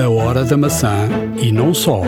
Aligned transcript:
A 0.00 0.08
Hora 0.08 0.46
da 0.46 0.56
Maçã 0.56 1.10
e 1.42 1.52
não 1.52 1.74
só. 1.74 2.00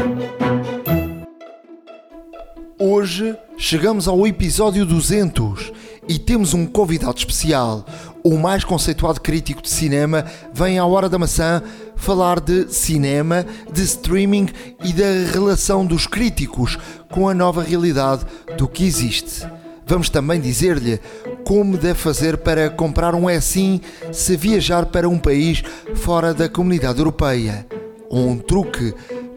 Hoje 2.79 3.37
chegamos 3.59 4.09
ao 4.09 4.27
episódio 4.27 4.87
200 4.87 5.71
e 6.09 6.19
temos 6.19 6.55
um 6.55 6.65
convidado 6.65 7.19
especial. 7.19 7.85
O 8.25 8.39
mais 8.39 8.65
conceituado 8.65 9.21
crítico 9.21 9.61
de 9.61 9.69
cinema 9.69 10.25
vem 10.55 10.79
à 10.79 10.87
Hora 10.87 11.07
da 11.07 11.19
Maçã 11.19 11.63
falar 11.95 12.41
de 12.41 12.73
cinema, 12.73 13.45
de 13.71 13.83
streaming 13.83 14.49
e 14.83 14.91
da 14.95 15.31
relação 15.31 15.85
dos 15.85 16.07
críticos 16.07 16.79
com 17.11 17.29
a 17.29 17.35
nova 17.35 17.63
realidade 17.63 18.25
do 18.57 18.67
que 18.67 18.87
existe. 18.87 19.47
Vamos 19.85 20.09
também 20.09 20.41
dizer-lhe 20.41 20.99
como 21.45 21.77
deve 21.77 21.99
fazer 21.99 22.39
para 22.39 22.71
comprar 22.71 23.15
um 23.15 23.29
assim 23.29 23.83
se 24.11 24.35
viajar 24.35 24.87
para 24.87 25.07
um 25.07 25.19
país 25.19 25.63
fora 25.95 26.33
da 26.33 26.49
comunidade 26.49 26.99
europeia. 26.99 27.67
Ou 28.13 28.29
um 28.29 28.39
truque 28.39 28.95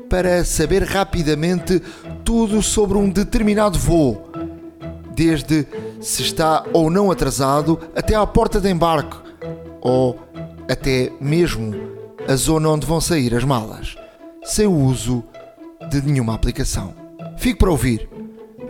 para 0.08 0.46
saber 0.46 0.84
rapidamente 0.84 1.82
tudo 2.24 2.62
sobre 2.62 2.98
um 2.98 3.10
determinado 3.10 3.80
voo, 3.80 4.30
desde 5.16 5.66
se 6.00 6.22
está 6.22 6.64
ou 6.74 6.92
não 6.92 7.10
atrasado 7.10 7.80
até 7.96 8.14
à 8.14 8.28
porta 8.28 8.62
de 8.62 8.70
embarque, 8.70 9.18
ou 9.82 10.20
até 10.70 11.12
mesmo 11.20 11.74
a 12.28 12.36
zona 12.36 12.70
onde 12.70 12.86
vão 12.86 13.02
sair 13.02 13.34
as 13.34 13.44
malas, 13.44 13.96
sem 14.44 14.68
o 14.68 14.76
uso 14.76 15.24
de 15.90 16.02
nenhuma 16.04 16.36
aplicação. 16.36 16.94
Fique 17.38 17.58
para 17.58 17.72
ouvir, 17.72 18.08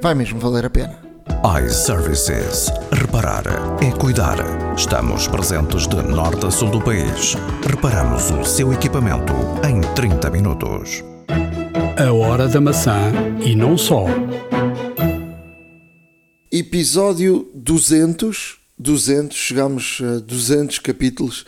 vai 0.01 0.13
mesmo 0.13 0.39
valer 0.39 0.65
a 0.65 0.69
pena 0.69 1.04
iServices. 1.45 2.71
Reparar 2.91 3.43
é 3.79 3.91
cuidar. 3.91 4.35
Estamos 4.75 5.27
presentes 5.27 5.85
de 5.85 6.01
norte 6.01 6.43
a 6.47 6.49
sul 6.49 6.71
do 6.71 6.81
país. 6.81 7.35
Reparamos 7.69 8.31
o 8.31 8.43
seu 8.43 8.73
equipamento 8.73 9.31
em 9.63 9.79
30 9.93 10.31
minutos. 10.31 11.03
A 12.03 12.11
Hora 12.11 12.47
da 12.47 12.59
Maçã 12.59 13.11
e 13.45 13.55
não 13.55 13.77
só. 13.77 14.05
Episódio 16.51 17.47
200. 17.53 18.57
200, 18.79 19.37
chegamos 19.37 20.01
a 20.01 20.19
200 20.21 20.79
capítulos 20.79 21.45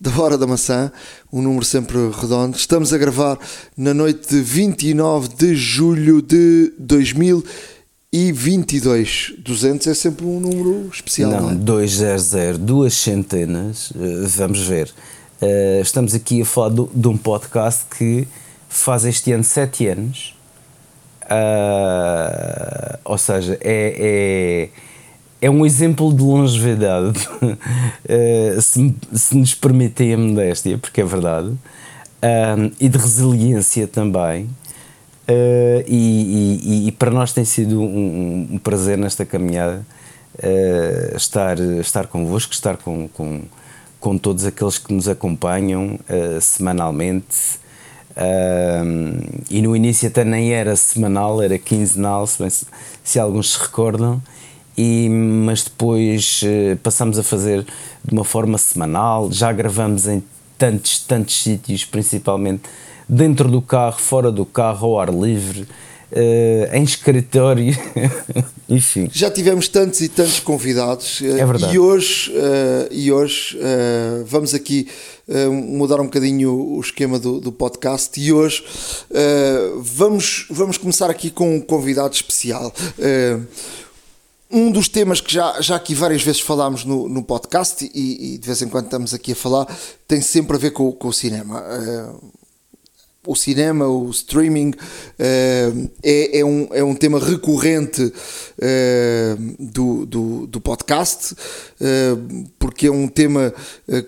da 0.00 0.10
Hora 0.20 0.36
da 0.36 0.46
Maçã, 0.46 0.92
um 1.32 1.40
número 1.40 1.64
sempre 1.64 1.96
redondo. 2.20 2.56
Estamos 2.56 2.92
a 2.92 2.98
gravar 2.98 3.38
na 3.76 3.94
noite 3.94 4.30
de 4.30 4.40
29 4.40 5.28
de 5.28 5.54
julho 5.54 6.20
de 6.20 6.72
2020 6.76 7.77
e 8.12 8.32
22. 8.32 9.34
200 9.38 9.86
é 9.86 9.94
sempre 9.94 10.24
um 10.24 10.40
número 10.40 10.88
especial. 10.92 11.30
Não, 11.30 11.40
não 11.40 11.50
é? 11.50 11.54
200, 11.54 12.58
duas 12.58 12.94
centenas, 12.94 13.92
eh, 13.94 14.26
vamos 14.36 14.60
ver. 14.66 14.92
Uh, 15.40 15.80
estamos 15.80 16.14
aqui 16.14 16.42
a 16.42 16.44
falar 16.44 16.70
de 16.70 17.08
um 17.08 17.16
podcast 17.16 17.84
que 17.96 18.26
faz 18.68 19.04
este 19.04 19.30
ano 19.32 19.44
7 19.44 19.86
anos. 19.86 20.34
Uh, 21.24 22.98
ou 23.04 23.18
seja, 23.18 23.56
é, 23.60 24.70
é, 25.40 25.46
é, 25.46 25.50
um 25.50 25.64
exemplo 25.64 26.12
de 26.12 26.22
longevidade, 26.22 27.28
uh, 27.42 28.58
se, 28.60 28.94
se 29.12 29.36
nos 29.36 29.54
permitem 29.54 30.14
a 30.14 30.18
modéstia, 30.18 30.78
porque 30.78 31.02
é 31.02 31.04
verdade, 31.04 31.52
e 32.80 32.88
de 32.88 32.98
resiliência 32.98 33.86
também. 33.86 34.48
Uh, 35.30 35.84
e, 35.86 36.62
e, 36.64 36.88
e, 36.88 36.92
para 36.92 37.10
nós 37.10 37.34
tem 37.34 37.44
sido 37.44 37.82
um, 37.82 38.48
um 38.52 38.58
prazer 38.58 38.96
nesta 38.96 39.26
caminhada 39.26 39.84
uh, 40.38 41.16
estar, 41.16 41.60
estar 41.60 42.06
convosco, 42.06 42.54
estar 42.54 42.78
com, 42.78 43.06
com, 43.08 43.42
com 44.00 44.16
todos 44.16 44.46
aqueles 44.46 44.78
que 44.78 44.90
nos 44.90 45.06
acompanham 45.06 46.00
uh, 46.08 46.40
semanalmente. 46.40 47.60
e 49.50 49.60
no 49.60 49.76
início 49.76 50.08
até 50.08 50.24
nem 50.24 50.54
era 50.54 50.74
semanal, 50.74 51.42
era 51.42 51.58
quinzenal, 51.58 52.26
se, 52.26 52.48
se, 52.48 52.66
se 53.04 53.18
alguns 53.18 53.52
se 53.52 53.58
recordam. 53.58 54.22
E, 54.78 55.10
mas 55.10 55.64
depois 55.64 56.40
passamos 56.82 57.18
a 57.18 57.22
fazer 57.22 57.66
de 58.02 58.14
uma 58.14 58.24
forma 58.24 58.56
semanal, 58.56 59.30
já 59.30 59.52
gravamos 59.52 60.06
em 60.06 60.22
tantos, 60.56 61.00
tantos 61.00 61.42
sítios, 61.42 61.84
principalmente 61.84 62.62
dentro 63.08 63.48
do 63.48 63.62
carro, 63.62 63.98
fora 63.98 64.30
do 64.30 64.44
carro, 64.44 64.88
ao 64.88 65.00
ar 65.00 65.12
livre, 65.12 65.62
uh, 66.12 66.74
em 66.74 66.82
escritório, 66.82 67.76
enfim. 68.68 69.08
Já 69.12 69.30
tivemos 69.30 69.68
tantos 69.68 70.00
e 70.00 70.08
tantos 70.08 70.40
convidados 70.40 71.22
eh, 71.22 71.40
é 71.40 71.46
verdade. 71.46 71.74
e 71.74 71.78
hoje, 71.78 72.30
uh, 72.32 72.88
e 72.90 73.10
hoje 73.10 73.58
vamos 74.26 74.54
aqui 74.54 74.86
mudar 75.50 76.00
um 76.00 76.04
bocadinho 76.04 76.52
o 76.52 76.80
esquema 76.80 77.18
do, 77.18 77.38
do 77.38 77.52
podcast 77.52 78.18
e 78.18 78.32
hoje 78.32 78.64
vamos, 79.78 80.46
vamos 80.48 80.78
começar 80.78 81.10
aqui 81.10 81.30
com 81.30 81.56
um 81.56 81.60
convidado 81.60 82.14
especial. 82.14 82.72
Um 84.50 84.70
dos 84.70 84.88
temas 84.88 85.20
que 85.20 85.30
já, 85.30 85.60
já 85.60 85.76
aqui 85.76 85.94
várias 85.94 86.22
vezes 86.22 86.40
falámos 86.40 86.82
no, 86.82 87.06
no 87.10 87.22
podcast 87.22 87.84
e, 87.94 88.34
e, 88.34 88.38
de 88.38 88.46
vez 88.46 88.62
em 88.62 88.68
quando 88.68 88.86
estamos 88.86 89.12
aqui 89.12 89.32
a 89.32 89.36
falar 89.36 89.66
tem 90.06 90.22
sempre 90.22 90.56
a 90.56 90.58
ver 90.58 90.70
com, 90.70 90.90
com 90.92 91.08
o 91.08 91.12
cinema 91.12 91.62
o 93.26 93.34
cinema, 93.34 93.86
o 93.86 94.08
streaming, 94.10 94.70
uh, 94.70 95.90
é, 96.02 96.38
é, 96.38 96.44
um, 96.44 96.68
é 96.72 96.82
um 96.82 96.94
tema 96.94 97.18
recorrente 97.18 98.02
uh, 98.02 99.56
do, 99.58 100.06
do, 100.06 100.46
do, 100.46 100.60
podcast, 100.60 101.34
uh, 101.34 102.46
porque 102.58 102.86
é 102.86 102.90
um 102.90 103.08
tema 103.08 103.52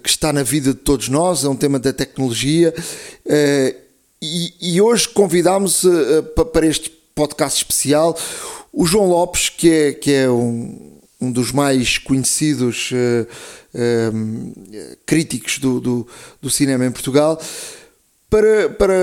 que 0.03 0.09
está 0.09 0.32
na 0.32 0.43
vida 0.43 0.72
de 0.72 0.78
todos 0.78 1.09
nós, 1.09 1.44
é 1.44 1.48
um 1.48 1.56
tema 1.56 1.78
da 1.78 1.93
tecnologia. 1.93 2.72
E, 4.22 4.53
e, 4.60 4.81
hoje 4.81 5.09
convidámos 5.09 5.82
para 6.53 6.66
este 6.66 6.91
podcast 7.15 7.59
especial 7.59 8.16
o 8.72 8.87
João 8.87 9.06
Lopes, 9.09 9.48
que 9.48 9.71
é, 9.71 9.92
que 9.92 10.12
é 10.12 10.31
um, 10.31 10.98
um 11.21 11.32
dos 11.32 11.53
mais 11.53 11.97
conhecidos 11.97 12.91
críticos 15.06 15.59
do, 15.59 15.81
do, 15.81 16.06
do 16.41 16.50
cinema 16.50 16.84
em 16.84 16.91
Portugal 16.91 17.41
para, 18.31 18.71
para 18.71 18.97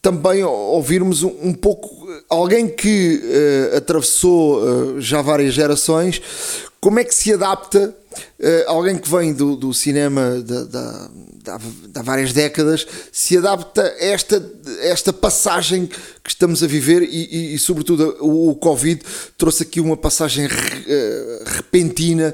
também 0.00 0.42
ouvirmos 0.44 1.22
um, 1.22 1.34
um 1.42 1.52
pouco 1.52 2.08
alguém 2.28 2.68
que 2.68 3.20
uh, 3.22 3.76
atravessou 3.76 4.62
uh, 4.62 5.00
já 5.00 5.20
várias 5.20 5.52
gerações, 5.52 6.22
como 6.80 6.98
é 6.98 7.04
que 7.04 7.14
se 7.14 7.32
adapta 7.32 7.94
uh, 8.12 8.64
alguém 8.66 8.96
que 8.98 9.08
vem 9.08 9.32
do, 9.32 9.56
do 9.56 9.72
cinema 9.74 10.40
da, 10.40 11.10
há 11.94 12.02
várias 12.02 12.32
décadas, 12.32 12.86
se 13.10 13.36
adapta 13.36 13.82
a 13.82 14.04
esta, 14.04 14.52
esta 14.80 15.12
passagem 15.12 15.86
que 15.86 16.30
estamos 16.30 16.62
a 16.62 16.66
viver 16.66 17.02
e, 17.02 17.06
e, 17.06 17.54
e 17.54 17.58
sobretudo, 17.58 18.16
o, 18.20 18.50
o, 18.50 18.54
Covid 18.54 19.02
trouxe 19.36 19.64
aqui 19.64 19.80
uma 19.80 19.96
passagem 19.96 20.48
repentina 21.44 22.32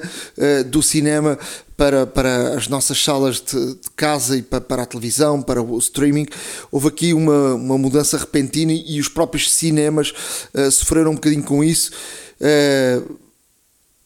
do 0.67 0.83
cinema 0.83 1.39
para, 1.79 2.05
para 2.05 2.57
as 2.57 2.67
nossas 2.67 3.03
salas 3.03 3.41
de, 3.41 3.75
de 3.75 3.91
casa 3.95 4.37
e 4.37 4.43
para, 4.43 4.61
para, 4.61 4.83
a 4.83 4.87
televisão, 4.87 5.41
para 5.41 5.63
o 5.63 5.79
streaming. 5.79 6.27
Houve 6.73 6.89
aqui 6.89 7.15
uma, 7.15 7.55
uma 7.55 7.79
mudança 7.79 8.19
repentina 8.19 8.73
e 8.73 8.99
os 8.99 9.09
próprios 9.09 9.55
cinemas 9.55 10.13
uh, 10.53 10.71
sofreram 10.73 11.13
um 11.13 11.15
bocadinho 11.15 11.45
com 11.45 11.63
isso. 11.63 11.93
Uh, 12.41 13.17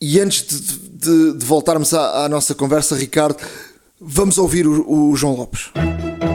e 0.04 0.18
antes 0.18 0.42
de, 0.42 0.78
de, 0.98 1.38
de 1.38 1.46
voltarmos 1.46 1.94
à, 1.94 2.24
à, 2.24 2.28
nossa 2.28 2.56
conversa, 2.56 2.96
Ricardo, 2.96 3.36
vamos 4.00 4.36
ouvir 4.36 4.66
o, 4.66 5.10
o 5.10 5.16
João 5.16 5.36
Lopes. 5.36 5.70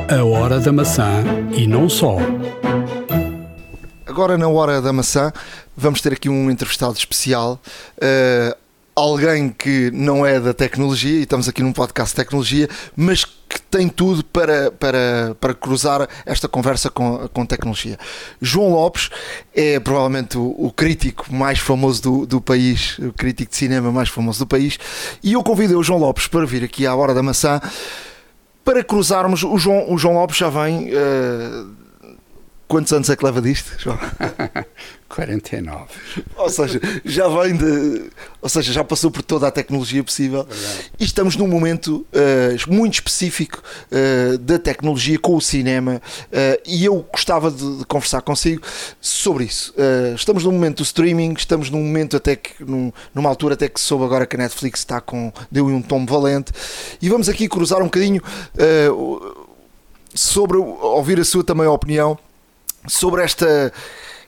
A 0.10 0.24
Hora 0.24 0.58
da 0.62 0.72
Maçã 0.72 1.22
e 1.54 1.68
não 1.68 1.90
só. 1.90 2.16
Agora, 4.06 4.38
na 4.38 4.48
Hora 4.48 4.82
da 4.82 4.94
Maçã, 4.94 5.34
vamos 5.76 6.00
ter 6.00 6.14
aqui 6.14 6.30
um 6.30 6.50
entrevistado 6.50 6.98
especial. 6.98 7.62
Uh, 7.98 8.56
alguém 8.98 9.50
que 9.50 9.92
não 9.94 10.26
é 10.26 10.40
da 10.40 10.56
tecnologia, 10.56 11.20
e 11.20 11.22
estamos 11.22 11.48
aqui 11.48 11.62
num 11.62 11.72
podcast 11.72 12.16
de 12.16 12.24
tecnologia, 12.24 12.68
mas 12.96 13.24
que 13.24 13.62
tem 13.70 13.88
tudo 13.88 14.26
para, 14.26 14.72
para, 14.72 15.38
para 15.40 15.54
cruzar 15.54 16.10
esta 16.26 16.48
conversa 16.48 16.90
com, 16.90 17.30
com 17.30 17.46
tecnologia. 17.46 17.96
João 18.42 18.72
Lopes 18.72 19.12
é 19.54 19.80
provavelmente 19.80 20.36
o, 20.36 20.56
o 20.58 20.72
crítico 20.72 21.32
mais 21.32 21.60
famoso 21.60 22.02
do, 22.02 22.26
do 22.26 22.42
país, 22.42 22.98
o 22.98 23.14
crítico 23.14 23.52
de 23.52 23.58
cinema 23.58 23.92
mais 23.92 24.10
famoso 24.10 24.40
do 24.40 24.48
país, 24.48 24.80
e 25.22 25.34
eu 25.34 25.44
convidei 25.44 25.76
o 25.76 25.84
João 25.84 26.00
Lopes 26.00 26.26
para 26.26 26.46
vir 26.48 26.64
aqui 26.64 26.88
à 26.88 26.96
Hora 26.96 27.14
da 27.14 27.22
Maçã 27.22 27.62
para 28.66 28.84
cruzarmos. 28.84 29.44
O 29.44 29.60
João, 29.60 29.94
o 29.94 29.98
João 30.00 30.16
Lopes 30.16 30.38
já 30.38 30.50
vem. 30.50 30.90
Uh, 30.90 31.87
Quantos 32.68 32.92
anos 32.92 33.10
é 33.10 33.16
que 33.16 33.24
leva 33.24 33.42
disto, 33.42 33.72
João? 33.80 33.98
49. 35.08 35.86
Ou 36.36 36.50
seja, 36.50 36.82
já 37.06 37.28
vem 37.30 37.56
de. 37.56 38.10
Ou 38.42 38.50
seja, 38.50 38.74
já 38.74 38.84
passou 38.84 39.10
por 39.10 39.22
toda 39.22 39.48
a 39.48 39.52
tecnologia 39.52 40.04
possível. 40.04 40.44
Verdade. 40.44 40.92
E 41.00 41.06
estamos 41.06 41.38
num 41.38 41.48
momento 41.48 42.06
uh, 42.12 42.74
muito 42.74 42.96
específico 42.96 43.64
uh, 43.90 44.38
da 44.38 44.60
tecnologia 44.60 45.18
com 45.18 45.36
o 45.36 45.42
cinema. 45.42 46.02
Uh, 46.26 46.62
e 46.66 46.84
eu 46.84 47.08
gostava 47.10 47.50
de, 47.50 47.78
de, 47.78 47.86
conversar 47.86 48.22
consigo 48.22 48.62
sobre 49.00 49.46
isso. 49.46 49.74
estamos 50.16 50.44
num 50.44 50.52
momento 50.52 50.78
do 50.78 50.84
streaming, 50.84 51.34
estamos 51.38 51.70
num 51.70 51.84
momento 51.84 52.18
até 52.18 52.36
que. 52.36 52.64
Num, 52.64 52.92
numa 53.16 53.30
altura 53.30 53.54
até 53.54 53.70
que 53.70 53.80
soube 53.80 54.04
agora 54.04 54.26
que 54.26 54.36
a 54.36 54.40
Netflix 54.40 54.80
está 54.80 55.00
com. 55.00 55.32
deu 55.50 55.68
um 55.68 55.82
tom 55.82 56.06
valente. 56.06 56.52
E 57.02 57.08
vamos 57.08 57.30
aqui 57.30 57.48
cruzar 57.48 57.80
um 57.80 57.86
bocadinho 57.86 58.22
sobre 60.14 60.58
ouvir 60.58 61.20
a 61.20 61.24
sua 61.24 61.44
também 61.44 61.68
opinião 61.68 62.20
sobre 62.88 63.24
esta 63.24 63.72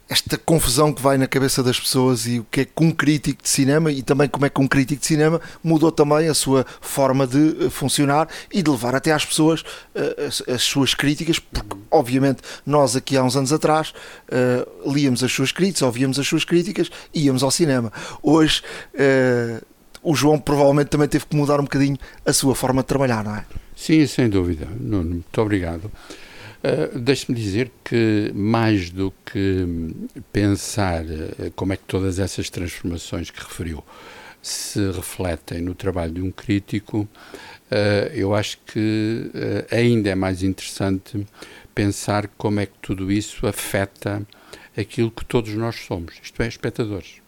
esta 0.09 0.39
confusão 0.39 0.91
que 0.91 1.01
vai 1.01 1.19
na 1.19 1.27
cabeça 1.27 1.61
das 1.61 1.79
pessoas 1.79 2.25
e 2.25 2.39
o 2.39 2.43
que 2.49 2.61
é 2.61 2.65
que 2.65 2.83
um 2.83 2.91
crítico 2.91 3.43
de 3.43 3.49
cinema 3.49 3.91
e 3.91 4.01
também 4.01 4.27
como 4.27 4.43
é 4.43 4.49
que 4.49 4.59
um 4.59 4.67
crítico 4.67 5.01
de 5.01 5.05
cinema 5.05 5.39
mudou 5.63 5.91
também 5.91 6.27
a 6.27 6.33
sua 6.33 6.65
forma 6.81 7.27
de 7.27 7.65
eh, 7.65 7.69
funcionar 7.69 8.27
e 8.51 8.63
de 8.63 8.71
levar 8.71 8.95
até 8.95 9.11
às 9.11 9.23
pessoas 9.23 9.61
uh, 9.61 10.25
as, 10.27 10.41
as, 10.49 10.63
suas 10.63 10.95
críticas, 10.95 11.37
porque 11.37 11.77
obviamente 11.91 12.41
nós 12.65 12.95
aqui 12.95 13.15
há 13.15 13.23
uns 13.23 13.35
anos 13.35 13.53
atrás 13.53 13.93
uh, 14.31 14.91
líamos 14.91 15.23
as 15.23 15.31
suas 15.31 15.51
críticas, 15.51 15.83
ouvíamos 15.83 16.17
as 16.17 16.27
suas 16.27 16.43
críticas 16.43 16.89
e 17.13 17.25
íamos 17.25 17.43
ao 17.43 17.51
cinema. 17.51 17.93
Hoje 18.23 18.63
uh, 18.95 19.63
o 20.01 20.15
João 20.15 20.39
provavelmente 20.39 20.87
também 20.87 21.07
teve 21.07 21.27
que 21.27 21.35
mudar 21.35 21.59
um 21.59 21.63
bocadinho 21.63 21.97
a 22.25 22.33
sua 22.33 22.55
forma 22.55 22.81
de 22.81 22.87
trabalhar, 22.87 23.23
não 23.23 23.35
é? 23.35 23.45
Sim, 23.75 24.07
sem 24.07 24.27
dúvida. 24.27 24.65
Muito 24.65 25.39
obrigado. 25.39 25.91
Uh, 26.61 26.99
Deixe-me 26.99 27.37
dizer 27.37 27.71
que, 27.83 28.31
mais 28.35 28.89
do 28.89 29.13
que 29.25 29.65
pensar 30.33 31.03
uh, 31.05 31.51
como 31.55 31.73
é 31.73 31.77
que 31.77 31.83
todas 31.83 32.19
essas 32.19 32.49
transformações 32.49 33.31
que 33.31 33.39
referiu 33.39 33.83
se 34.41 34.91
refletem 34.91 35.61
no 35.61 35.75
trabalho 35.75 36.13
de 36.13 36.21
um 36.21 36.31
crítico, 36.31 37.01
uh, 37.71 38.13
eu 38.13 38.33
acho 38.33 38.57
que 38.65 39.31
ainda 39.71 40.09
é 40.09 40.15
mais 40.15 40.43
interessante 40.43 41.25
pensar 41.75 42.27
como 42.37 42.59
é 42.59 42.65
que 42.65 42.77
tudo 42.81 43.11
isso 43.11 43.47
afeta 43.47 44.25
aquilo 44.77 45.11
que 45.11 45.25
todos 45.25 45.53
nós 45.53 45.75
somos, 45.75 46.15
isto 46.21 46.41
é, 46.41 46.47
espectadores. 46.47 47.21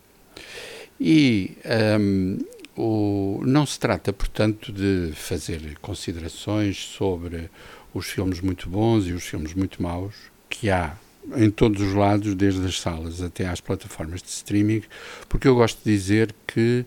E 0.99 1.57
um, 1.99 2.37
o, 2.75 3.41
não 3.45 3.65
se 3.65 3.79
trata, 3.79 4.13
portanto, 4.13 4.71
de 4.71 5.11
fazer 5.13 5.77
considerações 5.81 6.77
sobre 6.77 7.49
os 7.93 8.07
filmes 8.07 8.39
muito 8.41 8.69
bons 8.69 9.07
e 9.07 9.13
os 9.13 9.23
filmes 9.23 9.53
muito 9.53 9.81
maus 9.81 10.15
que 10.49 10.69
há 10.69 10.95
em 11.35 11.49
todos 11.49 11.81
os 11.81 11.93
lados, 11.93 12.33
desde 12.35 12.65
as 12.65 12.79
salas 12.79 13.21
até 13.21 13.47
às 13.47 13.61
plataformas 13.61 14.21
de 14.21 14.29
streaming, 14.29 14.83
porque 15.29 15.47
eu 15.47 15.55
gosto 15.55 15.77
de 15.83 15.91
dizer 15.91 16.33
que 16.47 16.85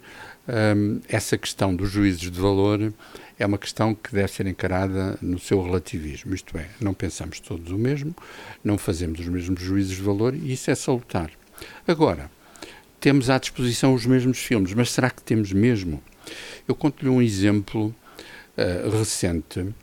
um, 0.76 1.00
essa 1.08 1.38
questão 1.38 1.74
dos 1.74 1.90
juízes 1.90 2.20
de 2.20 2.40
valor 2.40 2.92
é 3.38 3.46
uma 3.46 3.58
questão 3.58 3.94
que 3.94 4.12
deve 4.12 4.28
ser 4.28 4.46
encarada 4.46 5.16
no 5.22 5.38
seu 5.38 5.62
relativismo, 5.62 6.34
isto 6.34 6.56
é, 6.58 6.68
não 6.80 6.92
pensamos 6.92 7.40
todos 7.40 7.70
o 7.70 7.78
mesmo, 7.78 8.14
não 8.62 8.76
fazemos 8.76 9.20
os 9.20 9.28
mesmos 9.28 9.60
juízes 9.60 9.96
de 9.96 10.02
valor 10.02 10.34
e 10.34 10.52
isso 10.52 10.70
é 10.70 10.74
salutar. 10.74 11.30
Agora, 11.86 12.30
temos 13.00 13.30
à 13.30 13.38
disposição 13.38 13.94
os 13.94 14.04
mesmos 14.06 14.38
filmes, 14.38 14.74
mas 14.74 14.90
será 14.90 15.10
que 15.10 15.22
temos 15.22 15.52
mesmo? 15.52 16.02
Eu 16.66 16.74
conto-lhe 16.74 17.10
um 17.10 17.22
exemplo 17.22 17.94
uh, 18.56 18.98
recente 18.98 19.74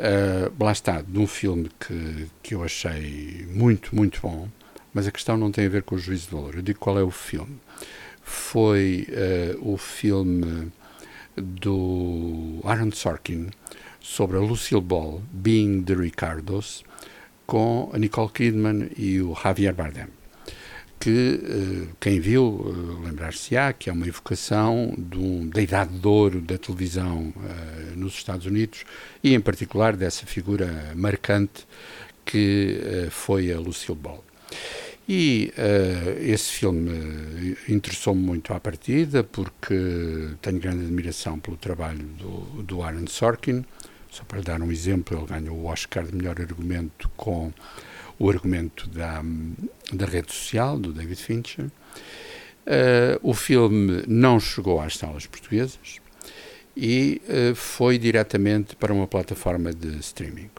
Uh, 0.00 0.64
lá 0.64 0.72
está, 0.72 1.02
de 1.02 1.18
um 1.18 1.26
filme 1.26 1.70
que, 1.78 2.26
que 2.42 2.54
eu 2.54 2.64
achei 2.64 3.46
muito, 3.50 3.94
muito 3.94 4.20
bom, 4.22 4.48
mas 4.94 5.06
a 5.06 5.12
questão 5.12 5.36
não 5.36 5.52
tem 5.52 5.66
a 5.66 5.68
ver 5.68 5.82
com 5.82 5.94
o 5.94 5.98
juízo 5.98 6.28
de 6.28 6.32
valor. 6.32 6.54
Eu 6.54 6.62
digo 6.62 6.78
qual 6.78 6.98
é 6.98 7.02
o 7.02 7.10
filme. 7.10 7.58
Foi 8.22 9.06
uh, 9.10 9.72
o 9.72 9.76
filme 9.76 10.72
do 11.36 12.60
Aaron 12.64 12.90
Sorkin 12.92 13.50
sobre 14.00 14.38
a 14.38 14.40
Lucille 14.40 14.80
Ball, 14.80 15.22
Being 15.30 15.82
the 15.82 15.94
Ricardos, 15.94 16.82
com 17.46 17.90
a 17.92 17.98
Nicole 17.98 18.30
Kidman 18.30 18.90
e 18.96 19.20
o 19.20 19.34
Javier 19.34 19.74
Bardem 19.74 20.19
que 21.00 21.40
eh, 21.42 21.94
quem 21.98 22.20
viu 22.20 22.62
eh, 22.62 23.06
lembrar-se-á 23.06 23.72
que 23.72 23.88
é 23.88 23.92
uma 23.92 24.06
evocação 24.06 24.94
um, 25.16 25.48
da 25.48 25.62
idade 25.62 25.98
de 25.98 26.06
ouro 26.06 26.42
da 26.42 26.58
televisão 26.58 27.32
uh, 27.34 27.96
nos 27.96 28.12
Estados 28.14 28.44
Unidos 28.44 28.84
e 29.24 29.34
em 29.34 29.40
particular 29.40 29.96
dessa 29.96 30.26
figura 30.26 30.92
marcante 30.94 31.66
que 32.24 33.08
foi 33.10 33.50
a 33.50 33.58
Lucille 33.58 33.98
Ball. 33.98 34.22
E 35.08 35.52
uh, 35.56 36.22
esse 36.22 36.50
filme 36.52 37.56
interessou-me 37.68 38.20
muito 38.22 38.52
à 38.52 38.60
partida 38.60 39.24
porque 39.24 40.28
tenho 40.40 40.60
grande 40.60 40.84
admiração 40.84 41.40
pelo 41.40 41.56
trabalho 41.56 42.04
do, 42.18 42.62
do 42.62 42.82
Aaron 42.82 43.06
Sorkin. 43.08 43.64
Só 44.10 44.22
para 44.22 44.42
dar 44.42 44.60
um 44.60 44.70
exemplo, 44.70 45.18
ele 45.18 45.26
ganhou 45.26 45.56
o 45.56 45.64
Oscar 45.64 46.04
de 46.04 46.14
melhor 46.14 46.40
argumento 46.40 47.10
com 47.16 47.52
o 48.20 48.28
argumento 48.28 48.88
da, 48.90 49.24
da 49.96 50.06
rede 50.06 50.32
social, 50.32 50.78
do 50.78 50.92
David 50.92 51.20
Fincher. 51.22 51.66
Uh, 51.66 53.18
o 53.22 53.34
filme 53.34 54.04
não 54.06 54.38
chegou 54.38 54.80
às 54.80 54.96
salas 54.96 55.26
portuguesas 55.26 55.98
e 56.76 57.20
uh, 57.24 57.54
foi 57.54 57.98
diretamente 57.98 58.76
para 58.76 58.92
uma 58.92 59.06
plataforma 59.06 59.72
de 59.72 59.98
streaming. 59.98 60.50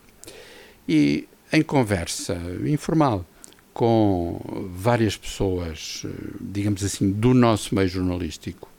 E 0.87 1.27
em 1.53 1.61
conversa 1.61 2.37
informal 2.65 3.25
com 3.73 4.41
várias 4.73 5.15
pessoas, 5.15 6.05
digamos 6.39 6.83
assim, 6.83 7.11
do 7.11 7.33
nosso 7.33 7.73
meio 7.73 7.87
jornalístico, 7.87 8.69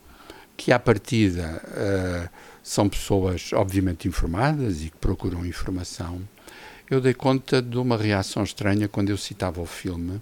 que 0.56 0.70
à 0.70 0.78
partida 0.78 1.62
uh, 1.66 2.28
são 2.62 2.88
pessoas 2.88 3.52
obviamente 3.52 4.06
informadas 4.06 4.82
e 4.82 4.90
que 4.90 4.96
procuram 4.98 5.44
informação, 5.46 6.20
eu 6.94 7.00
dei 7.00 7.15
conta 7.15 7.62
de 7.62 7.79
uma 7.79 7.97
reação 7.97 8.43
estranha 8.43 8.87
quando 8.87 9.09
eu 9.09 9.17
citava 9.17 9.62
o 9.62 9.67
filme, 9.67 10.21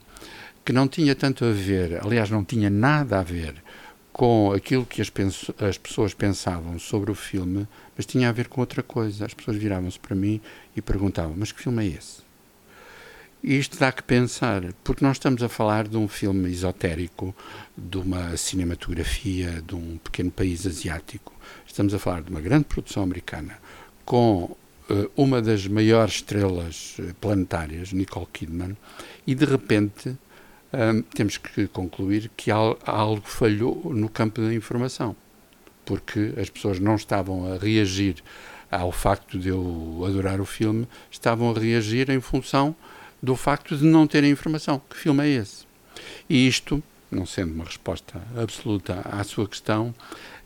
que 0.64 0.72
não 0.72 0.86
tinha 0.86 1.16
tanto 1.16 1.44
a 1.44 1.50
ver, 1.50 1.98
aliás, 2.00 2.30
não 2.30 2.44
tinha 2.44 2.70
nada 2.70 3.18
a 3.18 3.24
ver 3.24 3.56
com 4.12 4.52
aquilo 4.52 4.86
que 4.86 5.02
as, 5.02 5.10
as 5.60 5.76
pessoas 5.76 6.14
pensavam 6.14 6.78
sobre 6.78 7.10
o 7.10 7.14
filme, 7.14 7.66
mas 7.96 8.06
tinha 8.06 8.28
a 8.28 8.32
ver 8.32 8.46
com 8.46 8.60
outra 8.60 8.84
coisa. 8.84 9.26
As 9.26 9.34
pessoas 9.34 9.56
viravam-se 9.56 9.98
para 9.98 10.14
mim 10.14 10.40
e 10.76 10.80
perguntavam: 10.80 11.34
Mas 11.36 11.50
que 11.50 11.60
filme 11.60 11.84
é 11.84 11.96
esse? 11.96 12.22
E 13.42 13.58
isto 13.58 13.76
dá 13.76 13.90
que 13.90 14.04
pensar, 14.04 14.62
porque 14.84 15.04
nós 15.04 15.16
estamos 15.16 15.42
a 15.42 15.48
falar 15.48 15.88
de 15.88 15.96
um 15.96 16.06
filme 16.06 16.48
esotérico, 16.52 17.34
de 17.76 17.98
uma 17.98 18.36
cinematografia 18.36 19.60
de 19.66 19.74
um 19.74 19.98
pequeno 19.98 20.30
país 20.30 20.64
asiático. 20.64 21.32
Estamos 21.66 21.92
a 21.94 21.98
falar 21.98 22.22
de 22.22 22.30
uma 22.30 22.40
grande 22.40 22.66
produção 22.66 23.02
americana, 23.02 23.58
com 24.04 24.54
uma 25.16 25.40
das 25.40 25.66
maiores 25.66 26.14
estrelas 26.14 26.96
eh, 26.98 27.14
planetárias, 27.20 27.92
Nicole 27.92 28.26
Kidman, 28.32 28.76
e 29.26 29.34
de 29.34 29.44
repente 29.44 30.16
um, 30.72 31.02
temos 31.02 31.36
que 31.36 31.66
concluir 31.68 32.30
que 32.36 32.50
algo 32.50 33.22
falhou 33.24 33.92
no 33.92 34.08
campo 34.08 34.40
da 34.40 34.54
informação, 34.54 35.16
porque 35.84 36.32
as 36.40 36.48
pessoas 36.48 36.78
não 36.78 36.94
estavam 36.94 37.52
a 37.52 37.56
reagir 37.56 38.22
ao 38.70 38.92
facto 38.92 39.38
de 39.38 39.48
eu 39.48 40.04
adorar 40.06 40.40
o 40.40 40.46
filme, 40.46 40.86
estavam 41.10 41.50
a 41.50 41.58
reagir 41.58 42.08
em 42.08 42.20
função 42.20 42.74
do 43.22 43.34
facto 43.34 43.76
de 43.76 43.84
não 43.84 44.06
terem 44.06 44.30
informação. 44.30 44.80
Que 44.88 44.96
filme 44.96 45.24
é 45.24 45.28
esse? 45.28 45.66
E 46.28 46.46
isto, 46.46 46.82
não 47.10 47.26
sendo 47.26 47.52
uma 47.52 47.64
resposta 47.64 48.22
absoluta 48.36 49.00
à 49.04 49.22
sua 49.24 49.48
questão, 49.48 49.92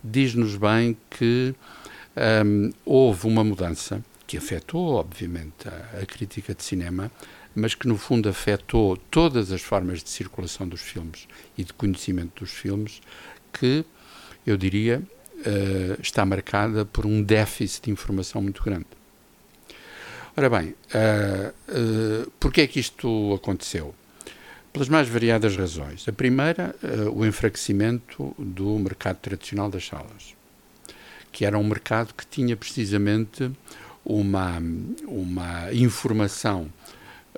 diz-nos 0.03 0.57
bem 0.57 0.97
que 1.11 1.55
um, 2.47 2.73
houve 2.85 3.27
uma 3.27 3.45
mudança 3.45 4.03
que 4.27 4.37
afetou, 4.37 4.95
obviamente, 4.95 5.69
a, 5.69 6.01
a, 6.03 6.07
crítica 6.07 6.55
de 6.55 6.63
cinema, 6.63 7.11
mas 7.55 7.75
que 7.75 7.87
no 7.87 7.97
fundo 7.97 8.29
afetou 8.29 8.97
todas 8.97 9.53
as 9.53 9.61
formas 9.61 10.03
de 10.03 10.11
circulação 10.11 10.67
dos 10.67 10.81
filmes 10.81 11.29
e 11.57 11.65
de 11.65 11.73
conhecimento 11.73 12.41
dos 12.45 12.53
filmes, 12.53 13.01
que 13.53 13.85
eu 14.47 14.57
diria 14.57 15.03
uh, 15.39 16.01
está 16.01 16.25
marcada 16.25 16.85
por 16.85 17.07
um 17.07 17.23
déficit 17.23 17.85
de 17.85 17.91
informação 17.91 18.43
muito 18.43 18.63
grande. 18.63 18.87
Ora 20.37 20.51
bem, 20.51 20.71
uh, 20.71 22.25
uh, 22.27 22.31
porquê 22.41 22.63
é 22.63 22.67
que 22.67 22.81
isto 22.81 23.35
aconteceu? 23.35 23.95
Pelas 24.73 24.89
mais 24.89 25.09
variadas 25.09 25.57
razões. 25.57 26.09
A 26.09 26.13
primeira, 26.13 26.75
uh, 26.83 27.17
o 27.17 27.25
enfraquecimento 27.25 28.35
do 28.37 28.77
mercado 28.81 29.19
tradicional 29.19 29.71
das 29.71 29.87
salas, 29.87 30.35
que 31.31 31.45
era 31.45 31.57
um 31.57 31.63
mercado 31.63 32.13
que 32.15 32.27
tinha 32.27 32.57
precisamente 32.57 33.49
uma, 34.05 34.63
uma 35.07 35.73
informação, 35.73 36.71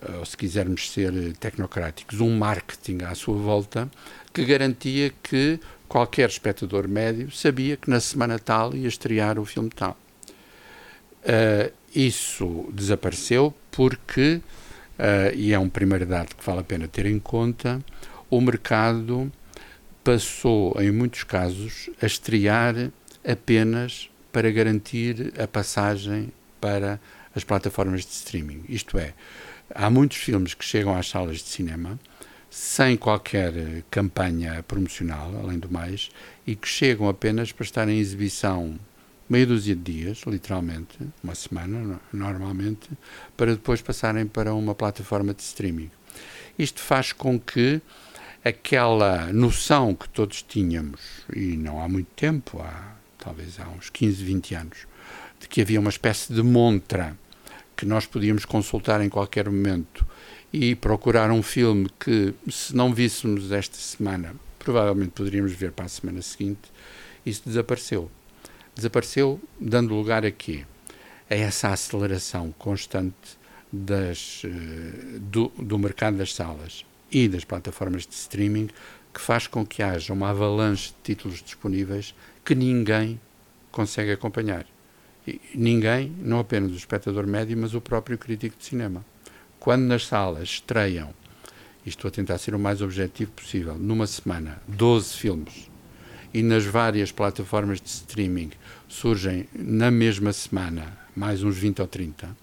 eh, 0.00 0.16
ou 0.18 0.24
se 0.24 0.36
quisermos 0.36 0.90
ser 0.90 1.36
tecnocráticos, 1.38 2.20
um 2.20 2.36
marketing 2.36 3.04
à 3.04 3.14
sua 3.14 3.36
volta, 3.36 3.88
que 4.32 4.44
garantia 4.44 5.12
que 5.22 5.60
qualquer 5.88 6.28
espectador 6.28 6.88
médio 6.88 7.30
sabia 7.30 7.76
que 7.76 7.88
na 7.88 8.00
semana 8.00 8.38
tal 8.38 8.74
ia 8.74 8.88
estrear 8.88 9.38
o 9.38 9.44
filme 9.44 9.70
tal. 9.70 9.96
Uh, 11.22 11.72
isso 11.92 12.68
desapareceu 12.72 13.52
porque, 13.70 14.40
uh, 14.98 15.34
e 15.34 15.52
é 15.52 15.58
um 15.58 15.68
primeiro 15.68 16.06
dado 16.06 16.36
que 16.36 16.44
vale 16.44 16.60
a 16.60 16.64
pena 16.64 16.86
ter 16.86 17.06
em 17.06 17.18
conta, 17.18 17.80
o 18.30 18.40
mercado 18.40 19.32
passou, 20.04 20.76
em 20.80 20.92
muitos 20.92 21.24
casos, 21.24 21.90
a 22.00 22.06
estrear 22.06 22.92
apenas 23.26 24.08
para 24.30 24.50
garantir 24.50 25.32
a 25.36 25.48
passagem 25.48 26.30
para 26.66 27.00
as 27.32 27.44
plataformas 27.44 28.04
de 28.04 28.10
streaming. 28.10 28.64
Isto 28.68 28.98
é, 28.98 29.14
há 29.72 29.88
muitos 29.88 30.16
filmes 30.16 30.52
que 30.52 30.64
chegam 30.64 30.96
às 30.96 31.08
salas 31.08 31.36
de 31.36 31.44
cinema 31.44 31.96
sem 32.50 32.96
qualquer 32.96 33.56
eh, 33.56 33.82
campanha 33.88 34.64
promocional, 34.66 35.32
além 35.40 35.60
do 35.60 35.70
mais, 35.70 36.10
e 36.44 36.56
que 36.56 36.66
chegam 36.66 37.08
apenas 37.08 37.52
para 37.52 37.64
estar 37.64 37.88
em 37.88 37.98
exibição 38.00 38.76
meia 39.28 39.46
dúzia 39.46 39.76
de 39.76 39.82
dias, 39.82 40.22
literalmente, 40.26 40.98
uma 41.22 41.36
semana 41.36 42.00
normalmente, 42.12 42.88
para 43.36 43.52
depois 43.52 43.80
passarem 43.80 44.26
para 44.26 44.52
uma 44.52 44.74
plataforma 44.74 45.32
de 45.32 45.42
streaming. 45.42 45.90
Isto 46.58 46.80
faz 46.80 47.12
com 47.12 47.38
que 47.38 47.80
aquela 48.44 49.32
noção 49.32 49.94
que 49.94 50.08
todos 50.08 50.42
tínhamos, 50.42 51.00
e 51.32 51.56
não 51.56 51.80
há 51.80 51.88
muito 51.88 52.08
tempo, 52.16 52.60
há 52.60 52.96
talvez 53.18 53.60
há 53.60 53.68
uns 53.68 53.90
15, 53.90 54.24
20 54.24 54.54
anos, 54.54 54.86
de 55.46 55.48
que 55.48 55.60
havia 55.60 55.78
uma 55.78 55.90
espécie 55.90 56.32
de 56.32 56.42
montra 56.42 57.16
que 57.76 57.86
nós 57.86 58.04
podíamos 58.04 58.44
consultar 58.44 59.00
em 59.00 59.08
qualquer 59.08 59.48
momento 59.48 60.04
e 60.52 60.74
procurar 60.74 61.30
um 61.30 61.42
filme 61.42 61.88
que, 62.00 62.34
se 62.50 62.74
não 62.74 62.92
víssemos 62.92 63.52
esta 63.52 63.76
semana, 63.76 64.34
provavelmente 64.58 65.10
poderíamos 65.10 65.52
ver 65.52 65.70
para 65.70 65.84
a 65.84 65.88
semana 65.88 66.20
seguinte, 66.20 66.72
isso 67.24 67.42
desapareceu. 67.46 68.10
Desapareceu 68.74 69.40
dando 69.60 69.94
lugar 69.94 70.26
a 70.26 70.30
quê? 70.30 70.64
A 71.30 71.34
essa 71.34 71.68
aceleração 71.68 72.52
constante 72.58 73.38
das, 73.72 74.42
eh, 74.44 75.18
do, 75.20 75.52
do 75.56 75.78
mercado 75.78 76.16
das 76.16 76.34
salas 76.34 76.84
e 77.10 77.28
das 77.28 77.44
plataformas 77.44 78.06
de 78.06 78.14
streaming 78.14 78.68
que 79.14 79.20
faz 79.20 79.46
com 79.46 79.64
que 79.64 79.82
haja 79.82 80.12
uma 80.12 80.30
avalanche 80.30 80.88
de 80.88 81.14
títulos 81.14 81.42
disponíveis 81.42 82.14
que 82.44 82.54
ninguém 82.54 83.20
consegue 83.70 84.12
acompanhar. 84.12 84.66
Ninguém, 85.54 86.12
não 86.20 86.38
apenas 86.38 86.72
o 86.72 86.76
espectador 86.76 87.26
médio, 87.26 87.56
mas 87.56 87.74
o 87.74 87.80
próprio 87.80 88.16
crítico 88.16 88.56
de 88.58 88.64
cinema. 88.64 89.04
Quando 89.58 89.82
nas 89.82 90.06
salas 90.06 90.48
estreiam, 90.48 91.12
e 91.84 91.88
estou 91.88 92.08
a 92.08 92.12
tentar 92.12 92.38
ser 92.38 92.54
o 92.54 92.58
mais 92.58 92.82
objetivo 92.82 93.30
possível, 93.32 93.74
numa 93.76 94.06
semana, 94.06 94.60
12 94.68 95.14
filmes, 95.14 95.70
e 96.34 96.42
nas 96.42 96.64
várias 96.64 97.10
plataformas 97.12 97.80
de 97.80 97.88
streaming 97.88 98.50
surgem 98.88 99.48
na 99.54 99.90
mesma 99.90 100.32
semana 100.32 100.98
mais 101.14 101.42
uns 101.42 101.56
20 101.56 101.80
ou 101.80 101.88
30, 101.88 102.36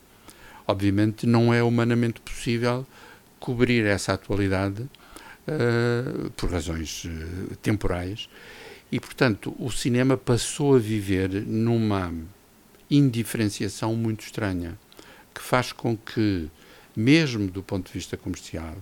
obviamente 0.68 1.28
não 1.28 1.54
é 1.54 1.62
humanamente 1.62 2.20
possível 2.22 2.88
cobrir 3.40 3.86
essa 3.86 4.14
atualidade 4.14 4.82
uh, 4.82 6.30
por 6.32 6.50
razões 6.50 7.06
uh, 7.06 7.56
temporais 7.58 8.30
e, 8.92 9.00
portanto, 9.00 9.56
o 9.60 9.70
cinema 9.72 10.18
passou 10.18 10.76
a 10.76 10.80
viver 10.80 11.30
numa 11.46 12.12
indiferenciação 12.96 13.96
muito 13.96 14.22
estranha, 14.22 14.78
que 15.34 15.42
faz 15.42 15.72
com 15.72 15.98
que, 15.98 16.50
mesmo 16.96 17.50
do 17.50 17.64
ponto 17.64 17.88
de 17.88 17.94
vista 17.94 18.16
comercial, 18.16 18.76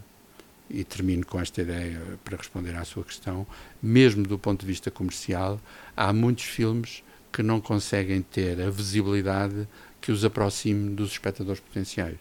e 0.69 0.83
termino 0.83 1.25
com 1.25 1.39
esta 1.39 1.61
ideia 1.61 2.01
para 2.23 2.37
responder 2.37 2.75
à 2.75 2.85
sua 2.85 3.03
questão, 3.03 3.45
mesmo 3.81 4.23
do 4.23 4.39
ponto 4.39 4.61
de 4.61 4.65
vista 4.65 4.89
comercial, 4.89 5.59
há 5.95 6.13
muitos 6.13 6.45
filmes 6.45 7.03
que 7.31 7.43
não 7.43 7.59
conseguem 7.59 8.21
ter 8.21 8.61
a 8.61 8.69
visibilidade 8.69 9.67
que 9.99 10.11
os 10.11 10.23
aproxime 10.25 10.95
dos 10.95 11.11
espectadores 11.11 11.59
potenciais. 11.59 12.17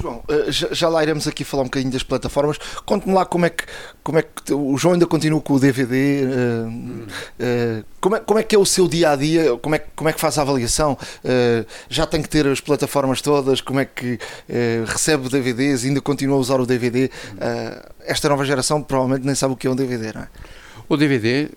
João, 0.00 0.22
eh, 0.28 0.50
já, 0.50 0.88
lá 0.88 1.02
iremos 1.02 1.26
aqui 1.26 1.42
falar 1.42 1.64
um 1.64 1.66
bocadinho 1.66 1.92
das 1.92 2.04
plataformas. 2.04 2.56
Conte-me 2.86 3.12
lá 3.12 3.26
como 3.26 3.46
é, 3.46 3.50
que, 3.50 3.64
como 4.02 4.18
é 4.18 4.22
que 4.22 4.52
o 4.52 4.76
João 4.78 4.94
ainda 4.94 5.06
continua 5.06 5.40
com 5.40 5.54
o 5.54 5.60
DVD. 5.60 6.22
Uh, 6.24 6.68
uh, 6.68 7.84
como, 8.00 8.16
é, 8.16 8.20
como 8.20 8.38
é 8.38 8.42
que 8.44 8.54
é 8.54 8.58
o 8.58 8.64
seu 8.64 8.86
dia 8.86 9.10
a 9.10 9.16
dia? 9.16 9.56
Como 9.56 9.74
é, 9.74 9.78
como 9.78 10.08
é 10.08 10.12
que 10.12 10.20
faz 10.20 10.38
a 10.38 10.42
avaliação? 10.42 10.92
Uh, 10.92 11.66
já 11.88 12.06
tem 12.06 12.22
que 12.22 12.28
ter 12.28 12.46
as 12.46 12.60
plataformas 12.60 13.20
todas? 13.20 13.60
Como 13.60 13.80
é 13.80 13.84
que 13.84 14.18
recebe 14.86 15.28
DVDs? 15.28 15.84
Ainda 15.84 16.00
continua 16.00 16.36
a 16.36 16.40
usar 16.40 16.60
o 16.60 16.66
DVD? 16.66 17.10
esta 18.06 18.28
nova 18.28 18.44
geração 18.44 18.82
provavelmente 18.82 19.26
nem 19.26 19.34
sabe 19.34 19.52
o 19.52 19.56
que 19.56 19.66
é 19.66 19.70
um 19.70 19.76
DVD, 19.76 20.12
não 20.14 20.22
é? 20.22 20.28
O 20.88 20.96
DVD, 20.96 21.50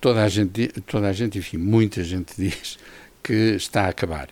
toda 0.00 0.22
a 0.22 0.28
gente, 0.28 0.68
toda 0.86 1.08
a 1.08 1.12
gente, 1.12 1.38
enfim, 1.38 1.56
muita 1.56 2.02
gente 2.04 2.32
diz 2.36 2.78
que 3.22 3.32
está 3.32 3.84
a 3.84 3.88
acabar. 3.88 4.28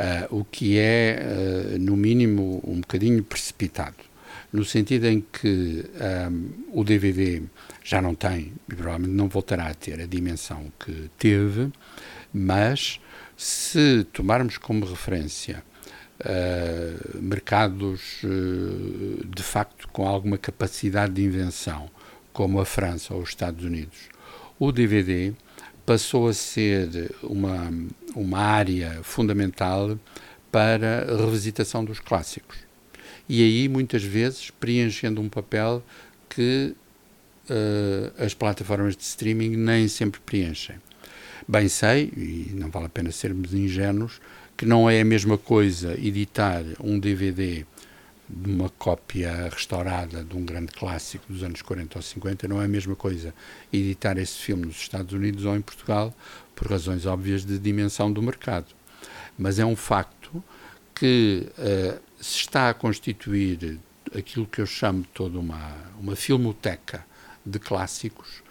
Uh, 0.00 0.38
o 0.40 0.44
que 0.46 0.78
é, 0.78 1.20
uh, 1.20 1.78
no 1.78 1.94
mínimo, 1.94 2.62
um 2.66 2.80
bocadinho 2.80 3.22
precipitado, 3.22 3.96
no 4.50 4.64
sentido 4.64 5.06
em 5.06 5.20
que 5.20 5.84
um, 6.30 6.80
o 6.80 6.82
DVD 6.82 7.42
já 7.84 8.00
não 8.00 8.14
tem, 8.14 8.54
e 8.66 8.74
provavelmente 8.74 9.12
não 9.14 9.28
voltará 9.28 9.66
a 9.66 9.74
ter 9.74 10.00
a 10.00 10.06
dimensão 10.06 10.72
que 10.82 11.10
teve, 11.18 11.70
mas 12.32 12.98
se 13.36 14.06
tomarmos 14.10 14.56
como 14.56 14.86
referência 14.86 15.62
uh, 16.20 17.22
mercados 17.22 18.22
de 18.22 19.42
facto 19.42 19.86
com 19.88 20.08
alguma 20.08 20.38
capacidade 20.38 21.12
de 21.12 21.24
invenção, 21.24 21.90
como 22.32 22.58
a 22.58 22.64
França 22.64 23.12
ou 23.12 23.20
os 23.20 23.28
Estados 23.28 23.62
Unidos, 23.66 23.98
o 24.58 24.72
DVD 24.72 25.34
passou 25.90 26.28
a 26.28 26.32
ser 26.32 27.12
uma, 27.20 27.68
uma 28.14 28.38
área 28.38 29.00
fundamental 29.02 29.98
para 30.48 31.02
a 31.02 31.16
revisitação 31.16 31.84
dos 31.84 31.98
clássicos. 31.98 32.58
E 33.28 33.42
aí, 33.42 33.68
muitas 33.68 34.04
vezes, 34.04 34.52
preenchendo 34.52 35.20
um 35.20 35.28
papel 35.28 35.82
que 36.28 36.76
uh, 37.50 38.24
as 38.24 38.34
plataformas 38.34 38.96
de 38.96 39.02
streaming 39.02 39.56
nem 39.56 39.88
sempre 39.88 40.20
preenchem. 40.20 40.76
Bem 41.48 41.66
sei, 41.66 42.12
e 42.16 42.52
não 42.54 42.70
vale 42.70 42.86
a 42.86 42.88
pena 42.88 43.10
sermos 43.10 43.52
ingênuos, 43.52 44.20
que 44.56 44.64
não 44.64 44.88
é 44.88 45.00
a 45.00 45.04
mesma 45.04 45.36
coisa 45.36 45.94
editar 45.94 46.62
um 46.78 47.00
DVD 47.00 47.66
de 48.32 48.50
uma 48.50 48.68
cópia 48.68 49.48
restaurada 49.50 50.22
de 50.22 50.36
um 50.36 50.44
grande 50.44 50.72
clássico 50.72 51.32
dos 51.32 51.42
anos 51.42 51.62
40 51.62 51.98
ou 51.98 52.02
50 52.02 52.48
não 52.48 52.62
é 52.62 52.64
a 52.64 52.68
mesma 52.68 52.94
coisa 52.94 53.34
editar 53.72 54.16
esse 54.18 54.38
filme 54.38 54.66
nos 54.66 54.76
Estados 54.76 55.12
Unidos 55.12 55.44
ou 55.44 55.56
em 55.56 55.60
Portugal, 55.60 56.14
por 56.54 56.70
razões 56.70 57.06
óbvias 57.06 57.44
de 57.44 57.58
dimensão 57.58 58.12
do 58.12 58.22
mercado. 58.22 58.66
Mas 59.36 59.58
é 59.58 59.66
um 59.66 59.74
facto 59.74 60.42
que 60.94 61.46
uh, 61.58 62.00
se 62.20 62.38
está 62.40 62.70
a 62.70 62.74
constituir 62.74 63.80
aquilo 64.16 64.46
que 64.46 64.60
eu 64.60 64.66
chamo 64.66 65.04
toda 65.12 65.38
uma, 65.38 65.76
uma 65.98 66.14
filmoteca 66.14 67.04
de 67.44 67.58
clássicos 67.58 68.42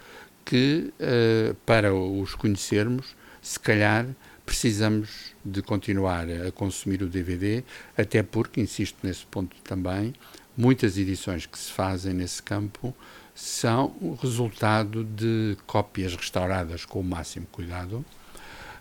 que, 0.44 0.92
uh, 1.00 1.54
para 1.64 1.94
os 1.94 2.34
conhecermos, 2.34 3.14
se 3.40 3.58
calhar 3.58 4.06
precisamos 4.44 5.29
de 5.44 5.62
continuar 5.62 6.26
a 6.28 6.50
consumir 6.52 7.02
o 7.02 7.08
DVD, 7.08 7.64
até 7.96 8.22
porque, 8.22 8.60
insisto 8.60 8.98
nesse 9.02 9.24
ponto 9.26 9.56
também, 9.62 10.14
muitas 10.56 10.98
edições 10.98 11.46
que 11.46 11.58
se 11.58 11.72
fazem 11.72 12.12
nesse 12.12 12.42
campo 12.42 12.94
são 13.34 14.18
resultado 14.20 15.02
de 15.04 15.56
cópias 15.66 16.14
restauradas 16.14 16.84
com 16.84 17.00
o 17.00 17.04
máximo 17.04 17.46
cuidado 17.50 18.04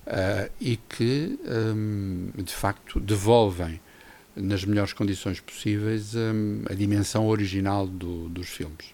uh, 0.05 0.51
e 0.59 0.75
que, 0.75 1.39
um, 1.45 2.31
de 2.35 2.53
facto, 2.53 2.99
devolvem 2.99 3.79
nas 4.35 4.65
melhores 4.65 4.93
condições 4.93 5.39
possíveis 5.39 6.15
um, 6.15 6.63
a 6.69 6.73
dimensão 6.73 7.27
original 7.27 7.87
do, 7.87 8.27
dos 8.29 8.49
filmes. 8.49 8.93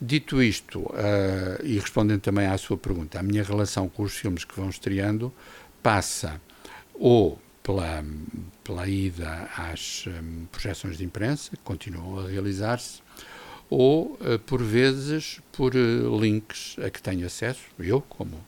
Dito 0.00 0.42
isto, 0.42 0.80
uh, 0.80 1.64
e 1.64 1.78
respondendo 1.78 2.20
também 2.20 2.46
à 2.46 2.58
sua 2.58 2.76
pergunta, 2.76 3.18
a 3.18 3.22
minha 3.22 3.42
relação 3.42 3.88
com 3.88 4.02
os 4.02 4.14
filmes 4.14 4.44
que 4.44 4.54
vão 4.54 4.68
estreando 4.68 5.32
passa 5.82 6.40
ou 6.98 7.38
pela, 7.62 8.04
pela 8.62 8.86
ida 8.88 9.48
às 9.56 10.04
um, 10.06 10.46
projeções 10.46 10.96
de 10.96 11.04
imprensa, 11.04 11.50
que 11.50 11.62
continuam 11.62 12.20
a 12.20 12.28
realizar-se, 12.28 13.00
ou, 13.68 14.16
uh, 14.20 14.38
por 14.46 14.62
vezes, 14.62 15.40
por 15.50 15.74
uh, 15.74 16.20
links 16.20 16.76
a 16.78 16.88
que 16.88 17.02
tenho 17.02 17.26
acesso, 17.26 17.62
eu, 17.78 18.00
como 18.00 18.36
uh, 18.36 18.44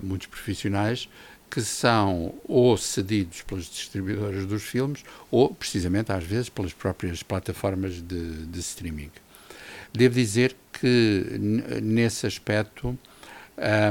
muitos 0.00 0.28
profissionais, 0.28 1.08
que 1.50 1.60
são 1.60 2.34
ou 2.44 2.76
cedidos 2.78 3.42
pelos 3.42 3.68
distribuidores 3.68 4.46
dos 4.46 4.62
filmes, 4.62 5.04
ou, 5.30 5.52
precisamente, 5.52 6.12
às 6.12 6.24
vezes, 6.24 6.48
pelas 6.48 6.72
próprias 6.72 7.22
plataformas 7.22 8.00
de, 8.00 8.46
de 8.46 8.60
streaming. 8.60 9.10
Devo 9.92 10.14
dizer 10.14 10.56
que, 10.72 11.26
nesse 11.82 12.26
aspecto, 12.26 12.96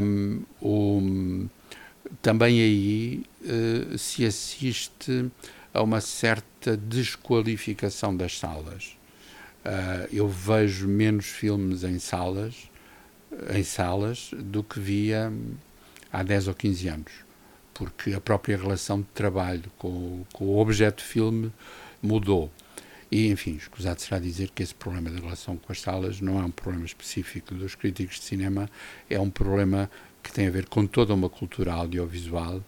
um, 0.02 0.42
o 0.60 1.50
também 2.22 2.62
aí 2.62 3.24
uh, 3.42 3.98
se 3.98 4.26
assiste 4.26 5.32
a 5.74 5.82
uma 5.82 6.02
certa 6.02 6.76
desqualificação 6.76 8.16
das 8.16 8.38
salas. 8.38 8.98
Uh, 9.66 10.08
eu 10.12 10.28
vejo 10.28 10.88
menos 10.88 11.26
filmes 11.28 11.84
em 11.84 12.00
salas, 12.00 12.70
em 13.54 13.64
salas 13.64 14.32
do 14.34 14.64
que 14.64 14.80
via 14.80 15.32
há 16.12 16.24
10 16.24 16.50
ou 16.50 16.54
15 16.54 16.88
anos, 16.88 17.12
porque 17.74 18.14
a 18.14 18.20
própria 18.20 18.58
relação 18.58 19.02
de 19.02 19.08
trabalho 19.14 19.72
com, 19.78 20.26
com 20.34 20.46
o 20.46 20.60
objeto 20.60 21.02
filme 21.02 21.52
mudou. 22.02 22.52
E, 23.12 23.28
enfim, 23.28 23.56
escusado 23.56 24.02
será 24.02 24.20
dizer 24.20 24.50
que 24.56 24.64
esse 24.64 24.74
problema 24.74 25.10
da 25.10 25.20
relação 25.20 25.58
com 25.58 25.72
as 25.72 25.82
salas 25.82 26.22
não 26.22 26.40
é 26.40 26.46
um 26.46 26.52
problema 26.52 26.86
específico 26.86 27.54
dos 27.54 27.76
críticos 27.76 28.16
de 28.16 28.24
cinema, 28.24 28.70
é 29.10 29.20
um 29.20 29.30
problema 29.30 29.92
que 30.24 30.32
tem 30.32 30.48
a 30.48 30.52
ver 30.52 30.68
com 30.68 30.86
toda 30.86 31.14
uma 31.14 31.30
cultura 31.30 31.74
audiovisual 31.74 32.62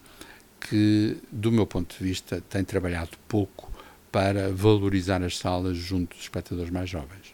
que, 0.59 1.17
do 1.31 1.51
meu 1.51 1.65
ponto 1.65 1.95
de 1.97 2.03
vista, 2.03 2.41
tem 2.49 2.63
trabalhado 2.63 3.11
pouco 3.27 3.71
para 4.11 4.51
valorizar 4.51 5.21
as 5.23 5.37
salas 5.37 5.75
junto 5.75 6.15
dos 6.15 6.23
espectadores 6.23 6.71
mais 6.71 6.89
jovens. 6.89 7.33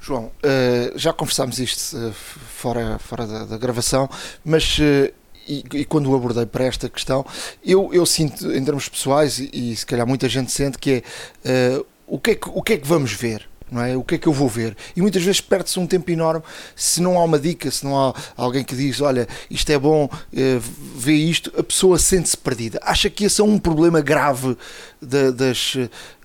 João, 0.00 0.26
uh, 0.26 0.98
já 0.98 1.12
conversámos 1.12 1.58
isto 1.58 1.96
uh, 1.96 2.12
fora, 2.12 2.98
fora 2.98 3.26
da, 3.26 3.44
da, 3.44 3.58
gravação, 3.58 4.08
mas 4.44 4.78
uh, 4.78 5.12
e, 5.46 5.64
e, 5.72 5.84
quando 5.84 6.10
o 6.10 6.14
abordei 6.14 6.46
para 6.46 6.64
esta 6.64 6.88
questão, 6.88 7.24
eu, 7.64 7.92
eu 7.92 8.04
sinto, 8.04 8.52
em 8.52 8.64
termos 8.64 8.88
pessoais, 8.88 9.38
e, 9.38 9.50
e 9.52 9.76
se 9.76 9.84
calhar 9.84 10.06
muita 10.06 10.28
gente 10.28 10.52
sente, 10.52 10.78
que 10.78 11.02
é 11.44 11.78
uh, 11.78 11.86
o, 12.06 12.18
que 12.18 12.32
é 12.32 12.34
que, 12.34 12.48
o 12.48 12.62
que 12.62 12.72
é 12.74 12.78
que 12.78 12.86
vamos 12.86 13.12
ver? 13.12 13.48
Não 13.70 13.82
é? 13.82 13.96
O 13.96 14.02
que 14.02 14.14
é 14.14 14.18
que 14.18 14.26
eu 14.26 14.32
vou 14.32 14.48
ver? 14.48 14.76
E 14.96 15.02
muitas 15.02 15.22
vezes 15.22 15.40
perde-se 15.40 15.78
um 15.78 15.86
tempo 15.86 16.10
enorme 16.10 16.42
se 16.74 17.00
não 17.00 17.18
há 17.18 17.24
uma 17.24 17.38
dica, 17.38 17.70
se 17.70 17.84
não 17.84 17.98
há 17.98 18.14
alguém 18.36 18.64
que 18.64 18.74
diz: 18.74 19.00
Olha, 19.00 19.28
isto 19.50 19.70
é 19.70 19.78
bom, 19.78 20.06
uh, 20.06 20.60
vê 20.96 21.14
isto, 21.14 21.52
a 21.56 21.62
pessoa 21.62 21.98
sente-se 21.98 22.36
perdida. 22.36 22.80
Acha 22.82 23.10
que 23.10 23.24
esse 23.24 23.40
é 23.40 23.44
um 23.44 23.58
problema 23.58 24.00
grave 24.00 24.56
de, 25.00 25.32
das, 25.32 25.76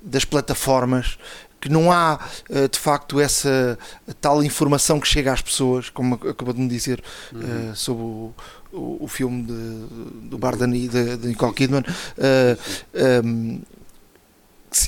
das 0.01 0.25
plataformas 0.25 1.17
que 1.63 1.69
não 1.69 1.89
há 1.89 2.19
eh, 2.49 2.67
de 2.67 2.77
facto 2.77 3.21
essa 3.21 3.79
tal 4.19 4.43
informação 4.43 4.99
que 4.99 5.07
chega 5.07 5.31
às 5.31 5.41
pessoas, 5.41 5.89
como 5.89 6.15
acabou 6.15 6.53
de 6.53 6.59
me 6.59 6.67
dizer 6.67 7.01
uhum. 7.31 7.71
uh, 7.71 7.75
sobre 7.75 8.03
o, 8.03 8.33
o, 8.73 8.97
o, 9.05 9.07
filme 9.07 9.43
de, 9.43 10.27
do 10.27 10.37
Bardani 10.37 10.89
de, 10.89 11.15
de 11.15 11.27
Nicole 11.29 11.53
Kidman. 11.53 11.79
Uh, 11.79 12.59
eh, 12.93 13.21
um, 13.23 13.61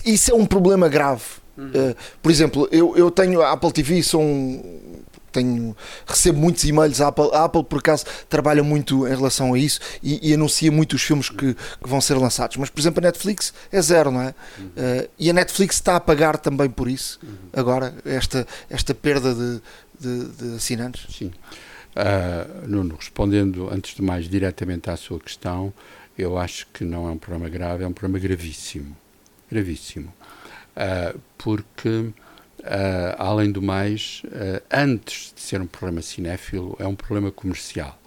isso 0.05 0.31
é 0.31 0.33
um 0.35 0.45
problema 0.45 0.89
grave. 0.89 1.23
Uhum. 1.57 1.67
Uh, 1.67 1.95
por 2.21 2.31
exemplo, 2.31 2.67
eu, 2.71 2.95
eu 2.97 3.09
tenho 3.09 3.41
a 3.41 3.51
Apple 3.51 3.71
TV, 3.71 4.03
sou 4.03 4.21
um, 4.21 4.85
tenho, 5.35 5.75
recebo 6.07 6.39
muitos 6.39 6.63
e-mails. 6.63 7.01
A 7.01 7.09
Apple, 7.09 7.29
a 7.33 7.43
Apple, 7.43 7.63
por 7.63 7.79
acaso, 7.79 8.05
trabalha 8.29 8.63
muito 8.63 9.05
em 9.05 9.15
relação 9.15 9.53
a 9.53 9.59
isso 9.59 9.79
e, 10.01 10.29
e 10.29 10.33
anuncia 10.33 10.71
muito 10.71 10.95
os 10.95 11.01
filmes 11.01 11.29
que, 11.29 11.53
que, 11.53 11.89
vão 11.89 11.99
ser 11.99 12.15
lançados. 12.15 12.55
Mas, 12.57 12.69
por 12.69 12.79
exemplo, 12.79 12.99
a 12.99 13.07
Netflix 13.07 13.53
é 13.71 13.81
zero, 13.81 14.11
não 14.11 14.21
é? 14.21 14.33
Uhum. 14.57 14.65
Uh, 14.65 15.09
e 15.19 15.29
a 15.29 15.33
Netflix 15.33 15.75
está 15.75 15.97
a 15.97 15.99
pagar 15.99 16.37
também 16.37 16.69
por 16.69 16.87
isso, 16.87 17.19
uhum. 17.21 17.29
agora, 17.53 17.93
esta, 18.05 18.47
esta 18.69 18.93
perda 18.93 19.33
de, 19.33 19.61
de, 19.99 20.25
de 20.29 20.55
assinantes. 20.55 21.15
Sim. 21.15 21.31
Uh, 21.95 22.67
Nuno, 22.67 22.95
respondendo 22.95 23.69
antes 23.71 23.95
de 23.95 24.01
mais 24.01 24.27
diretamente 24.27 24.89
à 24.89 24.97
sua 24.97 25.19
questão, 25.19 25.73
eu 26.17 26.37
acho 26.37 26.67
que 26.73 26.83
não 26.83 27.07
é 27.07 27.11
um 27.11 27.17
problema 27.17 27.49
grave, 27.49 27.83
é 27.83 27.87
um 27.87 27.93
problema 27.93 28.19
gravíssimo. 28.19 28.95
Gravíssimo. 29.51 30.13
Uh, 30.75 31.19
porque 31.37 32.13
Uh, 32.65 33.13
além 33.19 33.51
do 33.51 33.61
mais, 33.61 34.23
uh, 34.25 34.59
antes 34.71 35.31
de 35.35 35.39
ser 35.39 35.61
um 35.61 35.67
problema 35.67 36.01
cinéfilo, 36.01 36.75
é 36.79 36.87
um 36.87 36.95
problema 36.95 37.31
comercial. 37.31 38.01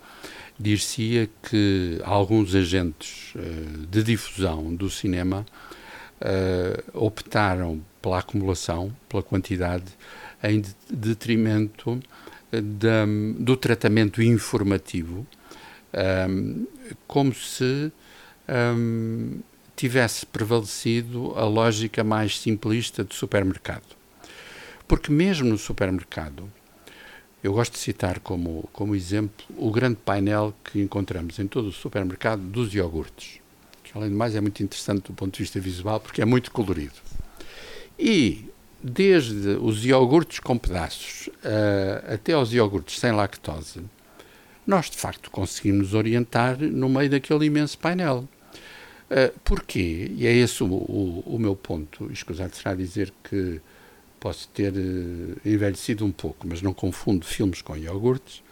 Dir-se-ia 0.59 1.31
que 1.49 2.01
alguns 2.03 2.57
agentes 2.57 3.35
uh, 3.37 3.87
de 3.87 4.03
difusão 4.03 4.75
do 4.75 4.91
cinema 4.91 5.47
optaram 6.93 7.81
pela 8.03 8.19
acumulação, 8.19 8.93
pela 9.09 9.23
quantidade, 9.23 9.85
em 10.43 10.65
detrimento 10.91 12.01
do 13.39 13.57
tratamento 13.57 14.21
informativo, 14.21 15.25
um, 16.29 16.67
como 17.07 17.33
se 17.33 17.93
um, 18.77 19.39
tivesse 19.79 20.27
prevalecido 20.27 21.33
a 21.37 21.45
lógica 21.45 22.03
mais 22.03 22.41
simplista 22.41 23.05
do 23.05 23.15
supermercado. 23.15 23.97
Porque 24.89 25.13
mesmo 25.13 25.49
no 25.49 25.57
supermercado, 25.57 26.51
eu 27.45 27.53
gosto 27.53 27.75
de 27.75 27.79
citar 27.79 28.19
como, 28.19 28.69
como 28.73 28.97
exemplo 28.97 29.47
o 29.57 29.71
grande 29.71 29.97
painel 30.05 30.53
que 30.65 30.81
encontramos 30.81 31.39
em 31.39 31.47
todo 31.47 31.69
o 31.69 31.73
supermercado 31.73 32.41
dos 32.41 32.75
iogurtes, 32.75 33.39
que 33.85 33.97
além 33.97 34.11
de 34.11 34.17
mais 34.17 34.35
é 34.35 34.41
muito 34.41 34.61
interessante 34.61 35.05
do 35.05 35.13
ponto 35.13 35.35
de 35.35 35.45
vista 35.45 35.61
visual 35.61 36.01
porque 36.01 36.21
é 36.21 36.25
muito 36.25 36.51
colorido. 36.51 36.97
E 37.97 38.51
desde 38.83 39.51
os 39.61 39.85
iogurtes 39.85 40.41
com 40.41 40.59
pedaços 40.59 41.29
uh, 41.29 42.15
até 42.15 42.33
aos 42.33 42.53
iogurtes 42.53 42.99
sem 42.99 43.13
lactose, 43.13 43.81
nós 44.67 44.91
de 44.91 44.97
facto 44.97 45.31
conseguimos 45.31 45.95
orientar 45.95 46.59
no 46.59 46.89
meio 46.89 47.09
daquele 47.09 47.47
imenso 47.47 47.79
painel. 47.79 48.29
Uh, 49.11 49.39
porquê? 49.41 50.13
E 50.15 50.27
é 50.27 50.33
esse 50.33 50.63
o, 50.63 50.67
o, 50.67 51.23
o 51.27 51.39
meu 51.39 51.57
ponto. 51.57 52.11
Escusado 52.13 52.55
será 52.55 52.75
dizer 52.75 53.13
que 53.25 53.61
posso 54.21 54.49
ter 54.49 54.73
uh, 54.73 55.49
envelhecido 55.49 56.05
um 56.05 56.13
pouco, 56.13 56.47
mas 56.47 56.61
não 56.61 56.75
confundo 56.75 57.25
filmes 57.25 57.63
com 57.63 57.77
iogurtes. 57.77 58.43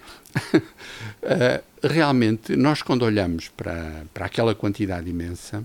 uh, 0.55 1.63
realmente, 1.87 2.57
nós 2.57 2.81
quando 2.81 3.03
olhamos 3.03 3.49
para, 3.49 4.05
para 4.15 4.27
aquela 4.27 4.55
quantidade 4.55 5.11
imensa, 5.11 5.63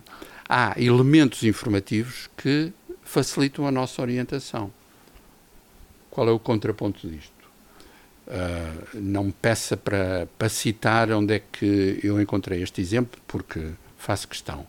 há 0.47 0.73
elementos 0.77 1.43
informativos 1.43 2.29
que 2.35 2.73
facilitam 3.01 3.65
a 3.65 3.71
nossa 3.71 4.01
orientação. 4.01 4.71
Qual 6.09 6.27
é 6.27 6.31
o 6.31 6.39
contraponto 6.39 7.07
disto? 7.07 7.31
Uh, 8.27 8.99
não 8.99 9.25
me 9.25 9.31
peça 9.31 9.77
para, 9.77 10.27
para 10.37 10.49
citar 10.49 11.11
onde 11.11 11.35
é 11.35 11.39
que 11.39 11.99
eu 12.03 12.21
encontrei 12.21 12.61
este 12.61 12.81
exemplo, 12.81 13.19
porque 13.25 13.69
faço 13.97 14.27
questão 14.27 14.65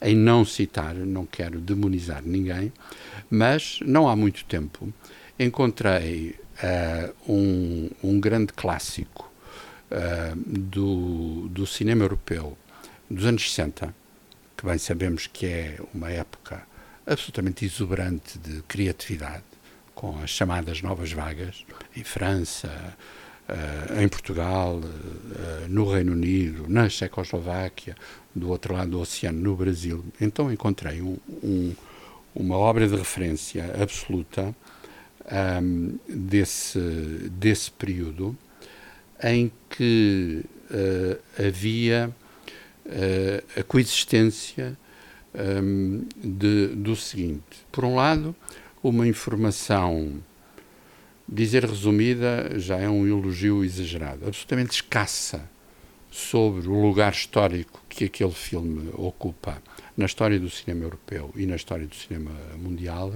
em 0.00 0.14
não 0.14 0.44
citar, 0.44 0.94
não 0.94 1.26
quero 1.26 1.60
demonizar 1.60 2.22
ninguém, 2.24 2.72
mas 3.30 3.80
não 3.84 4.08
há 4.08 4.14
muito 4.14 4.44
tempo 4.44 4.92
encontrei 5.38 6.34
uh, 6.62 7.32
um, 7.32 7.90
um, 8.02 8.20
grande 8.20 8.52
clássico 8.52 9.30
uh, 9.90 10.36
do, 10.36 11.48
do 11.48 11.66
cinema 11.66 12.04
europeu 12.04 12.56
dos 13.10 13.24
anos 13.24 13.50
60, 13.52 13.94
que 14.56 14.66
bem 14.66 14.78
sabemos 14.78 15.26
que 15.26 15.46
é 15.46 15.78
uma 15.94 16.10
época 16.10 16.62
absolutamente 17.06 17.64
exuberante 17.64 18.38
de 18.38 18.62
criatividade, 18.62 19.44
com 19.94 20.18
as 20.22 20.30
chamadas 20.30 20.82
novas 20.82 21.12
vagas, 21.12 21.64
em 21.94 22.02
França, 22.02 22.96
uh, 23.48 24.00
em 24.00 24.08
Portugal, 24.08 24.76
uh, 24.78 25.68
no 25.68 25.90
Reino 25.90 26.12
Unido, 26.12 26.66
na 26.68 26.88
Checoslováquia, 26.88 27.96
do 28.34 28.50
outro 28.50 28.74
lado 28.74 28.92
do 28.92 29.00
oceano, 29.00 29.40
no 29.40 29.56
Brasil. 29.56 30.04
Então 30.20 30.52
encontrei 30.52 31.00
um, 31.00 31.16
um, 31.42 31.74
uma 32.34 32.56
obra 32.56 32.86
de 32.86 32.96
referência 32.96 33.74
absoluta 33.80 34.54
um, 35.62 35.98
desse, 36.08 36.78
desse 37.30 37.70
período 37.70 38.36
em 39.22 39.50
que 39.70 40.44
uh, 40.70 41.46
havia 41.46 42.10
a 43.58 43.62
coexistência 43.64 44.78
de, 46.22 46.68
do 46.68 46.94
seguinte: 46.94 47.66
por 47.72 47.84
um 47.84 47.96
lado, 47.96 48.34
uma 48.80 49.08
informação 49.08 50.22
dizer 51.28 51.64
resumida 51.64 52.58
já 52.58 52.76
é 52.76 52.88
um 52.88 53.06
elogio 53.06 53.64
exagerado, 53.64 54.26
absolutamente 54.26 54.72
escassa 54.72 55.48
sobre 56.10 56.68
o 56.68 56.80
lugar 56.80 57.12
histórico 57.12 57.82
que 57.88 58.04
aquele 58.04 58.32
filme 58.32 58.90
ocupa 58.94 59.62
na 59.96 60.06
história 60.06 60.38
do 60.38 60.48
cinema 60.48 60.84
europeu 60.84 61.30
e 61.36 61.46
na 61.46 61.56
história 61.56 61.86
do 61.86 61.94
cinema 61.94 62.30
mundial. 62.56 63.12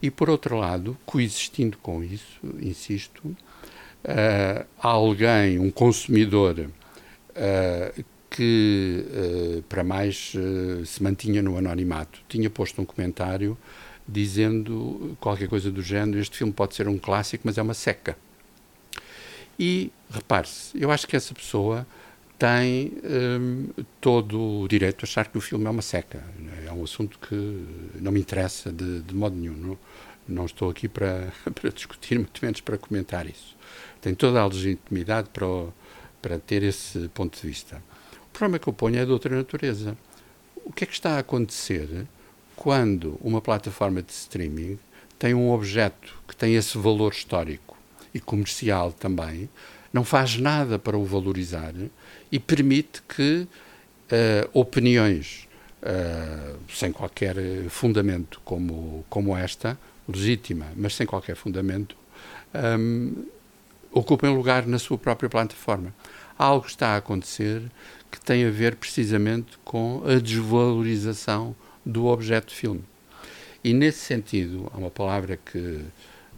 E, 0.00 0.10
por 0.10 0.30
outro 0.30 0.56
lado, 0.56 0.96
coexistindo 1.04 1.76
com 1.78 2.02
isso, 2.02 2.40
insisto, 2.60 3.22
uh, 3.26 4.66
alguém, 4.78 5.58
um 5.58 5.70
consumidor, 5.70 6.58
uh, 6.60 8.04
que, 8.30 9.04
uh, 9.08 9.62
para 9.62 9.84
mais, 9.84 10.32
se 10.86 11.02
mantinha 11.02 11.42
no 11.42 11.58
anonimato, 11.58 12.20
tinha 12.28 12.48
posto 12.48 12.80
um 12.80 12.84
comentário 12.84 13.58
dizendo 14.10 15.16
qualquer 15.20 15.48
coisa 15.48 15.70
do 15.70 15.82
género: 15.82 16.18
este 16.18 16.36
filme 16.36 16.52
pode 16.52 16.74
ser 16.74 16.88
um 16.88 16.98
clássico, 16.98 17.42
mas 17.46 17.58
é 17.58 17.62
uma 17.62 17.74
seca. 17.74 18.16
E 19.58 19.92
repare-se, 20.10 20.80
eu 20.80 20.90
acho 20.90 21.06
que 21.06 21.14
essa 21.14 21.34
pessoa 21.34 21.86
tem 22.38 22.94
um, 23.04 23.68
todo 24.00 24.62
o 24.62 24.68
direito 24.68 25.02
a 25.02 25.04
achar 25.04 25.28
que 25.28 25.36
o 25.36 25.40
filme 25.40 25.66
é 25.66 25.70
uma 25.70 25.82
seca. 25.82 26.24
É 26.66 26.72
um 26.72 26.82
assunto 26.82 27.18
que 27.18 27.66
não 28.00 28.10
me 28.10 28.20
interessa 28.20 28.72
de, 28.72 29.02
de 29.02 29.14
modo 29.14 29.36
nenhum. 29.36 29.54
Não, 29.54 29.78
não 30.26 30.46
estou 30.46 30.70
aqui 30.70 30.88
para, 30.88 31.30
para 31.54 31.70
discutir, 31.70 32.18
muito 32.18 32.40
menos 32.42 32.62
para 32.62 32.78
comentar 32.78 33.28
isso. 33.28 33.54
Tem 34.00 34.14
toda 34.14 34.40
a 34.40 34.46
legitimidade 34.46 35.28
para, 35.28 35.46
para 36.22 36.38
ter 36.38 36.62
esse 36.62 37.08
ponto 37.08 37.38
de 37.38 37.46
vista. 37.46 37.82
O 38.28 38.30
problema 38.32 38.58
que 38.58 38.68
eu 38.68 38.72
ponho 38.72 38.98
é 38.98 39.04
de 39.04 39.12
outra 39.12 39.36
natureza. 39.36 39.94
O 40.64 40.72
que 40.72 40.84
é 40.84 40.86
que 40.86 40.94
está 40.94 41.16
a 41.16 41.18
acontecer 41.18 42.06
quando 42.60 43.18
uma 43.22 43.40
plataforma 43.40 44.02
de 44.02 44.12
streaming 44.12 44.78
tem 45.18 45.32
um 45.32 45.50
objeto 45.50 46.14
que 46.28 46.36
tem 46.36 46.56
esse 46.56 46.76
valor 46.76 47.10
histórico 47.10 47.74
e 48.12 48.20
comercial 48.20 48.92
também, 48.92 49.48
não 49.90 50.04
faz 50.04 50.36
nada 50.36 50.78
para 50.78 50.98
o 50.98 51.02
valorizar 51.06 51.72
e 52.30 52.38
permite 52.38 53.00
que 53.08 53.48
uh, 53.48 54.50
opiniões 54.52 55.48
uh, 55.82 56.58
sem 56.68 56.92
qualquer 56.92 57.34
fundamento 57.70 58.38
como, 58.44 59.06
como 59.08 59.34
esta, 59.34 59.78
legítima, 60.06 60.66
mas 60.76 60.94
sem 60.94 61.06
qualquer 61.06 61.36
fundamento, 61.36 61.96
um, 62.78 63.24
ocupem 63.90 64.36
lugar 64.36 64.66
na 64.66 64.78
sua 64.78 64.98
própria 64.98 65.30
plataforma. 65.30 65.94
Algo 66.36 66.66
está 66.66 66.88
a 66.88 66.96
acontecer 66.98 67.62
que 68.10 68.20
tem 68.20 68.44
a 68.44 68.50
ver 68.50 68.76
precisamente 68.76 69.58
com 69.64 70.02
a 70.04 70.18
desvalorização 70.18 71.56
do 71.84 72.06
objeto 72.06 72.48
de 72.48 72.54
filme. 72.54 72.84
E 73.62 73.72
nesse 73.72 73.98
sentido, 73.98 74.70
há 74.72 74.78
uma 74.78 74.90
palavra 74.90 75.36
que 75.36 75.84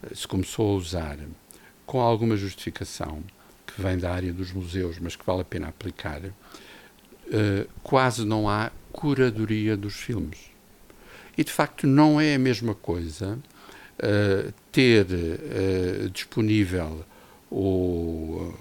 eh, 0.02 0.14
se 0.14 0.26
começou 0.26 0.74
a 0.74 0.76
usar 0.76 1.18
com 1.86 2.00
alguma 2.00 2.36
justificação, 2.36 3.22
que 3.66 3.80
vem 3.80 3.96
da 3.98 4.12
área 4.12 4.32
dos 4.32 4.52
museus, 4.52 4.98
mas 4.98 5.14
que 5.14 5.24
vale 5.24 5.42
a 5.42 5.44
pena 5.44 5.68
aplicar, 5.68 6.20
uh, 6.24 6.32
quase 7.82 8.24
não 8.24 8.48
há 8.48 8.70
curadoria 8.92 9.76
dos 9.76 9.94
filmes. 9.94 10.38
E 11.36 11.44
de 11.44 11.50
facto 11.50 11.86
não 11.86 12.20
é 12.20 12.34
a 12.34 12.38
mesma 12.38 12.74
coisa 12.74 13.38
uh, 13.98 14.52
ter 14.70 15.06
uh, 15.06 16.10
disponível 16.10 17.04
o, 17.50 18.54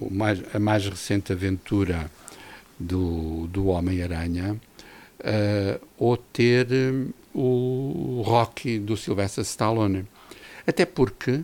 o 0.00 0.10
mais, 0.10 0.42
a 0.54 0.58
mais 0.58 0.86
recente 0.86 1.32
aventura 1.32 2.10
do, 2.78 3.46
do 3.48 3.66
Homem-Aranha 3.66 4.60
ou 5.98 6.16
ter 6.16 6.66
um, 6.70 7.10
o 7.34 8.22
Rocky 8.24 8.78
do 8.78 8.96
Sylvester 8.96 9.42
Stallone. 9.42 10.06
Até 10.66 10.86
porque 10.86 11.42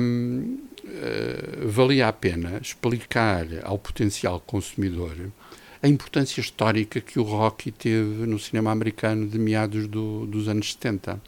um, 0.00 0.58
uh, 0.84 1.68
valia 1.68 2.08
a 2.08 2.12
pena 2.12 2.58
explicar 2.60 3.46
ao 3.62 3.78
potencial 3.78 4.40
consumidor 4.40 5.16
a 5.82 5.88
importância 5.88 6.40
histórica 6.40 7.00
que 7.00 7.18
o 7.18 7.24
Rocky 7.24 7.72
teve 7.72 8.24
no 8.24 8.38
cinema 8.38 8.70
americano 8.70 9.26
de 9.26 9.38
meados 9.38 9.88
do, 9.88 10.26
dos 10.26 10.46
anos 10.46 10.72
70. 10.72 11.20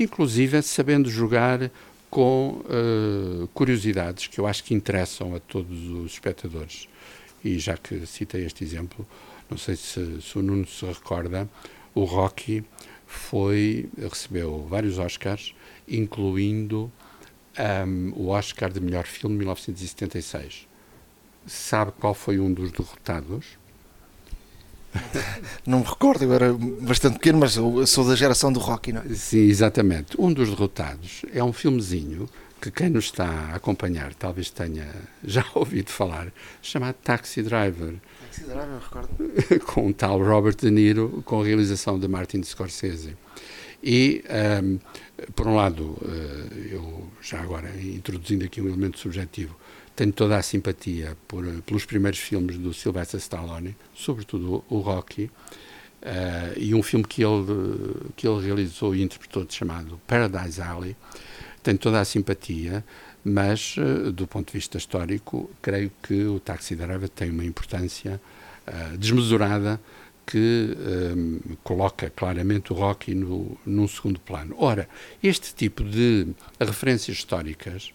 Inclusive 0.00 0.62
sabendo 0.62 1.10
jogar 1.10 1.70
com 2.08 2.62
uh, 2.64 3.46
curiosidades 3.48 4.26
que 4.26 4.38
eu 4.38 4.46
acho 4.46 4.64
que 4.64 4.74
interessam 4.74 5.34
a 5.34 5.40
todos 5.40 5.88
os 5.88 6.12
espectadores. 6.12 6.88
E 7.44 7.58
já 7.58 7.76
que 7.76 8.06
citei 8.06 8.46
este 8.46 8.64
exemplo, 8.64 9.06
não 9.52 9.58
sei 9.58 9.76
se, 9.76 10.20
se 10.20 10.38
o 10.38 10.42
Nuno 10.42 10.66
se 10.66 10.84
recorda, 10.84 11.48
o 11.94 12.04
Rocky 12.04 12.64
foi, 13.06 13.88
recebeu 13.98 14.66
vários 14.68 14.98
Oscars, 14.98 15.54
incluindo 15.86 16.90
um, 17.86 18.12
o 18.16 18.28
Oscar 18.28 18.72
de 18.72 18.80
melhor 18.80 19.04
filme 19.04 19.34
de 19.36 19.40
1976. 19.40 20.66
Sabe 21.46 21.92
qual 22.00 22.14
foi 22.14 22.38
um 22.38 22.52
dos 22.52 22.72
derrotados? 22.72 23.58
Não 25.66 25.80
me 25.80 25.84
recordo, 25.84 26.24
eu 26.24 26.32
era 26.32 26.52
bastante 26.52 27.14
pequeno, 27.14 27.38
mas 27.38 27.52
sou 27.90 28.06
da 28.06 28.16
geração 28.16 28.52
do 28.52 28.60
Rocky, 28.60 28.92
não 28.92 29.02
é? 29.02 29.08
Sim, 29.14 29.38
exatamente. 29.38 30.18
Um 30.18 30.32
dos 30.32 30.50
derrotados 30.50 31.22
é 31.32 31.42
um 31.42 31.52
filmezinho 31.52 32.28
que 32.62 32.70
quem 32.70 32.90
nos 32.90 33.06
está 33.06 33.26
a 33.26 33.56
acompanhar 33.56 34.14
talvez 34.14 34.48
tenha 34.48 34.88
já 35.24 35.44
ouvido 35.52 35.90
falar, 35.90 36.32
chamado 36.62 36.94
Taxi 37.02 37.42
Driver. 37.42 37.94
Taxi 38.20 38.44
Driver, 38.44 38.78
recordo. 38.80 39.66
com 39.66 39.88
o 39.88 39.92
tal 39.92 40.22
Robert 40.22 40.54
De 40.54 40.70
Niro, 40.70 41.22
com 41.26 41.40
a 41.40 41.44
realização 41.44 41.98
de 41.98 42.06
Martin 42.06 42.40
Scorsese. 42.44 43.16
E, 43.82 44.22
um, 44.62 44.78
por 45.34 45.48
um 45.48 45.56
lado, 45.56 45.98
eh, 46.04 46.74
eu 46.74 47.10
já 47.20 47.40
agora 47.40 47.68
introduzindo 47.80 48.44
aqui 48.44 48.60
um 48.60 48.68
elemento 48.68 48.96
subjetivo, 48.96 49.56
tenho 49.96 50.12
toda 50.12 50.36
a 50.36 50.42
simpatia 50.42 51.16
por, 51.26 51.44
pelos 51.66 51.84
primeiros 51.84 52.20
filmes 52.20 52.56
do 52.58 52.72
Sylvester 52.72 53.18
Stallone, 53.18 53.76
sobretudo 53.92 54.64
o, 54.68 54.78
Rocky, 54.78 55.24
uh, 55.24 56.56
e 56.56 56.72
um 56.74 56.82
filme 56.82 57.04
que 57.04 57.24
ele, 57.24 58.12
que 58.14 58.26
ele 58.26 58.40
realizou 58.46 58.94
e 58.94 59.02
interpretou 59.02 59.44
chamado 59.48 60.00
Paradise 60.06 60.62
Alley. 60.62 60.96
Tenho 61.62 61.78
toda 61.78 62.00
a 62.00 62.04
simpatia, 62.04 62.84
mas 63.24 63.76
uh, 63.76 64.10
do 64.10 64.26
ponto 64.26 64.48
de 64.48 64.58
vista 64.58 64.78
histórico, 64.78 65.50
creio 65.60 65.90
que 66.02 66.24
o 66.24 66.40
Taxi 66.40 66.74
Driver 66.74 67.08
tem 67.08 67.30
uma 67.30 67.44
importância 67.44 68.20
uh, 68.66 68.96
desmesurada 68.98 69.80
que 70.26 70.76
um, 71.16 71.40
coloca 71.62 72.10
claramente 72.10 72.72
o 72.72 72.76
Rocky 72.76 73.14
no, 73.14 73.58
num 73.66 73.88
segundo 73.88 74.20
plano. 74.20 74.54
Ora, 74.58 74.88
este 75.22 75.54
tipo 75.54 75.82
de 75.84 76.28
referências 76.60 77.18
históricas 77.18 77.92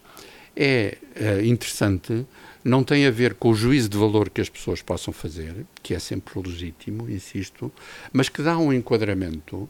é 0.56 0.98
uh, 1.16 1.44
interessante, 1.44 2.26
não 2.64 2.82
tem 2.82 3.06
a 3.06 3.10
ver 3.10 3.34
com 3.34 3.50
o 3.50 3.54
juízo 3.54 3.88
de 3.88 3.96
valor 3.96 4.30
que 4.30 4.40
as 4.40 4.48
pessoas 4.48 4.82
possam 4.82 5.12
fazer, 5.12 5.66
que 5.82 5.94
é 5.94 5.98
sempre 5.98 6.40
legítimo, 6.40 7.08
insisto, 7.08 7.72
mas 8.12 8.28
que 8.28 8.42
dá 8.42 8.58
um 8.58 8.72
enquadramento 8.72 9.68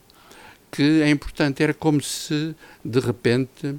que 0.70 1.02
é 1.02 1.10
importante. 1.10 1.62
Era 1.62 1.74
como 1.74 2.00
se, 2.02 2.54
de 2.84 3.00
repente, 3.00 3.76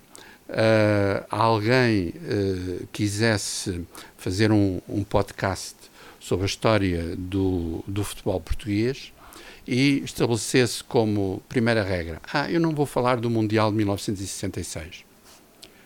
uh, 0.49 1.25
alguém 1.29 2.09
uh, 2.09 2.88
quisesse 2.91 3.85
fazer 4.17 4.51
um, 4.51 4.81
um 4.88 5.03
podcast 5.03 5.75
sobre 6.19 6.43
a 6.43 6.47
história 6.47 7.15
do, 7.15 7.83
do 7.88 8.03
futebol 8.03 8.39
português 8.41 9.13
e 9.67 10.01
estabelecesse 10.03 10.83
como 10.83 11.41
primeira 11.47 11.83
regra: 11.83 12.21
ah, 12.33 12.49
eu 12.49 12.59
não 12.59 12.73
vou 12.73 12.85
falar 12.85 13.17
do 13.17 13.29
Mundial 13.29 13.71
de 13.71 13.77
1966. 13.77 15.05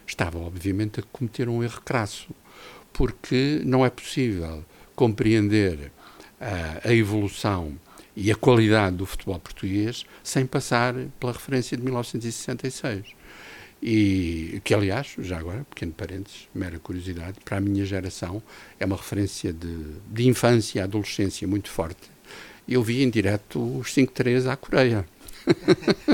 Estava, 0.06 0.39
obviamente, 0.39 0.99
a 0.99 1.04
cometer 1.04 1.47
um 1.47 1.63
erro 1.63 1.82
crasso, 1.82 2.30
porque 2.91 3.62
não 3.65 3.86
é 3.86 3.89
possível 3.89 4.63
compreender 4.95 5.91
uh, 6.39 6.88
a 6.88 6.93
evolução 6.93 7.78
e 8.15 8.32
a 8.32 8.36
qualidade 8.36 8.97
do 8.97 9.06
futebol 9.06 9.39
português 9.39 10.06
sem 10.23 10.45
passar 10.45 10.93
pela 11.19 11.34
referência 11.34 11.76
de 11.76 11.84
1966 11.84 13.22
e 13.86 14.62
que 14.63 14.74
aliás, 14.74 15.13
já 15.19 15.38
agora, 15.38 15.65
pequeno 15.69 15.91
parênteses, 15.91 16.48
mera 16.56 16.80
curiosidade, 16.80 17.38
para 17.43 17.58
a 17.58 17.60
minha 17.60 17.84
geração 17.86 18.41
é 18.80 18.86
uma 18.86 18.96
referência 18.96 19.52
de, 19.52 19.76
de 20.10 20.26
infância 20.26 20.80
e 20.80 20.82
adolescência 20.82 21.46
muito 21.46 21.69
forte. 21.69 22.10
Eu 22.65 22.82
vi 22.82 23.04
em 23.04 23.10
direto 23.10 23.60
os 23.78 23.93
5-3 23.93 24.50
à 24.50 24.56
Coreia. 24.56 25.06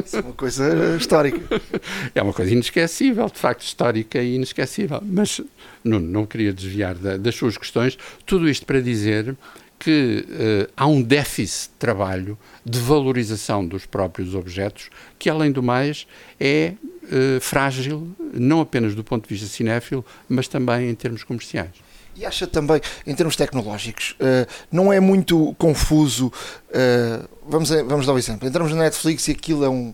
Isso 0.04 0.18
é 0.18 0.22
uma 0.22 0.34
coisa 0.34 0.98
histórica. 0.98 1.62
É 2.16 2.24
uma 2.24 2.34
coisa 2.34 2.52
inesquecível, 2.52 3.28
de 3.28 3.38
facto, 3.38 3.62
histórica 3.62 4.20
e 4.20 4.34
inesquecível. 4.34 5.00
Mas 5.06 5.40
não, 5.84 6.00
não 6.00 6.26
queria 6.26 6.52
desviar 6.52 6.96
da, 6.96 7.18
das 7.18 7.36
suas 7.36 7.56
questões. 7.56 8.00
Tudo 8.26 8.50
isto 8.50 8.66
para 8.66 8.82
dizer 8.82 9.38
que 9.78 10.26
uh, 10.28 10.72
há 10.76 10.88
um 10.88 11.04
déficit 11.04 11.70
de 11.70 11.76
trabalho 11.78 12.38
de 12.66 12.80
valorização 12.80 13.66
dos 13.66 13.86
próprios 13.86 14.34
objetos, 14.34 14.90
que, 15.20 15.30
além 15.30 15.52
do 15.52 15.62
mais, 15.62 16.08
é 16.40 16.74
uh, 17.10 17.42
frágil, 17.42 18.16
não 18.34 18.62
apenas 18.62 18.96
do 18.96 19.04
ponto 19.04 19.28
de 19.28 19.34
vista 19.34 19.48
cinéfilo, 19.48 20.06
mas 20.28 20.48
também 20.48 20.90
em 20.90 20.96
termos 20.96 21.24
comerciais. 21.24 21.72
E 22.16 22.26
acha 22.26 22.46
também, 22.46 22.82
em 23.08 23.16
termos 23.16 23.36
tecnológicos, 23.36 24.16
uh, 24.20 24.48
não 24.72 24.92
é 24.92 25.00
muito 25.00 25.56
confuso? 25.58 26.28
Uh, 26.28 27.28
vamos, 27.48 27.70
vamos 27.70 28.06
dar 28.06 28.14
um 28.14 28.18
exemplo. 28.18 28.48
Entramos 28.48 28.74
na 28.74 28.84
Netflix 28.84 29.28
e 29.28 29.32
aquilo 29.32 29.64
é, 29.64 29.70
um, 29.70 29.94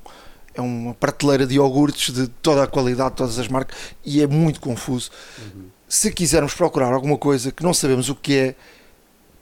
é 0.53 0.61
uma 0.61 0.93
prateleira 0.95 1.45
de 1.45 1.55
iogurtes 1.55 2.13
de 2.13 2.27
toda 2.27 2.63
a 2.63 2.67
qualidade, 2.67 3.15
todas 3.15 3.37
as 3.37 3.47
marcas, 3.47 3.77
e 4.03 4.21
é 4.21 4.27
muito 4.27 4.59
confuso. 4.59 5.11
Uhum. 5.37 5.65
Se 5.87 6.11
quisermos 6.11 6.53
procurar 6.53 6.91
alguma 6.93 7.17
coisa 7.17 7.51
que 7.51 7.61
não 7.61 7.73
sabemos 7.73 8.09
o 8.09 8.15
que 8.15 8.35
é, 8.35 8.55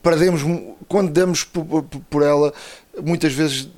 perdemos, 0.01 0.41
quando 0.89 1.09
damos 1.09 1.45
por, 1.45 1.83
por 2.09 2.21
ela, 2.21 2.53
muitas 3.01 3.31
vezes 3.31 3.69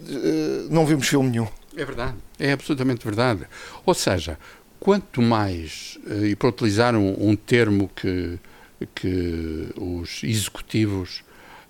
não 0.71 0.83
vimos 0.83 1.07
filme 1.07 1.29
nenhum. 1.29 1.47
É 1.75 1.83
verdade, 1.83 2.15
é 2.39 2.51
absolutamente 2.53 3.03
verdade. 3.03 3.45
Ou 3.85 3.93
seja, 3.93 4.39
quanto 4.79 5.21
mais, 5.21 5.99
eh, 6.07 6.27
e 6.27 6.35
para 6.35 6.49
utilizar 6.49 6.95
um, 6.95 7.29
um 7.29 7.35
termo 7.35 7.89
que, 7.95 8.39
que 8.93 9.69
os 9.75 10.23
executivos 10.23 11.23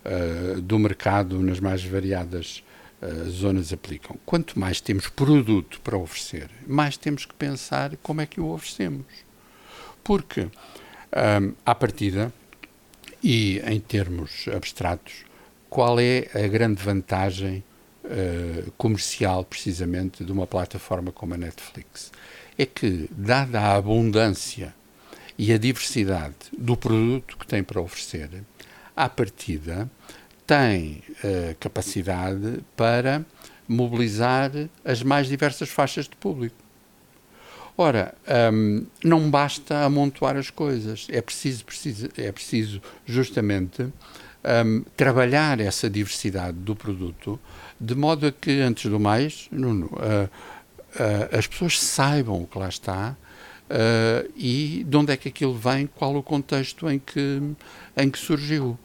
uh, 0.05 0.61
do 0.61 0.77
mercado 0.77 1.41
nas 1.41 1.59
mais 1.59 1.83
variadas 1.83 2.63
uh, 3.01 3.29
zonas 3.29 3.73
aplicam, 3.73 4.17
quanto 4.25 4.59
mais 4.59 4.79
temos 4.79 5.07
produto 5.07 5.79
para 5.81 5.97
oferecer, 5.97 6.49
mais 6.67 6.97
temos 6.97 7.25
que 7.25 7.33
pensar 7.33 7.95
como 8.03 8.21
é 8.21 8.25
que 8.25 8.39
o 8.39 8.51
oferecemos. 8.51 9.05
Porque, 10.03 10.41
um, 10.41 11.53
à 11.65 11.73
partida, 11.73 12.31
e 13.23 13.59
em 13.65 13.79
termos 13.79 14.47
abstratos, 14.55 15.25
qual 15.67 15.99
é 15.99 16.29
a 16.35 16.47
grande 16.47 16.81
vantagem 16.83 17.63
uh, 18.05 18.71
comercial, 18.77 19.43
precisamente, 19.43 20.23
de 20.23 20.31
uma 20.31 20.47
plataforma 20.47 21.11
como 21.11 21.33
a 21.33 21.37
Netflix. 21.37 22.11
É 22.57 22.65
que, 22.65 23.09
dada 23.11 23.59
a 23.59 23.75
abundância 23.75 24.73
e 25.37 25.51
a 25.51 25.57
diversidade 25.57 26.35
do 26.57 26.77
produto 26.77 27.37
que 27.37 27.45
tem 27.45 27.63
para 27.63 27.81
oferecer, 27.81 28.29
à 28.95 29.09
partida, 29.09 29.89
tem 30.47 31.03
uh, 31.23 31.55
capacidade 31.59 32.59
para 32.75 33.25
mobilizar 33.67 34.51
as 34.83 35.01
mais 35.01 35.27
diversas 35.27 35.69
faixas 35.69 36.05
de 36.05 36.15
público. 36.15 36.55
Ora, 37.77 38.15
um, 38.53 38.85
não 39.03 39.29
basta 39.29 39.83
amontoar 39.83 40.37
as 40.37 40.49
coisas, 40.49 41.07
é 41.09 41.21
preciso, 41.21 41.65
preciso, 41.65 42.09
é 42.15 42.31
preciso 42.31 42.81
justamente 43.05 43.83
um, 44.65 44.81
trabalhar 44.95 45.59
essa 45.59 45.89
diversidade 45.89 46.57
do 46.57 46.73
produto 46.73 47.37
de 47.79 47.95
modo 47.95 48.27
a 48.27 48.31
que, 48.31 48.61
antes 48.61 48.89
do 48.89 48.99
mais, 48.99 49.47
Nuno, 49.51 49.87
uh, 49.87 50.29
uh, 50.29 51.37
as 51.37 51.47
pessoas 51.47 51.79
saibam 51.79 52.41
o 52.41 52.47
que 52.47 52.57
lá 52.57 52.69
está 52.69 53.15
uh, 53.69 54.31
e 54.35 54.83
de 54.87 54.97
onde 54.97 55.11
é 55.11 55.17
que 55.17 55.29
aquilo 55.29 55.53
vem, 55.53 55.87
qual 55.87 56.15
o 56.15 56.23
contexto 56.23 56.89
em 56.89 56.99
que, 56.99 57.41
em 57.97 58.09
que 58.09 58.17
surgiu. 58.17 58.77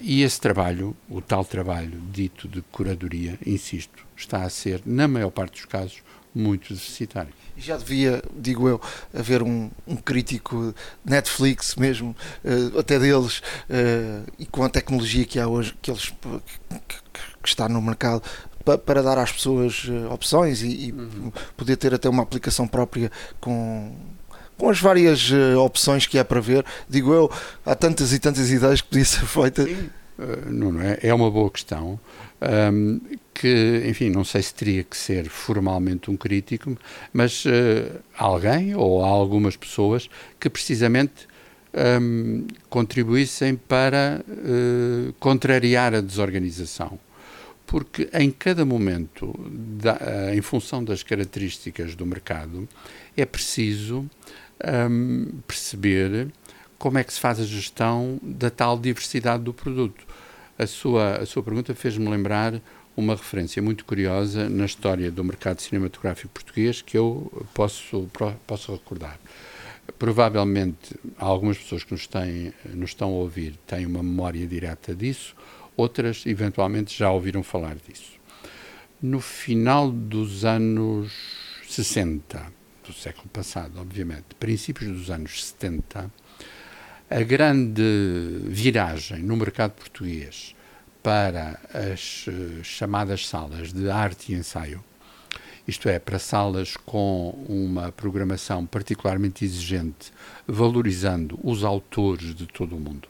e 0.00 0.22
esse 0.22 0.40
trabalho, 0.40 0.96
o 1.08 1.20
tal 1.20 1.44
trabalho 1.44 2.00
dito 2.10 2.48
de 2.48 2.62
curadoria, 2.62 3.38
insisto, 3.46 4.04
está 4.16 4.42
a 4.42 4.50
ser, 4.50 4.82
na 4.84 5.06
maior 5.06 5.30
parte 5.30 5.52
dos 5.52 5.66
casos, 5.66 6.02
muito 6.34 6.72
deficitário. 6.72 7.32
Já 7.56 7.76
devia, 7.76 8.22
digo 8.34 8.68
eu, 8.68 8.80
haver 9.12 9.42
um, 9.42 9.70
um 9.86 9.96
crítico 9.96 10.74
Netflix 11.04 11.76
mesmo, 11.76 12.16
uh, 12.44 12.78
até 12.78 12.98
deles, 12.98 13.38
uh, 13.38 14.32
e 14.38 14.46
com 14.46 14.64
a 14.64 14.68
tecnologia 14.68 15.24
que 15.24 15.38
há 15.38 15.46
hoje, 15.46 15.74
que, 15.82 15.90
eles, 15.90 16.08
que, 16.08 16.96
que 17.42 17.48
está 17.48 17.68
no 17.68 17.82
mercado, 17.82 18.22
pa, 18.64 18.78
para 18.78 19.02
dar 19.02 19.18
às 19.18 19.30
pessoas 19.30 19.84
uh, 19.84 20.10
opções 20.12 20.62
e, 20.62 20.86
e 20.86 20.92
uhum. 20.92 21.30
poder 21.56 21.76
ter 21.76 21.92
até 21.92 22.08
uma 22.08 22.22
aplicação 22.22 22.66
própria 22.66 23.12
com, 23.38 23.94
com 24.56 24.70
as 24.70 24.80
várias 24.80 25.30
opções 25.62 26.06
que 26.06 26.18
há 26.18 26.24
para 26.24 26.40
ver. 26.40 26.64
Digo 26.88 27.12
eu, 27.12 27.30
há 27.66 27.74
tantas 27.74 28.12
e 28.14 28.18
tantas 28.18 28.50
ideias 28.50 28.80
que 28.80 28.88
podia 28.88 29.04
ser 29.04 29.26
feita. 29.26 29.64
Sim. 29.64 29.90
Não 30.46 30.80
é? 30.80 30.98
É 31.02 31.14
uma 31.14 31.30
boa 31.30 31.50
questão 31.50 31.98
um, 32.72 33.00
que, 33.32 33.82
enfim, 33.86 34.10
não 34.10 34.24
sei 34.24 34.42
se 34.42 34.54
teria 34.54 34.84
que 34.84 34.96
ser 34.96 35.28
formalmente 35.28 36.10
um 36.10 36.16
crítico, 36.16 36.76
mas 37.12 37.44
uh, 37.44 38.00
alguém 38.16 38.74
ou 38.74 39.04
algumas 39.04 39.56
pessoas 39.56 40.08
que 40.40 40.50
precisamente 40.50 41.28
um, 42.00 42.46
contribuíssem 42.68 43.56
para 43.56 44.24
uh, 44.28 45.12
contrariar 45.14 45.94
a 45.94 46.00
desorganização. 46.00 46.98
Porque 47.66 48.10
em 48.12 48.30
cada 48.30 48.64
momento, 48.64 49.32
da, 49.48 49.94
uh, 49.94 50.34
em 50.34 50.42
função 50.42 50.84
das 50.84 51.02
características 51.02 51.94
do 51.94 52.04
mercado, 52.04 52.68
é 53.16 53.24
preciso 53.24 54.08
um, 54.90 55.28
perceber 55.46 56.28
como 56.78 56.98
é 56.98 57.04
que 57.04 57.12
se 57.12 57.20
faz 57.20 57.40
a 57.40 57.44
gestão 57.44 58.18
da 58.20 58.50
tal 58.50 58.76
diversidade 58.78 59.44
do 59.44 59.54
produto 59.54 60.04
a 60.62 60.66
sua, 60.66 61.16
a 61.16 61.26
sua 61.26 61.42
pergunta 61.42 61.74
fez-me 61.74 62.08
lembrar 62.08 62.60
uma 62.96 63.14
referência 63.14 63.62
muito 63.62 63.84
curiosa 63.84 64.48
na 64.48 64.64
história 64.64 65.10
do 65.10 65.24
mercado 65.24 65.60
cinematográfico 65.60 66.28
português 66.28 66.82
que 66.82 66.96
eu 66.96 67.30
posso, 67.54 68.08
posso 68.46 68.72
recordar. 68.72 69.18
Provavelmente 69.98 70.94
algumas 71.18 71.58
pessoas 71.58 71.84
que 71.84 71.92
nos, 71.92 72.06
têm, 72.06 72.52
nos 72.74 72.90
estão 72.90 73.08
a 73.08 73.12
ouvir 73.12 73.54
têm 73.66 73.86
uma 73.86 74.02
memória 74.02 74.46
direta 74.46 74.94
disso, 74.94 75.34
outras 75.76 76.24
eventualmente 76.26 76.96
já 76.96 77.10
ouviram 77.10 77.42
falar 77.42 77.76
disso. 77.76 78.12
No 79.00 79.20
final 79.20 79.90
dos 79.90 80.44
anos 80.44 81.12
60, 81.68 82.52
do 82.86 82.92
século 82.92 83.28
passado, 83.28 83.80
obviamente, 83.80 84.34
princípios 84.38 84.90
dos 84.90 85.10
anos 85.10 85.44
70, 85.44 86.10
a 87.14 87.22
grande 87.22 87.82
viragem 88.44 89.18
no 89.18 89.36
mercado 89.36 89.72
português 89.72 90.56
para 91.02 91.60
as 91.74 92.26
uh, 92.26 92.64
chamadas 92.64 93.28
salas 93.28 93.70
de 93.70 93.90
arte 93.90 94.32
e 94.32 94.34
ensaio, 94.34 94.82
isto 95.68 95.90
é, 95.90 95.98
para 95.98 96.18
salas 96.18 96.74
com 96.74 97.44
uma 97.46 97.92
programação 97.92 98.64
particularmente 98.64 99.44
exigente, 99.44 100.10
valorizando 100.46 101.38
os 101.44 101.64
autores 101.64 102.34
de 102.34 102.46
todo 102.46 102.76
o 102.76 102.80
mundo. 102.80 103.06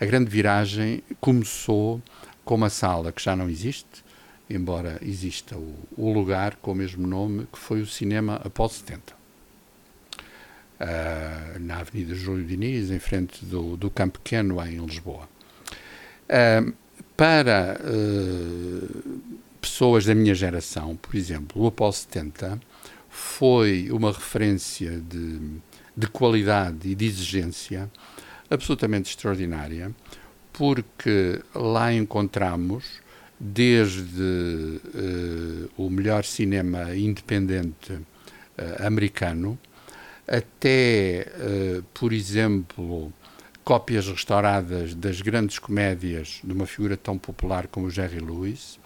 A 0.00 0.04
grande 0.04 0.28
viragem 0.28 1.00
começou 1.20 2.02
com 2.44 2.56
uma 2.56 2.68
sala 2.68 3.12
que 3.12 3.22
já 3.22 3.36
não 3.36 3.48
existe, 3.48 4.04
embora 4.48 4.98
exista 5.02 5.56
o, 5.56 5.76
o 5.96 6.12
lugar 6.12 6.56
com 6.56 6.72
o 6.72 6.74
mesmo 6.74 7.06
nome, 7.06 7.46
que 7.52 7.60
foi 7.60 7.80
o 7.80 7.86
Cinema 7.86 8.40
após 8.44 8.72
70 8.72 9.19
uh, 10.80 11.58
na 11.58 11.78
Avenida 11.78 12.14
Júlio 12.14 12.44
Diniz, 12.44 12.90
em 12.90 12.98
frente 12.98 13.44
do, 13.44 13.76
do 13.76 13.90
Campo 13.90 14.18
Pequeno, 14.18 14.60
em 14.66 14.84
Lisboa. 14.84 15.28
Uh, 16.28 16.72
para 17.16 17.78
uh, 17.80 19.20
pessoas 19.60 20.06
da 20.06 20.14
minha 20.14 20.34
geração, 20.34 20.96
por 20.96 21.14
exemplo, 21.14 21.62
o 21.62 21.66
Apolo 21.66 21.92
70 21.92 22.60
foi 23.08 23.88
uma 23.90 24.12
referência 24.12 25.00
de, 25.00 25.38
de 25.96 26.06
qualidade 26.06 26.88
e 26.88 26.94
de 26.94 27.04
exigência 27.04 27.90
absolutamente 28.48 29.10
extraordinária, 29.10 29.94
porque 30.52 31.40
lá 31.54 31.92
encontramos 31.92 33.00
desde 33.38 34.22
uh, 34.22 35.70
o 35.76 35.88
melhor 35.88 36.24
cinema 36.24 36.94
independente 36.94 37.92
uh, 37.92 38.86
americano 38.86 39.58
até, 40.30 41.26
uh, 41.36 41.82
por 41.92 42.12
exemplo, 42.12 43.12
cópias 43.64 44.06
restauradas 44.06 44.94
das 44.94 45.20
grandes 45.20 45.58
comédias 45.58 46.40
de 46.44 46.52
uma 46.52 46.66
figura 46.66 46.96
tão 46.96 47.18
popular 47.18 47.66
como 47.66 47.86
o 47.86 47.90
Jerry 47.90 48.20
Lewis, 48.20 48.78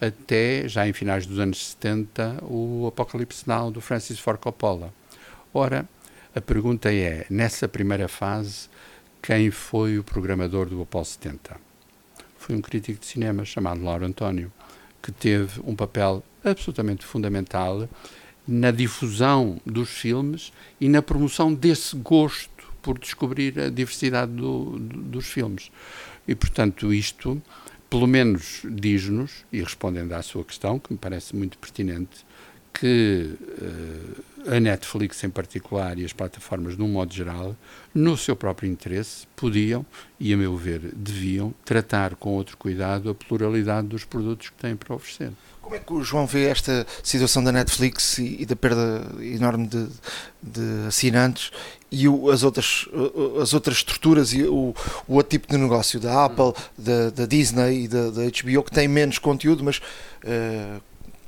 até, 0.00 0.68
já 0.68 0.86
em 0.86 0.92
finais 0.92 1.26
dos 1.26 1.38
anos 1.38 1.70
70, 1.70 2.44
o 2.44 2.86
Apocalipse 2.86 3.46
Now 3.46 3.70
do 3.70 3.80
Francis 3.80 4.18
Ford 4.18 4.38
Coppola. 4.38 4.92
Ora, 5.52 5.88
a 6.34 6.40
pergunta 6.40 6.92
é, 6.92 7.26
nessa 7.28 7.68
primeira 7.68 8.08
fase, 8.08 8.68
quem 9.20 9.50
foi 9.50 9.98
o 9.98 10.04
programador 10.04 10.66
do 10.66 10.82
Apolo 10.82 11.04
70? 11.04 11.56
Foi 12.38 12.56
um 12.56 12.60
crítico 12.60 12.98
de 12.98 13.06
cinema 13.06 13.44
chamado 13.44 13.82
Lauro 13.82 14.04
António, 14.04 14.52
que 15.00 15.12
teve 15.12 15.60
um 15.64 15.76
papel 15.76 16.24
absolutamente 16.44 17.04
fundamental 17.04 17.88
na 18.46 18.70
difusão 18.70 19.60
dos 19.64 19.90
filmes 19.90 20.52
e 20.80 20.88
na 20.88 21.00
promoção 21.00 21.52
desse 21.52 21.96
gosto 21.96 22.50
por 22.82 22.98
descobrir 22.98 23.58
a 23.58 23.70
diversidade 23.70 24.32
do, 24.32 24.78
do, 24.78 25.02
dos 25.02 25.26
filmes. 25.26 25.70
E, 26.26 26.34
portanto, 26.34 26.92
isto, 26.92 27.40
pelo 27.88 28.06
menos, 28.06 28.62
diz-nos, 28.64 29.44
e 29.52 29.60
respondendo 29.60 30.12
à 30.12 30.22
sua 30.22 30.44
questão, 30.44 30.78
que 30.78 30.92
me 30.92 30.98
parece 30.98 31.34
muito 31.36 31.56
pertinente, 31.58 32.26
que 32.72 33.36
uh, 33.40 34.24
a 34.46 34.58
Netflix 34.58 35.22
em 35.24 35.30
particular 35.30 35.98
e 35.98 36.04
as 36.04 36.12
plataformas, 36.12 36.76
de 36.76 36.82
um 36.82 36.88
modo 36.88 37.12
geral, 37.12 37.56
no 37.94 38.16
seu 38.16 38.34
próprio 38.34 38.70
interesse, 38.70 39.26
podiam, 39.36 39.84
e 40.18 40.32
a 40.32 40.36
meu 40.36 40.56
ver, 40.56 40.80
deviam, 40.94 41.54
tratar 41.64 42.16
com 42.16 42.30
outro 42.30 42.56
cuidado 42.56 43.10
a 43.10 43.14
pluralidade 43.14 43.88
dos 43.88 44.04
produtos 44.04 44.50
que 44.50 44.56
têm 44.56 44.76
para 44.76 44.94
oferecer. 44.94 45.32
Como 45.60 45.76
é 45.76 45.78
que 45.78 45.92
o 45.92 46.02
João 46.02 46.26
vê 46.26 46.46
esta 46.46 46.84
situação 47.02 47.42
da 47.42 47.52
Netflix 47.52 48.18
e, 48.18 48.42
e 48.42 48.46
da 48.46 48.56
perda 48.56 49.06
enorme 49.20 49.68
de, 49.68 49.88
de 50.42 50.86
assinantes 50.88 51.52
e 51.90 52.08
o, 52.08 52.30
as, 52.30 52.42
outras, 52.42 52.88
as 53.40 53.54
outras 53.54 53.76
estruturas 53.76 54.32
e 54.32 54.42
o, 54.42 54.74
o 55.06 55.14
outro 55.14 55.30
tipo 55.30 55.46
de 55.46 55.56
negócio 55.56 56.00
da 56.00 56.24
Apple, 56.24 56.52
da, 56.76 57.10
da 57.10 57.26
Disney 57.26 57.84
e 57.84 57.88
da, 57.88 58.10
da, 58.10 58.22
HBO 58.22 58.62
que 58.64 58.72
tem 58.72 58.88
menos 58.88 59.18
conteúdo, 59.18 59.62
mas 59.62 59.78
uh, 59.78 60.82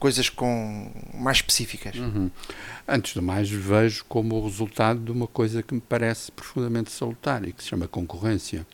coisas 0.04 0.28
com 0.28 0.92
mais 1.14 1.38
específicas? 1.38 1.96
Uhum. 1.96 2.30
Antes 2.86 3.14
de 3.14 3.22
mais, 3.22 3.48
vejo 3.48 4.04
como 4.04 4.34
o 4.34 4.44
resultado 4.44 5.00
de 5.00 5.10
uma 5.10 5.26
coisa 5.26 5.62
que 5.62 5.72
me 5.72 5.80
parece 5.80 6.30
profundamente 6.30 6.92
salutar 6.92 7.42
e 7.48 7.54
que 7.54 7.62
se 7.62 7.70
chama 7.70 7.88
concorrência. 7.88 8.66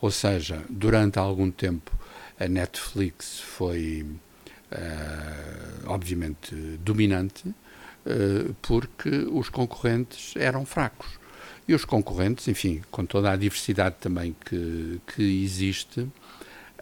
Ou 0.00 0.10
seja, 0.10 0.60
durante 0.68 1.16
algum 1.16 1.48
tempo 1.48 1.96
a 2.40 2.48
Netflix 2.48 3.38
foi 3.38 4.04
uh, 4.72 5.92
obviamente 5.92 6.56
dominante, 6.80 7.46
uh, 7.46 8.52
porque 8.60 9.28
os 9.30 9.48
concorrentes 9.48 10.34
eram 10.34 10.66
fracos. 10.66 11.20
E 11.68 11.72
os 11.72 11.84
concorrentes, 11.84 12.48
enfim, 12.48 12.82
com 12.90 13.06
toda 13.06 13.30
a 13.30 13.36
diversidade 13.36 13.94
também 14.00 14.34
que, 14.44 15.00
que 15.06 15.22
existe, 15.44 16.00
um, 16.00 16.10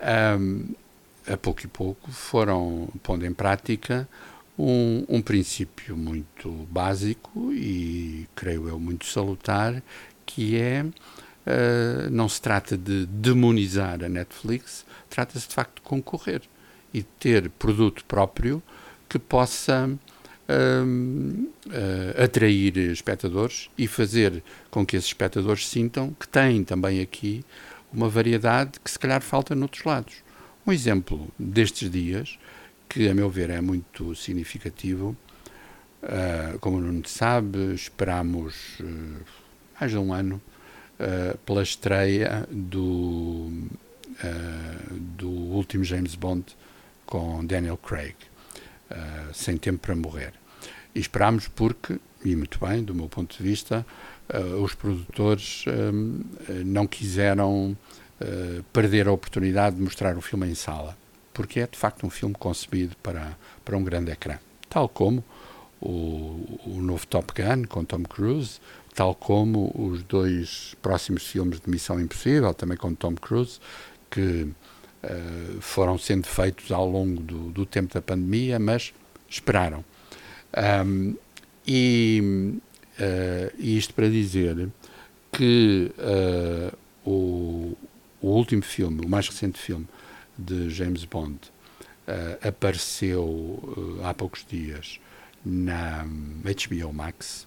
ehm, 0.00 0.85
a 1.26 1.36
pouco 1.36 1.62
e 1.64 1.68
pouco 1.68 2.10
foram 2.10 2.88
pondo 3.02 3.26
em 3.26 3.32
prática 3.32 4.08
um, 4.58 5.04
um, 5.08 5.22
princípio 5.22 5.96
muito 5.96 6.50
básico 6.70 7.52
e, 7.52 8.26
creio 8.34 8.68
eu, 8.68 8.78
muito 8.78 9.04
salutar, 9.06 9.82
que 10.24 10.56
é 10.56 10.82
uh, 10.82 12.10
não 12.10 12.28
se 12.28 12.40
trata 12.40 12.76
de 12.76 13.06
demonizar 13.06 14.02
a 14.02 14.08
Netflix, 14.08 14.84
trata-se 15.10 15.48
de 15.48 15.54
facto 15.54 15.76
de 15.76 15.82
concorrer 15.82 16.42
e 16.94 17.02
ter 17.02 17.50
produto 17.50 18.04
próprio 18.06 18.62
que 19.08 19.18
possa 19.18 19.88
uh, 19.88 21.52
eh, 21.70 22.24
atrair 22.24 22.76
espectadores 22.78 23.68
e 23.76 23.86
fazer 23.86 24.42
com 24.70 24.84
que 24.84 24.96
esses 24.96 25.08
espectadores 25.08 25.68
sintam 25.68 26.14
que 26.18 26.26
têm 26.26 26.64
também 26.64 27.00
aqui 27.00 27.44
uma 27.92 28.08
variedade 28.08 28.80
que 28.82 28.90
se 28.90 28.98
calhar 28.98 29.20
falta 29.20 29.54
noutros 29.54 29.84
lados. 29.84 30.25
Um 30.66 30.72
exemplo 30.72 31.32
destes 31.38 31.88
dias, 31.88 32.40
que 32.88 33.08
a 33.08 33.14
meu 33.14 33.30
ver 33.30 33.50
é 33.50 33.60
muito 33.60 34.16
significativo, 34.16 35.16
uh, 36.02 36.58
como 36.58 36.80
não 36.80 37.04
sabe, 37.04 37.72
esperamos 37.72 38.80
uh, 38.80 39.24
mais 39.78 39.92
de 39.92 39.98
um 39.98 40.12
ano 40.12 40.42
pela 41.44 41.62
estreia 41.62 42.48
do, 42.50 43.52
do 44.90 45.28
último 45.28 45.84
James 45.84 46.14
Bond 46.14 46.56
com 47.04 47.44
Daniel 47.44 47.76
Craig, 47.76 48.16
uh, 48.90 49.34
Sem 49.34 49.58
Tempo 49.58 49.80
para 49.80 49.94
Morrer. 49.94 50.32
E 50.94 50.98
esperámos 51.00 51.48
porque, 51.48 52.00
e 52.24 52.34
muito 52.34 52.58
bem, 52.58 52.82
do 52.82 52.94
meu 52.94 53.10
ponto 53.10 53.36
de 53.36 53.42
vista, 53.42 53.84
uh, 54.32 54.62
os 54.62 54.74
produtores 54.74 55.66
não 56.64 56.86
quiseram 56.86 57.76
uh, 58.20 58.62
perder 58.72 59.08
a 59.08 59.12
oportunidade 59.12 59.76
de 59.76 59.82
mostrar 59.82 60.16
o 60.16 60.20
filme 60.20 60.48
em 60.48 60.54
sala, 60.54 60.96
porque 61.32 61.60
é 61.60 61.66
de 61.66 61.78
facto 61.78 62.06
um 62.06 62.10
filme 62.10 62.34
concebido 62.34 62.96
para, 63.02 63.36
para 63.64 63.76
um 63.76 63.84
grande 63.84 64.10
ecrã. 64.10 64.38
Tal 64.68 64.88
como 64.88 65.24
o, 65.80 66.60
o 66.66 66.80
novo 66.82 67.06
Top 67.06 67.32
Gun 67.32 67.64
com 67.68 67.84
Tom 67.84 68.02
Cruise, 68.02 68.60
tal 68.94 69.14
como 69.14 69.70
os 69.74 70.02
dois 70.02 70.74
próximos 70.80 71.26
filmes 71.26 71.60
de 71.60 71.70
Missão 71.70 72.00
Impossível, 72.00 72.52
também 72.54 72.76
com 72.76 72.94
Tom 72.94 73.14
Cruise, 73.14 73.60
que 74.10 74.48
uh, 75.04 75.60
foram 75.60 75.98
sendo 75.98 76.26
feitos 76.26 76.72
ao 76.72 76.88
longo 76.88 77.22
do, 77.22 77.50
do, 77.50 77.66
tempo 77.66 77.92
da 77.92 78.00
pandemia, 78.00 78.58
mas 78.58 78.94
esperaram. 79.28 79.84
Um, 80.86 81.14
e 81.66 82.58
uh, 82.98 83.52
isto 83.58 83.92
para 83.92 84.08
dizer 84.08 84.70
que 85.32 85.92
uh, 85.98 86.76
o, 87.04 87.76
o 88.20 88.28
último 88.28 88.62
filme, 88.62 89.04
o 89.04 89.08
mais 89.08 89.28
recente 89.28 89.58
filme 89.58 89.86
de 90.36 90.70
James 90.70 91.04
Bond, 91.04 91.38
apareceu 92.40 93.98
há 94.04 94.14
poucos 94.14 94.44
dias 94.48 95.00
na 95.44 96.04
HBO 96.04 96.92
Max. 96.92 97.46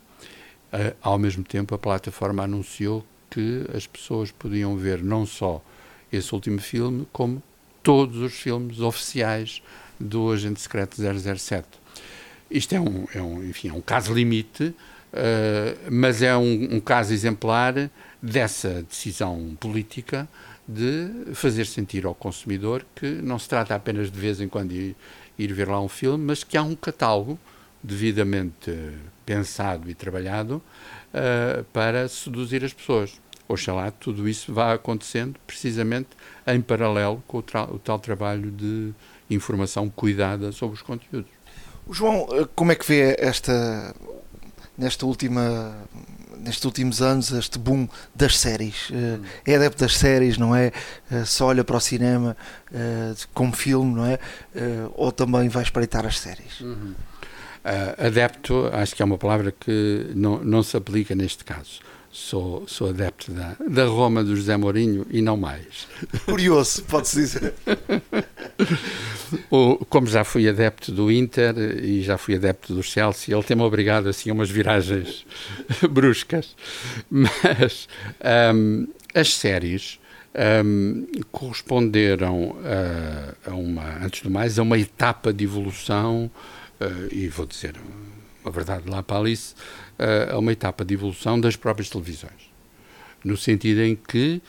Uh, 0.71 0.95
ao 1.01 1.17
mesmo 1.17 1.43
tempo, 1.43 1.73
a 1.73 1.77
plataforma 1.77 2.43
anunciou 2.43 3.05
que 3.29 3.65
as 3.75 3.85
pessoas 3.85 4.31
podiam 4.31 4.77
ver 4.77 5.03
não 5.03 5.25
só 5.25 5.63
esse 6.11 6.33
último 6.33 6.59
filme, 6.59 7.07
como 7.11 7.43
todos 7.83 8.17
os 8.17 8.33
filmes 8.33 8.79
oficiais 8.79 9.61
do 9.99 10.31
Agente 10.31 10.61
Secreto 10.61 10.95
007. 10.95 11.67
Isto 12.49 12.75
é 12.75 12.79
um, 12.79 13.07
é 13.13 13.21
um, 13.21 13.43
enfim, 13.43 13.69
é 13.69 13.73
um 13.73 13.81
caso 13.81 14.13
limite, 14.13 14.63
uh, 14.63 15.91
mas 15.91 16.21
é 16.21 16.35
um, 16.37 16.75
um, 16.75 16.79
caso 16.79 17.13
exemplar 17.13 17.89
dessa 18.21 18.83
decisão 18.83 19.57
política 19.59 20.27
de 20.71 21.33
fazer 21.33 21.65
sentir 21.65 22.05
ao 22.05 22.13
consumidor 22.13 22.85
que 22.93 23.07
não 23.07 23.39
se 23.39 23.49
trata 23.49 23.73
apenas 23.73 24.11
de 24.11 24.19
vez 24.19 24.39
em 24.39 24.47
quando 24.47 24.71
ir, 24.71 24.95
ir 25.37 25.51
ver 25.51 25.67
lá 25.67 25.81
um 25.81 25.89
filme, 25.89 26.23
mas 26.23 26.43
que 26.43 26.55
há 26.55 26.61
um 26.61 26.75
catálogo 26.75 27.39
devidamente 27.81 28.71
pensado 29.25 29.89
e 29.89 29.95
trabalhado 29.95 30.61
uh, 31.11 31.63
para 31.73 32.07
seduzir 32.07 32.63
as 32.63 32.71
pessoas. 32.71 33.19
Oxalá 33.47 33.89
tudo 33.89 34.29
isso 34.29 34.53
vá 34.53 34.73
acontecendo 34.73 35.39
precisamente 35.47 36.09
em 36.45 36.61
paralelo 36.61 37.23
com 37.27 37.39
o, 37.39 37.43
o 37.73 37.79
tal 37.79 37.97
trabalho 37.97 38.51
de 38.51 38.93
informação 39.27 39.89
cuidada 39.89 40.51
sobre 40.51 40.75
os 40.75 40.83
conteúdos. 40.83 41.31
João, 41.89 42.27
eh, 42.31 42.47
como 42.53 42.71
é 42.71 42.75
que 42.75 42.85
vê 42.85 43.15
esta 43.17 43.95
nesta 44.79 45.05
última 45.05 45.75
nestes 46.39 46.63
últimos 46.63 47.01
anos 47.01 47.31
este 47.31 47.59
boom 47.59 47.87
das 48.15 48.37
séries 48.37 48.89
hum. 48.91 49.21
é 49.45 49.55
adepto 49.55 49.81
das 49.81 49.97
séries 49.97 50.37
não 50.37 50.55
é 50.55 50.71
só 51.25 51.47
olha 51.47 51.63
para 51.63 51.75
o 51.75 51.79
cinema 51.79 52.35
como 53.33 53.51
filme 53.53 53.93
não 53.93 54.05
é 54.05 54.17
ou 54.95 55.11
também 55.11 55.49
vai 55.49 55.63
espreitar 55.63 56.05
as 56.05 56.17
séries 56.17 56.61
uhum. 56.61 56.95
Uh, 57.59 58.07
adepto, 58.07 58.69
acho 58.71 58.95
que 58.95 59.01
é 59.01 59.05
uma 59.05 59.17
palavra 59.17 59.51
que 59.51 60.11
não, 60.15 60.41
não 60.43 60.63
se 60.63 60.77
aplica 60.77 61.13
neste 61.13 61.43
caso. 61.43 61.81
Sou, 62.11 62.67
sou 62.67 62.89
adepto 62.89 63.31
da, 63.31 63.55
da 63.67 63.85
Roma 63.85 64.23
do 64.23 64.35
José 64.35 64.57
Mourinho 64.57 65.05
e 65.11 65.21
não 65.21 65.37
mais. 65.37 65.87
Curioso, 66.25 66.83
pode-se 66.83 67.15
dizer. 67.17 67.53
o, 69.51 69.85
como 69.85 70.07
já 70.07 70.23
fui 70.23 70.49
adepto 70.49 70.91
do 70.91 71.11
Inter 71.11 71.55
e 71.57 72.01
já 72.01 72.17
fui 72.17 72.35
adepto 72.35 72.73
do 72.73 72.81
Chelsea, 72.81 73.33
ele 73.33 73.43
tem-me 73.43 73.61
obrigado 73.61 74.09
assim, 74.09 74.31
a 74.31 74.33
umas 74.33 74.49
viragens 74.49 75.23
bruscas. 75.89 76.55
Mas 77.11 77.87
um, 78.55 78.87
as 79.13 79.35
séries 79.35 79.99
um, 80.65 81.05
corresponderam 81.31 82.55
a, 82.63 83.51
a, 83.51 83.53
uma, 83.53 84.03
antes 84.03 84.23
do 84.23 84.31
mais, 84.31 84.57
a 84.57 84.63
uma 84.63 84.79
etapa 84.79 85.31
de 85.31 85.43
evolução 85.43 86.31
uh, 86.81 87.13
e 87.13 87.27
vou 87.27 87.45
dizer 87.45 87.75
a 88.45 88.49
verdade 88.49 88.89
lá 88.89 89.03
para 89.03 89.17
Alice, 89.17 89.53
a 90.31 90.37
uma 90.37 90.51
etapa 90.51 90.85
de 90.85 90.93
evolução 90.93 91.39
das 91.39 91.55
próprias 91.55 91.89
televisões. 91.89 92.49
No 93.23 93.35
sentido 93.35 93.81
em 93.81 93.95
que 93.95 94.41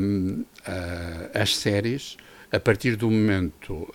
um, 0.00 0.44
eh, 0.66 1.30
as 1.34 1.56
séries, 1.56 2.16
a 2.50 2.58
partir 2.58 2.96
do 2.96 3.10
momento 3.10 3.88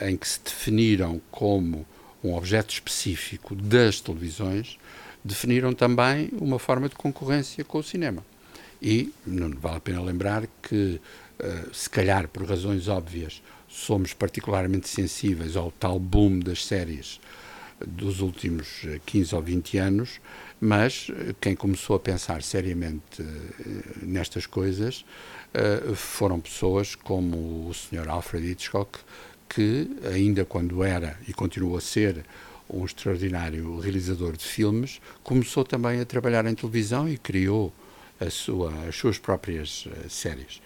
em 0.00 0.16
que 0.16 0.28
se 0.28 0.40
definiram 0.44 1.20
como 1.30 1.86
um 2.22 2.34
objeto 2.34 2.74
específico 2.74 3.54
das 3.54 4.00
televisões, 4.00 4.78
definiram 5.24 5.72
também 5.72 6.28
uma 6.32 6.58
forma 6.58 6.88
de 6.88 6.94
concorrência 6.94 7.64
com 7.64 7.78
o 7.78 7.82
cinema. 7.82 8.24
E 8.82 9.12
não 9.26 9.50
vale 9.50 9.76
a 9.76 9.80
pena 9.80 10.02
lembrar 10.02 10.46
que, 10.60 11.00
se 11.72 11.88
calhar 11.88 12.28
por 12.28 12.44
razões 12.44 12.86
óbvias, 12.86 13.40
somos 13.68 14.12
particularmente 14.12 14.88
sensíveis 14.88 15.56
ao 15.56 15.70
tal 15.70 15.98
boom 15.98 16.38
das 16.38 16.66
séries 16.66 17.18
dos 17.86 18.20
últimos 18.20 18.86
15 19.06 19.34
ou 19.34 19.42
20 19.42 19.78
anos, 19.78 20.20
mas 20.60 21.10
quem 21.40 21.56
começou 21.56 21.96
a 21.96 22.00
pensar 22.00 22.42
seriamente 22.42 23.20
eh, 23.20 23.24
nestas 24.02 24.46
coisas 24.46 25.04
eh, 25.52 25.92
foram 25.94 26.40
pessoas 26.40 26.94
como 26.94 27.68
o 27.68 27.74
Sr. 27.74 28.08
Alfred 28.08 28.46
Hitchcock, 28.46 29.00
que 29.48 29.90
ainda 30.12 30.44
quando 30.44 30.82
era 30.84 31.18
e 31.26 31.32
continua 31.32 31.78
a 31.78 31.80
ser 31.80 32.24
um 32.70 32.84
extraordinário 32.84 33.78
realizador 33.78 34.36
de 34.36 34.44
filmes, 34.44 35.00
começou 35.22 35.64
também 35.64 36.00
a 36.00 36.04
trabalhar 36.04 36.46
em 36.46 36.54
televisão 36.54 37.08
e 37.08 37.18
criou 37.18 37.72
sua, 38.30 38.72
as 38.88 38.96
suas 38.96 39.18
próprias 39.18 39.86
séries. 40.08 40.62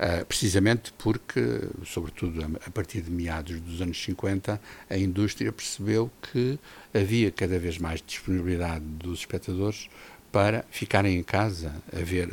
Uh, 0.00 0.24
precisamente 0.24 0.94
porque, 0.96 1.68
sobretudo 1.84 2.42
a, 2.66 2.70
partir 2.70 3.02
de 3.02 3.10
meados 3.10 3.60
dos 3.60 3.82
anos 3.82 4.02
50, 4.02 4.58
a 4.88 4.96
indústria 4.96 5.52
percebeu 5.52 6.10
que 6.22 6.58
havia 6.94 7.30
cada 7.30 7.58
vez 7.58 7.76
mais 7.76 8.02
disponibilidade 8.06 8.82
dos 8.82 9.18
espectadores 9.18 9.90
para 10.32 10.64
ficarem 10.70 11.18
em 11.18 11.22
casa 11.22 11.74
a 11.92 12.02
ver 12.02 12.32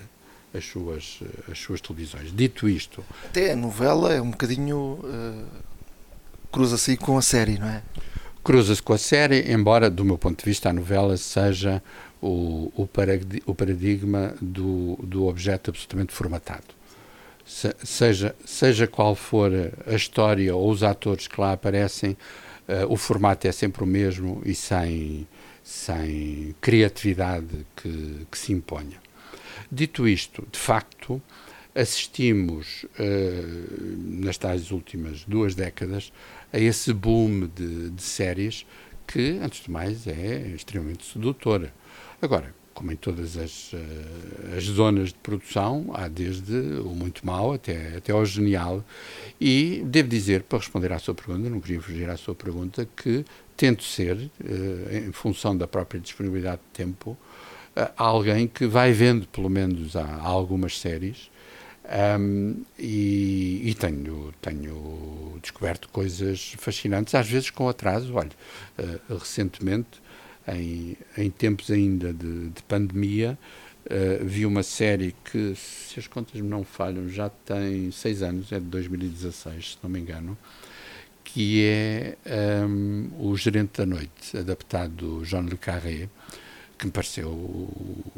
as 0.53 0.63
suas, 0.63 1.19
as 1.51 1.59
suas 1.59 1.81
televisões. 1.81 2.31
Dito 2.33 2.69
isto. 2.69 3.03
Até 3.25 3.51
a 3.51 3.55
novela 3.57 4.13
é 4.13 4.21
um 4.21 4.31
bocadinho. 4.31 5.01
Uh, 5.03 5.45
cruza-se 6.49 6.95
com 6.95 7.17
a 7.17 7.21
série, 7.21 7.59
não 7.59 7.67
é? 7.67 7.83
Cruza-se 8.45 8.81
com 8.81 8.93
a 8.93 8.97
série, 8.97 9.51
embora, 9.51 9.89
do 9.89 10.05
meu 10.05 10.17
ponto 10.17 10.39
de 10.39 10.45
vista, 10.45 10.69
a 10.69 10.73
novela 10.73 11.17
seja 11.17 11.83
o, 12.21 12.71
o 13.45 13.53
paradigma 13.53 14.33
do, 14.41 14.97
do 15.03 15.27
objeto 15.27 15.69
absolutamente 15.69 16.13
formatado. 16.13 16.76
Se, 17.47 17.73
seja, 17.81 18.35
seja 18.43 18.85
qual 18.87 19.15
for 19.15 19.49
a 19.85 19.95
história 19.95 20.53
ou 20.53 20.69
os 20.69 20.83
atores 20.83 21.27
que 21.27 21.39
lá 21.39 21.53
aparecem, 21.53 22.11
uh, 22.11 22.91
o 22.91 22.97
formato 22.97 23.47
é 23.47 23.53
sempre 23.53 23.85
o 23.85 23.87
mesmo 23.87 24.41
e 24.45 24.53
sem, 24.53 25.25
sem 25.63 26.53
criatividade 26.59 27.65
que, 27.73 28.27
que 28.29 28.37
se 28.37 28.51
imponha. 28.51 29.01
Dito 29.71 30.05
isto, 30.05 30.45
de 30.51 30.59
facto, 30.59 31.21
assistimos 31.73 32.83
uh, 32.83 34.21
nas 34.21 34.37
tais 34.37 34.71
últimas 34.71 35.23
duas 35.23 35.55
décadas 35.55 36.11
a 36.51 36.59
esse 36.59 36.91
boom 36.91 37.49
de, 37.55 37.91
de 37.91 38.03
séries 38.03 38.65
que, 39.07 39.39
antes 39.41 39.63
de 39.63 39.71
mais, 39.71 40.05
é 40.05 40.51
extremamente 40.53 41.05
sedutora. 41.05 41.73
Agora, 42.21 42.53
como 42.77 42.91
em 42.91 42.95
todas 42.95 43.35
as, 43.37 43.73
uh, 43.73 43.77
as 44.55 44.65
zonas 44.65 45.09
de 45.09 45.15
produção, 45.15 45.89
há 45.95 46.07
desde 46.07 46.53
o 46.81 46.89
muito 46.89 47.25
mau 47.25 47.53
até, 47.53 47.97
até 47.97 48.11
ao 48.11 48.23
genial. 48.23 48.85
E 49.41 49.81
devo 49.83 50.07
dizer, 50.07 50.43
para 50.43 50.59
responder 50.59 50.93
à 50.93 50.99
sua 50.99 51.15
pergunta, 51.15 51.49
não 51.49 51.59
queria 51.59 51.81
fugir 51.81 52.07
à 52.07 52.15
sua 52.15 52.35
pergunta, 52.35 52.87
que 52.95 53.25
tento 53.55 53.83
ser, 53.83 54.15
uh, 54.15 54.95
em 54.95 55.11
função 55.11 55.57
da 55.57 55.67
própria 55.67 55.99
disponibilidade 55.99 56.61
de 56.61 56.85
tempo, 56.85 57.17
uh, 57.75 57.89
alguém 57.97 58.47
que 58.47 58.67
vai 58.67 58.91
vendo, 58.91 59.27
pelo 59.27 59.49
menos, 59.49 59.95
há 59.95 60.21
algumas 60.21 60.79
séries. 60.79 61.31
Um, 62.19 62.63
e, 62.77 63.69
e 63.69 63.73
tenho, 63.73 64.31
tenho 64.39 65.39
descoberto 65.41 65.89
coisas 65.89 66.53
fascinantes, 66.59 67.15
às 67.15 67.27
vezes 67.27 67.49
com 67.49 67.67
atraso. 67.67 68.13
Olha, 68.13 68.29
recentemente 69.09 70.01
em, 70.47 70.95
em 71.17 71.29
tempos 71.29 71.71
ainda 71.71 72.13
de, 72.13 72.49
de 72.49 72.63
pandemia, 72.63 73.37
uh, 73.85 74.25
vi 74.25 74.45
uma 74.45 74.63
série 74.63 75.15
que, 75.25 75.53
se 75.55 75.99
as 75.99 76.07
contas 76.07 76.41
não 76.41 76.63
falham, 76.63 77.09
já 77.09 77.29
tem 77.29 77.91
seis 77.91 78.21
anos, 78.21 78.51
é 78.51 78.59
de 78.59 78.65
2016, 78.65 79.71
se 79.71 79.77
não 79.83 79.89
me 79.89 79.99
engano, 79.99 80.37
que 81.23 81.65
é 81.65 82.15
um, 82.65 83.09
O 83.19 83.35
Gerente 83.35 83.79
da 83.79 83.85
Noite, 83.85 84.37
adaptado 84.37 84.93
do 85.19 85.25
Jean 85.25 85.41
Le 85.41 85.57
Carré, 85.57 86.09
que 86.77 86.85
me 86.85 86.91
pareceu 86.91 87.29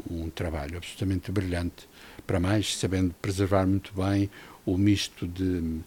um 0.10 0.30
trabalho 0.30 0.78
absolutamente 0.78 1.32
brilhante, 1.32 1.88
para 2.28 2.40
mais, 2.40 2.78
sabendo 2.78 3.16
preservar 3.22 3.66
muito 3.66 3.92
bem 3.94 4.30
o 4.66 4.78
misto 4.78 5.28
de, 5.28 5.80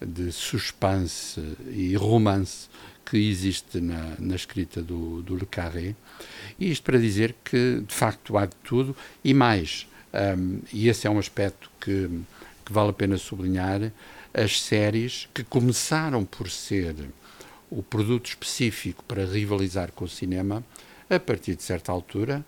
de 0.00 0.30
suspense 0.30 1.42
e 1.70 1.96
romance 1.96 2.68
que 3.08 3.16
existe 3.16 3.80
na, 3.80 4.14
na 4.18 4.36
escrita 4.36 4.82
do, 4.82 5.22
do 5.22 5.34
Le 5.34 5.46
Carré. 5.46 5.94
E 6.58 6.70
isto 6.70 6.82
para 6.82 6.98
dizer 6.98 7.34
que, 7.42 7.82
de 7.86 7.94
facto, 7.94 8.36
há 8.36 8.44
de 8.44 8.54
tudo 8.62 8.94
e 9.24 9.32
mais. 9.32 9.86
Um, 10.12 10.60
e 10.72 10.88
esse 10.88 11.06
é 11.06 11.10
um 11.10 11.18
aspecto 11.18 11.70
que, 11.80 12.08
que 12.66 12.72
vale 12.72 12.90
a 12.90 12.92
pena 12.92 13.16
sublinhar. 13.16 13.90
As 14.34 14.60
séries 14.60 15.26
que 15.32 15.42
começaram 15.42 16.22
por 16.24 16.50
ser 16.50 16.94
o 17.70 17.82
produto 17.82 18.26
específico 18.26 19.02
para 19.04 19.24
rivalizar 19.24 19.90
com 19.92 20.04
o 20.04 20.08
cinema, 20.08 20.62
a 21.08 21.18
partir 21.18 21.54
de 21.54 21.62
certa 21.62 21.90
altura, 21.90 22.44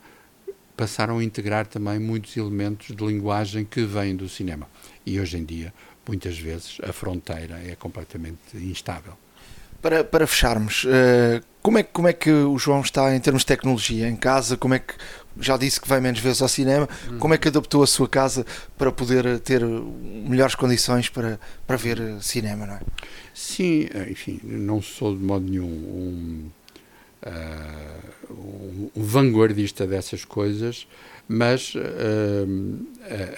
passaram 0.77 1.19
a 1.19 1.25
integrar 1.25 1.67
também 1.67 1.99
muitos 1.99 2.37
elementos 2.37 2.95
de 2.95 3.05
linguagem 3.05 3.65
que 3.65 3.83
vêm 3.83 4.15
do 4.15 4.29
cinema. 4.29 4.69
E 5.07 5.19
hoje 5.19 5.39
em 5.39 5.45
dia, 5.45 5.73
muitas 6.07 6.39
vezes, 6.39 6.79
a 6.83 6.93
fronteira 6.93 7.59
é 7.65 7.75
completamente 7.77 8.57
instável. 8.57 9.17
Para, 9.83 10.05
para 10.05 10.27
fecharmos, 10.27 10.85
uh, 10.85 11.43
como, 11.63 11.79
é, 11.79 11.83
como 11.83 12.09
é 12.09 12.13
que 12.13 12.31
o 12.31 12.59
João 12.59 12.81
está 12.81 13.15
em 13.15 13.21
termos 13.21 13.43
de 13.43 13.47
tecnologia 13.47 14.09
em 14.09 14.17
casa? 14.17 14.57
Como 14.57 14.75
é 14.75 14.79
que 14.79 14.95
já 15.39 15.57
disse 15.57 15.81
que 15.81 15.89
vai 15.89 16.01
menos 16.01 16.21
vezes 16.21 16.43
ao 16.43 16.49
cinema? 16.49 16.89
Hum. 17.11 17.19
Como 17.19 17.35
é 17.35 17.39
que 17.39 17.49
adaptou 17.49 17.83
a 17.83 17.87
sua 17.87 18.09
casa 18.09 18.45
para 18.77 18.93
poder 18.93 19.39
ter 19.41 19.63
melhores 19.65 20.55
condições 20.55 21.09
para, 21.09 21.41
para 21.67 21.77
ver 21.77 21.99
cinema? 22.21 22.67
Não 22.67 22.75
é? 22.75 22.81
Sim, 23.35 23.89
enfim, 24.11 24.41
não 24.43 24.83
sou 24.83 25.17
de 25.17 25.23
modo 25.23 25.45
nenhum 25.45 25.65
um, 25.65 26.51
uh, 27.27 28.91
um 28.97 29.03
vanguardista 29.03 29.87
dessas 29.87 30.25
coisas, 30.25 30.87
mas 31.29 31.75
uh, 31.75 31.81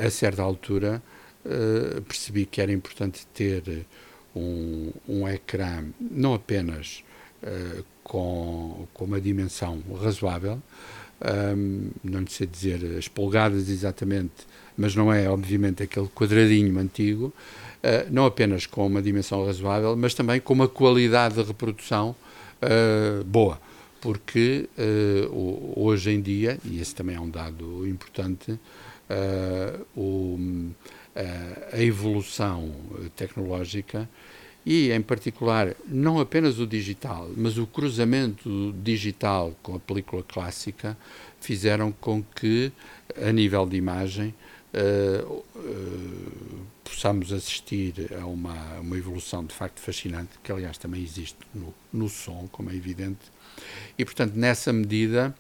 a, 0.01 0.07
a, 0.07 0.11
certa 0.11 0.43
altura 0.43 1.03
uh, 1.45 2.03
percebi 2.03 2.47
que 2.47 2.61
era 2.61 2.72
importante 2.72 3.26
ter 3.34 3.86
um, 4.35 4.91
um 5.09 5.28
ecrã 5.28 5.85
não 6.01 6.35
apenas 6.35 7.03
uh, 7.43 7.85
com, 8.03 8.87
com 8.93 9.05
uma 9.05 9.20
dimensão 9.20 9.83
razoável, 10.01 10.61
um, 11.57 11.91
não 12.03 12.20
lhe 12.20 12.30
sei 12.30 12.47
dizer 12.47 12.97
as 12.99 13.07
polegadas 13.09 13.68
exatamente, 13.68 14.47
mas 14.76 14.95
não 14.97 15.12
é 15.12 15.28
obviamente 15.28 15.83
aquele 15.83 16.09
quadradinho 16.09 16.76
antigo, 16.78 17.26
uh, 17.26 18.11
não 18.11 18.26
apenas 18.26 18.66
com 18.66 18.87
uma 18.87 19.01
dimensão 19.01 19.45
razoável, 19.47 19.97
mas 19.97 20.14
também 20.14 20.41
com 20.41 20.53
uma 20.53 20.68
qualidade 20.68 21.37
de 21.37 21.43
reprodução 21.43 22.16
uh, 22.62 23.24
boa. 23.24 23.61
Porque 24.01 24.68
hoje 25.76 26.11
em 26.11 26.20
dia, 26.20 26.59
e 26.64 26.80
esse 26.80 26.93
também 26.93 27.14
é 27.14 27.20
um 27.20 27.30
dado 27.30 27.87
importante, 27.87 28.59
o 29.95 30.72
a 31.72 31.82
evolução 31.82 32.74
tecnológica 33.14 34.08
e, 34.64 34.92
em 34.92 35.02
particular, 35.02 35.74
não 35.86 36.20
apenas 36.20 36.58
o 36.58 36.66
digital, 36.66 37.28
mas 37.36 37.58
o 37.58 37.66
cruzamento 37.66 38.72
digital 38.82 39.54
com 39.62 39.74
a 39.74 39.80
película 39.80 40.22
clássica 40.22 40.96
fizeram 41.40 41.90
com 41.92 42.22
que, 42.22 42.72
a 43.20 43.32
nível 43.32 43.66
de 43.66 43.76
imagem, 43.76 44.32
uh, 44.72 45.44
uh, 45.56 46.66
possamos 46.84 47.32
assistir 47.32 48.12
a 48.20 48.24
uma, 48.26 48.78
uma 48.78 48.96
evolução 48.96 49.44
de 49.44 49.52
facto 49.52 49.80
fascinante, 49.80 50.30
que 50.42 50.52
aliás 50.52 50.78
também 50.78 51.02
existe 51.02 51.38
no, 51.52 51.74
no 51.92 52.08
som, 52.08 52.48
como 52.52 52.70
é 52.70 52.74
evidente. 52.74 53.32
E, 53.98 54.04
portanto, 54.04 54.34
nessa 54.34 54.72
medida, 54.72 55.34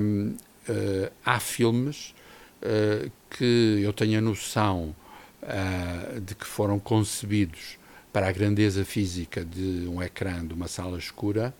um, 0.00 0.30
uh, 0.30 0.36
eh, 0.68 1.12
há 1.24 1.40
filmes 1.40 2.14
uh, 2.62 3.10
que 3.30 3.80
eu 3.82 3.92
tenho 3.92 4.18
a 4.18 4.22
noção 4.22 4.94
uh, 5.42 6.20
de 6.20 6.34
que 6.34 6.46
foram 6.46 6.78
concebidos 6.78 7.78
para 8.12 8.28
a 8.28 8.32
grandeza 8.32 8.84
física 8.84 9.44
de 9.44 9.86
um 9.88 10.02
ecrã 10.02 10.46
de 10.46 10.54
uma 10.54 10.68
sala 10.68 10.98
escura, 10.98 11.54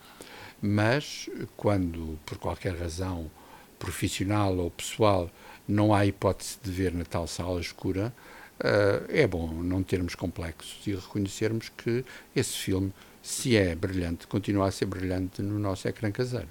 mas 0.61 1.29
quando, 1.57 2.19
por 2.27 2.39
qualquer 2.39 2.77
razão 2.77 3.31
profissional 3.79 4.57
ou 4.57 4.71
pessoal, 4.71 5.31
não 5.67 5.95
há 5.95 6.05
hipótese 6.05 6.57
de 6.63 6.71
ver 6.71 6.93
na 6.93 7.05
tal 7.05 7.27
sala 7.27 7.61
escura, 7.61 8.13
uh, 8.61 9.05
é 9.09 9.27
bom 9.27 9.53
não 9.63 9.83
termos 9.83 10.15
complexos 10.15 10.87
e 10.87 10.95
reconhecermos 10.95 11.71
que 11.77 12.05
esse 12.35 12.57
filme, 12.57 12.93
se 13.23 13.57
é 13.57 13.75
brilhante, 13.75 14.27
continua 14.27 14.69
a 14.69 14.71
ser 14.71 14.87
brilhante 14.87 15.43
no 15.43 15.59
nosso 15.59 15.87
ecrã 15.87 16.11
caseiro. 16.11 16.49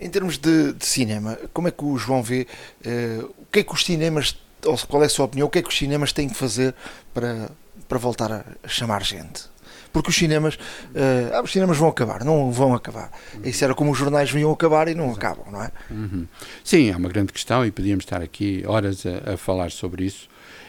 Em 0.00 0.08
termos 0.10 0.38
de, 0.38 0.72
de, 0.72 0.86
cinema, 0.86 1.36
como 1.52 1.68
é 1.68 1.70
que 1.70 1.84
o 1.84 1.96
João 1.96 2.22
vê? 2.22 2.46
Uh, 2.84 3.34
o 3.38 3.46
que 3.50 3.60
é 3.60 3.62
que 3.64 3.72
os 3.72 3.84
cinemas, 3.84 4.38
qual 4.88 5.02
é 5.02 5.06
a 5.06 5.08
sua 5.08 5.26
opinião, 5.26 5.46
o 5.46 5.50
que 5.50 5.58
é 5.58 5.62
que 5.62 5.68
os 5.68 5.76
cinemas 5.76 6.12
têm 6.12 6.28
que 6.28 6.36
fazer 6.36 6.74
para, 7.14 7.50
para 7.88 7.98
voltar 7.98 8.32
a 8.32 8.68
chamar 8.68 9.02
gente? 9.02 9.44
Porque 9.92 10.10
os 10.10 10.16
cinemas, 10.16 10.54
uh, 10.54 11.34
ah, 11.34 11.42
os 11.42 11.50
cinemas 11.50 11.76
vão 11.76 11.88
acabar, 11.88 12.24
não 12.24 12.52
vão 12.52 12.74
acabar. 12.74 13.10
Isso 13.42 13.64
era 13.64 13.74
como 13.74 13.90
os 13.90 13.98
jornais 13.98 14.30
vinham 14.30 14.52
acabar 14.52 14.86
e 14.88 14.94
não 14.94 15.10
acabam, 15.10 15.46
não 15.50 15.62
é? 15.62 15.70
Uhum. 15.90 16.26
Sim, 16.62 16.90
é 16.90 16.96
uma 16.96 17.08
grande 17.08 17.32
questão 17.32 17.64
e 17.64 17.70
podíamos 17.70 18.04
estar 18.04 18.20
aqui 18.20 18.62
horas 18.66 19.04
a, 19.06 19.34
a 19.34 19.36
falar 19.36 19.70
sobre 19.70 20.04
isso. 20.04 20.28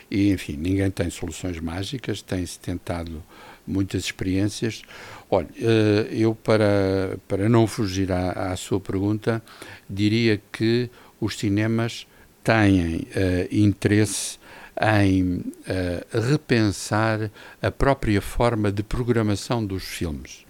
E, 0.10 0.32
enfim, 0.32 0.58
ninguém 0.58 0.90
tem 0.90 1.10
soluções 1.10 1.60
mágicas, 1.60 2.22
tem-se 2.22 2.60
tentado 2.60 3.24
muitas 3.68 4.06
experiências. 4.06 4.82
Olha, 5.30 5.48
eh, 5.62 6.08
eu 6.12 6.34
para, 6.34 7.20
para 7.28 7.48
não 7.48 7.68
fugir 7.68 8.12
à, 8.12 8.52
à 8.52 8.56
sua 8.56 8.80
pergunta, 8.80 9.44
diria 9.88 10.42
que 10.52 10.90
os 11.22 11.38
cinemas 11.38 12.08
têm 12.50 13.02
uh, 13.02 13.48
interesse 13.52 14.40
em 14.82 15.38
uh, 15.38 16.20
repensar 16.32 17.30
a 17.62 17.70
própria 17.70 18.20
forma 18.20 18.72
de 18.72 18.82
programação 18.82 19.64
dos 19.64 19.84
filmes. 19.84 20.48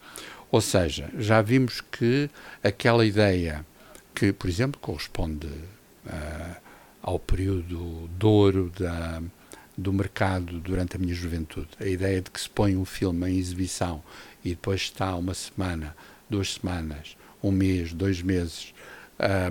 Ou 0.50 0.62
seja, 0.62 1.10
já 1.18 1.42
vimos 1.42 1.82
que 1.82 2.30
aquela 2.64 3.06
ideia 3.06 3.66
que, 4.16 4.32
por 4.32 4.50
exemplo, 4.50 4.80
corresponde 4.80 5.48
uh, 5.48 6.56
ao 7.02 7.20
período 7.20 8.10
de 8.18 8.26
ouro 8.26 8.72
da, 8.80 9.22
do 9.78 9.92
mercado 9.92 10.58
durante 10.62 10.96
a 10.96 11.00
minha 11.00 11.14
juventude. 11.14 11.68
A 11.82 11.86
ideia 11.86 12.22
de 12.22 12.32
que 12.32 12.40
se 12.40 12.50
põe 12.50 12.78
um 12.78 12.86
filme 12.86 13.30
em 13.30 13.38
exibição 13.38 14.02
e 14.44 14.52
depois 14.52 14.82
está 14.82 15.14
uma 15.18 15.34
semana, 15.34 15.94
duas 16.30 16.54
semanas, 16.54 17.18
um 17.44 17.52
mês, 17.52 17.92
dois 17.92 18.22
meses 18.22 18.74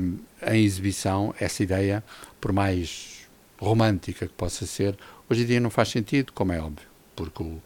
um, 0.00 0.18
em 0.50 0.64
exibição, 0.64 1.34
essa 1.38 1.62
ideia, 1.62 2.02
por 2.40 2.52
mais 2.52 3.28
romântica 3.58 4.26
que 4.26 4.34
possa 4.34 4.66
ser, 4.66 4.96
hoje 5.28 5.42
em 5.42 5.46
dia 5.46 5.60
não 5.60 5.70
faz 5.70 5.88
sentido, 5.88 6.32
como 6.32 6.52
é 6.52 6.60
óbvio, 6.60 6.86
porque 7.14 7.42
o, 7.42 7.60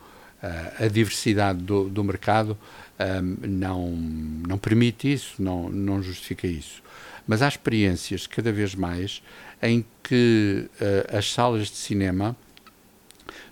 a 0.78 0.88
diversidade 0.88 1.62
do, 1.62 1.88
do 1.88 2.02
mercado 2.02 2.58
um, 2.98 3.36
não, 3.46 3.90
não 3.90 4.58
permite 4.58 5.12
isso, 5.12 5.40
não, 5.40 5.68
não 5.68 6.02
justifica 6.02 6.46
isso. 6.46 6.82
Mas 7.26 7.42
há 7.42 7.48
experiências 7.48 8.26
cada 8.26 8.50
vez 8.50 8.74
mais 8.74 9.22
em 9.62 9.84
que 10.02 10.68
uh, 10.80 11.16
as 11.16 11.32
salas 11.32 11.68
de 11.68 11.76
cinema 11.76 12.36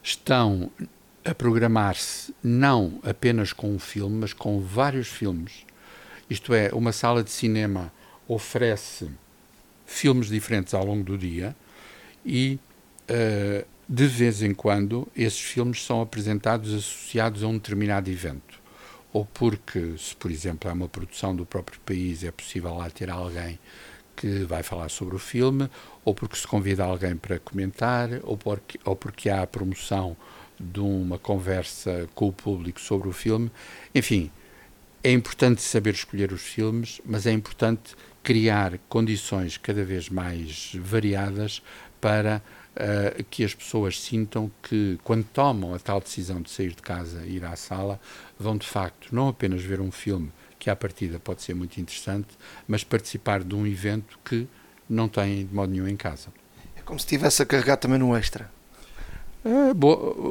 estão 0.03 0.71
a 1.25 1.35
programar-se 1.35 2.35
não 2.43 2.99
apenas 3.05 3.53
com 3.53 3.73
um 3.73 3.79
filme, 3.79 4.17
mas 4.17 4.33
com 4.33 4.61
vários 4.61 5.09
filmes. 5.09 5.65
Isto 6.29 6.55
é, 6.55 6.71
uma 6.73 6.93
sala 6.93 7.23
de 7.23 7.31
cinema 7.31 7.93
oferece 8.35 9.11
filmes 9.85 10.29
diferentes 10.29 10.73
ao 10.73 10.85
longo 10.85 11.03
do 11.03 11.19
dia 11.19 11.55
e 12.25 12.61
uh, 13.11 13.67
de 13.89 14.07
vez 14.07 14.41
em 14.41 14.55
quando 14.55 15.09
esses 15.17 15.41
filmes 15.41 15.85
são 15.85 16.01
apresentados 16.01 16.73
associados 16.73 17.43
a 17.43 17.49
um 17.49 17.55
determinado 17.55 18.09
evento. 18.09 18.61
Ou 19.13 19.25
porque, 19.25 19.97
se 19.99 20.15
por 20.15 20.31
exemplo 20.31 20.71
é 20.71 20.73
uma 20.73 20.89
produção 20.89 21.35
do 21.35 21.45
próprio 21.45 21.81
país, 21.81 22.23
é 22.23 22.31
possível 22.31 22.77
lá 22.77 22.89
ter 22.89 23.11
alguém 23.11 23.59
que 24.15 24.45
vai 24.45 24.63
falar 24.63 24.89
sobre 24.91 25.17
o 25.17 25.19
filme, 25.19 25.69
ou 26.05 26.15
porque 26.15 26.37
se 26.37 26.47
convida 26.47 26.85
alguém 26.85 27.17
para 27.17 27.41
comentar, 27.41 28.11
ou 28.23 28.37
porque, 28.37 28.79
ou 28.85 28.95
porque 28.95 29.29
há 29.29 29.43
a 29.43 29.47
promoção 29.47 30.17
de 30.61 30.79
uma 30.79 31.19
conversa 31.19 32.09
com 32.15 32.29
o 32.29 32.33
público 32.33 32.81
sobre 32.81 33.09
o 33.09 33.13
filme. 33.13 33.51
Enfim, 33.93 34.31
é 35.03 35.11
importante 35.11 35.63
saber 35.63 35.95
escolher 35.95 36.33
os 36.33 36.43
filmes, 36.43 37.01
mas 37.05 37.27
é 37.27 37.33
importante 37.33 37.97
criar 38.23 38.79
condições 38.89 39.57
cada 39.57 39.85
vez 39.85 40.09
mais 40.09 40.73
variadas 40.75 41.63
para 42.01 42.43
uh, 42.77 43.25
que 43.25 43.45
as 43.45 43.55
pessoas 43.55 44.01
sintam 44.01 44.51
que, 44.63 44.99
quando 45.05 45.25
tomam 45.25 45.75
a 45.75 45.79
tal 45.79 46.01
decisão 46.01 46.41
de 46.41 46.51
sair 46.51 46.71
de 46.71 46.83
casa 46.83 47.23
e 47.25 47.37
ir 47.37 47.45
à 47.45 47.57
sala, 47.57 48.01
vão 48.39 48.57
de 48.57 48.67
facto 48.67 49.15
não 49.15 49.29
apenas 49.29 49.63
ver 49.63 49.81
um 49.81 49.91
filme 49.91 50.33
que 50.59 50.69
à 50.69 50.77
partida 50.77 51.19
pode 51.19 51.43
ser 51.43 51.55
muito 51.55 51.81
interessante, 51.81 52.29
mas 52.69 52.85
participar 52.85 53.43
de 53.43 53.55
um 53.55 53.67
evento 53.67 54.19
que 54.25 54.47
não 54.89 55.09
têm 55.09 55.47
de 55.47 55.55
modo 55.55 55.73
nenhum 55.73 55.89
em 55.89 55.97
casa. 55.97 56.29
É 56.77 56.83
como 56.83 56.99
se 56.99 57.07
estivesse 57.07 57.43
a 57.43 57.47
carregar 57.47 57.79
também 57.79 57.99
no 57.99 58.15
extra. 58.15 58.51
É, 59.45 59.73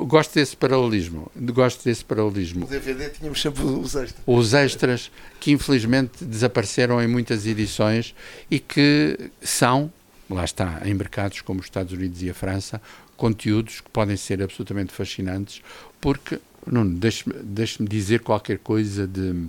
gosto 0.06 0.36
desse 0.36 0.56
paralelismo. 0.56 1.32
Gosto 1.36 1.84
desse 1.84 2.06
paralelismo. 2.06 2.62
No 2.62 2.68
DVD 2.68 3.10
tínhamos 3.10 3.42
sempre 3.42 3.64
os 3.64 3.96
extras. 3.96 4.24
Os 4.26 4.54
extras 4.54 5.12
que 5.40 5.52
infelizmente 5.52 6.24
desapareceram 6.24 7.02
em 7.02 7.08
muitas 7.08 7.46
edições 7.48 8.14
e 8.52 8.60
que 8.60 9.32
são, 9.42 9.92
lá 10.30 10.46
está, 10.46 10.82
em 10.86 10.94
mercados 10.94 11.42
como 11.42 11.60
os 11.60 11.66
Estados 11.66 11.94
Unidos 11.94 12.22
e 12.22 12.30
a 12.30 12.34
França, 12.34 12.80
conteúdos 13.18 13.82
que 13.82 13.90
podem 13.90 14.16
ser 14.16 14.42
absolutamente 14.42 14.94
fascinantes, 14.94 15.62
porque, 16.00 16.40
Nuno, 16.66 16.96
deixe-me 16.98 17.36
deixe 17.44 17.84
dizer 17.84 18.22
qualquer 18.22 18.60
coisa 18.60 19.08
de, 19.08 19.48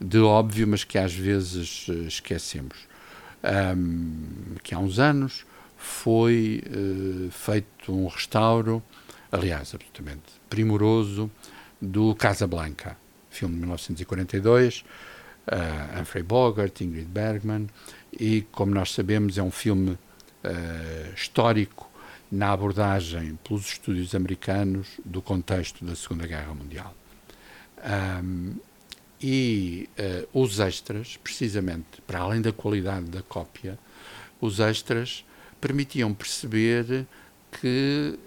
de 0.00 0.18
óbvio, 0.18 0.66
mas 0.66 0.84
que 0.84 0.96
às 0.96 1.12
vezes 1.12 1.86
eh, 1.88 1.92
esquecemos. 2.06 2.76
Um, 3.44 4.54
que 4.62 4.72
há 4.72 4.78
uns 4.78 5.00
anos 5.00 5.44
foi 5.76 6.62
uh, 6.64 7.30
feito 7.32 7.92
um 7.92 8.06
restauro, 8.06 8.82
aliás, 9.32 9.74
absolutamente 9.74 10.22
primoroso, 10.48 11.30
do 11.80 12.14
Casablanca. 12.14 12.96
filme 13.30 13.54
de 13.54 13.60
1942, 13.60 14.84
uh, 15.46 16.00
Humphrey 16.00 16.22
Bogart, 16.22 16.80
Ingrid 16.82 17.08
Bergman, 17.08 17.66
e, 18.12 18.42
como 18.52 18.74
nós 18.74 18.92
sabemos, 18.92 19.38
é 19.38 19.42
um 19.42 19.50
filme 19.50 19.92
uh, 19.92 21.14
histórico 21.16 21.90
na 22.30 22.52
abordagem 22.52 23.38
pelos 23.42 23.66
estúdios 23.66 24.14
americanos 24.14 24.88
do 25.04 25.22
contexto 25.22 25.84
da 25.84 25.96
Segunda 25.96 26.26
Guerra 26.26 26.54
Mundial. 26.54 26.94
Um, 28.22 28.56
e 29.20 29.88
uh, 29.98 30.42
os 30.42 30.60
extras, 30.60 31.16
precisamente, 31.16 32.02
para 32.06 32.20
além 32.20 32.42
da 32.42 32.52
qualidade 32.52 33.06
da 33.06 33.22
cópia, 33.22 33.78
os 34.40 34.60
extras 34.60 35.24
permitiam 35.60 36.12
perceber 36.12 37.06
que 37.60 38.18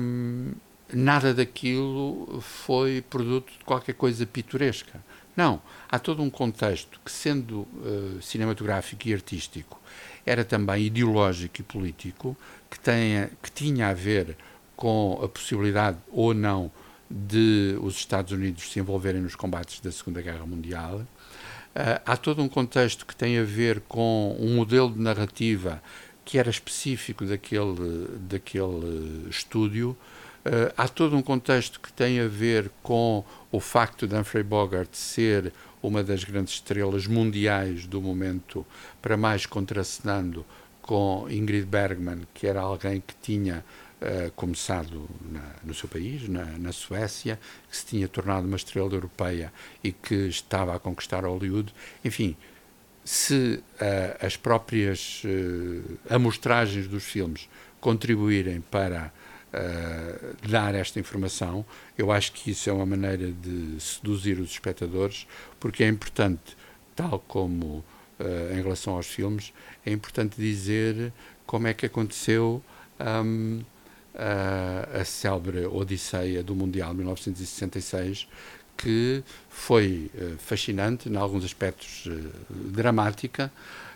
um, 0.00 0.52
nada 0.92 1.32
daquilo 1.32 2.40
foi 2.40 3.02
produto 3.08 3.52
de 3.58 3.64
qualquer 3.64 3.94
coisa 3.94 4.26
pitoresca. 4.26 5.02
Não, 5.36 5.60
há 5.90 5.98
todo 5.98 6.22
um 6.22 6.30
contexto 6.30 7.00
que, 7.04 7.10
sendo 7.10 7.60
uh, 7.60 8.22
cinematográfico 8.22 9.08
e 9.08 9.14
artístico, 9.14 9.80
era 10.24 10.44
também 10.44 10.84
ideológico 10.84 11.60
e 11.60 11.64
político, 11.64 12.36
que, 12.70 12.78
tenha, 12.78 13.30
que 13.42 13.50
tinha 13.50 13.88
a 13.88 13.94
ver 13.94 14.36
com 14.76 15.20
a 15.22 15.28
possibilidade 15.28 15.98
ou 16.10 16.32
não 16.32 16.70
de 17.10 17.76
os 17.82 17.96
Estados 17.96 18.32
Unidos 18.32 18.70
se 18.70 18.78
envolverem 18.78 19.20
nos 19.20 19.34
combates 19.34 19.80
da 19.80 19.90
Segunda 19.90 20.22
Guerra 20.22 20.46
Mundial. 20.46 20.98
Uh, 20.98 22.00
há 22.06 22.16
todo 22.16 22.40
um 22.40 22.48
contexto 22.48 23.04
que 23.04 23.16
tem 23.16 23.38
a 23.38 23.44
ver 23.44 23.80
com 23.88 24.36
um 24.38 24.54
modelo 24.54 24.92
de 24.92 25.00
narrativa 25.00 25.82
que 26.24 26.38
era 26.38 26.50
específico 26.50 27.24
daquele, 27.24 28.08
daquele 28.20 29.28
estúdio. 29.28 29.96
Uh, 30.44 30.72
há 30.76 30.88
todo 30.88 31.16
um 31.16 31.22
contexto 31.22 31.80
que 31.80 31.92
tem 31.92 32.20
a 32.20 32.28
ver 32.28 32.70
com 32.82 33.24
o 33.50 33.60
facto 33.60 34.06
de 34.06 34.14
Humphrey 34.14 34.42
Bogart 34.42 34.92
ser 34.92 35.52
uma 35.82 36.02
das 36.02 36.24
grandes 36.24 36.54
estrelas 36.54 37.06
mundiais 37.06 37.86
do 37.86 38.00
momento, 38.00 38.66
para 39.00 39.16
mais 39.16 39.46
contracenando 39.46 40.44
com 40.80 41.26
Ingrid 41.30 41.66
Bergman, 41.66 42.22
que 42.34 42.46
era 42.46 42.60
alguém 42.60 43.02
que 43.06 43.14
tinha 43.22 43.64
uh, 44.00 44.30
começado 44.32 45.08
na, 45.30 45.56
no 45.62 45.74
seu 45.74 45.88
país, 45.88 46.28
na, 46.28 46.44
na, 46.58 46.72
Suécia, 46.72 47.38
que 47.70 47.76
se 47.76 47.86
tinha 47.86 48.08
tornado 48.08 48.46
uma 48.46 48.56
estrela 48.56 48.92
europeia 48.92 49.52
e 49.82 49.92
que 49.92 50.14
estava 50.14 50.74
a 50.74 50.78
conquistar 50.78 51.24
Hollywood. 51.24 51.72
Enfim, 52.04 52.36
se 53.04 53.62
uh, 53.80 54.26
as 54.26 54.36
próprias 54.36 55.22
uh, 55.24 55.98
amostragens 56.08 56.88
dos 56.88 57.04
filmes 57.04 57.48
contribuírem 57.80 58.62
para 58.62 59.12
uh, 59.52 60.48
dar 60.48 60.74
esta 60.74 60.98
informação, 60.98 61.64
eu 61.98 62.10
acho 62.10 62.32
que 62.32 62.50
isso 62.50 62.70
é 62.70 62.72
uma 62.72 62.86
maneira 62.86 63.30
de 63.30 63.78
seduzir 63.78 64.40
os 64.40 64.50
espectadores, 64.50 65.26
porque 65.60 65.84
é 65.84 65.88
importante, 65.88 66.56
tal 66.96 67.18
como 67.20 67.84
em 68.52 68.62
relação 68.62 68.94
aos 68.94 69.08
filmes, 69.08 69.52
é 69.84 69.90
importante 69.90 70.36
dizer 70.40 71.12
como 71.44 71.66
é 71.66 71.74
que 71.74 71.84
aconteceu 71.84 72.62
um, 73.00 73.60
a, 74.14 75.00
a 75.00 75.04
célebre 75.04 75.66
Odisseia 75.66 76.42
do 76.42 76.54
Mundial 76.54 76.90
de 76.90 76.98
1966, 76.98 78.28
que 78.76 79.22
foi 79.48 80.10
uh, 80.14 80.36
fascinante, 80.38 81.08
em 81.08 81.16
alguns 81.16 81.44
aspectos 81.44 82.06
uh, 82.06 82.30
dramática, 82.50 83.50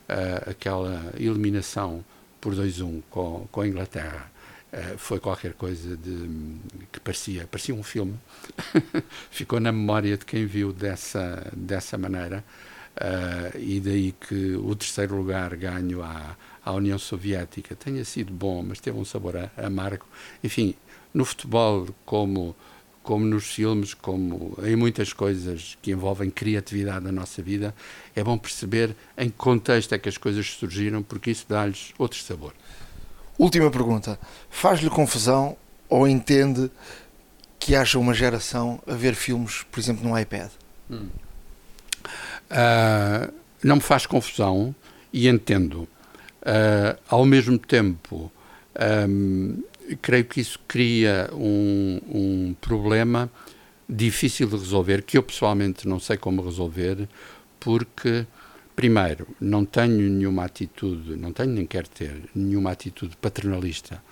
uh, 0.08 0.50
aquela 0.50 1.12
eliminação 1.16 2.04
por 2.40 2.54
2-1 2.54 3.02
com, 3.10 3.46
com 3.50 3.60
a 3.60 3.68
Inglaterra. 3.68 4.30
foi 4.98 5.18
qualquer 5.18 5.54
coisa 5.54 5.96
de 5.96 6.28
que 6.92 7.00
parecia 7.00 7.46
parecia 7.50 7.74
um 7.74 7.82
filme 7.82 8.14
ficou 9.32 9.58
na 9.58 9.72
memória 9.72 10.14
de 10.14 10.26
quem 10.26 10.44
viu 10.44 10.74
dessa 10.74 11.50
dessa 11.56 11.96
maneira 11.96 12.44
e 13.56 13.80
daí 13.80 14.12
que 14.12 14.56
o 14.56 14.76
terceiro 14.76 15.16
lugar 15.16 15.56
ganho 15.56 16.02
à, 16.02 16.36
à 16.62 16.72
União 16.72 16.98
Soviética 16.98 17.74
tenha 17.74 18.04
sido 18.04 18.30
bom 18.30 18.62
mas 18.62 18.78
teve 18.78 18.98
um 18.98 19.06
sabor 19.06 19.36
amargo 19.56 20.04
enfim 20.44 20.74
no 21.14 21.24
futebol 21.24 21.88
como 22.04 22.54
como 23.09 23.24
nos 23.24 23.46
filmes, 23.46 23.94
como 23.94 24.54
em 24.62 24.76
muitas 24.76 25.14
coisas 25.14 25.78
que 25.80 25.90
envolvem 25.90 26.28
criatividade 26.28 27.06
na 27.06 27.11
nossa 27.11 27.40
vida, 27.40 27.74
é 28.14 28.22
bom 28.22 28.36
perceber 28.36 28.94
em 29.16 29.30
que 29.30 29.34
contexto 29.34 29.94
é 29.94 29.98
que 29.98 30.11
as 30.11 30.18
coisas 30.18 30.46
surgiram, 30.46 31.02
porque 31.02 31.30
isso 31.30 31.46
dá-lhes 31.48 31.94
outro 31.96 32.18
sabor. 32.18 32.52
Última 33.38 33.70
pergunta. 33.70 34.20
Faz-lhe 34.50 34.90
confusão 34.90 35.56
ou 35.88 36.06
entende 36.06 36.70
que 37.59 37.74
haja 37.74 37.98
uma 37.98 38.12
geração 38.12 38.78
a 38.86 38.92
ver 38.92 39.14
filmes, 39.14 39.64
por 39.72 39.80
exemplo, 39.80 40.06
no 40.06 40.18
iPad? 40.18 40.50
Hum. 40.90 41.09
Uh, 42.50 43.32
não 43.64 43.76
me 43.76 43.82
faz 43.82 44.04
confusão 44.04 44.74
e 45.11 45.28
entendo. 45.28 45.88
Uh, 46.42 47.00
ao 47.09 47.24
mesmo 47.24 47.59
tempo, 47.59 48.30
um, 49.09 49.62
creio 49.97 50.24
que 50.24 50.41
isso 50.41 50.59
cria 50.66 51.30
um, 51.32 52.01
um 52.09 52.57
problema 52.61 53.30
difícil 53.89 54.49
de 54.49 54.57
resolver, 54.57 55.03
que 55.03 55.16
eu 55.16 55.22
pessoalmente 55.22 55.89
não 55.89 55.99
sei 55.99 56.16
como 56.16 56.43
resolver, 56.43 57.09
porque, 57.59 58.26
primeiro, 58.76 59.26
não 59.41 59.64
tenho 59.64 60.11
nenhuma 60.11 60.45
atitude, 60.45 61.16
não 61.16 61.32
tenho 61.32 61.51
nem 61.51 61.66
quero 61.66 61.89
ter 61.89 62.22
nenhuma 62.34 62.70
atitude 62.70 63.16
paternalista 63.16 64.03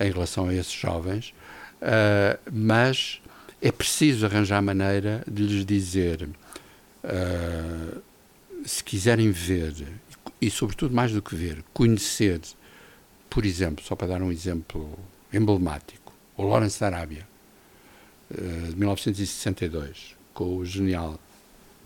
em 0.00 0.10
relação 0.10 0.48
a 0.48 0.54
esses 0.54 0.72
jovens, 0.72 1.34
uh, 1.82 2.38
mas 2.50 3.20
é 3.60 3.70
preciso 3.70 4.24
arranjar 4.26 4.62
maneira 4.62 5.22
de 5.30 5.42
lhes 5.42 5.66
dizer, 5.66 6.28
uh, 7.04 8.02
se 8.64 8.82
quiserem 8.82 9.30
ver, 9.30 9.74
e 10.40 10.50
sobretudo 10.50 10.94
mais 10.94 11.12
do 11.12 11.20
que 11.20 11.34
ver, 11.34 11.62
conhecer, 11.74 12.40
por 13.28 13.44
exemplo, 13.44 13.84
só 13.84 13.94
para 13.94 14.08
dar 14.08 14.22
um 14.22 14.32
exemplo 14.32 14.98
emblemático, 15.32 16.12
o 16.36 16.44
Lawrence 16.44 16.78
da 16.80 16.86
Arábia, 16.86 17.26
eh, 18.30 18.70
de 18.70 18.76
1962, 18.76 20.16
com 20.34 20.56
o 20.56 20.64
genial 20.64 21.18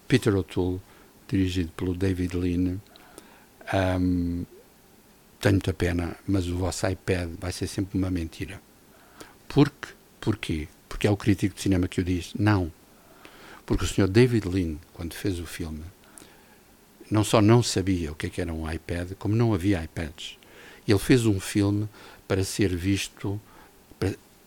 Peter 0.09 0.35
O'Toole, 0.35 0.81
dirigido 1.29 1.71
pelo 1.73 1.95
David 1.95 2.37
Lean. 2.37 2.81
Um, 3.73 4.45
tenho 5.41 5.55
muita 5.55 5.73
pena, 5.73 6.17
mas 6.27 6.49
o 6.49 6.57
vosso 6.57 6.87
iPad 6.89 7.31
vai 7.39 7.53
ser 7.53 7.67
sempre 7.67 7.97
uma 7.97 8.11
mentira. 8.11 8.61
Porque, 9.49 9.89
porquê? 10.21 10.69
Porque 10.89 11.07
é 11.07 11.11
o 11.11 11.17
crítico 11.17 11.55
de 11.55 11.63
cinema 11.63 11.87
que 11.87 12.01
o 12.01 12.05
diz? 12.05 12.33
Não. 12.39 12.73
Porque 13.65 13.85
o 13.85 13.87
senhor 13.87 14.09
David 14.09 14.49
Lean, 14.49 14.77
quando 14.93 15.15
fez 15.15 15.39
o 15.39 15.47
filme, 15.47 15.85
não 17.11 17.23
só 17.23 17.41
não 17.41 17.63
sabia 17.63 18.13
o 18.13 18.15
que, 18.15 18.27
é 18.27 18.31
que 18.31 18.41
era 18.41 18.53
um 18.53 18.71
iPad, 18.71 19.13
como 19.19 19.37
não 19.37 19.55
havia 19.55 19.83
iPads. 19.83 20.39
Ele 20.87 20.99
fez 20.99 21.25
um 21.27 21.39
filme 21.39 21.89
para 22.31 22.45
ser 22.45 22.77
visto, 22.77 23.41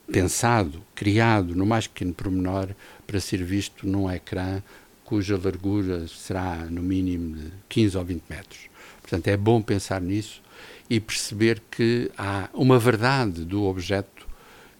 pensado, 0.09 0.81
criado 0.95 1.53
no 1.53 1.65
mais 1.65 1.85
pequeno 1.85 2.13
pormenor, 2.13 2.69
para 3.05 3.19
ser 3.19 3.43
visto 3.43 3.85
num 3.85 4.09
ecrã 4.09 4.63
cuja 5.03 5.37
largura 5.37 6.07
será 6.07 6.65
no 6.69 6.81
mínimo 6.81 7.35
de 7.35 7.51
15 7.67 7.97
ou 7.97 8.05
20 8.05 8.23
metros. 8.29 8.69
Portanto, 9.01 9.27
é 9.27 9.35
bom 9.35 9.61
pensar 9.61 9.99
nisso 9.99 10.41
e 10.89 10.97
perceber 10.97 11.61
que 11.69 12.09
há 12.17 12.49
uma 12.53 12.79
verdade 12.79 13.43
do 13.43 13.63
objeto 13.63 14.25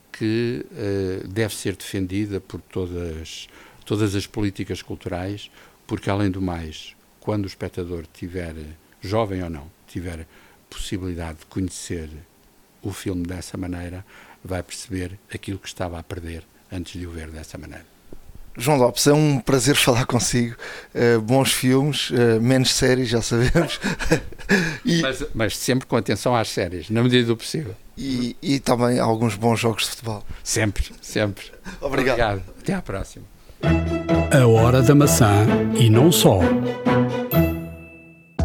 que 0.09 0.65
uh, 0.71 1.27
deve 1.27 1.53
ser 1.53 1.75
defendida 1.75 2.39
por 2.39 2.61
todas, 2.61 3.49
todas 3.83 4.15
as 4.15 4.25
políticas 4.25 4.81
culturais, 4.81 5.51
porque, 5.85 6.09
além 6.09 6.31
do 6.31 6.41
mais, 6.41 6.95
quando 7.19 7.43
o 7.43 7.47
espectador 7.47 8.05
tiver, 8.13 8.55
jovem 9.01 9.43
ou 9.43 9.49
não, 9.49 9.69
tiver 9.89 10.25
possibilidade 10.69 11.39
de 11.39 11.45
conhecer 11.47 12.09
o 12.83 12.91
filme 12.91 13.25
dessa 13.25 13.57
maneira, 13.57 14.05
vai 14.43 14.61
perceber 14.61 15.17
aquilo 15.33 15.57
que 15.57 15.67
estava 15.67 15.97
a 15.97 16.03
perder 16.03 16.43
antes 16.71 16.99
de 16.99 17.07
o 17.07 17.11
ver 17.11 17.29
dessa 17.29 17.57
maneira. 17.57 17.85
João 18.55 18.77
Lopes, 18.77 19.07
é 19.07 19.13
um 19.13 19.39
prazer 19.39 19.75
falar 19.75 20.05
consigo. 20.05 20.55
Uh, 20.93 21.19
bons 21.19 21.51
filmes, 21.51 22.11
uh, 22.11 22.39
menos 22.39 22.71
séries, 22.71 23.09
já 23.09 23.21
sabemos. 23.21 23.79
e, 24.85 25.01
mas, 25.01 25.25
mas, 25.33 25.57
sempre 25.57 25.87
com 25.87 25.95
atenção 25.95 26.35
às 26.35 26.49
séries, 26.49 26.89
na 26.89 27.01
medida 27.01 27.27
do 27.27 27.37
possível. 27.37 27.75
E, 27.97 28.35
e 28.41 28.59
também 28.59 28.99
alguns 28.99 29.35
bons 29.35 29.59
jogos 29.59 29.83
de 29.83 29.89
futebol. 29.91 30.23
Sempre, 30.43 30.91
sempre. 31.01 31.45
Obrigado. 31.81 32.15
Obrigado. 32.15 32.43
Até 32.59 32.73
à 32.73 32.81
próxima. 32.81 33.25
A 34.31 34.47
Hora 34.47 34.81
da 34.81 34.93
Maçã 34.93 35.45
e 35.79 35.89
não 35.89 36.11
só 36.11 36.39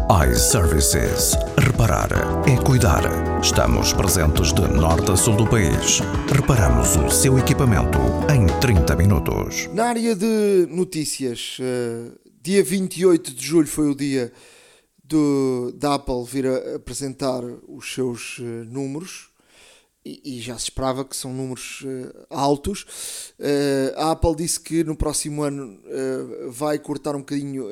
iServices. 0.09 1.35
Reparar 1.55 2.09
é 2.49 2.57
cuidar. 2.63 3.03
Estamos 3.43 3.93
presentes 3.93 4.51
de 4.51 4.67
norte 4.67 5.11
a 5.11 5.15
sul 5.15 5.35
do 5.35 5.47
país. 5.47 5.99
Reparamos 6.33 6.95
o 6.95 7.11
seu 7.11 7.37
equipamento 7.37 7.99
em 8.33 8.47
30 8.59 8.95
minutos. 8.95 9.67
Na 9.71 9.85
área 9.85 10.15
de 10.15 10.65
notícias, 10.67 11.59
uh, 11.59 12.19
dia 12.41 12.63
28 12.63 13.35
de 13.35 13.45
julho 13.45 13.67
foi 13.67 13.91
o 13.91 13.93
dia 13.93 14.33
do, 15.03 15.71
da 15.77 15.93
Apple 15.93 16.23
vir 16.25 16.47
a 16.47 16.77
apresentar 16.77 17.43
os 17.67 17.93
seus 17.93 18.39
uh, 18.39 18.43
números 18.65 19.29
e, 20.03 20.41
já 20.41 20.57
se 20.57 20.63
esperava 20.63 21.05
que 21.05 21.15
são 21.15 21.31
números 21.31 21.81
uh, 21.81 22.25
altos. 22.31 23.33
A 23.95 24.09
Apple 24.09 24.37
disse 24.37 24.59
que 24.59 24.83
no 24.83 24.95
próximo 24.95 25.43
ano 25.43 25.77
vai 26.49 26.79
cortar 26.79 27.15
um 27.15 27.19
bocadinho 27.19 27.67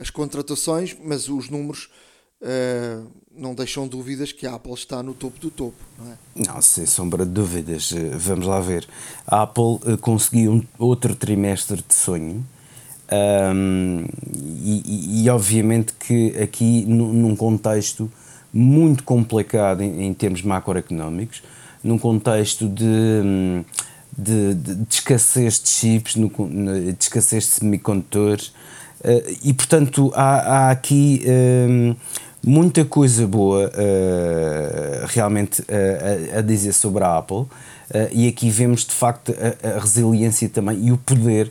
as 0.00 0.10
contratações, 0.10 0.96
mas 1.04 1.28
os 1.28 1.48
números 1.48 1.90
não 3.36 3.54
deixam 3.54 3.86
dúvidas 3.86 4.32
que 4.32 4.46
a 4.46 4.54
Apple 4.54 4.72
está 4.72 5.02
no 5.02 5.12
topo 5.12 5.38
do 5.38 5.50
topo. 5.50 5.76
Não, 5.98 6.10
é? 6.10 6.16
não 6.48 6.62
sem 6.62 6.86
sombra 6.86 7.24
de 7.26 7.32
dúvidas. 7.32 7.92
Vamos 8.14 8.46
lá 8.46 8.60
ver. 8.60 8.88
A 9.26 9.42
Apple 9.42 9.98
conseguiu 10.00 10.52
um 10.52 10.62
outro 10.78 11.14
trimestre 11.14 11.84
de 11.86 11.94
sonho. 11.94 12.44
Um, 13.12 14.06
e, 14.36 15.24
e, 15.24 15.30
obviamente 15.30 15.92
que 15.94 16.28
aqui 16.38 16.84
num 16.86 17.34
contexto 17.34 18.10
muito 18.52 19.02
complicado 19.02 19.82
em, 19.82 20.06
em 20.06 20.14
termos 20.14 20.42
macroeconómicos, 20.42 21.42
num 21.82 21.98
contexto 21.98 22.68
de, 22.68 23.64
de, 24.16 24.54
de, 24.54 24.74
de 24.76 24.94
escassez 24.94 25.60
de 25.60 25.68
chips, 25.68 26.14
no, 26.14 26.28
de 26.28 26.96
escassez 27.00 27.44
de 27.44 27.50
semicondutores, 27.50 28.52
uh, 29.00 29.36
e 29.42 29.52
portanto 29.52 30.12
há, 30.14 30.68
há 30.68 30.70
aqui 30.70 31.22
uh, 31.24 31.96
muita 32.42 32.84
coisa 32.84 33.26
boa 33.26 33.66
uh, 33.68 35.06
realmente 35.08 35.62
a, 36.34 36.38
a, 36.38 36.40
dizer 36.40 36.72
sobre 36.72 37.04
a 37.04 37.18
Apple, 37.18 37.46
e 38.12 38.28
aqui 38.28 38.50
vemos 38.50 38.84
de 38.84 38.92
facto 38.92 39.34
a, 39.34 39.76
a 39.76 39.80
resiliência 39.80 40.48
também 40.48 40.86
e 40.86 40.92
o 40.92 40.96
poder 40.96 41.50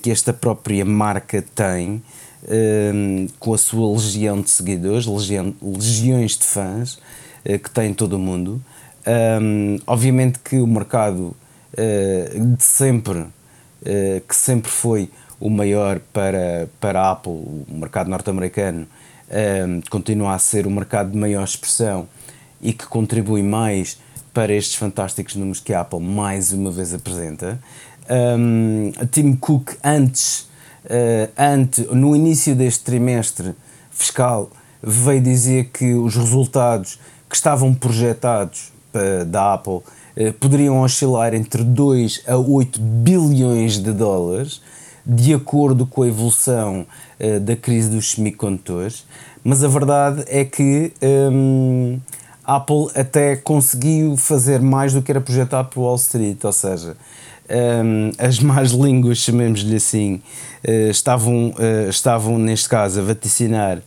que 0.00 0.12
esta 0.12 0.32
própria 0.32 0.84
marca 0.84 1.44
tem 1.56 2.00
um, 2.48 3.26
com 3.38 3.54
a 3.54 3.58
sua 3.58 3.92
legião 3.92 4.40
de 4.40 4.50
seguidores, 4.50 5.06
legião, 5.06 5.54
legiões 5.60 6.36
de 6.36 6.44
fãs 6.44 6.94
uh, 6.94 7.58
que 7.58 7.70
tem 7.70 7.90
em 7.90 7.94
todo 7.94 8.14
o 8.14 8.18
mundo. 8.18 8.62
Um, 9.40 9.78
obviamente 9.86 10.38
que 10.40 10.56
o 10.56 10.66
mercado 10.66 11.36
uh, 11.72 12.56
de 12.56 12.62
sempre, 12.62 13.18
uh, 13.18 13.30
que 14.26 14.34
sempre 14.34 14.70
foi 14.70 15.10
o 15.38 15.50
maior 15.50 16.00
para, 16.12 16.68
para 16.80 17.00
a 17.00 17.12
Apple, 17.12 17.32
o 17.32 17.66
mercado 17.68 18.08
norte-americano, 18.08 18.86
um, 19.30 19.80
continua 19.90 20.34
a 20.34 20.38
ser 20.38 20.66
o 20.66 20.70
mercado 20.70 21.10
de 21.10 21.18
maior 21.18 21.44
expressão 21.44 22.08
e 22.60 22.72
que 22.72 22.86
contribui 22.86 23.42
mais 23.42 23.98
para 24.32 24.52
estes 24.52 24.76
fantásticos 24.76 25.34
números 25.34 25.60
que 25.60 25.72
a 25.72 25.80
Apple 25.80 26.00
mais 26.00 26.52
uma 26.52 26.70
vez 26.70 26.94
apresenta. 26.94 27.58
Um, 28.08 28.92
Tim 29.10 29.34
Cook, 29.34 29.74
antes 29.82 30.46
uh, 30.86 31.30
ante, 31.36 31.82
no 31.94 32.14
início 32.14 32.54
deste 32.54 32.84
trimestre 32.84 33.54
fiscal, 33.90 34.50
veio 34.82 35.20
dizer 35.20 35.70
que 35.72 35.94
os 35.94 36.14
resultados 36.14 36.98
que 37.28 37.34
estavam 37.34 37.74
projetados 37.74 38.72
uh, 38.94 39.24
da 39.24 39.54
Apple 39.54 39.80
uh, 39.80 40.32
poderiam 40.38 40.80
oscilar 40.80 41.34
entre 41.34 41.62
2 41.64 42.22
a 42.26 42.36
8 42.36 42.80
bilhões 42.80 43.78
de 43.78 43.92
dólares, 43.92 44.60
de 45.06 45.32
acordo 45.32 45.86
com 45.86 46.02
a 46.02 46.08
evolução 46.08 46.86
uh, 47.20 47.40
da 47.40 47.54
crise 47.54 47.88
dos 47.90 48.12
semicondutores. 48.12 49.06
Mas 49.44 49.62
a 49.62 49.68
verdade 49.68 50.24
é 50.26 50.44
que 50.44 50.92
um, 51.32 52.00
a 52.44 52.56
Apple 52.56 52.88
até 52.94 53.36
conseguiu 53.36 54.16
fazer 54.16 54.60
mais 54.60 54.92
do 54.92 55.00
que 55.00 55.12
era 55.12 55.20
projetado 55.20 55.68
por 55.68 55.82
Wall 55.82 55.96
Street, 55.96 56.42
ou 56.42 56.52
seja, 56.52 56.96
um, 57.48 58.10
as 58.18 58.38
más 58.40 58.72
línguas, 58.72 59.18
chamemos-lhe 59.18 59.76
assim, 59.76 60.20
uh, 60.66 60.90
estavam, 60.90 61.50
uh, 61.50 61.88
estavam, 61.88 62.38
neste 62.38 62.68
caso, 62.68 63.00
a 63.00 63.02
vaticinar 63.04 63.78
uh, 63.78 63.82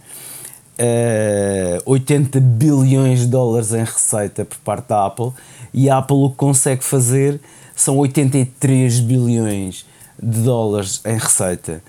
eh, 0.77 1.81
80 1.85 2.39
bilhões 2.39 3.19
de 3.19 3.27
dólares 3.27 3.73
em 3.73 3.83
receita 3.83 4.45
por 4.45 4.57
parte 4.59 4.87
da 4.87 5.05
Apple 5.05 5.31
e 5.73 5.89
a 5.89 5.97
Apple 5.97 6.15
o 6.15 6.29
que 6.29 6.37
consegue 6.37 6.83
fazer 6.83 7.39
são 7.75 7.97
83 7.97 9.01
bilhões 9.01 9.85
de 10.21 10.41
dólares 10.41 11.01
em 11.05 11.17
receita. 11.17 11.81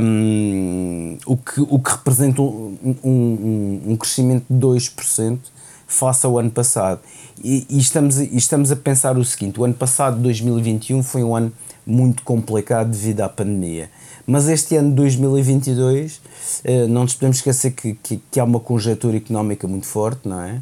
Um, 0.00 1.18
o, 1.26 1.36
que, 1.36 1.60
o 1.60 1.78
que 1.78 1.90
representa 1.90 2.40
um, 2.40 2.96
um, 3.04 3.82
um 3.88 3.96
crescimento 3.96 4.46
de 4.48 4.58
2% 4.58 5.38
face 5.86 6.24
ao 6.24 6.38
ano 6.38 6.50
passado. 6.50 7.00
E, 7.42 7.66
e, 7.68 7.78
estamos, 7.78 8.18
e 8.18 8.36
estamos 8.36 8.70
a 8.70 8.76
pensar 8.76 9.16
o 9.16 9.24
seguinte: 9.24 9.58
o 9.60 9.64
ano 9.64 9.74
passado, 9.74 10.18
2021, 10.20 11.02
foi 11.02 11.22
um 11.22 11.34
ano 11.34 11.52
muito 11.86 12.22
complicado 12.22 12.90
devido 12.90 13.22
à 13.22 13.28
pandemia. 13.28 13.90
Mas 14.26 14.46
este 14.48 14.76
ano 14.76 14.90
de 14.90 14.96
2022, 14.96 16.20
eh, 16.62 16.86
não 16.86 17.02
nos 17.02 17.14
podemos 17.14 17.38
esquecer 17.38 17.70
que, 17.70 17.94
que, 17.94 18.20
que 18.30 18.38
há 18.38 18.44
uma 18.44 18.60
conjectura 18.60 19.16
económica 19.16 19.66
muito 19.66 19.86
forte, 19.86 20.28
não 20.28 20.42
é? 20.42 20.60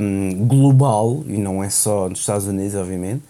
Um, 0.00 0.46
global, 0.46 1.22
e 1.26 1.36
não 1.36 1.62
é 1.62 1.68
só 1.68 2.08
nos 2.08 2.20
Estados 2.20 2.46
Unidos, 2.46 2.74
obviamente. 2.74 3.22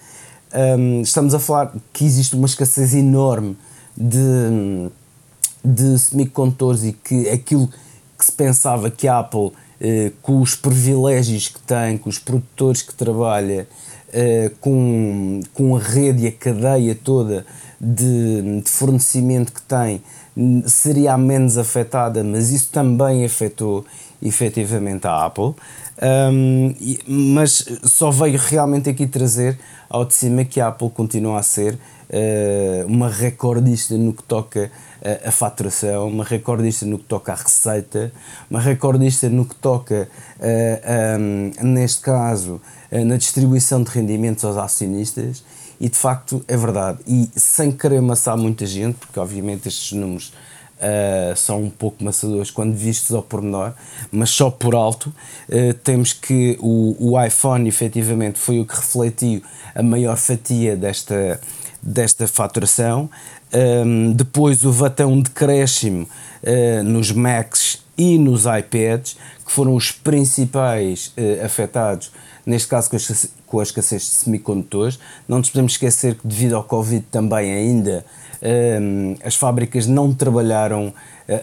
Um, 0.54 1.00
estamos 1.00 1.34
a 1.34 1.38
falar 1.38 1.72
que 1.92 2.04
existe 2.04 2.34
uma 2.36 2.46
escassez 2.46 2.94
enorme 2.94 3.56
de, 3.96 4.90
de 5.64 5.98
semicondutores 5.98 6.84
e 6.84 6.92
que 6.92 7.28
aquilo 7.30 7.68
que 8.18 8.24
se 8.24 8.32
pensava 8.32 8.90
que 8.90 9.08
a 9.08 9.18
Apple 9.18 9.52
eh, 9.84 10.12
com 10.22 10.40
os 10.40 10.54
privilégios 10.54 11.48
que 11.48 11.58
tem, 11.58 11.98
com 11.98 12.08
os 12.08 12.16
produtores 12.16 12.82
que 12.82 12.94
trabalha, 12.94 13.66
eh, 14.12 14.52
com, 14.60 15.40
com 15.52 15.74
a 15.74 15.80
rede 15.80 16.22
e 16.22 16.28
a 16.28 16.32
cadeia 16.32 16.94
toda 16.94 17.44
de, 17.80 18.60
de 18.60 18.70
fornecimento 18.70 19.52
que 19.52 19.62
tem, 19.62 20.00
seria 20.66 21.14
a 21.14 21.18
menos 21.18 21.58
afetada, 21.58 22.22
mas 22.22 22.50
isso 22.50 22.68
também 22.70 23.24
afetou 23.24 23.84
efetivamente 24.22 25.04
a 25.06 25.24
Apple. 25.26 25.54
Um, 26.02 26.74
mas 27.06 27.64
só 27.84 28.10
veio 28.10 28.36
realmente 28.36 28.90
aqui 28.90 29.06
trazer 29.06 29.56
ao 29.88 30.04
de 30.04 30.14
cima 30.14 30.44
que 30.44 30.60
a 30.60 30.66
Apple 30.66 30.90
continua 30.90 31.38
a 31.38 31.42
ser 31.44 31.74
uh, 31.74 32.86
uma 32.86 33.08
recordista 33.08 33.96
no 33.96 34.12
que 34.12 34.22
toca 34.24 34.72
a, 35.24 35.28
a 35.28 35.30
faturação, 35.30 36.08
uma 36.08 36.24
recordista 36.24 36.84
no 36.84 36.98
que 36.98 37.04
toca 37.04 37.32
à 37.32 37.36
receita, 37.36 38.12
uma 38.50 38.60
recordista 38.60 39.28
no 39.28 39.44
que 39.44 39.54
toca, 39.54 40.08
uh, 40.40 41.20
um, 41.20 41.72
neste 41.72 42.00
caso, 42.00 42.60
uh, 42.90 43.04
na 43.04 43.16
distribuição 43.16 43.80
de 43.80 43.90
rendimentos 43.90 44.44
aos 44.44 44.56
acionistas. 44.56 45.44
E 45.80 45.88
de 45.88 45.96
facto 45.96 46.44
é 46.46 46.56
verdade. 46.56 46.98
E 47.08 47.28
sem 47.34 47.72
querer 47.72 47.98
amassar 47.98 48.36
muita 48.36 48.64
gente, 48.64 48.98
porque 48.98 49.18
obviamente 49.18 49.66
estes 49.66 49.92
números 49.92 50.32
Uh, 50.82 51.36
são 51.36 51.62
um 51.62 51.70
pouco 51.70 52.02
maçadores 52.02 52.50
quando 52.50 52.74
vistos 52.74 53.14
ao 53.14 53.22
pormenor, 53.22 53.72
mas 54.10 54.30
só 54.30 54.50
por 54.50 54.74
alto, 54.74 55.14
uh, 55.48 55.74
temos 55.84 56.12
que 56.12 56.58
o, 56.60 57.12
o 57.12 57.24
iPhone 57.24 57.68
efetivamente 57.68 58.36
foi 58.36 58.58
o 58.58 58.66
que 58.66 58.74
refletiu 58.74 59.40
a 59.76 59.82
maior 59.82 60.16
fatia 60.16 60.76
desta, 60.76 61.40
desta 61.80 62.26
faturação. 62.26 63.08
Um, 63.54 64.12
depois 64.12 64.64
até 64.82 65.04
um 65.04 65.20
decréscimo 65.20 66.08
uh, 66.42 66.82
nos 66.82 67.12
Macs 67.12 67.82
e 67.96 68.18
nos 68.18 68.44
iPads, 68.46 69.16
que 69.44 69.52
foram 69.52 69.74
os 69.74 69.92
principais 69.92 71.12
uh, 71.18 71.44
afetados, 71.44 72.10
neste 72.46 72.66
caso 72.66 72.90
com 72.90 72.96
a, 72.96 73.00
com 73.46 73.60
a 73.60 73.62
escassez 73.62 74.02
de 74.02 74.08
semicondutores. 74.08 74.98
Não 75.28 75.38
nos 75.38 75.50
podemos 75.50 75.72
esquecer 75.72 76.14
que, 76.14 76.26
devido 76.26 76.56
ao 76.56 76.64
Covid, 76.64 77.04
também 77.10 77.52
ainda 77.52 78.04
um, 78.42 79.16
as 79.24 79.36
fábricas 79.36 79.86
não 79.86 80.12
trabalharam 80.12 80.88
uh, 80.88 80.94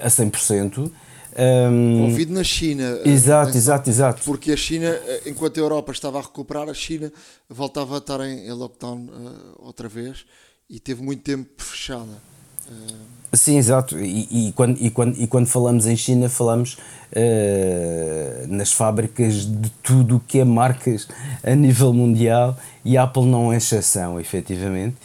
a 0.01 0.07
100%. 0.07 0.91
Um, 1.37 2.07
Covid 2.07 2.33
na 2.33 2.43
China. 2.43 2.99
Exato, 3.05 3.55
exato, 3.55 3.89
exato. 3.89 4.21
Porque 4.25 4.51
a 4.51 4.57
China, 4.57 4.93
enquanto 5.25 5.57
a 5.57 5.61
Europa 5.61 5.91
estava 5.91 6.19
a 6.19 6.21
recuperar, 6.21 6.67
a 6.67 6.73
China 6.73 7.11
voltava 7.49 7.95
a 7.95 7.97
estar 7.99 8.19
em, 8.21 8.47
em 8.47 8.51
lockdown 8.51 8.97
uh, 8.97 9.65
outra 9.65 9.87
vez 9.87 10.25
e 10.69 10.79
teve 10.79 11.01
muito 11.01 11.21
tempo 11.21 11.49
fechada. 11.57 12.21
Uh... 12.67 13.19
Sim, 13.31 13.57
exato. 13.57 13.99
E, 13.99 14.49
e, 14.49 14.51
quando, 14.53 14.77
e, 14.81 14.89
quando, 14.89 15.21
e 15.21 15.27
quando 15.27 15.45
falamos 15.45 15.85
em 15.85 15.95
China, 15.95 16.27
falamos 16.27 16.73
uh, 17.13 18.47
nas 18.47 18.71
fábricas 18.71 19.45
de 19.45 19.69
tudo 19.83 20.17
o 20.17 20.19
que 20.19 20.39
é 20.39 20.43
marcas 20.43 21.07
a 21.43 21.53
nível 21.55 21.93
mundial 21.93 22.57
e 22.83 22.97
a 22.97 23.03
Apple 23.03 23.25
não 23.25 23.53
é 23.53 23.57
exceção, 23.57 24.19
efetivamente. 24.19 24.97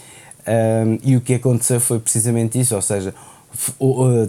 Um, 0.46 0.98
e 1.02 1.16
o 1.16 1.20
que 1.20 1.34
aconteceu 1.34 1.80
foi 1.80 1.98
precisamente 1.98 2.60
isso, 2.60 2.74
ou 2.74 2.82
seja, 2.82 3.14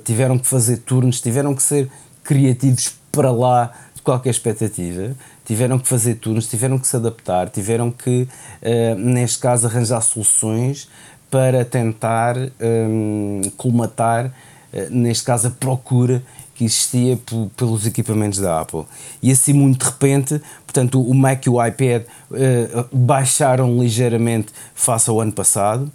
tiveram 0.04 0.38
que 0.38 0.48
fazer 0.48 0.78
turnos, 0.78 1.20
tiveram 1.20 1.54
que 1.54 1.62
ser 1.62 1.90
criativos 2.24 2.96
para 3.12 3.32
lá 3.32 3.72
de 3.94 4.02
qualquer 4.02 4.30
expectativa, 4.30 5.16
tiveram 5.46 5.78
que 5.80 5.88
fazer 5.88 6.16
turnos, 6.16 6.48
tiveram 6.48 6.78
que 6.80 6.88
se 6.88 6.96
adaptar, 6.96 7.50
tiveram 7.50 7.92
que, 7.92 8.28
uh, 8.62 8.96
neste 8.98 9.40
caso, 9.40 9.68
arranjar 9.68 10.02
soluções 10.02 10.90
para 11.30 11.64
tentar 11.64 12.36
um, 12.38 13.42
colmatar, 13.58 14.28
uh, 14.28 14.32
neste 14.90 15.24
caso, 15.24 15.48
a 15.48 15.52
procura 15.52 16.24
que 16.56 16.64
existia 16.64 17.20
pelos 17.56 17.86
equipamentos 17.86 18.40
da 18.40 18.62
Apple. 18.62 18.86
E 19.22 19.30
assim, 19.30 19.54
muito 19.54 19.80
de 19.80 19.92
repente, 19.92 20.42
portanto, 20.66 21.02
o 21.02 21.14
Mac 21.14 21.46
e 21.46 21.50
o 21.50 21.64
iPad 21.64 22.04
uh, 22.32 22.96
baixaram 22.96 23.78
ligeiramente 23.78 24.54
face 24.74 25.10
ao 25.10 25.20
ano 25.20 25.34
passado. 25.34 25.92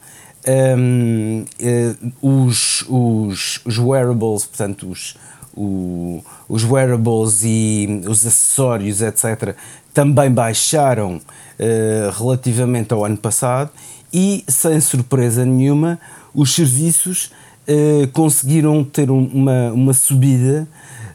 Um, 0.46 1.44
uh, 1.61 2.46
os, 2.46 2.84
os, 2.88 3.61
os 3.64 3.78
wearables, 3.78 4.44
portanto, 4.44 4.90
os, 4.90 5.16
o, 5.54 6.22
os 6.46 6.62
wearables 6.62 7.40
e 7.42 8.02
os 8.06 8.26
acessórios, 8.26 9.00
etc., 9.00 9.56
também 9.94 10.30
baixaram 10.30 11.16
uh, 11.16 12.18
relativamente 12.18 12.92
ao 12.92 13.04
ano 13.04 13.16
passado 13.16 13.70
e, 14.12 14.44
sem 14.46 14.78
surpresa 14.80 15.44
nenhuma, 15.44 15.98
os 16.34 16.54
serviços 16.54 17.32
uh, 17.70 18.08
conseguiram 18.12 18.84
ter 18.84 19.10
uma, 19.10 19.72
uma 19.72 19.94
subida 19.94 20.68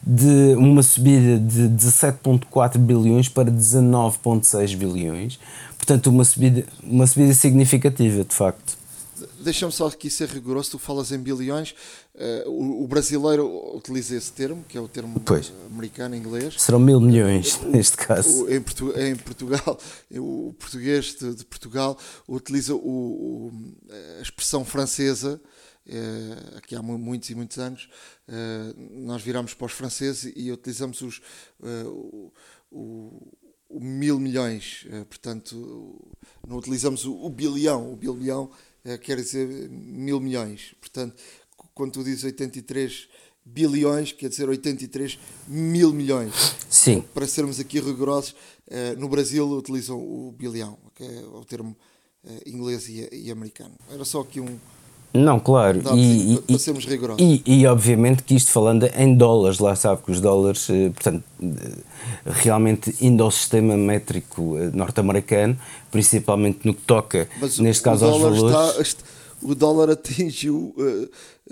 de 0.05 0.53
uma 0.55 0.83
subida 0.83 1.39
de 1.39 1.67
17.4 1.67 2.77
bilhões 2.77 3.27
para 3.27 3.49
19.6 3.51 4.75
bilhões. 4.75 5.39
Portanto, 5.77 6.07
uma 6.07 6.23
subida, 6.23 6.65
uma 6.83 7.07
subida 7.07 7.33
significativa, 7.33 8.23
de 8.23 8.35
facto. 8.35 8.77
Deixa-me 9.39 9.71
só 9.71 9.87
aqui 9.87 10.09
ser 10.09 10.27
rigoroso, 10.27 10.71
tu 10.71 10.79
falas 10.79 11.11
em 11.11 11.17
bilhões, 11.17 11.73
uh, 12.15 12.49
o, 12.49 12.83
o, 12.83 12.87
brasileiro 12.87 13.75
utiliza 13.75 14.15
esse 14.15 14.31
termo, 14.31 14.63
que 14.67 14.77
é 14.77 14.81
o 14.81 14.87
termo 14.87 15.19
pois. 15.23 15.53
americano, 15.71 16.15
inglês. 16.15 16.55
Serão 16.57 16.79
mil 16.79 16.99
milhões, 16.99 17.59
o, 17.63 17.69
neste 17.69 17.95
caso. 17.95 18.43
O, 18.43 18.51
em, 18.51 18.61
Portu 18.61 18.91
em, 18.99 19.15
Portugal, 19.15 19.79
o 20.17 20.53
português 20.59 21.15
de, 21.19 21.35
de 21.35 21.45
Portugal 21.45 21.97
utiliza 22.27 22.73
a 22.73 24.21
expressão 24.21 24.65
francesa, 24.65 25.39
uh, 25.87 26.57
aqui 26.57 26.75
há 26.75 26.81
muitos 26.81 27.29
e 27.29 27.35
muitos 27.35 27.57
anos, 27.57 27.89
uh, 28.27 29.01
nós 29.05 29.21
viramos 29.21 29.53
para 29.53 29.65
os 29.65 29.71
franceses 29.71 30.31
e 30.35 30.51
utilizamos 30.51 31.01
os, 31.01 31.21
uh, 31.59 32.31
o, 32.71 33.33
o, 33.69 33.79
mil 33.79 34.19
milhões, 34.19 34.85
portanto, 35.09 35.99
não 36.47 36.57
utilizamos 36.57 37.05
o, 37.05 37.29
bilhão, 37.29 37.91
o 37.91 37.95
bilhão 37.95 38.49
quer 39.01 39.17
dizer 39.17 39.69
mil 39.69 40.19
milhões, 40.19 40.75
portanto, 40.79 41.15
quando 41.73 41.93
tu 41.93 42.03
dizes 42.03 42.23
83 42.23 43.09
bilhões, 43.43 44.11
quer 44.11 44.29
dizer 44.29 44.47
83 44.47 45.19
mil 45.47 45.91
milhões. 45.91 46.33
Sim. 46.69 47.01
Para 47.13 47.27
sermos 47.27 47.59
aqui 47.59 47.79
rigorosos, 47.79 48.35
no 48.97 49.09
Brasil 49.09 49.49
utilizam 49.49 49.97
o 49.97 50.31
bilhão, 50.31 50.77
que 50.93 51.03
é 51.03 51.21
o 51.25 51.43
termo 51.43 51.75
inglês 52.45 52.87
e, 52.87 53.09
e 53.11 53.31
americano. 53.31 53.75
Era 53.89 54.05
só 54.05 54.21
aqui 54.21 54.39
um, 54.39 54.57
não, 55.15 55.39
claro. 55.39 55.81
e, 55.95 56.39
para 56.45 56.59
sermos 56.59 56.85
rigorosos. 56.85 57.21
E, 57.21 57.41
e, 57.45 57.65
obviamente 57.65 58.23
que 58.23 58.35
isto 58.35 58.51
falando 58.51 58.85
em 58.95 59.15
dólares, 59.15 59.59
lá 59.59 59.75
sabe 59.75 60.01
que 60.03 60.11
os 60.11 60.19
dólares, 60.19 60.69
eh, 60.69 60.89
portanto, 60.89 61.23
eh, 61.41 61.77
realmente 62.25 62.95
indo 62.99 63.23
ao 63.23 63.31
sistema 63.31 63.77
métrico 63.77 64.57
eh, 64.57 64.71
norte-americano, 64.73 65.57
principalmente 65.91 66.59
no 66.65 66.73
que 66.73 66.81
toca, 66.81 67.29
Mas 67.39 67.59
neste 67.59 67.81
caso 67.83 68.05
aos 68.05 68.21
valores. 68.21 68.87
Está, 68.87 69.03
o 69.41 69.53
dólar 69.53 69.91
atingiu, 69.91 70.73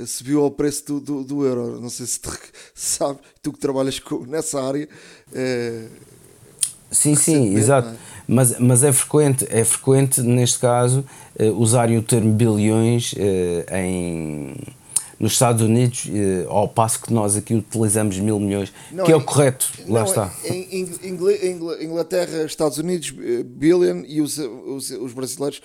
subiu 0.05 0.43
ao 0.43 0.51
preço 0.51 0.86
do, 0.86 0.99
do, 0.99 1.24
do, 1.24 1.45
euro. 1.45 1.80
Não 1.80 1.89
sei 1.89 2.05
se 2.05 2.20
tu 2.20 2.32
sabe, 2.74 3.20
tu 3.41 3.53
que 3.53 3.59
trabalhas 3.59 3.99
com, 3.99 4.26
nessa 4.26 4.61
área. 4.61 4.88
Uh, 5.32 5.89
sim, 6.89 7.16
sim, 7.16 7.55
exato. 7.55 7.89
É? 7.89 8.12
Mas, 8.28 8.57
mas 8.59 8.84
é 8.84 8.91
frequente, 8.91 9.45
é 9.49 9.63
frequente 9.63 10.21
neste 10.21 10.59
caso 10.59 11.05
uh, 11.39 11.45
usarem 11.59 11.97
o 11.97 12.01
termo 12.01 12.32
bilhões 12.34 13.13
uh, 13.13 13.76
em, 13.76 14.55
nos 15.19 15.34
Estados 15.34 15.61
Unidos, 15.61 16.05
uh, 16.05 16.49
ao 16.49 16.67
passo 16.67 17.01
que 17.01 17.13
nós 17.13 17.36
aqui 17.36 17.53
utilizamos 17.53 18.17
mil 18.19 18.39
milhões, 18.39 18.71
não, 18.91 19.03
que 19.03 19.11
é 19.11 19.15
o 19.15 19.21
correto, 19.21 19.69
não, 19.86 19.93
lá 19.95 20.03
está. 20.03 20.34
Em, 20.45 20.88
em 21.03 21.86
Inglaterra, 21.86 22.45
Estados 22.45 22.78
Unidos, 22.78 23.09
billion, 23.45 24.03
e 24.07 24.21
os, 24.21 24.38
os, 24.38 24.89
os 24.91 25.13
brasileiros 25.13 25.61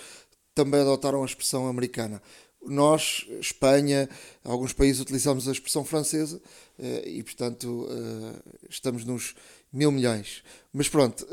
também 0.55 0.81
adotaram 0.81 1.23
a 1.23 1.27
expressão 1.27 1.69
americana. 1.69 2.21
Nós, 2.67 3.25
Espanha, 3.41 4.09
alguns 4.45 4.73
países 4.73 5.01
utilizamos 5.01 5.49
a 5.49 5.53
expressão 5.53 5.85
francesa 5.85 6.41
e, 7.07 7.23
portanto, 7.23 7.89
estamos 8.69 9.05
nos 9.05 9.37
mil 9.73 9.93
milhões. 9.93 10.43
Mas 10.73 10.89
pronto, 10.89 11.25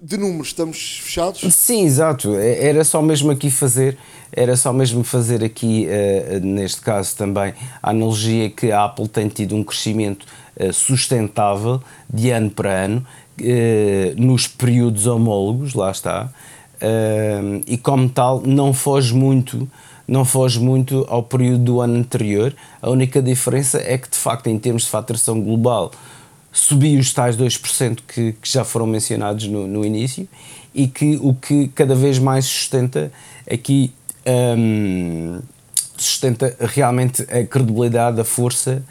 de 0.00 0.16
números 0.16 0.48
estamos 0.48 1.00
fechados? 1.02 1.40
Sim, 1.54 1.84
exato. 1.84 2.36
É, 2.36 2.68
era 2.68 2.84
só 2.84 3.02
mesmo 3.02 3.30
aqui 3.30 3.50
fazer, 3.50 3.98
era 4.32 4.56
só 4.56 4.72
mesmo 4.72 5.04
fazer 5.04 5.44
aqui, 5.44 5.86
uh, 5.86 6.40
neste 6.44 6.80
caso 6.80 7.16
também, 7.16 7.52
a 7.82 7.90
analogia 7.90 8.48
que 8.48 8.72
a 8.72 8.84
Apple 8.84 9.08
tem 9.08 9.28
tido 9.28 9.54
um 9.54 9.62
crescimento 9.62 10.26
uh, 10.58 10.72
sustentável 10.72 11.82
de 12.12 12.30
ano 12.30 12.50
para 12.50 12.70
ano, 12.84 13.06
uh, 13.40 14.22
nos 14.22 14.46
períodos 14.46 15.06
homólogos, 15.06 15.74
lá 15.74 15.90
está, 15.90 16.30
e 17.64 17.78
como 17.78 18.08
tal 18.08 18.42
não 18.44 18.72
foge 18.72 19.14
muito 19.14 19.68
não 20.08 20.24
foge 20.24 20.58
muito 20.58 21.06
ao 21.08 21.22
período 21.22 21.62
do 21.62 21.80
ano 21.80 21.96
anterior. 21.96 22.52
A 22.82 22.90
única 22.90 23.22
diferença 23.22 23.78
é 23.78 23.96
que, 23.96 24.10
de 24.10 24.16
facto, 24.16 24.48
em 24.48 24.58
termos 24.58 24.82
de 24.82 24.90
faturação 24.90 25.40
global, 25.40 25.92
subiu 26.52 27.00
os 27.00 27.12
tais 27.12 27.36
2% 27.36 27.98
que, 28.06 28.32
que 28.32 28.50
já 28.50 28.62
foram 28.64 28.86
mencionados 28.86 29.46
no, 29.48 29.66
no, 29.66 29.84
início 29.84 30.28
e 30.74 30.86
que 30.86 31.18
o 31.22 31.34
que 31.34 31.68
cada 31.68 31.94
vez 31.94 32.18
mais 32.18 32.44
sustenta 32.44 33.10
aqui 33.50 33.92
um, 34.58 35.40
sustenta 35.96 36.54
realmente 36.60 37.22
a 37.22 37.44
credibilidade, 37.44 38.20
a 38.20 38.24
força 38.24 38.82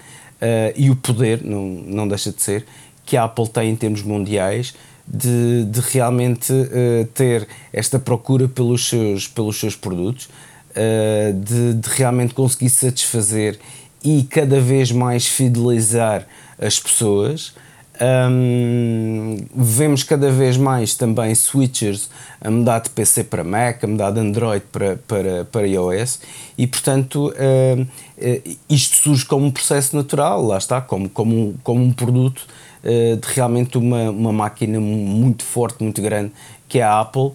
uh, 0.42 0.74
e 0.76 0.90
o 0.90 0.96
poder, 0.96 1.44
não, 1.44 1.64
não 1.64 2.08
deixa 2.08 2.32
de 2.32 2.42
ser, 2.42 2.66
que 3.06 3.16
a 3.16 3.26
Apple 3.26 3.48
tem 3.48 3.70
em 3.70 3.76
termos 3.76 4.02
mundiais 4.02 4.74
de, 5.08 5.66
de 5.66 5.80
realmente 5.82 6.52
uh, 6.52 7.06
ter 7.14 7.48
esta 7.74 8.00
procura 8.00 8.48
pelos 8.48 8.88
seus, 8.88 9.28
pelos 9.28 9.60
seus 9.60 9.76
produtos, 9.76 10.30
uh, 10.72 11.34
de, 11.34 11.74
de 11.76 11.90
realmente 11.90 12.34
conseguir 12.34 12.70
satisfazer 12.70 13.60
e 14.04 14.24
cada 14.24 14.60
vez 14.60 14.92
mais 14.92 15.28
fidelizar 15.28 16.26
as 16.62 16.80
pessoas. 16.80 17.54
Um, 18.02 19.38
vemos 19.54 20.02
cada 20.02 20.32
vez 20.32 20.58
mais 20.58 20.96
também 20.96 21.36
switchers 21.36 22.10
a 22.40 22.50
mudar 22.50 22.80
de 22.80 22.90
PC 22.90 23.26
para 23.26 23.44
Mac, 23.44 23.84
a 23.84 23.88
mudar 23.88 24.10
de 24.12 24.20
Android 24.20 24.66
para, 24.72 24.96
para, 25.08 25.46
para 25.46 25.68
iOS 25.68 26.20
e, 26.58 26.66
portanto, 26.66 27.32
uh, 27.32 27.82
uh, 27.82 28.58
isto 28.70 28.96
surge 28.96 29.26
como 29.26 29.46
um 29.46 29.52
processo 29.52 29.96
natural, 29.96 30.42
lá 30.44 30.58
está, 30.58 30.82
como, 30.82 31.10
como, 31.10 31.36
um, 31.36 31.54
como 31.64 31.84
um 31.84 31.94
produto 31.94 32.48
uh, 32.84 33.18
de 33.18 33.28
realmente 33.34 33.78
uma, 33.78 34.10
uma 34.10 34.34
máquina 34.34 34.80
muito 34.80 35.44
forte, 35.44 35.84
muito 35.84 36.02
grande, 36.02 36.32
que 36.68 36.80
é 36.80 36.84
a 36.84 37.02
Apple, 37.02 37.32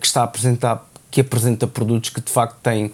que 0.00 0.06
está 0.06 0.20
a 0.20 0.24
apresentar, 0.24 0.88
que 1.10 1.20
apresenta 1.20 1.66
produtos 1.66 2.10
que 2.10 2.20
de 2.20 2.30
facto 2.30 2.56
têm, 2.62 2.92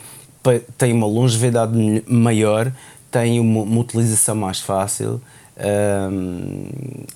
têm 0.79 0.93
uma 0.93 1.07
longevidade 1.07 1.73
maior, 2.07 2.73
têm 3.13 3.39
uma, 3.39 3.63
uma 3.63 3.81
utilização 3.81 4.35
mais 4.35 4.59
fácil. 4.61 5.21
Um, 5.55 6.67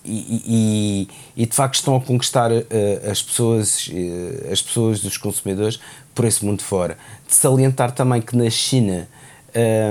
e, 0.05 1.09
e, 1.35 1.43
e, 1.43 1.47
de 1.47 1.57
facto 1.57 1.77
estão 1.77 1.97
a 1.97 2.01
conquistar 2.01 2.53
uh, 2.53 2.65
as 3.11 3.23
pessoas, 3.23 3.89
uh, 3.89 4.53
as 4.53 4.61
pessoas 4.61 5.01
dos 5.01 5.17
consumidores 5.17 5.81
por 6.15 6.27
esse 6.27 6.45
mundo 6.45 6.63
fora. 6.63 6.99
De 7.27 7.35
salientar 7.35 7.93
também 7.93 8.21
que 8.21 8.37
na 8.37 8.51
China 8.51 9.09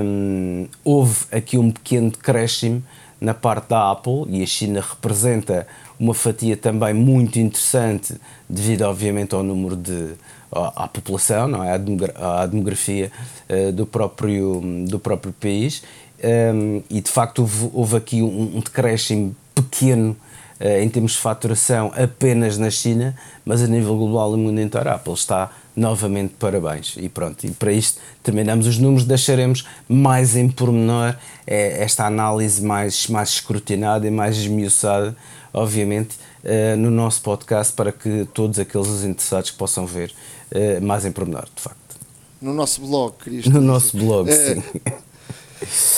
um, 0.03 0.68
houve 0.84 1.26
aqui 1.32 1.58
um 1.58 1.72
pequeno 1.72 2.12
decréscimo 2.12 2.84
na 3.20 3.34
parte 3.34 3.70
da 3.70 3.91
Apple 3.91 4.26
e 4.30 4.43
a 4.43 4.45
China 4.45 4.82
representa 4.82 5.66
uma 5.99 6.14
fatia 6.14 6.56
também 6.56 6.93
muito 6.93 7.39
interessante 7.39 8.16
devido 8.47 8.84
obviamente 8.84 9.34
ao 9.34 9.41
número 9.41 9.76
de 9.76 10.14
à, 10.52 10.88
população, 10.88 11.48
não 11.48 11.64
é? 11.64 11.74
à, 11.74 12.46
demografia 12.46 13.12
uh, 13.50 13.72
do, 13.72 13.86
próprio, 13.86 14.62
do 14.88 15.00
próprio 15.00 15.34
país 15.34 15.84
um, 16.24 16.82
e 16.89 17.02
de 17.02 17.12
facto 17.12 17.39
houve, 17.39 17.70
houve 17.74 17.98
aqui 17.98 18.22
um, 18.22 18.58
um 18.58 18.60
decréscimo 18.60 19.36
pequeno 19.54 20.16
uh, 20.60 20.82
em 20.82 20.89
termos 20.89 21.14
de 21.14 21.18
faturação 21.18 21.91
apenas 21.96 22.58
na 22.58 22.70
China, 22.70 23.16
mas 23.43 23.62
a 23.62 23.68
nível 23.68 23.98
global 23.98 24.34
e 24.34 24.38
mundo 24.38 24.62
inteiro 24.62 24.89
a 24.89 24.93
Apple 24.93 25.14
está 25.14 25.52
novamente 25.76 26.36
parabéns 26.39 26.96
e 26.98 27.10
pronto, 27.10 27.46
e 27.46 27.52
para 27.52 27.72
isto 27.72 28.00
terminamos 28.24 28.66
os 28.66 28.78
números, 28.78 29.06
deixaremos 29.06 29.68
mais 29.89 30.36
em 30.38 30.48
pormenor 30.48 31.16
é, 31.46 31.84
esta 31.84 32.06
análise 32.06 32.64
mais, 32.64 33.08
mais 33.08 33.30
escrutinada 33.30 34.08
e 34.08 34.12
mais 34.12 34.38
esmiuçada, 34.38 35.16
obviamente, 35.54 36.18
no 36.78 36.91
nosso 36.91 37.24
podcast 37.24 37.74
para 37.74 37.91
que 37.91 38.28
todos 38.32 38.60
aqueles 38.60 39.04
interessados 39.04 39.50
possam 39.50 39.84
ver 39.84 40.14
uh, 40.56 40.82
mais 40.82 41.06
em 41.06 41.12
pormenor, 41.12 41.47
de 41.53 41.62
facto. 41.62 41.97
No 42.41 42.53
nosso 42.53 42.82
blog, 42.82 43.18
querias 43.24 43.45
No 43.45 43.53
dizer. 43.53 43.66
nosso 43.66 43.97
blog, 43.97 44.30
sim. 44.32 44.64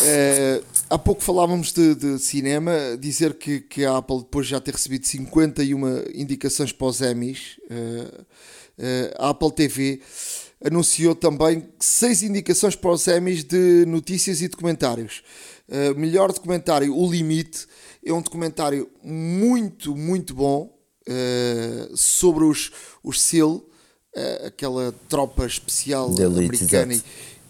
É, 0.04 0.62
há 0.90 0.98
pouco 0.98 1.22
falávamos 1.22 1.72
de, 1.72 1.96
de, 1.96 2.20
cinema, 2.20 2.74
dizer 3.00 3.34
que, 3.34 3.60
que 3.60 3.86
a 3.86 3.98
Apple, 3.98 4.20
depois 4.20 4.46
de 4.46 4.52
já 4.52 4.60
ter 4.60 4.74
recebido 4.74 5.06
51 5.06 5.82
indicações 6.14 6.72
para 6.72 6.88
os 6.88 7.02
Emmys, 7.02 7.60
uh, 7.70 8.22
uh, 8.22 9.14
a 9.18 9.30
Apple 9.30 9.52
TV 9.52 10.02
anunciou 10.64 11.16
também 11.16 11.68
seis 11.80 12.24
indicações 12.24 12.76
para 12.76 12.92
os 12.92 13.08
Emmys 13.08 13.44
de 13.44 13.86
notícias 13.88 14.42
e 14.42 14.48
documentários. 14.48 15.24
Uh, 15.68 15.98
melhor 16.00 16.32
documentário, 16.32 16.96
O 16.96 17.12
Limite, 17.12 17.68
é 18.06 18.14
um 18.14 18.22
documentário 18.22 18.90
muito, 19.04 19.96
muito 19.96 20.34
bom 20.34 20.76
sobre 21.96 22.44
os, 22.44 22.70
os 23.02 23.22
SEAL, 23.22 23.64
aquela 24.46 24.94
tropa 25.08 25.46
especial 25.46 26.14
americana 26.22 26.94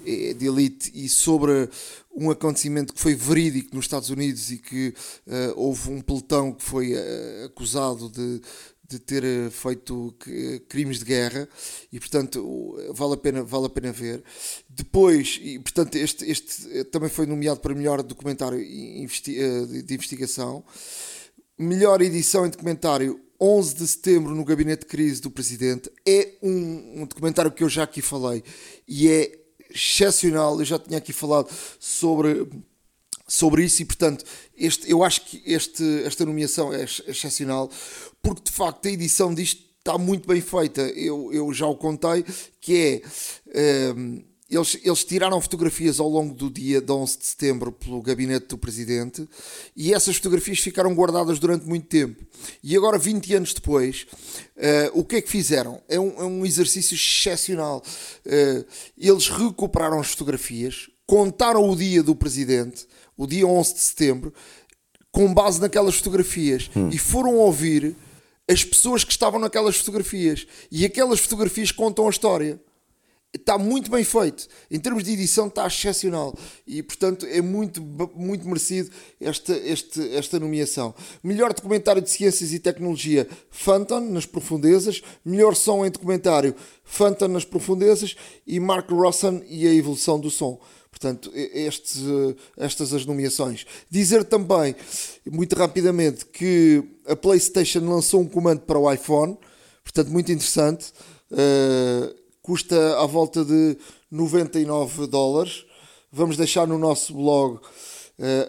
é 0.05 0.33
de 0.33 0.47
elite 0.47 0.91
e 0.95 1.09
sobre 1.09 1.69
um 2.15 2.31
acontecimento 2.31 2.93
que 2.93 2.99
foi 2.99 3.13
verídico 3.13 3.75
nos 3.75 3.85
Estados 3.85 4.09
Unidos 4.09 4.49
e 4.51 4.57
que 4.57 4.93
uh, 5.27 5.53
houve 5.55 5.91
um 5.91 6.01
pelotão 6.01 6.53
que 6.53 6.63
foi 6.63 6.93
acusado 7.45 8.09
de, 8.09 8.41
de 8.87 8.99
ter 8.99 9.51
feito 9.51 10.15
crimes 10.69 10.99
de 10.99 11.05
guerra 11.05 11.47
e 11.91 11.99
portanto 11.99 12.77
vale 12.93 13.13
a 13.15 13.17
pena 13.17 13.43
vale 13.43 13.65
a 13.65 13.69
pena 13.69 13.91
ver. 13.91 14.23
Depois 14.69 15.39
e 15.41 15.59
portanto 15.59 15.95
este 15.95 16.25
este 16.25 16.85
também 16.85 17.09
foi 17.09 17.25
nomeado 17.25 17.59
para 17.59 17.75
melhor 17.75 18.01
documentário 18.01 18.59
de 18.59 19.93
investigação. 19.93 20.63
Melhor 21.59 22.01
edição 22.01 22.45
em 22.45 22.49
documentário 22.49 23.19
11 23.39 23.75
de 23.75 23.87
setembro 23.87 24.33
no 24.33 24.43
gabinete 24.43 24.81
de 24.81 24.87
crise 24.87 25.21
do 25.21 25.31
presidente 25.31 25.91
é 26.05 26.33
um, 26.41 27.01
um 27.01 27.05
documentário 27.05 27.51
que 27.51 27.63
eu 27.63 27.69
já 27.69 27.83
aqui 27.83 28.01
falei 28.01 28.43
e 28.87 29.07
é 29.07 29.39
excepcional. 29.69 30.59
Eu 30.59 30.65
já 30.65 30.79
tinha 30.79 30.97
aqui 30.97 31.13
falado 31.13 31.49
sobre, 31.79 32.47
sobre 33.27 33.63
isso 33.63 33.81
e, 33.81 33.85
portanto, 33.85 34.25
este, 34.57 34.89
eu 34.89 35.03
acho 35.03 35.21
que 35.21 35.41
este, 35.45 35.83
esta 36.03 36.25
nomeação 36.25 36.73
é 36.73 36.83
excepcional 36.83 37.69
porque 38.21 38.43
de 38.43 38.51
facto 38.51 38.87
a 38.87 38.91
edição 38.91 39.33
disto 39.33 39.63
está 39.79 39.97
muito 39.97 40.27
bem 40.27 40.41
feita. 40.41 40.81
Eu, 40.81 41.31
eu 41.31 41.53
já 41.53 41.67
o 41.67 41.75
contei 41.75 42.25
que 42.59 43.01
é. 43.55 43.93
Um, 43.95 44.26
eles, 44.49 44.79
eles 44.81 45.03
tiraram 45.03 45.41
fotografias 45.41 45.99
ao 45.99 46.07
longo 46.07 46.33
do 46.33 46.49
dia 46.49 46.79
de 46.79 46.91
11 46.91 47.17
de 47.17 47.25
setembro 47.25 47.71
pelo 47.71 48.01
gabinete 48.01 48.47
do 48.47 48.57
presidente 48.57 49.27
e 49.75 49.93
essas 49.93 50.15
fotografias 50.15 50.59
ficaram 50.59 50.95
guardadas 50.95 51.37
durante 51.37 51.65
muito 51.65 51.87
tempo. 51.87 52.25
E 52.63 52.75
agora, 52.75 52.97
20 52.97 53.33
anos 53.35 53.53
depois, 53.53 54.07
uh, 54.55 54.99
o 54.99 55.03
que 55.03 55.17
é 55.17 55.21
que 55.21 55.29
fizeram? 55.29 55.81
É 55.89 55.99
um, 55.99 56.21
é 56.21 56.23
um 56.23 56.45
exercício 56.45 56.95
excepcional. 56.95 57.83
Uh, 58.25 58.65
eles 58.97 59.27
recuperaram 59.27 59.99
as 59.99 60.11
fotografias, 60.11 60.89
contaram 61.05 61.69
o 61.69 61.75
dia 61.75 62.01
do 62.01 62.15
presidente, 62.15 62.87
o 63.17 63.27
dia 63.27 63.45
11 63.45 63.73
de 63.73 63.79
setembro, 63.81 64.33
com 65.11 65.33
base 65.33 65.59
naquelas 65.59 65.95
fotografias 65.95 66.69
hum. 66.73 66.89
e 66.89 66.97
foram 66.97 67.35
ouvir 67.35 67.95
as 68.49 68.63
pessoas 68.63 69.03
que 69.03 69.11
estavam 69.11 69.39
naquelas 69.39 69.75
fotografias. 69.75 70.47
E 70.71 70.85
aquelas 70.85 71.19
fotografias 71.19 71.71
contam 71.71 72.07
a 72.07 72.09
história 72.09 72.61
está 73.33 73.57
muito 73.57 73.89
bem 73.91 74.03
feito. 74.03 74.47
Em 74.69 74.79
termos 74.79 75.03
de 75.03 75.11
edição, 75.11 75.47
está 75.47 75.65
excepcional. 75.67 76.33
E, 76.65 76.81
portanto, 76.81 77.25
é 77.25 77.41
muito, 77.41 77.81
muito 78.15 78.47
merecido 78.47 78.89
esta, 79.19 79.55
este, 79.55 80.15
esta 80.15 80.39
nomeação. 80.39 80.93
Melhor 81.23 81.53
documentário 81.53 82.01
de 82.01 82.09
ciências 82.09 82.53
e 82.53 82.59
tecnologia, 82.59 83.27
Phantom, 83.49 83.99
nas 83.99 84.25
profundezas. 84.25 85.01
Melhor 85.23 85.55
som 85.55 85.85
em 85.85 85.91
documentário, 85.91 86.55
Phantom, 86.83 87.27
nas 87.27 87.45
profundezas. 87.45 88.15
E 88.45 88.59
Mark 88.59 88.89
Rosson 88.89 89.41
e 89.47 89.67
a 89.67 89.73
evolução 89.73 90.19
do 90.19 90.29
som. 90.29 90.59
Portanto, 90.89 91.31
estes, 91.35 92.01
estas 92.57 92.91
as 92.91 93.05
nomeações. 93.05 93.67
Dizer 93.89 94.23
também, 94.23 94.75
muito 95.29 95.55
rapidamente, 95.55 96.25
que 96.25 96.83
a 97.05 97.15
PlayStation 97.15 97.81
lançou 97.81 98.21
um 98.21 98.27
comando 98.27 98.61
para 98.61 98.79
o 98.79 98.91
iPhone. 98.91 99.37
Portanto, 99.83 100.09
muito 100.09 100.31
interessante. 100.31 100.91
Uh, 101.31 102.26
custa 102.47 102.97
à 102.97 103.05
volta 103.05 103.43
de 103.43 103.77
99 104.09 105.05
dólares. 105.07 105.65
Vamos 106.09 106.37
deixar 106.37 106.65
no 106.65 106.77
nosso 106.77 107.13
blog 107.13 107.57
uh, 107.57 107.61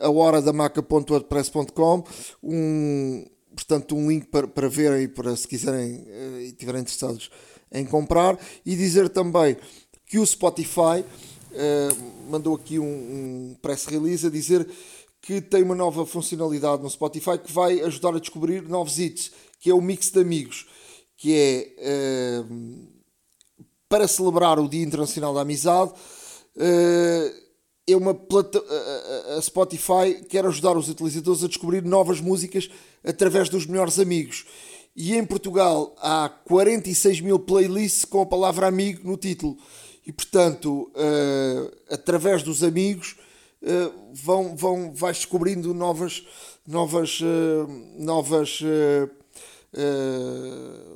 a 0.01 0.09
hora 0.09 0.41
da 0.41 0.53
maca.wordpress.com 0.53 2.05
um, 2.41 3.27
portanto, 3.57 3.97
um 3.97 4.09
link 4.09 4.27
para, 4.27 4.47
para 4.47 4.69
verem, 4.69 5.09
para 5.09 5.35
se 5.35 5.49
quiserem 5.49 5.97
uh, 5.97 6.41
e 6.41 6.47
estiverem 6.47 6.83
interessados 6.83 7.29
em 7.73 7.85
comprar. 7.85 8.39
E 8.65 8.77
dizer 8.77 9.09
também 9.09 9.57
que 10.07 10.21
o 10.21 10.25
Spotify 10.25 11.03
uh, 11.03 12.31
mandou 12.31 12.55
aqui 12.55 12.79
um, 12.79 12.85
um 12.85 13.57
press 13.61 13.85
release 13.87 14.25
a 14.25 14.31
dizer 14.31 14.65
que 15.21 15.41
tem 15.41 15.65
uma 15.65 15.75
nova 15.75 16.07
funcionalidade 16.07 16.85
no 16.85 16.89
Spotify 16.89 17.37
que 17.37 17.53
vai 17.53 17.81
ajudar 17.81 18.15
a 18.15 18.21
descobrir 18.21 18.63
novos 18.63 19.01
hits, 19.01 19.33
que 19.59 19.71
é 19.71 19.75
o 19.75 19.83
mix 19.83 20.13
de 20.13 20.21
amigos, 20.21 20.69
que 21.17 21.35
é 21.35 22.45
uh, 22.45 22.98
para 23.89 24.07
celebrar 24.07 24.59
o 24.59 24.68
Dia 24.68 24.84
Internacional 24.84 25.34
da 25.34 25.41
Amizade. 25.41 25.93
Eh, 26.57 27.32
é 27.89 27.97
uma 27.97 28.14
plata 28.14 28.62
a 29.36 29.41
Spotify 29.41 30.22
quer 30.28 30.45
ajudar 30.45 30.76
os 30.76 30.91
utilizadores 30.91 31.43
a 31.43 31.49
descobrir 31.49 31.82
novas 31.82 32.20
músicas 32.20 32.68
através 33.03 33.49
dos 33.49 33.64
melhores 33.64 33.99
amigos. 33.99 34.45
E 34.95 35.14
em 35.14 35.24
Portugal 35.24 35.95
há 35.99 36.28
46 36.45 37.20
mil 37.20 37.39
playlists 37.39 38.05
com 38.05 38.20
a 38.20 38.26
palavra 38.26 38.66
amigo 38.66 39.09
no 39.09 39.16
título. 39.16 39.57
E 40.07 40.12
portanto, 40.12 40.91
uh, 40.95 41.76
através 41.89 42.43
dos 42.43 42.62
amigos, 42.62 43.16
uh, 43.62 43.93
vão, 44.12 44.57
vão, 44.57 44.93
vais 44.93 45.18
descobrindo 45.18 45.72
novas, 45.72 46.26
novas, 46.66 47.20
novas, 47.97 48.61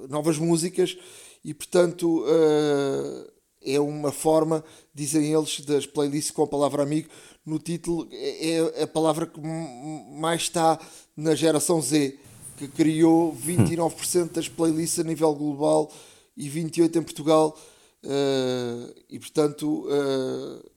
novas 0.09 0.39
músicas 0.39 0.97
e 1.45 1.53
portanto 1.53 2.25
uh, 2.25 3.33
é 3.65 3.79
uma 3.81 4.13
forma, 4.13 4.65
dizem 4.95 5.33
eles, 5.33 5.61
das 5.61 5.87
playlists 5.87 6.31
com 6.31 6.43
a 6.43 6.47
palavra 6.47 6.83
amigo 6.83 7.09
no 7.45 7.59
título, 7.59 8.09
é, 8.11 8.81
é 8.81 8.83
a 8.83 8.87
palavra 8.87 9.27
que 9.27 9.41
mais 9.41 10.43
está 10.43 10.79
na 11.17 11.35
geração 11.35 11.81
Z, 11.81 12.19
que 12.57 12.69
criou 12.69 13.35
29% 13.35 14.33
das 14.33 14.49
playlists 14.49 14.99
a 14.99 15.05
nível 15.05 15.35
global 15.35 15.91
e 16.37 16.49
28% 16.49 16.97
em 16.97 17.03
Portugal. 17.03 17.59
Uh, 18.05 18.93
e 19.09 19.19
portanto 19.19 19.87
uh, 19.87 20.73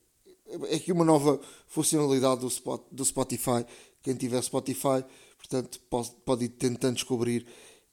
é 0.70 0.76
aqui 0.76 0.92
uma 0.92 1.04
nova 1.04 1.40
funcionalidade 1.68 2.42
do, 2.42 2.48
Spot, 2.48 2.82
do 2.92 3.04
Spotify. 3.04 3.66
Quem 4.02 4.16
tiver 4.16 4.42
Spotify, 4.44 5.04
portanto, 5.38 5.80
pode, 5.90 6.12
pode 6.24 6.46
ir 6.46 6.50
tentando 6.50 6.96
descobrir 6.96 7.46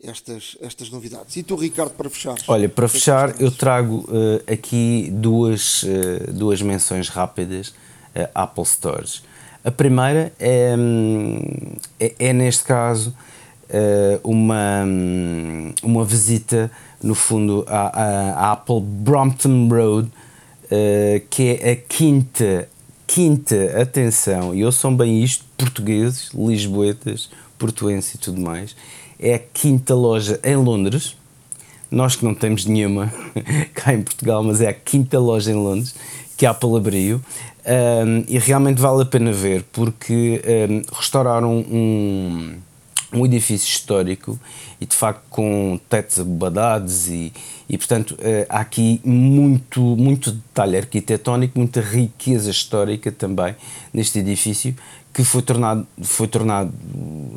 estas, 0.03 0.57
estas 0.61 0.90
novidades. 0.90 1.36
E 1.36 1.43
tu, 1.43 1.57
Ricardo, 1.57 1.93
para 1.93 2.11
fechar? 2.11 2.34
Olha, 2.49 2.68
para 2.68 2.88
fechar, 2.88 3.40
eu 3.40 3.51
trago 3.51 4.05
uh, 4.09 4.53
aqui 4.53 5.09
duas, 5.12 5.84
uh, 5.84 6.32
duas 6.32 6.61
menções 6.61 7.09
rápidas 7.09 7.68
uh, 7.68 8.28
Apple 8.34 8.66
Stores. 8.66 9.22
A 9.64 9.70
primeira 9.70 10.32
é, 10.40 10.74
hum, 10.76 11.76
é, 12.01 12.14
é 12.18 12.32
neste 12.32 12.64
caso, 12.64 13.14
uma, 14.24 14.84
hum, 14.84 15.72
uma 15.82 16.05
visita, 16.05 16.70
no 17.03 17.14
fundo, 17.14 17.64
à, 17.68 18.49
à 18.49 18.53
Apple 18.53 18.80
Brompton 18.82 19.68
Road, 19.68 20.11
que 21.30 21.59
é 21.61 21.70
a 21.70 21.76
quinta, 21.76 22.68
quinta, 23.07 23.80
atenção, 23.80 24.55
e 24.55 24.64
ouçam 24.64 24.95
bem 24.95 25.22
isto, 25.22 25.45
portugueses, 25.57 26.30
lisboetas, 26.34 27.30
portuenses 27.57 28.14
e 28.14 28.18
tudo 28.18 28.40
mais, 28.40 28.74
é 29.22 29.34
a 29.34 29.38
quinta 29.38 29.94
loja 29.94 30.40
em 30.42 30.56
Londres. 30.56 31.16
Nós 31.88 32.16
que 32.16 32.24
não 32.24 32.34
temos 32.34 32.66
nenhuma 32.66 33.12
cá 33.72 33.94
em 33.94 34.02
Portugal, 34.02 34.42
mas 34.42 34.60
é 34.60 34.68
a 34.68 34.74
quinta 34.74 35.18
loja 35.18 35.52
em 35.52 35.54
Londres 35.54 35.94
que 36.36 36.44
há 36.44 36.52
pela 36.52 36.78
abriu 36.78 37.22
um, 37.64 38.24
e 38.26 38.38
realmente 38.38 38.80
vale 38.80 39.02
a 39.02 39.04
pena 39.04 39.32
ver 39.32 39.64
porque 39.70 40.42
um, 40.68 40.82
restauraram 40.96 41.58
um, 41.58 42.56
um 43.12 43.24
edifício 43.24 43.68
histórico 43.68 44.40
e 44.80 44.86
de 44.86 44.96
facto 44.96 45.22
com 45.30 45.78
tetos 45.88 46.18
abadados 46.18 47.08
e, 47.08 47.32
e 47.68 47.78
portanto 47.78 48.12
uh, 48.12 48.46
há 48.48 48.60
aqui 48.60 49.00
muito, 49.04 49.80
muito 49.80 50.32
detalhe 50.32 50.78
arquitetónico, 50.78 51.56
muita 51.56 51.80
riqueza 51.80 52.50
histórica 52.50 53.12
também 53.12 53.54
neste 53.92 54.18
edifício 54.18 54.74
que 55.12 55.24
foi 55.24 55.42
tornado, 55.42 55.86
foi 56.02 56.26
tornado, 56.26 56.72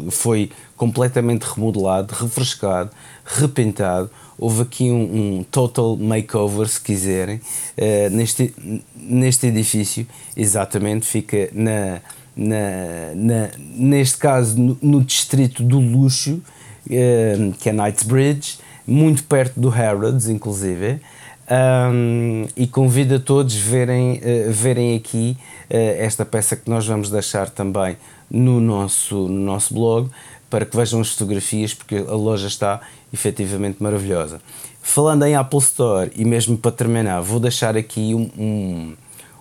foi 0.09 0.49
completamente 0.77 1.43
remodelado, 1.43 2.13
refrescado, 2.13 2.91
repintado. 3.25 4.09
Houve 4.37 4.63
aqui 4.63 4.91
um, 4.91 5.39
um 5.39 5.43
total 5.43 5.97
makeover, 5.97 6.67
se 6.67 6.79
quiserem, 6.79 7.37
uh, 7.37 8.09
neste, 8.11 8.53
neste 8.95 9.47
edifício, 9.47 10.07
exatamente, 10.35 11.05
fica 11.05 11.49
na, 11.53 12.01
na, 12.35 13.13
na 13.15 13.49
neste 13.57 14.17
caso 14.17 14.59
no, 14.59 14.77
no, 14.81 15.03
distrito 15.03 15.63
do 15.63 15.79
luxo, 15.79 16.41
uh, 16.87 17.53
que 17.59 17.69
é 17.69 17.73
Knightsbridge, 17.73 18.59
muito 18.87 19.23
perto 19.23 19.59
do 19.59 19.69
Harrods, 19.69 20.27
inclusive. 20.27 20.99
Um, 21.47 22.47
e 22.57 22.65
convido 22.65 23.15
a 23.15 23.19
todos 23.19 23.53
verem, 23.53 24.13
uh, 24.13 24.51
verem 24.51 24.95
aqui 24.95 25.37
uh, 25.69 25.75
esta 25.99 26.25
peça 26.25 26.55
que 26.55 26.67
nós 26.67 26.87
vamos 26.87 27.11
deixar 27.11 27.51
também 27.51 27.97
no 28.31 28.59
nosso, 28.59 29.15
no 29.27 29.41
nosso 29.41 29.71
blog 29.71 30.09
para 30.49 30.65
que 30.65 30.75
vejam 30.75 31.01
as 31.01 31.11
fotografias 31.11 31.71
porque 31.71 31.97
a 31.97 32.15
loja 32.15 32.47
está 32.47 32.81
efetivamente 33.13 33.77
maravilhosa. 33.79 34.41
Falando 34.81 35.23
em 35.23 35.35
Apple 35.35 35.59
Store 35.59 36.11
e 36.15 36.25
mesmo 36.25 36.57
para 36.57 36.71
terminar, 36.71 37.21
vou 37.21 37.39
deixar 37.39 37.77
aqui 37.77 38.15
um, 38.15 38.31
um, 38.37 38.93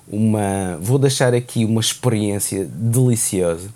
uma 0.07 0.77
vou 0.83 0.99
deixar 0.99 1.33
aqui 1.33 1.65
uma 1.65 1.81
experiência 1.81 2.67
deliciosa 2.71 3.71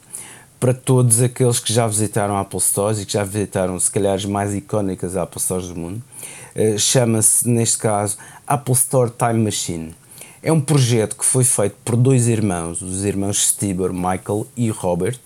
para 0.59 0.75
todos 0.75 1.21
aqueles 1.23 1.61
que 1.61 1.73
já 1.73 1.87
visitaram 1.87 2.37
Apple 2.37 2.61
Stores 2.61 3.01
e 3.01 3.07
que 3.07 3.13
já 3.13 3.25
visitaram 3.25 3.79
se 3.79 3.91
calhar 3.91 4.15
as 4.15 4.25
mais 4.25 4.55
icónicas 4.55 5.17
Apple 5.17 5.41
Stores 5.41 5.69
do 5.69 5.77
mundo. 5.77 6.03
Uh, 6.55 6.79
Chama-se, 6.79 7.49
neste 7.49 7.79
caso, 7.79 8.17
Apple 8.47 8.75
Store 8.75 9.11
Time 9.11 9.45
Machine. 9.45 9.95
é 10.43 10.53
um 10.53 10.61
projeto 10.61 11.17
que 11.17 11.25
foi 11.25 11.45
feito 11.45 11.77
por 11.85 11.97
dois 11.97 12.29
irmãos, 12.29 12.81
os 12.83 13.05
irmãos 13.05 13.49
Stieber, 13.49 13.93
Michael 13.93 14.47
e 14.57 14.71
Robert, 14.71 15.21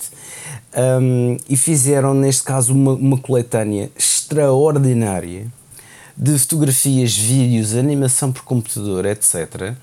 um, 0.74 1.36
e 1.48 1.56
fizeram, 1.56 2.14
neste 2.14 2.42
caso, 2.44 2.72
uma, 2.72 2.92
uma 2.92 3.18
coletânea 3.18 3.90
extraordinária 3.96 5.46
de 6.16 6.38
fotografias, 6.38 7.16
vídeos, 7.16 7.74
animação 7.74 8.32
por 8.32 8.42
computador, 8.42 9.06
etc., 9.06 9.74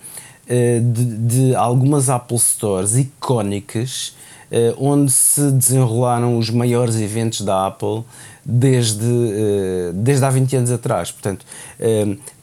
eh, 0.48 0.80
de, 0.80 1.06
de 1.06 1.56
algumas 1.56 2.10
Apple 2.10 2.40
Stores 2.40 2.96
icónicas 2.96 4.16
eh, 4.16 4.29
onde 4.78 5.12
se 5.12 5.52
desenrolaram 5.52 6.38
os 6.38 6.50
maiores 6.50 6.96
eventos 6.96 7.42
da 7.42 7.68
Apple 7.68 8.04
desde, 8.44 9.06
eh, 9.06 9.92
desde 9.94 10.26
há 10.26 10.30
20 10.30 10.56
anos 10.56 10.72
atrás. 10.72 11.12
Portanto, 11.12 11.46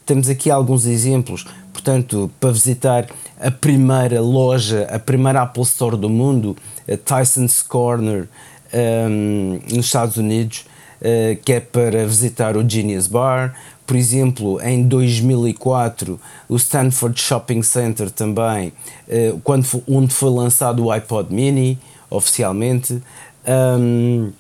temos 0.04 0.28
aqui 0.28 0.50
alguns 0.50 0.86
exemplos. 0.86 1.46
Portanto, 1.72 2.30
para 2.38 2.52
visitar 2.52 3.07
a 3.40 3.50
primeira 3.50 4.20
loja, 4.20 4.86
a 4.90 4.98
primeira 4.98 5.42
Apple 5.42 5.62
Store 5.64 5.96
do 5.96 6.09
mundo, 6.09 6.57
Tyson's 7.04 7.62
Corner, 7.62 8.28
nos 9.72 9.86
Estados 9.86 10.16
Unidos, 10.16 10.64
que 11.44 11.52
é 11.52 11.61
para 11.61 12.07
visitar 12.07 12.57
o 12.57 12.68
Genius 12.68 13.07
Bar. 13.07 13.54
Por 13.86 13.94
exemplo, 13.94 14.61
em 14.62 14.82
2004, 14.82 16.18
o 16.48 16.57
Stanford 16.57 17.20
Shopping 17.20 17.62
Center 17.62 18.11
também, 18.11 18.72
quando, 19.44 19.66
onde 19.88 20.12
foi 20.12 20.30
lançado 20.30 20.84
o 20.84 20.90
iPod 20.90 21.32
Mini, 21.32 21.78
oficialmente. 22.11 23.02
Um, 23.46 24.32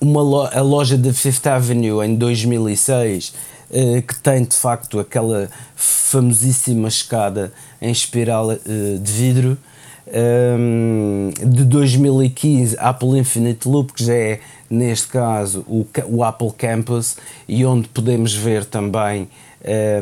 uma 0.00 0.22
lo 0.22 0.42
a 0.42 0.60
loja 0.60 0.96
de 0.96 1.12
Fifth 1.12 1.46
Avenue 1.46 2.04
em 2.04 2.14
2006 2.14 3.34
uh, 3.70 4.02
que 4.02 4.14
tem 4.16 4.44
de 4.44 4.56
facto 4.56 5.00
aquela 5.00 5.48
famosíssima 5.74 6.88
escada 6.88 7.52
em 7.80 7.90
espiral 7.90 8.48
uh, 8.50 8.98
de 8.98 9.12
vidro 9.12 9.58
um, 10.06 11.30
de 11.36 11.64
2015 11.64 12.76
Apple 12.78 13.18
Infinite 13.18 13.68
Loop 13.68 13.92
que 13.92 14.04
já 14.04 14.14
é 14.14 14.40
neste 14.70 15.08
caso 15.08 15.64
o, 15.66 15.86
o 16.06 16.22
Apple 16.22 16.52
Campus 16.56 17.16
e 17.48 17.64
onde 17.64 17.88
podemos 17.88 18.32
ver 18.32 18.64
também 18.64 19.28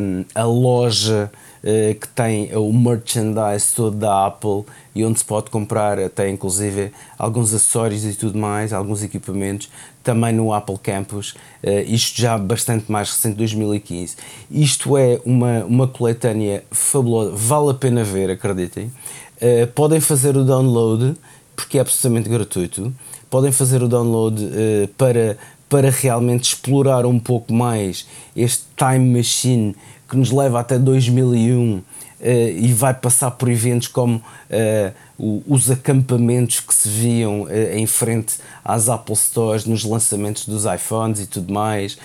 um, 0.00 0.24
a 0.34 0.44
loja 0.44 1.30
uh, 1.64 1.94
que 1.94 2.08
tem 2.08 2.54
o 2.54 2.70
merchandise 2.72 3.74
todo 3.74 3.96
da 3.96 4.26
Apple 4.26 4.64
e 4.96 5.04
onde 5.04 5.18
se 5.18 5.24
pode 5.24 5.50
comprar 5.50 5.98
até 5.98 6.30
inclusive 6.30 6.90
alguns 7.18 7.52
acessórios 7.52 8.02
e 8.02 8.14
tudo 8.14 8.38
mais, 8.38 8.72
alguns 8.72 9.02
equipamentos, 9.02 9.68
também 10.02 10.32
no 10.32 10.54
Apple 10.54 10.78
Campus, 10.78 11.34
uh, 11.62 11.82
isto 11.86 12.18
já 12.18 12.38
bastante 12.38 12.90
mais 12.90 13.10
recente, 13.10 13.36
2015. 13.36 14.16
Isto 14.50 14.96
é 14.96 15.20
uma, 15.26 15.64
uma 15.64 15.86
coletânea 15.86 16.64
fabulosa, 16.70 17.32
vale 17.34 17.72
a 17.72 17.74
pena 17.74 18.02
ver, 18.02 18.30
acreditem. 18.30 18.90
Uh, 19.36 19.66
podem 19.74 20.00
fazer 20.00 20.34
o 20.34 20.44
download, 20.44 21.14
porque 21.54 21.76
é 21.76 21.82
absolutamente 21.82 22.30
gratuito. 22.30 22.90
Podem 23.28 23.52
fazer 23.52 23.82
o 23.82 23.88
download 23.88 24.42
uh, 24.42 24.88
para, 24.96 25.36
para 25.68 25.90
realmente 25.90 26.44
explorar 26.44 27.04
um 27.04 27.18
pouco 27.18 27.52
mais 27.52 28.06
este 28.34 28.64
time 28.74 29.18
machine 29.18 29.76
que 30.08 30.16
nos 30.16 30.30
leva 30.30 30.58
até 30.58 30.78
2001 30.78 31.76
Uh, 31.78 31.95
e 32.20 32.72
vai 32.72 32.94
passar 32.94 33.30
por 33.32 33.48
eventos 33.48 33.88
como 33.88 34.16
uh, 34.16 34.94
o, 35.18 35.42
os 35.46 35.70
acampamentos 35.70 36.60
que 36.60 36.74
se 36.74 36.88
viam 36.88 37.42
uh, 37.42 37.50
em 37.74 37.86
frente 37.86 38.36
às 38.64 38.88
Apple 38.88 39.14
Stores 39.14 39.66
nos 39.66 39.84
lançamentos 39.84 40.46
dos 40.46 40.64
iPhones 40.64 41.20
e 41.20 41.26
tudo 41.26 41.52
mais, 41.52 41.98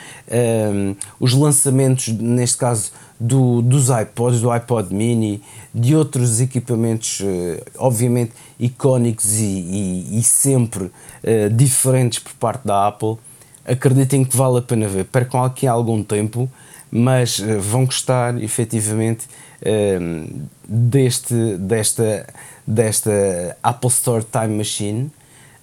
os 1.19 1.33
lançamentos, 1.33 2.09
neste 2.09 2.57
caso, 2.57 2.91
do, 3.19 3.61
dos 3.61 3.89
iPods, 3.89 4.41
do 4.41 4.51
iPod 4.51 4.93
Mini, 4.93 5.41
de 5.73 5.95
outros 5.95 6.39
equipamentos, 6.39 7.19
obviamente 7.77 8.33
icónicos 8.59 9.39
e, 9.39 9.43
e, 9.43 10.19
e 10.19 10.23
sempre 10.23 10.91
diferentes 11.51 12.19
por 12.19 12.33
parte 12.33 12.67
da 12.67 12.87
Apple. 12.87 13.17
Acreditem 13.65 14.23
que 14.23 14.35
vale 14.37 14.59
a 14.59 14.61
pena 14.61 14.87
ver. 14.87 15.05
Percam 15.05 15.43
aqui 15.43 15.65
algum 15.65 16.03
tempo, 16.03 16.49
mas 16.91 17.39
vão 17.39 17.85
gostar 17.85 18.41
efetivamente 18.43 19.27
Ehm, 19.63 20.47
deste, 20.67 21.35
desta, 21.57 22.25
desta 22.65 23.57
Apple 23.61 23.89
Store 23.89 24.23
Time 24.23 24.57
Machine. 24.57 25.11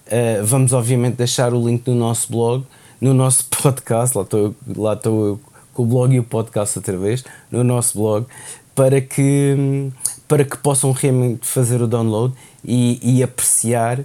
Uh, 0.07 0.43
vamos 0.43 0.73
obviamente 0.73 1.17
deixar 1.17 1.53
o 1.53 1.67
link 1.67 1.85
no 1.85 1.93
nosso 1.93 2.31
blog, 2.31 2.65
no 2.99 3.13
nosso 3.13 3.45
podcast, 3.61 4.17
lá 4.17 4.23
estou, 4.23 4.55
lá 4.75 4.93
estou 4.93 5.27
eu 5.27 5.39
com 5.73 5.83
o 5.83 5.85
blog 5.85 6.15
e 6.15 6.19
o 6.19 6.23
podcast 6.23 6.79
outra 6.79 6.97
vez, 6.97 7.23
no 7.51 7.63
nosso 7.63 7.97
blog, 7.97 8.25
para 8.73 8.99
que, 9.01 9.91
para 10.27 10.43
que 10.43 10.57
possam 10.57 10.91
realmente 10.91 11.45
fazer 11.45 11.79
o 11.79 11.87
download 11.87 12.33
e, 12.65 12.99
e 13.03 13.21
apreciar 13.21 13.99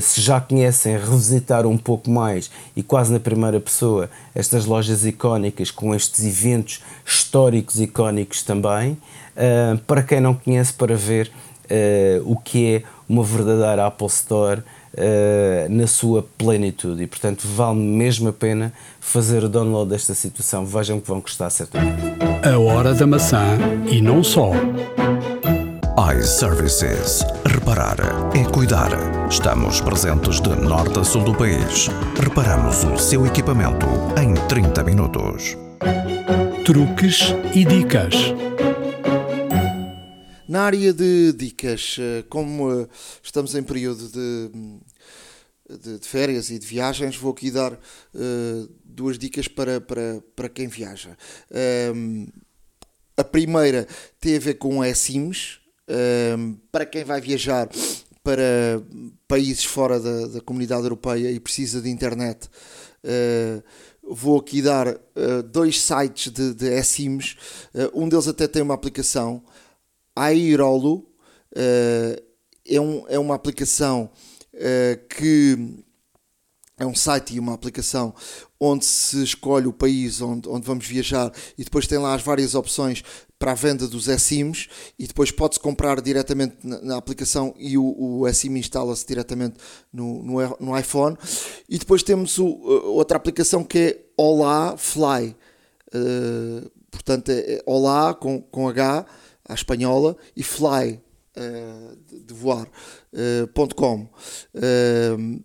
se 0.00 0.20
já 0.20 0.40
conhecem, 0.40 0.98
revisitar 0.98 1.66
um 1.66 1.78
pouco 1.78 2.10
mais 2.10 2.50
e 2.74 2.82
quase 2.82 3.12
na 3.12 3.20
primeira 3.20 3.60
pessoa 3.60 4.10
estas 4.34 4.64
lojas 4.64 5.06
icónicas 5.06 5.70
com 5.70 5.94
estes 5.94 6.24
eventos 6.24 6.82
históricos 7.06 7.80
icónicos 7.80 8.42
também, 8.42 8.92
uh, 8.92 9.78
para 9.86 10.02
quem 10.02 10.20
não 10.20 10.34
conhece, 10.34 10.72
para 10.72 10.96
ver 10.96 11.30
uh, 11.64 12.30
o 12.32 12.36
que 12.36 12.74
é 12.74 12.82
uma 13.08 13.22
verdadeira 13.22 13.86
Apple 13.86 14.08
Store 14.08 14.62
na 15.70 15.86
sua 15.86 16.26
plenitude. 16.36 17.04
E 17.04 17.06
portanto, 17.06 17.46
vale 17.46 17.78
mesmo 17.78 18.30
a 18.30 18.32
pena 18.32 18.72
fazer 18.98 19.44
o 19.44 19.48
download 19.48 19.90
desta 19.90 20.12
situação. 20.12 20.66
Vejam 20.66 20.98
que 20.98 21.06
vão 21.06 21.20
gostar 21.20 21.50
certamente. 21.50 22.02
A 22.42 22.58
hora 22.58 22.92
da 22.94 23.06
maçã 23.06 23.58
e 23.88 24.00
não 24.00 24.24
só 24.24 24.50
iServices. 25.98 27.24
Reparar 27.44 27.96
é 28.32 28.44
cuidar. 28.52 28.88
Estamos 29.28 29.80
presentes 29.80 30.40
de 30.40 30.50
norte 30.50 30.96
a 31.00 31.02
sul 31.02 31.24
do 31.24 31.36
país. 31.36 31.88
Reparamos 32.22 32.84
o 32.84 32.96
seu 32.96 33.26
equipamento 33.26 33.84
em 34.16 34.32
30 34.46 34.84
minutos. 34.84 35.56
Truques 36.64 37.34
e 37.52 37.64
dicas. 37.64 38.14
Na 40.48 40.62
área 40.62 40.92
de 40.92 41.32
dicas, 41.32 41.96
eh, 41.98 42.24
como 42.28 42.70
eh, 42.70 42.86
estamos 43.20 43.56
em 43.56 43.64
período 43.64 44.08
de, 44.08 44.50
de, 45.82 45.98
de 45.98 46.06
férias 46.06 46.48
e 46.50 46.60
de 46.60 46.66
viagens, 46.66 47.16
vou 47.16 47.32
aqui 47.32 47.50
dar 47.50 47.72
uh, 47.72 48.68
duas 48.84 49.18
dicas 49.18 49.48
para, 49.48 49.80
para, 49.80 50.22
para 50.36 50.48
quem 50.48 50.68
viaja. 50.68 51.18
Um, 51.92 52.28
a 53.16 53.24
primeira 53.24 53.84
tem 54.20 54.36
a 54.36 54.38
ver 54.38 54.54
com 54.54 54.84
eSIMs. 54.84 55.58
Ehm, 55.88 56.56
para 56.70 56.84
quem 56.84 57.02
vai 57.02 57.20
viajar 57.20 57.68
para 58.22 58.82
países 59.26 59.64
fora 59.64 59.98
da, 59.98 60.26
da 60.26 60.40
comunidade 60.42 60.82
europeia 60.82 61.30
e 61.30 61.40
precisa 61.40 61.80
de 61.80 61.88
internet, 61.88 62.46
uh, 63.04 63.62
vou 64.02 64.38
aqui 64.38 64.60
dar 64.60 64.86
uh, 64.88 65.42
dois 65.50 65.80
sites 65.80 66.30
de, 66.30 66.52
de 66.52 66.66
eSIMs. 66.66 67.36
Uh, 67.74 68.02
um 68.02 68.06
deles 68.06 68.28
até 68.28 68.46
tem 68.46 68.60
uma 68.60 68.74
aplicação 68.74 69.42
Airolo 70.14 71.06
é, 72.66 72.80
um, 72.80 73.04
é 73.08 73.18
uma 73.18 73.34
aplicação 73.34 74.10
que 75.08 75.56
é 76.76 76.84
um 76.84 76.94
site 76.94 77.34
e 77.34 77.40
uma 77.40 77.54
aplicação 77.54 78.12
onde 78.60 78.84
se 78.84 79.22
escolhe 79.22 79.66
o 79.66 79.72
país 79.72 80.20
onde, 80.20 80.48
onde 80.48 80.66
vamos 80.66 80.86
viajar 80.86 81.32
e 81.56 81.64
depois 81.64 81.86
tem 81.86 81.98
lá 81.98 82.14
as 82.14 82.22
várias 82.22 82.54
opções 82.54 83.02
para 83.38 83.52
a 83.52 83.54
venda 83.54 83.86
dos 83.86 84.08
eSIMs 84.08 84.68
e 84.98 85.06
depois 85.06 85.30
pode-se 85.30 85.60
comprar 85.60 86.00
diretamente 86.00 86.56
na, 86.64 86.80
na, 86.80 86.96
aplicação 86.96 87.54
e 87.56 87.78
o, 87.78 87.94
o 87.96 88.28
eSIM 88.28 88.56
instala-se 88.56 89.06
diretamente 89.06 89.56
no, 89.92 90.22
no, 90.22 90.56
no, 90.58 90.78
iPhone. 90.78 91.16
E 91.68 91.78
depois 91.78 92.02
temos 92.02 92.38
o, 92.38 92.46
outra 92.46 93.16
aplicação 93.16 93.62
que 93.62 93.78
é 93.78 94.04
Olá 94.16 94.76
Fly. 94.76 95.36
Uh, 95.94 96.68
portanto, 96.90 97.30
é, 97.30 97.54
é 97.54 97.62
Olá 97.64 98.12
com, 98.12 98.42
com 98.42 98.68
H 98.68 99.06
à 99.48 99.54
espanhola 99.54 100.16
e 100.36 100.42
fly 100.42 101.00
uh, 101.36 101.96
de 102.26 102.34
voar.com 102.34 104.02
uh, 104.02 105.44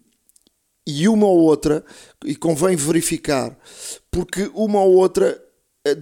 e 0.85 1.07
uma 1.07 1.27
ou 1.27 1.39
outra 1.39 1.85
e 2.25 2.35
convém 2.35 2.75
verificar 2.75 3.57
porque 4.11 4.51
uma 4.53 4.81
ou 4.81 4.95
outra 4.95 5.27
eh, 5.27 5.42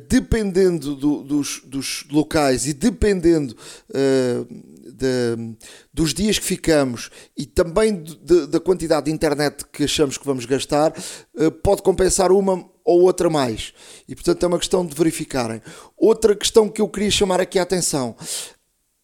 dependendo 0.08 0.96
do, 0.96 1.24
dos, 1.24 1.62
dos, 1.66 2.06
locais 2.12 2.68
e 2.68 2.74
dependendo 2.74 3.58
uh, 3.90 4.46
de, 4.92 5.56
dos 5.92 6.14
dias 6.14 6.38
que 6.38 6.46
ficamos 6.46 7.10
e 7.36 7.48
também 7.48 8.04
de, 8.04 8.46
da 8.46 8.60
quantidade 8.60 9.08
de 9.08 9.12
internet 9.12 9.66
que 9.74 9.86
achamos 9.86 10.20
que 10.20 10.26
vamos 10.26 10.46
gastar, 10.46 10.94
uh, 11.36 11.52
pode 11.52 11.82
compensar 11.82 12.32
uma 12.32 12.64
ou 12.86 13.02
outra 13.02 13.28
mais. 13.28 13.74
E 14.08 14.14
portanto 14.14 14.44
é 14.44 14.48
uma 14.48 14.60
questão 14.60 14.86
de 14.86 14.94
verificarem. 14.94 15.62
Outra 15.98 16.36
questão 16.36 16.70
que 16.70 16.82
eu 16.82 16.88
queria 16.88 17.10
chamar 17.10 17.42
aqui 17.42 17.58
a 17.58 17.64
atenção: 17.64 18.16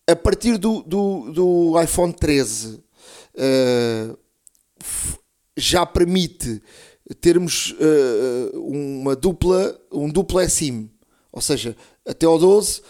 a 0.07 0.15
partir 0.15 0.59
do, 0.59 0.84
do, 0.84 1.32
do 1.32 1.82
iPhone 1.82 2.13
13 2.13 2.84
uh, 3.34 4.17
já 5.57 5.88
permite 5.88 6.61
termos 7.16 7.74
uh, 7.80 8.60
uma 8.60 9.16
dupla, 9.16 9.80
um 9.91 10.10
duplo 10.10 10.47
SIM, 10.49 10.89
ou 11.32 11.41
seja, 11.41 11.76
até 12.05 12.26
ao 12.26 12.38
12 12.38 12.82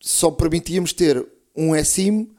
só 0.00 0.30
permitíamos 0.30 0.92
ter 0.92 1.24
um 1.56 1.74
eSIM 1.74 2.30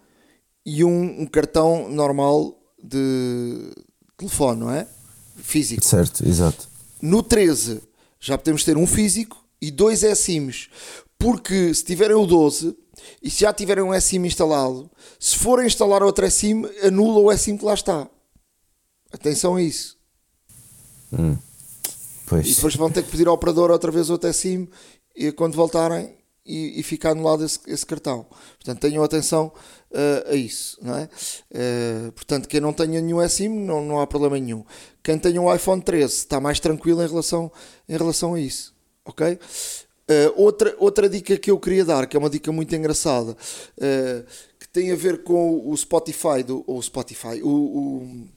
e 0.66 0.84
um, 0.84 1.22
um 1.22 1.26
cartão 1.26 1.90
normal 1.90 2.60
de 2.82 3.72
telefone, 4.18 4.60
não 4.60 4.72
é? 4.72 4.88
Físico. 5.38 5.84
Certo, 5.84 6.28
exato. 6.28 6.68
No 7.02 7.24
13 7.24 7.82
já 8.20 8.38
podemos 8.38 8.64
ter 8.64 8.78
um 8.78 8.88
físico 8.88 9.44
e 9.62 9.72
dois 9.72 10.04
eSIMs. 10.04 10.70
Porque 11.18 11.74
se 11.74 11.84
tiverem 11.84 12.16
o 12.16 12.26
12 12.26 12.76
e 13.22 13.30
se 13.30 13.42
já 13.42 13.54
tiverem 13.54 13.84
um 13.84 13.94
eSIM 13.94 14.26
instalado, 14.26 14.90
se 15.20 15.38
forem 15.38 15.68
instalar 15.68 16.04
outro 16.04 16.26
eSIM, 16.26 16.66
anula 16.84 17.20
o 17.20 17.32
eSIM 17.32 17.58
que 17.58 17.66
lá 17.66 17.74
está. 17.74 18.10
Atenção 19.12 19.56
a 19.56 19.62
isso. 19.62 19.98
Hum. 21.14 21.38
Pois. 22.26 22.48
E 22.48 22.56
depois 22.56 22.76
vão 22.76 22.90
ter 22.90 23.04
que 23.04 23.12
pedir 23.12 23.28
ao 23.28 23.36
operador 23.36 23.72
outra 23.72 23.92
vez 23.92 24.10
outro 24.10 24.30
eSIM 24.30 24.68
e 25.16 25.32
quando 25.32 25.56
voltarem 25.56 26.16
e, 26.46 26.80
e 26.80 26.84
ficar 26.84 27.12
anulado 27.12 27.44
esse, 27.44 27.60
esse 27.68 27.86
cartão. 27.86 28.26
Portanto, 28.58 28.80
tenham 28.80 29.04
atenção 29.04 29.52
uh, 29.92 30.32
a 30.32 30.36
isso, 30.36 30.78
não 30.82 30.96
é? 30.96 31.10
Uh, 31.52 32.12
portanto, 32.12 32.48
quem 32.48 32.60
não 32.60 32.72
tenha 32.72 33.02
nenhum 33.02 33.22
eSIM 33.22 33.50
não, 33.50 33.84
não 33.84 34.00
há 34.00 34.06
problema 34.06 34.40
nenhum. 34.40 34.64
Quem 35.04 35.18
tenha 35.18 35.42
um 35.42 35.54
iPhone 35.54 35.82
13 35.82 36.14
está 36.14 36.40
mais 36.40 36.60
tranquilo 36.60 37.02
em 37.02 37.08
relação, 37.08 37.52
em 37.90 37.98
relação 37.98 38.36
a 38.36 38.40
isso, 38.40 38.74
ok? 39.04 39.34
Uh, 39.34 40.34
outra, 40.36 40.76
outra 40.78 41.10
dica 41.10 41.36
que 41.36 41.50
eu 41.50 41.60
queria 41.60 41.84
dar, 41.84 42.06
que 42.06 42.16
é 42.16 42.20
uma 42.20 42.30
dica 42.30 42.52
muito 42.52 42.76
engraçada, 42.76 43.36
que 44.60 44.68
tem 44.72 44.92
a 44.92 44.96
ver 44.96 45.24
com 45.24 45.68
o 45.68 45.76
Spotify, 45.76 46.44
do, 46.46 46.64
ou 46.68 46.80
Spotify, 46.82 47.42
o, 47.42 47.50
o, 47.50 48.28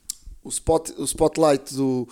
o, 0.45 0.49
spot, 0.49 0.91
o 0.97 1.05
Spotlight 1.05 1.75
do, 1.75 2.09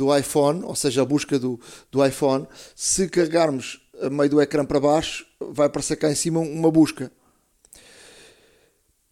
do 0.00 0.16
iPhone, 0.16 0.64
ou 0.64 0.74
seja, 0.74 1.02
a 1.02 1.04
busca 1.04 1.38
do, 1.38 1.60
do 1.92 2.04
iPhone, 2.04 2.46
se 2.74 3.06
carregarmos 3.06 3.86
a 4.00 4.08
meio 4.08 4.30
do 4.30 4.40
ecrã 4.40 4.64
para 4.64 4.80
baixo, 4.80 5.26
vai 5.38 5.66
aparecer 5.66 5.96
cá 5.96 6.10
em 6.10 6.14
cima 6.14 6.40
uma 6.40 6.70
busca. 6.70 7.12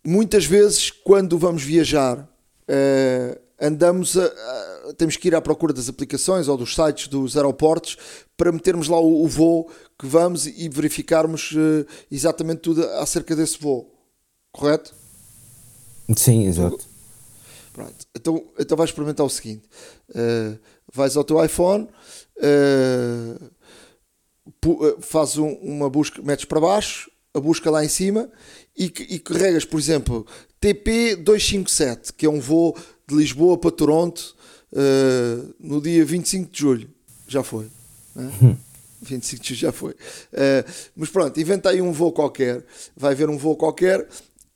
Muitas 0.02 0.46
vezes, 0.46 0.90
quando 0.90 1.36
vamos 1.36 1.62
viajar, 1.62 2.20
uh, 2.20 3.38
andamos 3.60 4.16
a, 4.16 4.24
a, 4.24 4.94
temos 4.96 5.18
que 5.18 5.28
ir 5.28 5.34
à 5.34 5.42
procura 5.42 5.74
das 5.74 5.90
aplicações 5.90 6.48
ou 6.48 6.56
dos 6.56 6.74
sites 6.74 7.08
dos 7.08 7.36
aeroportos 7.36 7.98
para 8.34 8.50
metermos 8.50 8.88
lá 8.88 8.98
o, 8.98 9.22
o 9.22 9.28
voo 9.28 9.70
que 9.98 10.06
vamos 10.06 10.46
e 10.46 10.70
verificarmos 10.70 11.52
uh, 11.52 11.84
exatamente 12.10 12.60
tudo 12.60 12.82
acerca 12.94 13.36
desse 13.36 13.58
voo. 13.60 13.92
Correto? 14.50 14.94
Sim, 16.16 16.46
exato. 16.46 16.87
Pronto. 17.78 18.06
Então, 18.12 18.44
então 18.58 18.76
vais 18.76 18.90
experimentar 18.90 19.24
o 19.24 19.30
seguinte: 19.30 19.62
uh, 20.10 20.58
vais 20.92 21.16
ao 21.16 21.22
teu 21.22 21.44
iPhone, 21.44 21.86
uh, 22.38 23.50
fazes 25.00 25.38
um, 25.38 25.52
uma 25.52 25.88
busca, 25.88 26.20
metes 26.20 26.44
para 26.44 26.58
baixo, 26.58 27.08
a 27.32 27.38
busca 27.38 27.70
lá 27.70 27.84
em 27.84 27.88
cima 27.88 28.28
e, 28.76 28.86
e 28.86 29.20
carregas, 29.20 29.64
por 29.64 29.78
exemplo, 29.78 30.26
TP257, 30.60 32.14
que 32.16 32.26
é 32.26 32.28
um 32.28 32.40
voo 32.40 32.76
de 33.06 33.14
Lisboa 33.14 33.56
para 33.56 33.70
Toronto 33.70 34.34
uh, 34.72 35.54
no 35.60 35.80
dia 35.80 36.04
25 36.04 36.50
de 36.50 36.58
julho. 36.58 36.90
Já 37.28 37.44
foi. 37.44 37.70
Né? 38.12 38.56
25 39.02 39.40
de 39.40 39.48
julho 39.50 39.60
já 39.60 39.70
foi. 39.70 39.92
Uh, 39.92 40.64
mas 40.96 41.10
pronto, 41.10 41.38
inventa 41.38 41.70
aí 41.70 41.80
um 41.80 41.92
voo 41.92 42.10
qualquer, 42.10 42.66
vai 42.96 43.14
ver 43.14 43.30
um 43.30 43.38
voo 43.38 43.56
qualquer 43.56 44.08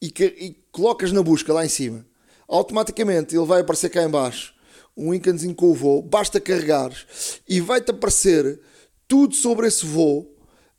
e, 0.02 0.08
e 0.08 0.56
colocas 0.72 1.12
na 1.12 1.22
busca 1.22 1.52
lá 1.52 1.64
em 1.64 1.68
cima 1.68 2.04
automaticamente 2.52 3.36
ele 3.36 3.46
vai 3.46 3.62
aparecer 3.62 3.88
cá 3.88 4.02
em 4.02 4.08
baixo 4.08 4.52
um 4.96 5.14
íconezinho 5.14 5.54
com 5.54 5.70
o 5.70 5.74
voo, 5.74 6.02
basta 6.02 6.40
carregares 6.40 7.40
e 7.48 7.60
vai-te 7.60 7.90
aparecer 7.90 8.60
tudo 9.08 9.34
sobre 9.34 9.66
esse 9.66 9.84
voo, 9.84 10.20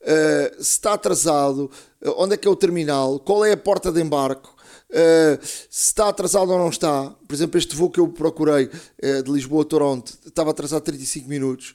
uh, 0.01 0.63
se 0.63 0.71
está 0.71 0.93
atrasado, 0.93 1.69
uh, 2.03 2.13
onde 2.17 2.35
é 2.35 2.37
que 2.37 2.47
é 2.47 2.51
o 2.51 2.55
terminal, 2.55 3.19
qual 3.19 3.43
é 3.43 3.51
a 3.51 3.57
porta 3.57 3.91
de 3.91 4.01
embarque, 4.01 4.47
uh, 4.47 5.39
se 5.41 5.87
está 5.87 6.09
atrasado 6.09 6.51
ou 6.51 6.57
não 6.57 6.69
está. 6.69 7.09
Por 7.27 7.33
exemplo, 7.33 7.57
este 7.57 7.75
voo 7.75 7.89
que 7.89 7.99
eu 7.99 8.07
procurei 8.07 8.69
de 9.01 9.31
Lisboa 9.31 9.63
a 9.63 9.65
Toronto 9.65 10.13
estava 10.25 10.51
atrasado 10.51 10.83
35 10.83 11.27
minutos, 11.27 11.73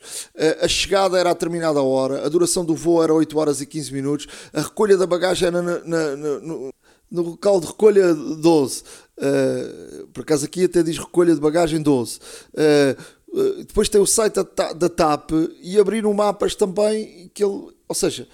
a 0.61 0.69
chegada 0.69 1.19
era 1.19 1.31
a 1.31 1.33
determinada 1.33 1.83
hora, 1.83 2.25
a 2.25 2.29
duração 2.29 2.65
do 2.65 2.75
voo 2.75 3.03
era 3.03 3.13
8 3.13 3.39
horas 3.39 3.61
e 3.61 3.67
15 3.67 3.93
minutos, 3.93 4.27
a 4.53 4.61
recolha 4.61 4.97
da 4.97 5.07
bagagem 5.07 5.49
era 5.49 5.61
na, 5.61 5.79
na, 5.81 6.17
na, 6.17 6.41
no, 6.41 6.71
no 7.11 7.23
local 7.23 7.61
de 7.61 7.67
recolha 7.67 8.15
12. 8.15 8.83
Uh, 9.17 10.07
por 10.09 10.23
acaso 10.23 10.45
aqui 10.45 10.65
até 10.65 10.83
diz 10.83 10.99
recolha 10.99 11.35
de 11.35 11.41
bagagem 11.41 11.83
12. 11.83 12.19
Uh, 12.55 13.39
uh, 13.39 13.65
depois 13.65 13.89
tem 13.89 14.01
o 14.01 14.07
site 14.07 14.35
da, 14.35 14.89
TAP 14.89 15.31
e 15.61 15.79
abriram 15.79 16.13
mapas 16.13 16.55
também, 16.55 17.31
que 17.35 17.43
ele, 17.43 17.69
ou 17.89 17.95
seja, 17.95 18.29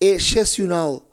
é 0.00 0.10
excepcional. 0.10 1.10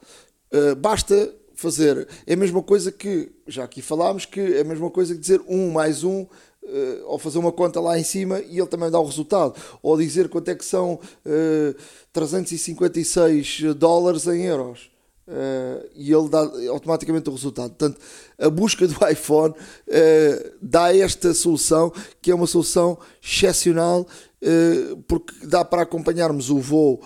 basta 0.78 1.34
fazer. 1.55 2.07
É 2.28 2.34
a 2.34 2.38
mesma 2.38 2.61
coisa 2.61 2.91
que, 2.91 3.32
já 3.47 3.63
aqui 3.63 3.82
falámos, 3.82 4.26
que 4.26 4.39
é 4.39 4.61
a 4.61 4.63
mesma 4.63 4.91
coisa 4.91 5.13
que 5.13 5.20
dizer 5.20 5.41
1 5.47 5.72
mais 5.72 6.03
1 6.03 6.28
Uh, 6.66 7.05
ou 7.05 7.20
fazer 7.20 7.38
uma 7.38 7.51
conta 7.51 7.80
lá 7.80 7.99
em 7.99 8.03
cima 8.03 8.39
e 8.39 8.57
ele 8.57 8.66
também 8.66 8.89
dá 8.89 8.99
o 8.99 9.05
resultado, 9.05 9.53
ou 9.84 9.95
dizer 9.95 10.28
quanto 10.28 10.49
é 10.49 10.55
que 10.55 10.66
são 10.66 10.95
uh, 10.95 11.76
356 12.11 13.76
dólares 13.76 14.26
em 14.26 14.45
euros. 14.45 14.89
Uh, 15.28 15.89
e 15.95 16.13
ele 16.13 16.30
dá 16.30 16.39
automaticamente 16.69 17.28
o 17.30 17.34
resultado. 17.34 17.69
Portanto, 17.69 17.99
a 18.38 18.47
busca 18.47 18.88
do 18.88 18.93
iPhone 19.09 19.55
uh, 19.55 20.51
dá 20.61 20.95
esta 20.95 21.34
solução 21.34 21.91
que 22.21 22.30
é 22.30 22.36
uma 22.36 22.45
solução 22.45 22.95
excepcional 23.23 24.01
uh, 24.01 24.97
porque 25.07 25.34
dá 25.47 25.65
para 25.65 25.82
acompanharmos 25.82 26.51
o 26.51 26.59
voo 26.59 27.01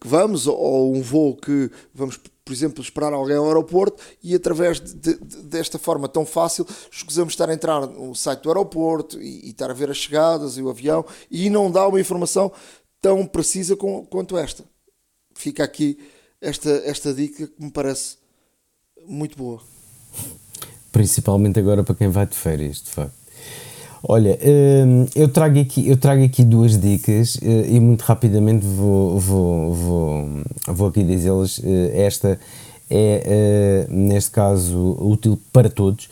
que 0.00 0.06
vamos 0.06 0.46
ou 0.46 0.94
um 0.94 1.00
voo 1.00 1.34
que 1.34 1.70
vamos, 1.94 2.20
por 2.44 2.52
exemplo, 2.52 2.82
esperar 2.82 3.14
alguém 3.14 3.36
ao 3.36 3.46
aeroporto 3.46 4.02
e 4.22 4.34
através 4.34 4.78
de, 4.78 5.14
de, 5.14 5.42
desta 5.44 5.78
forma 5.78 6.06
tão 6.06 6.26
fácil 6.26 6.66
escusamos 6.92 7.32
estar 7.32 7.48
a 7.48 7.54
entrar 7.54 7.86
no 7.86 8.14
site 8.14 8.42
do 8.42 8.50
aeroporto 8.50 9.18
e, 9.18 9.46
e, 9.46 9.50
estar 9.50 9.70
a 9.70 9.74
ver 9.74 9.90
as 9.90 9.96
chegadas 9.96 10.58
e 10.58 10.62
o 10.62 10.68
avião 10.68 11.06
e 11.30 11.48
não 11.48 11.70
dá 11.70 11.88
uma 11.88 11.98
informação 11.98 12.52
tão 13.00 13.24
precisa 13.24 13.76
com, 13.76 14.04
quanto 14.04 14.36
esta. 14.36 14.62
Fica 15.34 15.64
aqui 15.64 15.98
esta, 16.46 16.70
esta 16.84 17.12
dica 17.12 17.46
que 17.46 17.62
me 17.62 17.70
parece 17.70 18.16
muito 19.08 19.36
boa. 19.36 19.60
Principalmente 20.92 21.58
agora 21.58 21.82
para 21.82 21.94
quem 21.94 22.08
vai 22.08 22.26
de 22.26 22.36
férias, 22.36 22.82
de 22.82 22.90
facto. 22.90 23.14
Olha, 24.08 24.38
hum, 24.86 25.06
eu 25.16 25.28
trago 25.28 25.58
aqui, 25.58 25.88
eu 25.88 25.96
trago 25.96 26.22
aqui 26.22 26.44
duas 26.44 26.78
dicas 26.78 27.38
eh, 27.42 27.66
e 27.70 27.80
muito 27.80 28.02
rapidamente 28.02 28.64
vou, 28.64 29.18
vou, 29.18 29.74
vou, 29.74 30.28
vou 30.68 30.88
aqui 30.88 31.02
dizê-las. 31.02 31.60
Eh, 31.64 32.04
esta 32.04 32.38
é, 32.88 33.22
eh, 33.26 33.86
neste 33.88 34.30
caso, 34.30 34.96
útil 35.00 35.38
para 35.52 35.68
todos, 35.68 36.08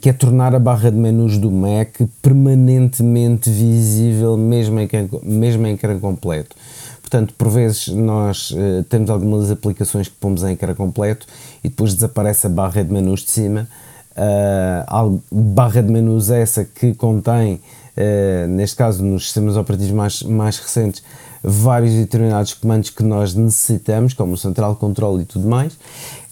que 0.00 0.08
é 0.08 0.12
tornar 0.12 0.52
a 0.54 0.58
barra 0.58 0.90
de 0.90 0.96
menus 0.96 1.38
do 1.38 1.48
Mac 1.48 1.96
permanentemente 2.20 3.48
visível, 3.48 4.36
mesmo 4.36 4.80
em, 4.80 4.88
mesmo 5.22 5.66
em 5.68 5.74
ecrã 5.74 5.98
completo. 6.00 6.56
Portanto, 7.04 7.34
por 7.36 7.50
vezes 7.50 7.88
nós 7.88 8.50
uh, 8.50 8.82
temos 8.88 9.10
algumas 9.10 9.50
aplicações 9.50 10.08
que 10.08 10.14
pomos 10.14 10.42
em 10.42 10.52
ecrã 10.52 10.74
completo 10.74 11.26
e 11.62 11.68
depois 11.68 11.92
desaparece 11.94 12.46
a 12.46 12.50
barra 12.50 12.82
de 12.82 12.90
menus 12.90 13.20
de 13.20 13.30
cima. 13.30 13.68
Uh, 14.16 15.20
barra 15.30 15.82
de 15.82 15.92
menus 15.92 16.30
essa 16.30 16.64
que 16.64 16.94
contém, 16.94 17.60
uh, 17.96 18.48
neste 18.48 18.76
caso 18.76 19.04
nos 19.04 19.24
sistemas 19.24 19.54
operativos 19.54 19.92
mais, 19.92 20.22
mais 20.22 20.58
recentes, 20.58 21.02
vários 21.42 21.92
determinados 21.92 22.54
comandos 22.54 22.88
que 22.88 23.02
nós 23.02 23.34
necessitamos, 23.34 24.14
como 24.14 24.32
o 24.32 24.38
Central 24.38 24.74
Control 24.76 25.20
e 25.20 25.26
tudo 25.26 25.46
mais. 25.46 25.76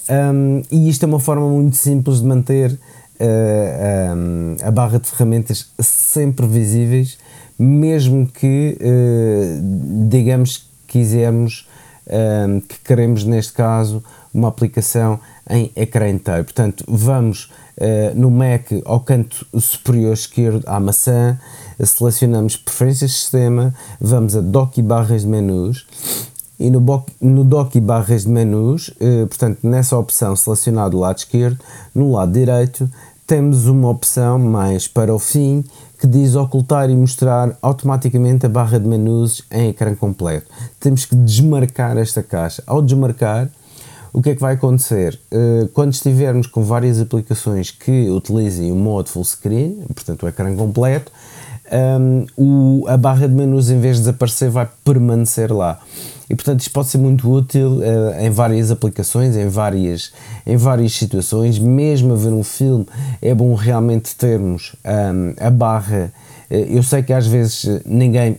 Um, 0.09 0.63
e 0.71 0.89
isto 0.89 1.03
é 1.05 1.07
uma 1.07 1.21
forma 1.21 1.47
muito 1.47 1.77
simples 1.77 2.21
de 2.21 2.27
manter 2.27 2.79
um, 3.21 4.57
a 4.67 4.71
barra 4.71 4.99
de 4.99 5.07
ferramentas 5.07 5.71
sempre 5.79 6.47
visíveis, 6.47 7.19
mesmo 7.63 8.27
que, 8.27 8.77
digamos 10.09 10.71
quisermos, 10.93 11.67
um, 12.07 12.61
que 12.61 12.79
queremos 12.81 13.25
neste 13.25 13.55
caso 13.55 14.03
uma 14.33 14.49
aplicação 14.49 15.19
em 15.49 15.73
ecrã 15.75 16.09
inteiro. 16.09 16.45
Portanto, 16.45 16.85
vamos 16.87 17.51
uh, 17.79 18.15
no 18.15 18.31
Mac 18.31 18.71
ao 18.85 19.01
canto 19.01 19.47
superior 19.59 20.13
esquerdo 20.13 20.63
à 20.67 20.79
maçã, 20.79 21.39
selecionamos 21.83 22.57
preferências 22.57 23.11
de 23.11 23.17
sistema, 23.17 23.75
vamos 23.99 24.37
a 24.37 24.43
dock 24.43 24.79
e 24.79 24.83
barras 24.83 25.23
de 25.23 25.29
menus 25.29 25.87
e 26.61 26.71
no, 26.71 26.81
no 27.21 27.43
dock 27.43 27.77
e 27.77 27.81
barras 27.81 28.23
de 28.23 28.29
menus, 28.29 28.95
portanto, 29.29 29.59
nessa 29.65 29.99
opção 29.99 30.37
selecionada 30.37 30.91
do 30.91 31.01
lado 31.01 31.19
esquerdo, 31.19 31.59
no 31.93 32.13
lado 32.13 32.33
direito 32.33 32.89
temos 33.27 33.67
uma 33.67 33.89
opção 33.89 34.39
mais 34.39 34.87
para 34.87 35.13
o 35.13 35.19
fim 35.19 35.65
que 36.03 36.09
diz 36.09 36.35
ocultar 36.35 36.91
e 36.91 36.97
mostrar 36.97 37.57
automaticamente 37.63 38.45
a 38.45 38.49
barra 38.49 38.81
de 38.81 38.89
menus 38.89 39.45
em 39.53 39.69
ecrã 39.69 39.95
completo. 39.95 40.51
Temos 40.81 41.05
que 41.05 41.15
desmarcar 41.15 41.97
esta 41.97 42.25
caixa. 42.25 42.61
Ao 42.67 42.83
desmarcar, 42.83 43.49
o 44.13 44.21
que 44.21 44.31
é 44.31 44.35
que 44.35 44.41
vai 44.41 44.55
acontecer? 44.55 45.17
Uh, 45.31 45.69
quando 45.69 45.93
estivermos 45.93 46.49
com 46.49 46.65
várias 46.65 47.01
aplicações 47.01 47.71
que 47.71 48.11
utilizem 48.11 48.73
o 48.73 48.75
modo 48.75 49.11
full 49.11 49.23
screen, 49.23 49.77
portanto 49.95 50.25
o 50.25 50.29
ecrã 50.29 50.53
completo, 50.57 51.13
um, 51.71 52.27
o, 52.37 52.89
a 52.89 52.97
barra 52.97 53.29
de 53.29 53.35
menus, 53.35 53.71
em 53.71 53.79
vez 53.79 53.99
de 53.99 54.03
desaparecer, 54.03 54.51
vai 54.51 54.69
permanecer 54.85 55.53
lá. 55.53 55.79
E 56.33 56.35
portanto, 56.35 56.61
isto 56.61 56.71
pode 56.71 56.89
ser 56.89 56.97
muito 56.97 57.31
útil 57.31 57.81
uh, 57.81 58.19
em 58.19 58.31
várias 58.31 58.71
aplicações, 58.71 59.37
em 59.37 59.49
várias, 59.49 60.15
em 60.47 60.57
várias 60.57 60.95
situações. 60.95 61.59
Mesmo 61.59 62.15
a 62.15 62.17
ver 62.17 62.33
um 62.33 62.43
filme, 62.43 62.87
é 63.21 63.35
bom 63.35 63.55
realmente 63.55 64.17
termos 64.17 64.75
um, 64.83 65.35
a 65.39 65.51
barra. 65.51 66.11
Uh, 66.51 66.55
eu 66.55 66.83
sei 66.83 67.03
que 67.03 67.13
às 67.13 67.27
vezes 67.27 67.83
ninguém, 67.85 68.39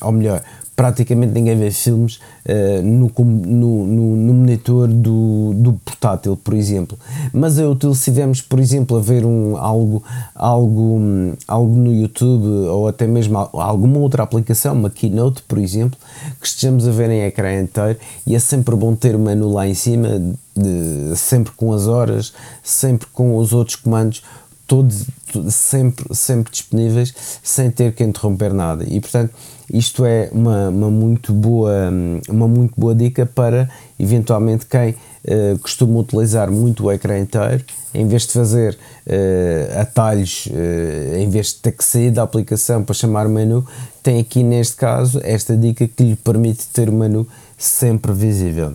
ou 0.00 0.10
melhor, 0.10 0.42
praticamente 0.82 1.32
ninguém 1.32 1.56
vê 1.56 1.70
filmes 1.70 2.16
uh, 2.44 2.82
no, 2.82 3.08
no, 3.16 3.86
no, 3.86 4.16
no, 4.16 4.34
monitor 4.34 4.88
do, 4.88 5.54
do 5.54 5.74
portátil, 5.74 6.36
por 6.36 6.54
exemplo. 6.54 6.98
Mas 7.32 7.56
é 7.56 7.64
útil 7.64 7.94
se 7.94 8.00
estivermos, 8.00 8.42
por 8.42 8.58
exemplo, 8.58 8.96
a 8.96 9.00
ver 9.00 9.24
um, 9.24 9.56
algo, 9.56 10.02
algo, 10.34 11.00
algo 11.46 11.72
no 11.72 11.92
YouTube 11.94 12.48
ou 12.66 12.88
até 12.88 13.06
mesmo 13.06 13.38
alguma 13.38 14.00
outra 14.00 14.24
aplicação, 14.24 14.74
uma 14.74 14.90
Keynote, 14.90 15.42
por 15.42 15.58
exemplo, 15.58 15.96
que 16.40 16.48
estejamos 16.48 16.88
a 16.88 16.90
ver 16.90 17.10
em 17.10 17.22
ecrã 17.22 17.60
inteiro 17.60 18.00
e 18.26 18.34
é 18.34 18.40
sempre 18.40 18.74
bom 18.74 18.96
ter 18.96 19.14
o 19.14 19.20
menu 19.20 19.52
lá 19.52 19.68
em 19.68 19.74
cima, 19.74 20.20
de, 20.56 21.16
sempre 21.16 21.52
com 21.52 21.72
as 21.72 21.86
horas, 21.86 22.32
sempre 22.60 23.06
com 23.12 23.36
os 23.36 23.52
outros 23.52 23.76
comandos 23.76 24.20
todos 24.66 25.04
sempre, 25.50 26.14
sempre 26.14 26.52
disponíveis 26.52 27.14
sem 27.42 27.70
ter 27.70 27.94
que 27.94 28.02
interromper 28.02 28.52
nada 28.52 28.84
e 28.86 29.00
portanto 29.00 29.32
isto 29.72 30.04
é 30.04 30.28
uma, 30.32 30.68
uma, 30.68 30.90
muito, 30.90 31.32
boa, 31.32 31.90
uma 32.28 32.46
muito 32.46 32.74
boa 32.78 32.94
dica 32.94 33.24
para, 33.24 33.70
eventualmente, 33.98 34.66
quem 34.66 34.90
uh, 34.90 35.58
costuma 35.60 35.98
utilizar 35.98 36.50
muito 36.50 36.84
o 36.84 36.92
ecrã 36.92 37.18
inteiro, 37.18 37.64
em 37.94 38.06
vez 38.06 38.26
de 38.26 38.34
fazer 38.34 38.78
uh, 39.06 39.80
atalhos, 39.80 40.46
uh, 40.46 41.16
em 41.16 41.30
vez 41.30 41.48
de 41.48 41.54
ter 41.56 41.72
que 41.72 41.82
sair 41.82 42.10
da 42.10 42.22
aplicação 42.22 42.84
para 42.84 42.94
chamar 42.94 43.26
o 43.26 43.30
menu, 43.30 43.66
tem 44.02 44.20
aqui, 44.20 44.42
neste 44.42 44.76
caso, 44.76 45.18
esta 45.24 45.56
dica 45.56 45.88
que 45.88 46.02
lhe 46.02 46.16
permite 46.16 46.66
ter 46.68 46.90
o 46.90 46.92
menu 46.92 47.26
sempre 47.56 48.12
visível. 48.12 48.74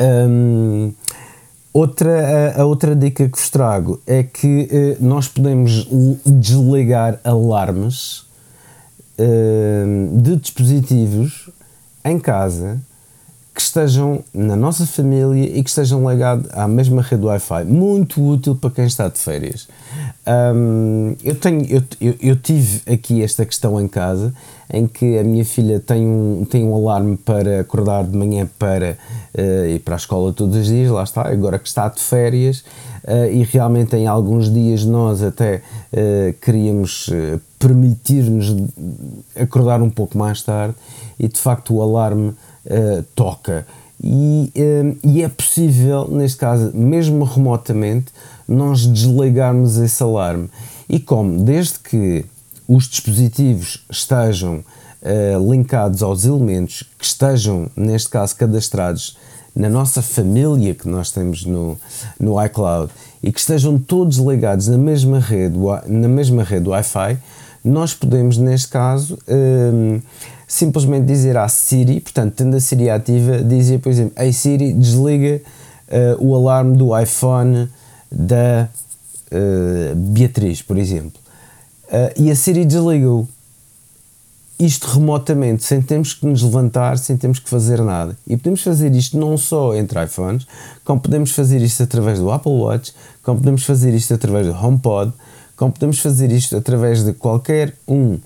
Um, 0.00 0.92
outra, 1.72 2.54
a, 2.56 2.62
a, 2.62 2.64
outra 2.64 2.94
dica 2.94 3.28
que 3.28 3.38
vos 3.38 3.50
trago 3.50 4.00
é 4.06 4.22
que 4.22 4.96
nós 5.00 5.28
podemos 5.28 5.88
desligar 6.24 7.18
alarmes 7.24 8.30
Ehm, 9.18 10.20
de 10.22 10.36
dispositivos 10.36 11.50
em 12.02 12.18
casa 12.18 12.80
que 13.54 13.60
estejam 13.60 14.24
na 14.32 14.56
nossa 14.56 14.86
família 14.86 15.44
e 15.44 15.62
que 15.62 15.68
estejam 15.68 16.08
ligados 16.10 16.48
à 16.52 16.66
mesma 16.66 17.02
rede 17.02 17.24
Wi-Fi. 17.24 17.64
Muito 17.64 18.26
útil 18.26 18.54
para 18.54 18.70
quem 18.70 18.86
está 18.86 19.08
de 19.08 19.18
férias. 19.18 19.68
Um, 20.26 21.14
eu, 21.22 21.34
tenho, 21.34 21.66
eu, 21.66 21.82
eu, 22.00 22.14
eu, 22.20 22.36
tive 22.36 22.80
aqui 22.90 23.22
esta 23.22 23.44
questão 23.44 23.78
em 23.78 23.88
casa 23.88 24.32
em 24.72 24.86
que 24.86 25.18
a 25.18 25.24
minha 25.24 25.44
filha 25.44 25.80
tem 25.80 26.06
um, 26.06 26.46
tem 26.48 26.64
um 26.64 26.74
alarme 26.74 27.16
para 27.16 27.60
acordar 27.60 28.04
de 28.04 28.16
manhã 28.16 28.48
para 28.58 28.96
uh, 29.36 29.66
ir 29.66 29.80
para 29.80 29.96
a 29.96 29.98
escola 29.98 30.32
todos 30.32 30.56
os 30.56 30.66
dias, 30.66 30.90
lá 30.90 31.02
está, 31.02 31.28
agora 31.28 31.58
que 31.58 31.68
está 31.68 31.88
de 31.88 32.00
férias 32.00 32.60
uh, 33.04 33.30
e 33.30 33.42
realmente 33.42 33.96
em 33.96 34.06
alguns 34.06 34.50
dias 34.50 34.84
nós 34.84 35.22
até 35.22 35.56
uh, 35.92 36.32
queríamos 36.40 37.10
permitir-nos 37.58 38.56
acordar 39.36 39.82
um 39.82 39.90
pouco 39.90 40.16
mais 40.16 40.40
tarde 40.40 40.74
e 41.18 41.28
de 41.28 41.38
facto 41.38 41.74
o 41.74 41.82
alarme 41.82 42.32
toca. 43.14 43.66
E, 44.02 44.52
e, 45.04 45.22
é 45.22 45.28
possível, 45.28 46.08
neste 46.08 46.38
caso, 46.38 46.72
mesmo 46.74 47.24
remotamente, 47.24 48.06
nós 48.48 48.84
desligarmos 48.84 49.78
esse 49.78 50.02
alarme. 50.02 50.50
E 50.88 50.98
como? 50.98 51.44
Desde 51.44 51.78
que 51.78 52.24
os 52.66 52.88
dispositivos 52.88 53.84
estejam 53.88 54.56
uh, 55.02 55.52
linkados 55.52 56.02
aos 56.02 56.24
elementos 56.24 56.84
que 56.98 57.04
estejam, 57.04 57.70
neste 57.76 58.08
caso, 58.08 58.34
cadastrados 58.34 59.16
na 59.54 59.68
nossa 59.68 60.00
família 60.00 60.74
que 60.74 60.88
nós 60.88 61.10
temos 61.10 61.44
no, 61.44 61.78
no 62.18 62.42
iCloud 62.44 62.90
e 63.22 63.30
que 63.30 63.38
estejam 63.38 63.78
todos 63.78 64.16
ligados 64.16 64.66
na 64.66 64.78
mesma 64.78 65.20
rede, 65.20 65.56
na 65.86 66.08
mesma 66.08 66.42
rede 66.42 66.68
Wi-Fi, 66.68 67.18
nós 67.62 67.94
podemos, 67.94 68.38
neste 68.38 68.68
caso, 68.68 69.18
simplesmente 70.52 71.06
dizer 71.06 71.34
à 71.38 71.48
Siri, 71.48 71.98
portanto, 71.98 72.34
tendo 72.34 72.54
a 72.54 72.60
Siri 72.60 72.90
ativa, 72.90 73.42
dizer, 73.42 73.78
por 73.78 73.88
exemplo, 73.88 74.12
Ei 74.22 74.34
Siri, 74.34 74.74
desliga 74.74 75.40
uh, 75.88 76.22
o 76.22 76.36
alarme 76.36 76.76
do 76.76 76.96
iPhone 76.98 77.70
da 78.10 78.68
uh, 79.32 79.96
Beatriz, 79.96 80.60
por 80.60 80.76
exemplo. 80.76 81.18
Uh, 81.88 82.22
e 82.22 82.30
a 82.30 82.36
Siri 82.36 82.66
desligou. 82.66 83.26
Isto 84.60 84.88
remotamente, 84.88 85.64
sem 85.64 85.80
termos 85.80 86.12
que 86.12 86.26
nos 86.26 86.42
levantar, 86.42 86.98
sem 86.98 87.16
termos 87.16 87.38
que 87.38 87.48
fazer 87.48 87.80
nada. 87.80 88.14
E 88.26 88.36
podemos 88.36 88.62
fazer 88.62 88.94
isto 88.94 89.18
não 89.18 89.38
só 89.38 89.74
entre 89.74 90.04
iPhones, 90.04 90.46
como 90.84 91.00
podemos 91.00 91.32
fazer 91.32 91.62
isto 91.62 91.82
através 91.82 92.18
do 92.18 92.30
Apple 92.30 92.52
Watch, 92.52 92.92
como 93.22 93.38
podemos 93.38 93.64
fazer 93.64 93.94
isto 93.94 94.12
através 94.12 94.46
do 94.46 94.52
HomePod, 94.52 95.14
como 95.56 95.72
podemos 95.72 95.98
fazer 95.98 96.30
isto 96.30 96.54
através 96.58 97.02
de 97.02 97.14
qualquer 97.14 97.74
um 97.88 98.18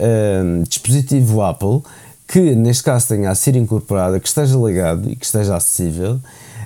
uh, 0.00 0.62
dispositivo 0.68 1.42
Apple 1.42 1.80
que, 2.26 2.54
neste 2.54 2.82
caso, 2.82 3.08
tenha 3.08 3.30
a 3.30 3.34
Siri 3.34 3.58
incorporada, 3.58 4.18
que 4.18 4.26
esteja 4.26 4.56
ligado 4.56 5.10
e 5.10 5.16
que 5.16 5.24
esteja 5.24 5.56
acessível 5.56 6.20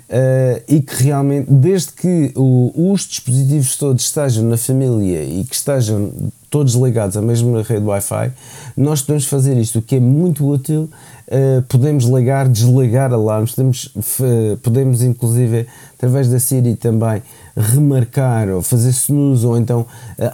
Uh, 0.09 0.65
e 0.67 0.81
que 0.81 1.03
realmente, 1.03 1.53
desde 1.53 1.93
que 1.93 2.33
o, 2.35 2.73
os 2.93 3.03
dispositivos 3.03 3.77
todos 3.77 4.05
estejam 4.05 4.43
na 4.43 4.57
família 4.57 5.23
e 5.23 5.45
que 5.45 5.55
estejam 5.55 6.11
todos 6.49 6.73
ligados 6.73 7.15
à 7.15 7.21
mesma 7.21 7.63
rede 7.63 7.85
Wi-Fi, 7.85 8.33
nós 8.75 9.03
podemos 9.03 9.27
fazer 9.27 9.59
isto, 9.59 9.81
o 9.81 9.83
que 9.83 9.97
é 9.97 10.01
muito 10.01 10.49
útil. 10.49 10.89
Uh, 11.29 11.61
podemos 11.69 12.07
ligar, 12.07 12.49
desligar 12.49 13.13
alarmes, 13.13 13.55
podemos, 13.55 13.85
uh, 13.87 14.57
podemos 14.63 15.03
inclusive 15.03 15.67
através 15.95 16.29
da 16.31 16.41
Siri 16.41 16.75
também 16.75 17.23
remarcar 17.55 18.49
ou 18.49 18.63
fazer 18.63 18.89
snooze 18.91 19.47
ou 19.47 19.59
então 19.59 19.85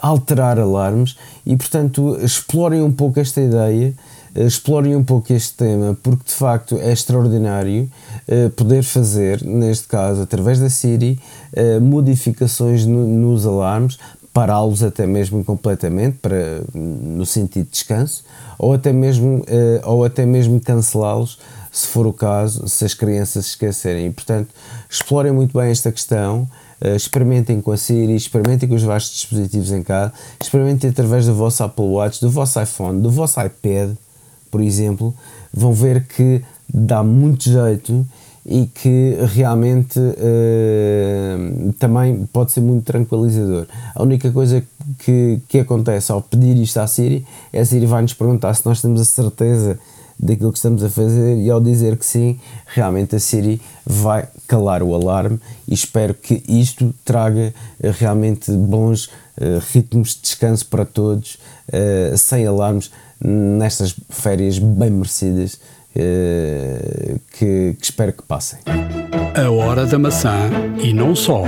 alterar 0.00 0.58
alarmes. 0.58 1.16
E 1.44 1.56
portanto 1.56 2.16
explorem 2.22 2.80
um 2.80 2.92
pouco 2.92 3.18
esta 3.18 3.40
ideia 3.40 3.92
explorem 4.34 4.96
um 4.96 5.04
pouco 5.04 5.32
este 5.32 5.54
tema, 5.54 5.96
porque 6.02 6.24
de 6.24 6.32
facto 6.32 6.76
é 6.78 6.92
extraordinário 6.92 7.88
uh, 8.28 8.50
poder 8.50 8.82
fazer, 8.82 9.42
neste 9.44 9.86
caso, 9.86 10.22
através 10.22 10.58
da 10.58 10.68
Siri, 10.68 11.20
uh, 11.56 11.80
modificações 11.80 12.84
no, 12.84 13.06
nos 13.06 13.46
alarmes, 13.46 13.96
pará-los 14.34 14.82
até 14.82 15.06
mesmo 15.06 15.44
completamente 15.44 16.18
para, 16.18 16.60
no 16.74 17.24
sentido 17.24 17.66
de 17.66 17.70
descanso, 17.70 18.24
ou 18.58 18.72
até 18.72 18.92
mesmo, 18.92 19.36
uh, 19.38 19.44
ou 19.84 20.04
até 20.04 20.26
mesmo 20.26 20.60
cancelá-los 20.60 21.38
se 21.70 21.86
for 21.86 22.04
o 22.06 22.12
caso, 22.12 22.68
se 22.68 22.84
as 22.84 22.94
crianças 22.94 23.46
esquecerem. 23.46 24.06
E, 24.06 24.10
portanto, 24.10 24.48
explorem 24.90 25.32
muito 25.32 25.56
bem 25.56 25.70
esta 25.70 25.90
questão, 25.92 26.48
uh, 26.84 26.96
experimentem 26.96 27.60
com 27.60 27.70
a 27.70 27.76
Siri, 27.76 28.16
experimentem 28.16 28.68
com 28.68 28.74
os 28.74 28.82
vastos 28.82 29.14
dispositivos 29.14 29.70
em 29.70 29.84
casa, 29.84 30.12
experimentem 30.42 30.90
através 30.90 31.26
do 31.26 31.34
vosso 31.34 31.62
Apple 31.62 31.84
Watch, 31.84 32.20
do 32.20 32.28
vosso 32.28 32.60
iPhone, 32.60 33.00
do 33.00 33.12
vosso 33.12 33.40
iPad, 33.40 33.92
por 34.50 34.60
exemplo, 34.60 35.14
vão 35.52 35.72
ver 35.72 36.06
que 36.08 36.42
dá 36.68 37.04
muito 37.04 37.44
jeito 37.44 38.04
e 38.46 38.66
que 38.66 39.16
realmente 39.32 39.98
uh, 39.98 41.72
também 41.78 42.26
pode 42.32 42.52
ser 42.52 42.60
muito 42.60 42.84
tranquilizador. 42.84 43.66
A 43.94 44.02
única 44.02 44.30
coisa 44.30 44.62
que, 44.98 45.40
que 45.48 45.60
acontece 45.60 46.12
ao 46.12 46.20
pedir 46.20 46.56
isto 46.58 46.78
à 46.78 46.86
Siri 46.86 47.26
é 47.52 47.60
a 47.60 47.64
Siri 47.64 47.86
vai-nos 47.86 48.12
perguntar 48.12 48.52
se 48.54 48.66
nós 48.66 48.82
temos 48.82 49.00
a 49.00 49.04
certeza 49.04 49.78
daquilo 50.18 50.52
que 50.52 50.58
estamos 50.58 50.84
a 50.84 50.90
fazer 50.90 51.38
e 51.38 51.50
ao 51.50 51.60
dizer 51.60 51.96
que 51.96 52.04
sim, 52.04 52.38
realmente 52.66 53.16
a 53.16 53.20
Siri 53.20 53.60
vai 53.84 54.28
calar 54.46 54.82
o 54.82 54.94
alarme 54.94 55.40
e 55.66 55.72
espero 55.72 56.12
que 56.14 56.42
isto 56.46 56.94
traga 57.04 57.54
uh, 57.82 57.90
realmente 57.98 58.52
bons 58.52 59.06
uh, 59.06 59.58
ritmos 59.72 60.14
de 60.16 60.20
descanso 60.22 60.66
para 60.66 60.84
todos, 60.84 61.38
sem 62.16 62.46
alarmes, 62.46 62.90
nestas 63.20 63.96
férias 64.10 64.58
bem 64.58 64.90
merecidas 64.90 65.54
uh, 65.54 65.58
que, 65.94 67.76
que 67.76 67.76
espero 67.80 68.12
que 68.12 68.22
passem. 68.22 68.58
A 69.34 69.50
hora 69.50 69.86
da 69.86 69.98
maçã 69.98 70.50
e 70.82 70.92
não 70.92 71.14
só 71.14 71.44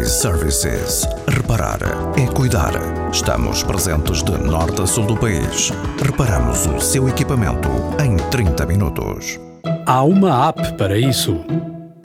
iServices. 0.00 1.06
Reparar 1.28 1.78
é 2.16 2.26
cuidar. 2.32 2.72
Estamos 3.12 3.62
presentes 3.62 4.22
de 4.22 4.32
norte 4.32 4.82
a 4.82 4.86
sul 4.86 5.06
do 5.06 5.16
país. 5.16 5.70
Reparamos 6.02 6.66
o 6.66 6.80
seu 6.80 7.08
equipamento 7.08 7.68
em 8.02 8.16
30 8.30 8.66
minutos. 8.66 9.38
Há 9.86 10.02
uma 10.02 10.48
app 10.48 10.76
para 10.76 10.98
isso. 10.98 11.44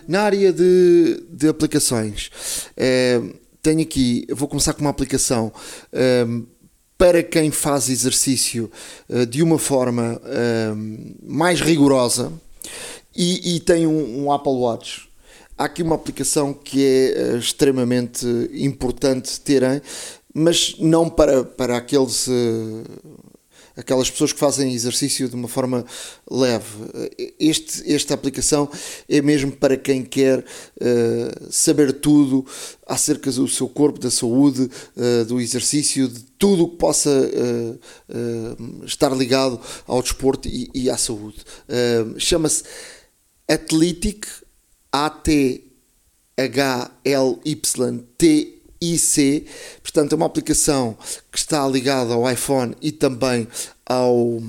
Na 0.08 0.22
área 0.22 0.52
de, 0.54 1.24
de 1.32 1.48
aplicações, 1.48 2.30
é, 2.78 3.22
tenho 3.62 3.82
aqui, 3.82 4.26
vou 4.32 4.48
começar 4.48 4.74
com 4.74 4.82
uma 4.82 4.90
aplicação 4.90 5.52
é, 5.92 6.26
para 6.98 7.24
quem 7.24 7.52
faz 7.52 7.90
exercício 7.90 8.72
uh, 9.10 9.26
de 9.26 9.42
uma 9.42 9.58
forma 9.58 10.22
uh, 10.24 11.24
mais 11.24 11.60
rigorosa 11.60 12.32
e, 13.16 13.56
e 13.56 13.60
tem 13.60 13.86
um, 13.86 14.26
um, 14.26 14.32
Apple 14.32 14.54
Watch. 14.54 15.10
Há 15.58 15.66
aqui 15.66 15.84
uma 15.84 15.96
aplicação 15.96 16.54
que 16.54 16.84
é 16.84 17.34
uh, 17.34 17.38
extremamente 17.38 18.26
importante 18.54 19.40
terem 19.42 19.82
mas 20.34 20.76
não 20.80 21.08
para, 21.10 21.44
para 21.44 21.78
aqueles. 21.78 22.28
Aquelas 23.76 24.10
pessoas 24.10 24.32
que 24.32 24.40
fazem 24.40 24.74
exercício 24.74 25.28
de 25.28 25.36
uma 25.36 25.48
forma 25.48 25.84
leve. 26.30 26.66
Este, 27.40 27.92
esta 27.92 28.14
aplicação 28.14 28.70
é 29.10 29.20
mesmo 29.22 29.52
para 29.52 29.76
quem 29.76 30.04
quer 30.04 30.40
uh, 30.40 31.52
saber 31.52 31.94
tudo 31.94 32.46
acerca 32.86 33.32
do 33.32 33.48
seu 33.48 33.68
corpo, 33.68 34.00
da 34.00 34.12
saúde, 34.12 34.70
uh, 34.96 35.26
do 35.26 35.42
exercício, 35.42 36.08
de 36.08 36.22
tudo 36.38 36.66
o 36.66 36.70
que 36.70 36.78
possa 36.78 37.10
uh, 37.10 37.80
estar 38.86 39.12
ligado 39.16 39.60
ao 39.88 40.04
desporto 40.04 40.48
e, 40.48 40.70
e 40.74 40.90
à 40.90 40.98
saúde. 40.98 41.38
Chama-se 42.18 42.64
Athletic, 43.48 44.28
A-T-H-L-Y-T 44.92 45.74
IC, 48.92 49.46
portanto 49.82 50.14
é 50.14 50.16
uma 50.16 50.26
aplicação 50.26 50.98
que 51.32 51.38
está 51.38 51.68
ligada 51.68 52.14
ao 52.14 52.30
iPhone 52.30 52.76
e 52.82 52.92
também 52.92 53.48
ao, 53.86 54.42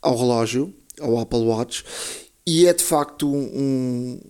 ao 0.00 0.16
relógio, 0.16 0.72
ao 1.00 1.18
Apple 1.18 1.40
Watch, 1.40 1.84
e 2.46 2.66
é 2.66 2.72
de 2.72 2.84
facto 2.84 3.28
um, 3.28 4.20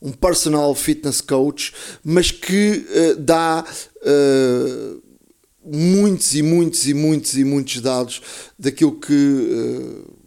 um 0.00 0.12
personal 0.12 0.74
fitness 0.74 1.20
coach, 1.20 1.72
mas 2.04 2.30
que 2.30 2.86
uh, 2.88 3.16
dá 3.16 3.64
uh, 4.02 5.02
muitos 5.64 6.34
e 6.34 6.42
muitos 6.42 6.86
e 6.88 6.94
muitos 6.94 7.36
e 7.36 7.44
muitos 7.44 7.80
dados 7.80 8.22
daquilo 8.58 8.98
que 8.98 9.12
uh, 9.12 10.19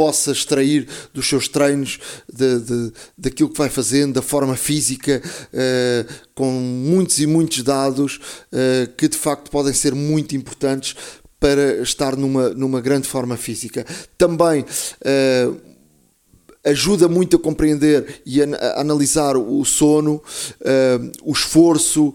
possa 0.00 0.32
extrair 0.32 0.88
dos 1.12 1.28
seus 1.28 1.46
treinos, 1.46 1.98
de, 2.26 2.58
de, 2.60 2.92
daquilo 3.18 3.50
que 3.50 3.58
vai 3.58 3.68
fazendo, 3.68 4.14
da 4.14 4.22
forma 4.22 4.56
física, 4.56 5.20
uh, 5.52 6.14
com 6.34 6.50
muitos 6.50 7.20
e 7.20 7.26
muitos 7.26 7.62
dados 7.62 8.16
uh, 8.16 8.90
que 8.96 9.08
de 9.08 9.18
facto 9.18 9.50
podem 9.50 9.74
ser 9.74 9.94
muito 9.94 10.34
importantes 10.34 10.96
para 11.38 11.82
estar 11.82 12.16
numa, 12.16 12.48
numa 12.48 12.80
grande 12.80 13.06
forma 13.06 13.36
física. 13.36 13.84
Também 14.16 14.62
uh, 14.62 15.60
ajuda 16.64 17.06
muito 17.06 17.36
a 17.36 17.38
compreender 17.38 18.22
e 18.24 18.42
a, 18.42 18.46
a 18.46 18.80
analisar 18.80 19.36
o 19.36 19.62
sono, 19.66 20.22
o 21.22 21.32
esforço 21.32 22.14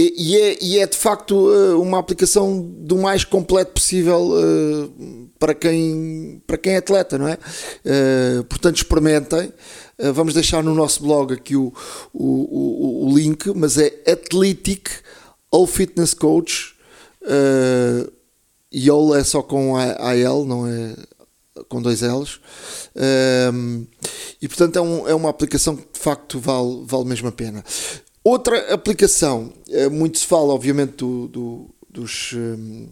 e, 0.00 0.14
e, 0.16 0.36
é, 0.36 0.58
e, 0.62 0.78
é, 0.78 0.86
de 0.86 0.96
facto 0.96 1.52
eh, 1.52 1.74
uma 1.74 1.98
aplicação 1.98 2.62
do 2.62 2.96
mais 2.96 3.22
completo 3.22 3.72
possível 3.72 4.30
uh, 4.30 5.28
para, 5.38 5.54
quem, 5.54 6.42
para 6.46 6.56
quem 6.56 6.72
é 6.72 6.76
atleta, 6.78 7.18
não 7.18 7.28
é? 7.28 7.34
Uh, 7.34 8.44
portanto, 8.44 8.76
experimentem. 8.76 9.52
Vamos 10.14 10.32
deixar 10.32 10.62
no 10.62 10.74
nosso 10.74 11.02
blog 11.02 11.34
aqui 11.34 11.54
o, 11.54 11.74
o, 12.14 12.24
o, 12.24 13.06
o 13.06 13.18
link, 13.18 13.52
mas 13.54 13.76
é 13.76 13.92
Athletic 14.10 14.88
All 15.52 15.66
Fitness 15.66 16.14
Coach. 16.14 16.74
E 18.72 18.88
All 18.88 19.14
é 19.14 19.22
só 19.22 19.42
com 19.42 19.76
AL, 19.76 20.46
não 20.46 20.66
é 20.66 20.96
com 21.68 21.82
dois 21.82 22.00
L's. 22.00 22.40
e 24.40 24.48
portanto 24.48 24.76
é, 24.76 24.80
um, 24.80 25.06
é 25.06 25.14
uma 25.14 25.28
aplicação 25.28 25.76
que 25.76 25.86
de 25.92 26.00
facto 26.00 26.40
vale, 26.40 26.82
vale 26.86 27.04
mesmo 27.04 27.28
a 27.28 27.32
pena. 27.32 27.62
Outra 28.22 28.74
aplicação, 28.74 29.50
eh, 29.70 29.88
muito 29.88 30.18
se 30.18 30.26
fala, 30.26 30.52
obviamente, 30.52 30.96
do, 30.96 31.26
do, 31.26 31.70
dos, 31.88 32.34
eh, 32.34 32.86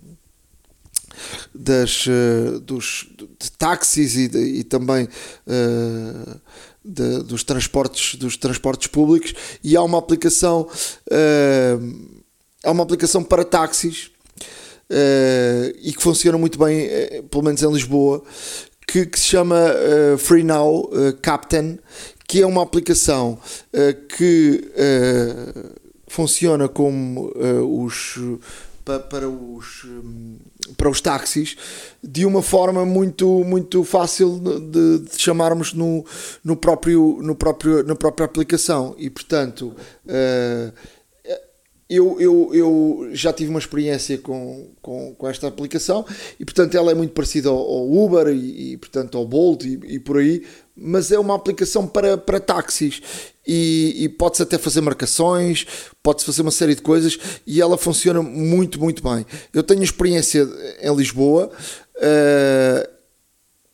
das, 1.54 2.06
eh, 2.08 2.58
dos 2.60 3.06
de 3.38 3.52
táxis 3.52 4.16
e, 4.16 4.26
de, 4.28 4.38
e 4.38 4.64
também 4.64 5.04
uh, 5.04 6.40
de, 6.82 7.22
dos, 7.24 7.44
transportes, 7.44 8.14
dos 8.14 8.38
transportes 8.38 8.86
públicos. 8.86 9.34
E 9.62 9.76
há 9.76 9.82
uma 9.82 9.98
aplicação 9.98 10.62
uh, 10.62 12.18
há 12.64 12.70
uma 12.70 12.82
aplicação 12.82 13.22
para 13.22 13.44
táxis 13.44 14.10
e 15.82 15.92
que 15.92 16.02
funciona 16.02 16.38
muito 16.38 16.58
bem, 16.58 16.88
pelo 17.30 17.44
menos 17.44 17.62
em 17.62 17.70
Lisboa, 17.70 18.24
que, 18.86 19.04
que 19.04 19.20
se 19.20 19.26
chama 19.26 19.54
Free 20.16 20.42
Now 20.42 20.88
Captain 21.20 21.78
que 22.28 22.42
é 22.42 22.46
uma 22.46 22.62
aplicação 22.62 23.38
uh, 23.72 24.06
que 24.06 24.70
uh, 24.76 25.70
funciona 26.06 26.68
como 26.68 27.32
uh, 27.34 27.84
os 27.84 28.18
para, 28.84 29.00
para 29.00 29.28
os 29.28 29.84
um, 29.84 30.36
para 30.76 30.90
os 30.90 31.00
táxis 31.00 31.56
de 32.04 32.26
uma 32.26 32.42
forma 32.42 32.84
muito 32.84 33.42
muito 33.44 33.82
fácil 33.82 34.38
de, 34.38 34.98
de, 34.98 35.18
chamarmos 35.18 35.72
no, 35.72 36.04
no 36.44 36.54
próprio 36.54 37.18
no 37.22 37.34
próprio 37.34 37.82
na 37.82 37.94
própria 37.94 38.26
aplicação. 38.26 38.94
E 38.98 39.08
portanto 39.08 39.74
eu, 41.88 42.20
eu, 42.20 42.50
eu 42.52 43.08
já 43.12 43.32
tive 43.32 43.48
uma 43.48 43.58
experiência 43.58 44.18
com, 44.18 44.68
com, 44.82 45.14
com, 45.14 45.28
esta 45.28 45.48
aplicação 45.48 46.04
e 46.38 46.44
portanto 46.44 46.74
ela 46.76 46.90
é 46.90 46.94
muito 46.94 47.14
parecida 47.14 47.48
ao, 47.48 47.56
ao 47.56 47.90
Uber 47.90 48.28
e, 48.28 48.72
e, 48.72 48.76
portanto 48.76 49.16
ao 49.16 49.26
Bolt 49.26 49.64
e, 49.64 49.80
e, 49.86 49.98
por 49.98 50.18
aí, 50.18 50.44
mas 50.76 51.10
é 51.10 51.18
uma 51.18 51.34
aplicação 51.34 51.86
para, 51.86 52.18
para 52.18 52.40
táxis 52.40 53.00
e, 53.46 53.94
e 54.04 54.08
pode-se 54.10 54.42
até 54.42 54.58
fazer 54.58 54.82
marcações, 54.82 55.66
pode-se 56.02 56.26
fazer 56.26 56.42
uma 56.42 56.50
série 56.50 56.74
de 56.74 56.82
coisas 56.82 57.18
e 57.46 57.58
ela 57.58 57.78
funciona 57.78 58.20
muito, 58.20 58.78
muito 58.78 59.02
bem. 59.02 59.24
Eu 59.54 59.62
tenho 59.62 59.82
experiência 59.82 60.46
em 60.82 60.94
Lisboa 60.94 61.50
uh, 61.96 62.88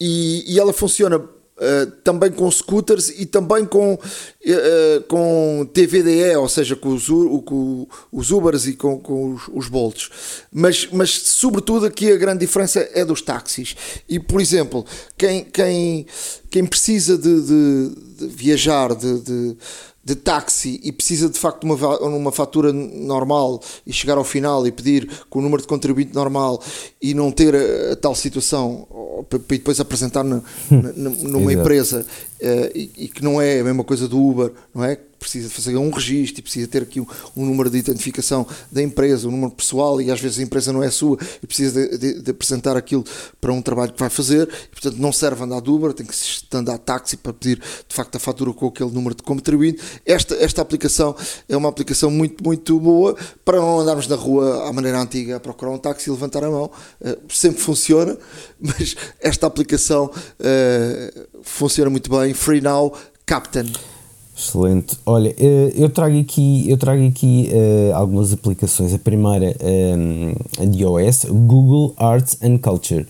e, 0.01 0.55
e 0.55 0.61
ela 0.61 0.73
funciona 0.73 1.19
Uh, 1.57 1.89
também 2.03 2.33
com 2.33 2.51
scooters 2.51 3.11
e 3.11 3.25
também 3.25 3.65
com, 3.65 3.95
uh, 3.95 5.03
com 5.07 5.65
TVDE, 5.73 6.35
ou 6.35 6.49
seja, 6.49 6.75
com 6.75 6.89
os, 6.89 7.07
com 7.07 7.87
os 8.11 8.33
Ubers 8.33 8.67
e 8.67 8.73
com, 8.73 8.99
com 8.99 9.35
os, 9.35 9.43
os 9.53 9.69
Bolts. 9.69 10.11
Mas, 10.53 10.89
mas, 10.91 11.11
sobretudo, 11.11 11.87
aqui 11.87 12.11
a 12.11 12.17
grande 12.17 12.41
diferença 12.41 12.89
é 12.93 13.05
dos 13.05 13.23
táxis. 13.23 13.77
E, 14.09 14.19
por 14.19 14.41
exemplo, 14.41 14.85
quem, 15.17 15.45
quem, 15.45 16.07
quem 16.51 16.67
precisa 16.67 17.17
de, 17.17 17.43
de, 17.43 17.95
de 18.19 18.27
viajar, 18.27 18.93
de, 18.93 19.21
de 19.21 19.57
de 20.05 20.15
táxi 20.15 20.81
e 20.83 20.93
precisa 20.93 21.29
de 21.31 21.39
facto 21.39 21.61
de 21.61 21.67
uma, 21.67 21.99
uma 22.01 22.33
fatura 22.33 22.73
normal 22.73 23.61
e 23.87 23.93
chegar 23.93 24.19
ao 24.19 24.25
final 24.25 24.67
e 24.67 24.73
pedir 24.73 25.09
com 25.31 25.39
o 25.39 25.43
número 25.43 25.63
de 25.63 25.69
contribuinte 25.69 26.15
normal 26.15 26.63
e 27.01 27.15
não 27.15 27.31
ter 27.33 27.55
a, 27.55 27.93
a 27.93 27.97
tal 27.97 28.15
situação 28.15 28.87
para 29.29 29.39
depois 29.39 29.81
apresentar 29.81 30.23
na, 30.23 30.43
na, 30.71 31.11
numa 31.11 31.53
empresa 31.53 32.05
uh, 32.41 32.71
e, 32.75 32.91
e, 32.99 33.09
que 33.09 33.25
não 33.25 33.41
é 33.41 33.61
a 33.61 33.65
mesma 33.65 33.85
coisa 33.85 34.07
do 34.07 34.21
Uber, 34.21 34.53
não 34.75 34.85
é? 34.85 34.99
Precisa 35.25 35.49
fazer 35.49 35.77
um 35.77 35.91
registro 35.91 36.41
e 36.41 36.43
precisa 36.43 36.69
ter 36.69 36.83
aqui 36.83 37.01
um, 37.01 37.07
um, 37.35 37.47
número 37.47 37.71
de 37.71 37.79
identificação 37.79 38.47
da 38.71 38.83
empresa, 38.83 39.27
um 39.27 39.31
número 39.31 39.53
pessoal 39.53 40.01
e 40.01 40.11
às 40.11 40.21
vezes 40.21 40.39
a 40.39 40.43
empresa 40.43 40.71
não 40.71 40.83
é 40.83 40.91
sua 40.91 41.19
e 41.43 41.47
precisa 41.47 41.73
de, 41.73 41.99
de, 41.99 42.21
de 42.21 42.31
apresentar 42.31 42.77
aquilo 42.77 43.05
para 43.41 43.53
um 43.53 43.63
trabalho 43.63 43.93
que 43.93 43.99
vai 43.99 44.11
fazer 44.11 44.47
e, 44.47 44.69
portanto 44.69 44.99
não 44.99 45.13
serve 45.13 45.43
andar 45.43 45.61
de 45.61 45.71
Uber, 45.71 45.95
tem 45.95 46.05
que 46.05 46.15
andar 46.53 46.77
táxi 46.79 47.17
para 47.17 47.33
pedir 47.33 47.59
de 47.59 47.95
facto 47.95 48.17
a 48.17 48.19
fatura 48.19 48.53
com 48.53 48.67
aquele 48.67 48.91
número 48.91 49.15
de 49.15 49.23
contribuinte. 49.23 49.83
Esta, 50.05 50.35
esta 50.35 50.61
aplicação 50.61 51.17
é 51.49 51.57
uma 51.57 51.71
aplicação 51.71 52.11
muito, 52.11 52.45
muito 52.45 52.79
boa 52.79 53.17
para 53.45 53.59
não 53.59 53.81
andarmos 53.81 54.07
na 54.07 54.17
rua 54.17 54.69
à 54.69 54.73
maneira 54.73 55.01
antiga 55.01 55.37
a 55.37 55.41
procurar 55.41 55.73
um 55.73 55.79
táxi 55.79 56.11
e 56.11 56.13
levantar 56.13 56.45
a 56.45 56.51
mão. 56.51 56.71
Uh, 57.01 57.17
sempre 57.33 57.63
funciona, 57.63 58.17
mas 58.61 58.95
esta 59.21 59.47
aplicação 59.47 60.11
uh, 60.11 61.27
funciona 61.43 61.91
muito 61.91 62.11
bem. 62.11 62.35
Free 62.35 62.61
Now 62.61 62.93
Captain. 63.25 63.94
Excelente. 64.37 64.99
Olha, 65.07 65.33
eh, 65.39 65.73
eu 65.77 65.89
trago 65.89 66.19
aqui, 66.19 66.69
eu 66.69 66.77
trago 66.77 67.07
aqui 67.07 67.49
uh, 67.53 67.95
algumas 67.95 68.33
aplicações. 68.33 68.93
A 68.93 68.99
primeira 68.99 69.55
um, 69.63 70.35
eh, 70.59 70.67
de 70.67 70.83
iOS, 70.83 71.27
Google 71.27 71.95
Arts 71.97 72.37
and 72.43 72.59
Culture, 72.59 73.07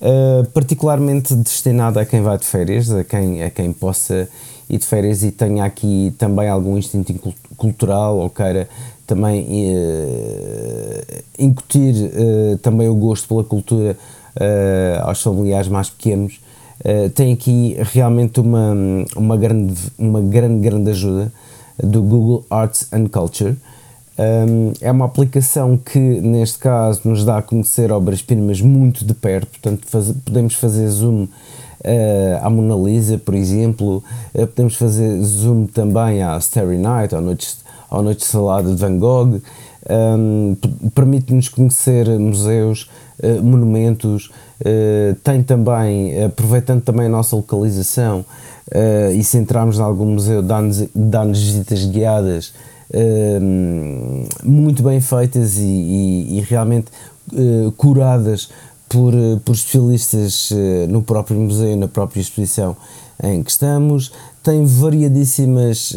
uh, 0.00 0.48
particularmente 0.50 1.34
destinada 1.34 2.00
a 2.00 2.06
quem 2.06 2.22
vai 2.22 2.38
de 2.38 2.44
férias, 2.44 2.88
a 2.88 3.02
quem, 3.02 3.42
a 3.42 3.50
quem 3.50 3.72
possa 3.72 4.28
ir 4.68 4.78
de 4.78 4.86
férias 4.86 5.24
e 5.24 5.32
tenha 5.32 5.64
aqui 5.64 6.14
também 6.16 6.48
algum 6.48 6.78
instinto 6.78 7.12
cultural 7.56 8.18
ou 8.18 8.30
queira 8.30 8.68
também 9.08 9.74
uh, 9.74 11.22
incutir 11.36 11.94
também 12.62 12.88
o 12.88 12.94
gosto 12.94 13.26
pela 13.26 13.42
cultura 13.42 13.96
aos 15.02 15.20
familiares 15.20 15.66
mais 15.66 15.90
pequenos. 15.90 16.38
Eh, 16.82 17.08
tem 17.10 17.32
aqui 17.32 17.76
realmente 17.92 18.40
uma, 18.40 18.74
uma, 19.14 19.36
grande, 19.36 19.74
uma 19.98 20.20
grande, 20.20 20.60
grande 20.60 20.90
ajuda 20.90 21.32
do 21.82 22.02
Google 22.02 22.44
Arts 22.48 22.88
and 22.92 23.06
Culture. 23.08 23.56
Um, 24.18 24.72
é 24.82 24.90
uma 24.90 25.06
aplicação 25.06 25.78
que, 25.78 25.98
neste 25.98 26.58
caso, 26.58 27.00
nos 27.04 27.24
dá 27.24 27.38
a 27.38 27.42
conhecer 27.42 27.90
obras-primas 27.90 28.60
muito 28.60 29.02
de 29.02 29.14
perto, 29.14 29.48
portanto, 29.48 29.86
faz, 29.86 30.12
podemos 30.22 30.54
fazer 30.54 30.88
zoom 30.88 31.22
uh, 31.22 31.28
à 32.42 32.50
Mona 32.50 32.74
Lisa, 32.74 33.16
por 33.16 33.34
exemplo, 33.34 34.04
uh, 34.34 34.46
podemos 34.46 34.76
fazer 34.76 35.22
zoom 35.22 35.64
também 35.64 36.22
à 36.22 36.36
Starry 36.36 36.76
Night, 36.76 37.14
à 37.14 37.20
Noite, 37.22 37.56
à 37.90 38.02
Noite 38.02 38.22
Salada 38.22 38.74
de 38.74 38.76
Van 38.76 38.98
Gogh, 38.98 39.40
um, 39.88 40.54
permite-nos 40.94 41.48
conhecer 41.48 42.06
museus, 42.18 42.90
uh, 43.22 43.42
monumentos, 43.42 44.30
uh, 44.60 45.14
tem 45.22 45.42
também, 45.42 46.24
aproveitando 46.24 46.82
também 46.82 47.06
a 47.06 47.08
nossa 47.08 47.36
localização 47.36 48.20
uh, 48.20 49.12
e 49.12 49.22
se 49.22 49.38
entrarmos 49.38 49.78
em 49.78 49.82
algum 49.82 50.06
museu, 50.06 50.42
dá-nos 50.42 50.84
dá 50.94 51.24
visitas 51.24 51.84
guiadas 51.84 52.52
muito 54.42 54.82
bem 54.82 55.00
feitas 55.00 55.56
e, 55.58 55.62
e, 55.62 56.38
e 56.38 56.40
realmente 56.40 56.86
curadas 57.76 58.50
por, 58.88 59.12
por 59.44 59.54
especialistas 59.54 60.50
no 60.88 61.00
próprio 61.00 61.38
museu, 61.38 61.76
na 61.76 61.86
própria 61.86 62.20
exposição 62.20 62.76
em 63.22 63.44
que 63.44 63.50
estamos. 63.52 64.10
Tem 64.42 64.64
variadíssimas 64.64 65.94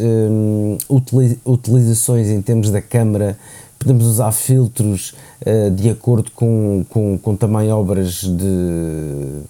utilizações 1.44 2.28
em 2.28 2.40
termos 2.40 2.70
da 2.70 2.80
câmara 2.80 3.36
podemos 3.84 4.06
usar 4.06 4.32
filtros 4.32 5.14
uh, 5.46 5.70
de 5.70 5.90
acordo 5.90 6.30
com, 6.30 6.84
com, 6.88 7.18
com 7.18 7.36
também 7.36 7.70
obras 7.70 8.22
de 8.22 9.42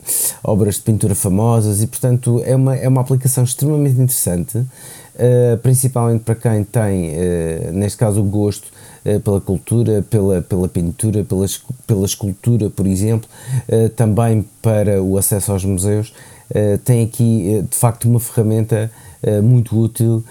obras 0.43 0.75
de 0.75 0.83
pintura 0.83 1.15
famosas 1.15 1.81
e 1.81 1.87
portanto 1.87 2.43
é 2.45 2.57
uma, 2.57 2.75
é 2.75 2.89
uma 2.89 3.01
aplicação 3.01 3.45
extremamente 3.45 3.95
interessante 3.95 4.59
uh, 4.59 5.57
principalmente 5.63 6.23
para 6.23 6.35
quem 6.35 6.65
tem 6.65 7.11
uh, 7.11 7.73
neste 7.73 7.97
caso 7.97 8.21
o 8.21 8.25
gosto 8.25 8.67
pela 9.23 9.39
cultura, 9.39 10.03
pela, 10.09 10.41
pela 10.41 10.67
pintura, 10.67 11.23
pela, 11.25 11.45
pela 11.87 12.07
escultura, 12.07 12.71
por 12.71 12.87
exemplo, 12.87 13.29
também 13.97 14.47
para 14.63 15.03
o 15.03 15.19
acesso 15.19 15.53
aos 15.53 15.63
museus, 15.63 16.11
tem 16.85 17.05
aqui 17.05 17.65
de 17.69 17.77
facto 17.77 18.05
uma 18.09 18.21
ferramenta 18.21 18.91
muito 19.43 19.79
útil 19.79 20.23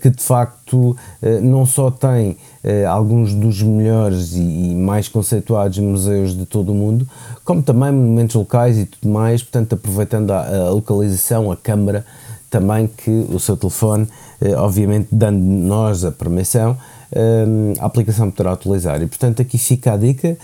que 0.00 0.10
de 0.10 0.22
facto 0.22 0.96
não 1.40 1.64
só 1.64 1.90
tem 1.90 2.36
eh, 2.68 2.84
alguns 2.84 3.32
dos 3.32 3.62
melhores 3.62 4.34
e, 4.34 4.74
mais 4.74 5.08
conceituados 5.08 5.78
museus 5.78 6.36
de 6.36 6.44
todo 6.44 6.72
o 6.72 6.74
mundo, 6.74 7.08
como 7.42 7.62
também 7.62 7.90
monumentos 7.90 8.36
locais 8.36 8.76
e 8.76 8.84
tudo 8.84 9.10
mais, 9.10 9.42
portanto, 9.42 9.74
aproveitando 9.74 10.32
a, 10.32 10.68
localização, 10.68 11.50
a 11.50 11.56
câmara, 11.56 12.04
também 12.50 12.86
que 12.86 13.26
o 13.32 13.40
seu 13.40 13.56
telefone, 13.56 14.06
eh, 14.40 14.54
obviamente 14.54 15.08
dando 15.10 15.38
nós 15.38 16.04
a 16.04 16.12
permissão, 16.12 16.76
eh, 17.10 17.46
a 17.78 17.86
aplicação 17.86 18.30
poderá 18.30 18.52
utilizar. 18.52 19.00
E 19.00 19.06
portanto 19.06 19.40
aqui 19.40 19.56
fica 19.56 19.94
a 19.94 19.96
dica, 19.96 20.36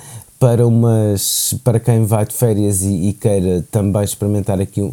para, 0.45 0.67
umas, 0.67 1.55
para 1.65 1.81
quem 1.81 2.05
vai 2.05 2.27
de 2.27 2.35
férias 2.35 2.83
e, 2.83 3.09
e 3.09 3.13
queira 3.15 3.65
também 3.71 4.05
experimentar 4.05 4.61
aqui 4.61 4.83
um, 4.83 4.93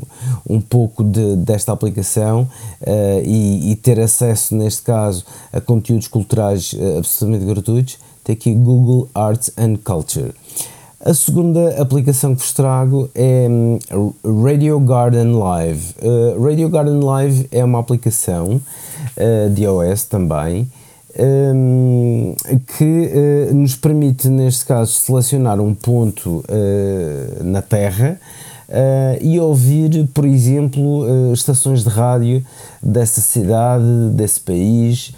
um 0.50 0.62
pouco 0.62 1.04
de, 1.04 1.36
desta 1.36 1.74
aplicação 1.74 2.48
uh, 2.80 3.22
e, 3.22 3.70
e, 3.70 3.76
ter 3.76 4.00
acesso, 4.00 4.56
neste 4.56 4.82
caso, 4.84 5.26
a 5.52 5.60
conteúdos 5.60 6.08
culturais 6.08 6.72
uh, 6.72 7.00
absolutamente 7.00 7.46
gratuitos, 7.46 8.00
tem 8.24 8.32
aqui 8.32 8.56
Google 8.56 9.10
Arts 9.14 9.52
and 9.58 9.76
Culture. 9.84 10.34
A 11.04 11.14
segunda 11.14 11.82
aplicação 11.82 12.34
que 12.34 12.40
vos 12.44 12.54
trago 12.54 13.10
é 13.14 13.46
um, 13.50 13.78
Radio 14.46 14.80
Garden 14.80 15.34
Live. 15.34 15.96
Uh, 16.02 16.42
Radio 16.42 16.70
Garden 16.70 17.02
Live 17.02 17.50
é 17.52 17.62
uma 17.62 17.80
aplicação 17.80 18.62
de 19.54 19.64
iOS 19.64 20.06
também 20.06 20.66
um, 21.20 22.36
que 22.78 22.84
uh, 22.84 23.54
nos 23.54 23.76
permite, 23.76 24.28
neste 24.30 24.66
caso, 24.66 24.92
selecionar 24.92 25.60
um 25.60 25.74
ponto 25.74 26.44
uh, 26.48 27.44
na 27.44 27.62
Terra 27.62 28.20
uh, 28.70 29.18
e 29.22 29.40
ouvir, 29.40 30.08
por 30.14 30.26
exemplo, 30.26 31.34
estações 31.34 31.84
de 31.84 31.90
rádio 31.90 32.44
dessa 32.82 33.22
cidade, 33.22 33.86
desse 34.14 34.40
país. 34.40 35.14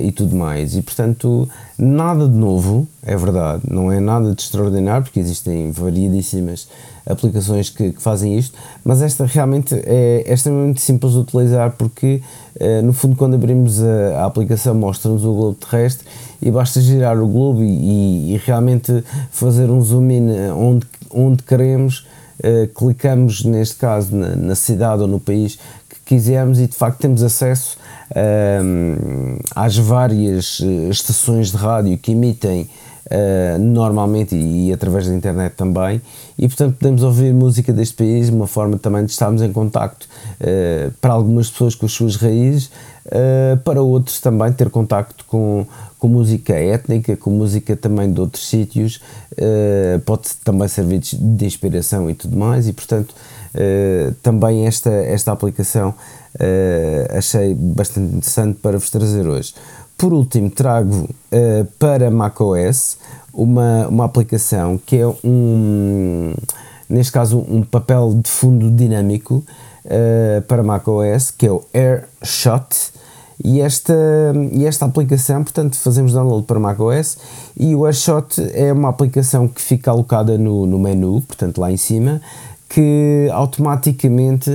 e 0.00 0.12
tudo 0.12 0.36
mais, 0.36 0.76
e 0.76 0.82
portanto, 0.82 1.48
nada 1.76 2.28
de 2.28 2.36
novo, 2.36 2.86
é 3.02 3.16
verdade, 3.16 3.64
não 3.68 3.90
é 3.90 3.98
nada 3.98 4.32
de 4.32 4.40
extraordinário, 4.40 5.02
porque 5.02 5.18
existem 5.18 5.72
variedíssimas 5.72 6.68
aplicações 7.06 7.68
que, 7.68 7.92
que, 7.92 8.02
fazem 8.02 8.38
isto, 8.38 8.56
mas 8.84 9.02
esta 9.02 9.26
realmente 9.26 9.74
é, 9.74 10.24
é 10.26 10.32
extremamente 10.32 10.80
simples 10.80 11.12
de 11.12 11.18
utilizar 11.18 11.72
porque, 11.76 12.22
eh, 12.58 12.80
no 12.80 12.92
fundo, 12.92 13.14
quando 13.16 13.34
abrimos 13.34 13.82
a, 13.82 14.22
a 14.22 14.24
aplicação, 14.26 14.74
mostra-nos 14.74 15.24
o 15.24 15.34
globo 15.34 15.54
terrestre 15.54 16.06
e 16.40 16.50
basta 16.50 16.80
girar 16.80 17.18
o 17.18 17.26
globo 17.26 17.62
e, 17.62 18.34
e, 18.34 18.40
realmente 18.44 19.04
fazer 19.30 19.70
um 19.70 19.80
zoom 19.82 20.10
in 20.10 20.30
onde, 20.56 20.86
onde 21.10 21.42
queremos, 21.42 22.06
eh, 22.42 22.68
clicamos, 22.74 23.44
neste 23.44 23.76
caso, 23.76 24.14
na, 24.14 24.34
na, 24.34 24.54
cidade 24.54 25.02
ou 25.02 25.08
no 25.08 25.20
país 25.20 25.58
que 25.88 25.96
quisermos 26.06 26.58
e 26.58 26.66
de 26.66 26.74
facto 26.74 27.00
temos 27.00 27.22
acesso 27.22 27.76
ehm, 28.14 29.38
às 29.54 29.76
várias 29.76 30.60
eh, 30.62 30.88
estações 30.88 31.50
de 31.50 31.56
rádio 31.56 31.96
que 31.98 32.12
emitem 32.12 32.68
uh, 33.06 33.58
normalmente 33.58 34.34
e, 34.34 34.68
e, 34.68 34.72
através 34.72 35.06
da 35.06 35.14
internet 35.14 35.54
também, 35.54 36.00
e 36.38 36.48
portanto 36.48 36.76
podemos 36.78 37.02
ouvir 37.02 37.32
música 37.32 37.72
deste 37.72 37.94
país, 37.94 38.28
uma 38.28 38.46
forma 38.46 38.78
também 38.78 39.04
de 39.04 39.12
estarmos 39.12 39.40
em 39.42 39.52
contacto 39.52 40.08
uh, 40.40 40.90
para 41.00 41.12
algumas 41.12 41.50
pessoas 41.50 41.74
com 41.74 41.86
as 41.86 41.92
suas 41.92 42.16
raízes, 42.16 42.70
uh, 43.06 43.56
para 43.64 43.82
outros 43.82 44.20
também 44.20 44.52
ter 44.52 44.68
contacto 44.70 45.24
com, 45.26 45.66
com 45.98 46.08
música 46.08 46.54
étnica, 46.54 47.16
com 47.16 47.30
música 47.30 47.76
também 47.76 48.12
de 48.12 48.20
outros 48.20 48.48
sítios, 48.48 49.00
pode 50.04 50.28
também 50.44 50.68
servir 50.68 51.00
de 51.00 51.44
inspiração 51.44 52.08
e 52.10 52.14
tudo 52.14 52.36
mais, 52.36 52.68
e 52.68 52.72
portanto 52.72 53.14
também 54.22 54.66
esta, 54.66 54.90
esta 54.90 55.32
aplicação 55.32 55.94
achei 57.16 57.54
bastante 57.54 58.16
interessante 58.16 58.58
para 58.60 58.78
vos 58.78 58.90
trazer 58.90 59.26
hoje. 59.26 59.54
Por 59.96 60.12
último, 60.12 60.50
trago 60.50 61.08
uh, 61.32 61.64
para 61.78 62.10
macOS 62.10 62.98
uma, 63.32 63.88
uma 63.88 64.04
aplicação 64.04 64.78
que 64.84 64.96
é 64.96 65.06
um, 65.24 66.32
neste 66.88 67.12
caso, 67.12 67.38
um 67.48 67.62
papel 67.62 68.14
de 68.22 68.30
fundo 68.30 68.70
dinâmico 68.70 69.42
uh, 69.84 70.42
para 70.42 70.62
macOS, 70.62 71.30
que 71.30 71.46
é 71.46 71.50
o 71.50 71.64
AirShot. 71.72 72.92
E 73.42 73.60
esta, 73.60 73.92
e 74.52 74.64
esta 74.64 74.86
aplicação, 74.86 75.42
portanto, 75.42 75.76
fazemos 75.76 76.12
download 76.12 76.46
para 76.46 76.60
macOS 76.60 77.18
e 77.56 77.74
o 77.74 77.84
AirShot 77.84 78.40
é 78.54 78.72
uma 78.72 78.88
aplicação 78.88 79.48
que 79.48 79.60
fica 79.60 79.90
alocada 79.90 80.38
no, 80.38 80.66
no 80.66 80.78
menu, 80.78 81.20
portanto, 81.20 81.60
lá 81.60 81.70
em 81.70 81.76
cima, 81.76 82.22
que 82.68 83.28
automaticamente 83.32 84.50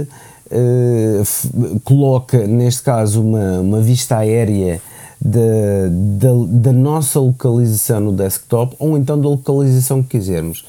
uh, 0.49 1.79
coloca, 1.83 2.47
neste 2.47 2.81
caso, 2.81 3.21
uma, 3.21 3.59
uma 3.59 3.81
vista 3.81 4.17
aérea 4.17 4.81
da, 5.21 6.71
nossa 6.71 7.19
localização 7.19 7.99
no 7.99 8.13
desktop 8.13 8.75
ou 8.79 8.97
então 8.97 9.19
da 9.19 9.27
localização 9.27 10.01
que 10.01 10.17
quisermos. 10.17 10.65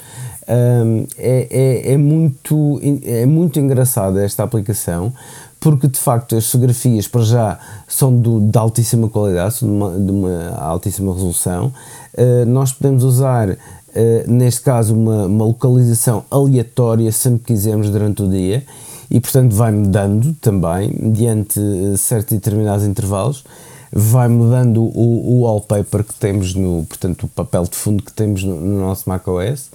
Um, 0.48 1.06
é, 1.16 1.46
é, 1.50 1.92
é, 1.92 1.96
muito, 1.96 2.80
é 3.04 3.24
muito 3.24 3.60
engraçada 3.60 4.24
esta 4.24 4.42
aplicação 4.42 5.12
porque 5.60 5.86
de 5.86 5.98
facto 5.98 6.34
as 6.34 6.46
fotografias 6.50 7.06
para 7.06 7.22
já 7.22 7.58
são 7.86 8.16
do, 8.16 8.40
de 8.40 8.58
altíssima 8.58 9.08
qualidade, 9.08 9.54
são 9.54 9.68
de 9.68 9.74
uma, 9.74 9.90
de 9.90 10.10
uma 10.10 10.56
altíssima 10.58 11.12
resolução. 11.12 11.72
Uh, 12.14 12.46
nós 12.46 12.72
podemos 12.72 13.04
usar, 13.04 13.50
uh, 13.50 13.56
neste 14.26 14.62
caso, 14.62 14.94
uma, 14.94 15.26
uma 15.26 15.44
localização 15.44 16.24
aleatória 16.30 17.12
sempre 17.12 17.40
que 17.40 17.52
quisermos 17.52 17.90
durante 17.90 18.22
o 18.22 18.28
dia 18.28 18.64
e, 19.10 19.20
portanto, 19.20 19.54
vai 19.54 19.70
mudando 19.70 20.34
também, 20.40 20.96
mediante 20.98 21.60
uh, 21.60 21.96
certos 21.98 22.32
determinados 22.32 22.86
intervalos 22.86 23.44
vai 23.92 24.28
mudando 24.28 24.82
o, 24.82 25.38
o 25.38 25.40
wallpaper 25.42 26.04
que 26.04 26.14
temos 26.14 26.54
no, 26.54 26.84
portanto, 26.84 27.24
o 27.24 27.28
papel 27.28 27.64
de 27.64 27.76
fundo 27.76 28.02
que 28.02 28.12
temos 28.12 28.44
no, 28.44 28.60
no 28.60 28.80
nosso 28.80 29.08
macOS. 29.08 29.70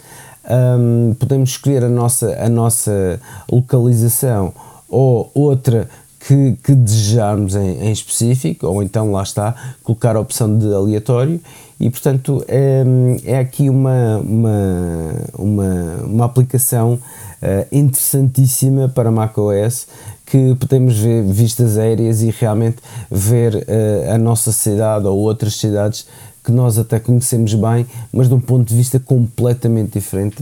Um, 0.48 1.16
podemos 1.16 1.50
escolher 1.52 1.84
a 1.84 1.90
nossa, 1.90 2.36
a 2.40 2.48
nossa 2.48 3.20
localização 3.52 4.54
ou 4.88 5.32
outra 5.34 5.90
que, 6.20 6.58
que 6.64 6.74
desejarmos 6.74 7.56
em, 7.56 7.88
em, 7.88 7.92
específico, 7.92 8.66
ou 8.68 8.82
então 8.82 9.12
lá 9.12 9.22
está, 9.22 9.56
colocar 9.84 10.16
a 10.16 10.20
opção 10.20 10.58
de 10.58 10.74
aleatório 10.74 11.40
e 11.80 11.90
portanto 11.90 12.44
é, 12.48 12.84
é 13.26 13.38
aqui 13.38 13.70
uma, 13.70 14.18
uma, 14.18 15.12
uma, 15.38 15.74
uma 16.04 16.26
aplicação 16.26 16.94
uh, 16.94 17.68
interessantíssima 17.72 18.90
para 18.90 19.12
macOS 19.12 19.88
que 20.26 20.56
podemos 20.56 20.98
ver 20.98 21.24
vistas 21.24 21.78
aéreas 21.78 22.22
e 22.22 22.32
realmente 22.32 22.78
ver 23.12 23.56
uh, 23.56 24.14
a 24.14 24.18
nossa 24.18 24.52
cidade 24.52 25.06
ou 25.06 25.18
outras 25.20 25.56
cidades 25.56 26.08
que 26.44 26.52
nós 26.52 26.78
até 26.78 27.00
conhecemos 27.00 27.54
bem, 27.54 27.86
mas 28.14 28.28
de 28.28 28.34
um 28.34 28.40
ponto 28.40 28.68
de 28.68 28.76
vista 28.76 29.00
completamente 29.00 29.94
diferente, 29.94 30.38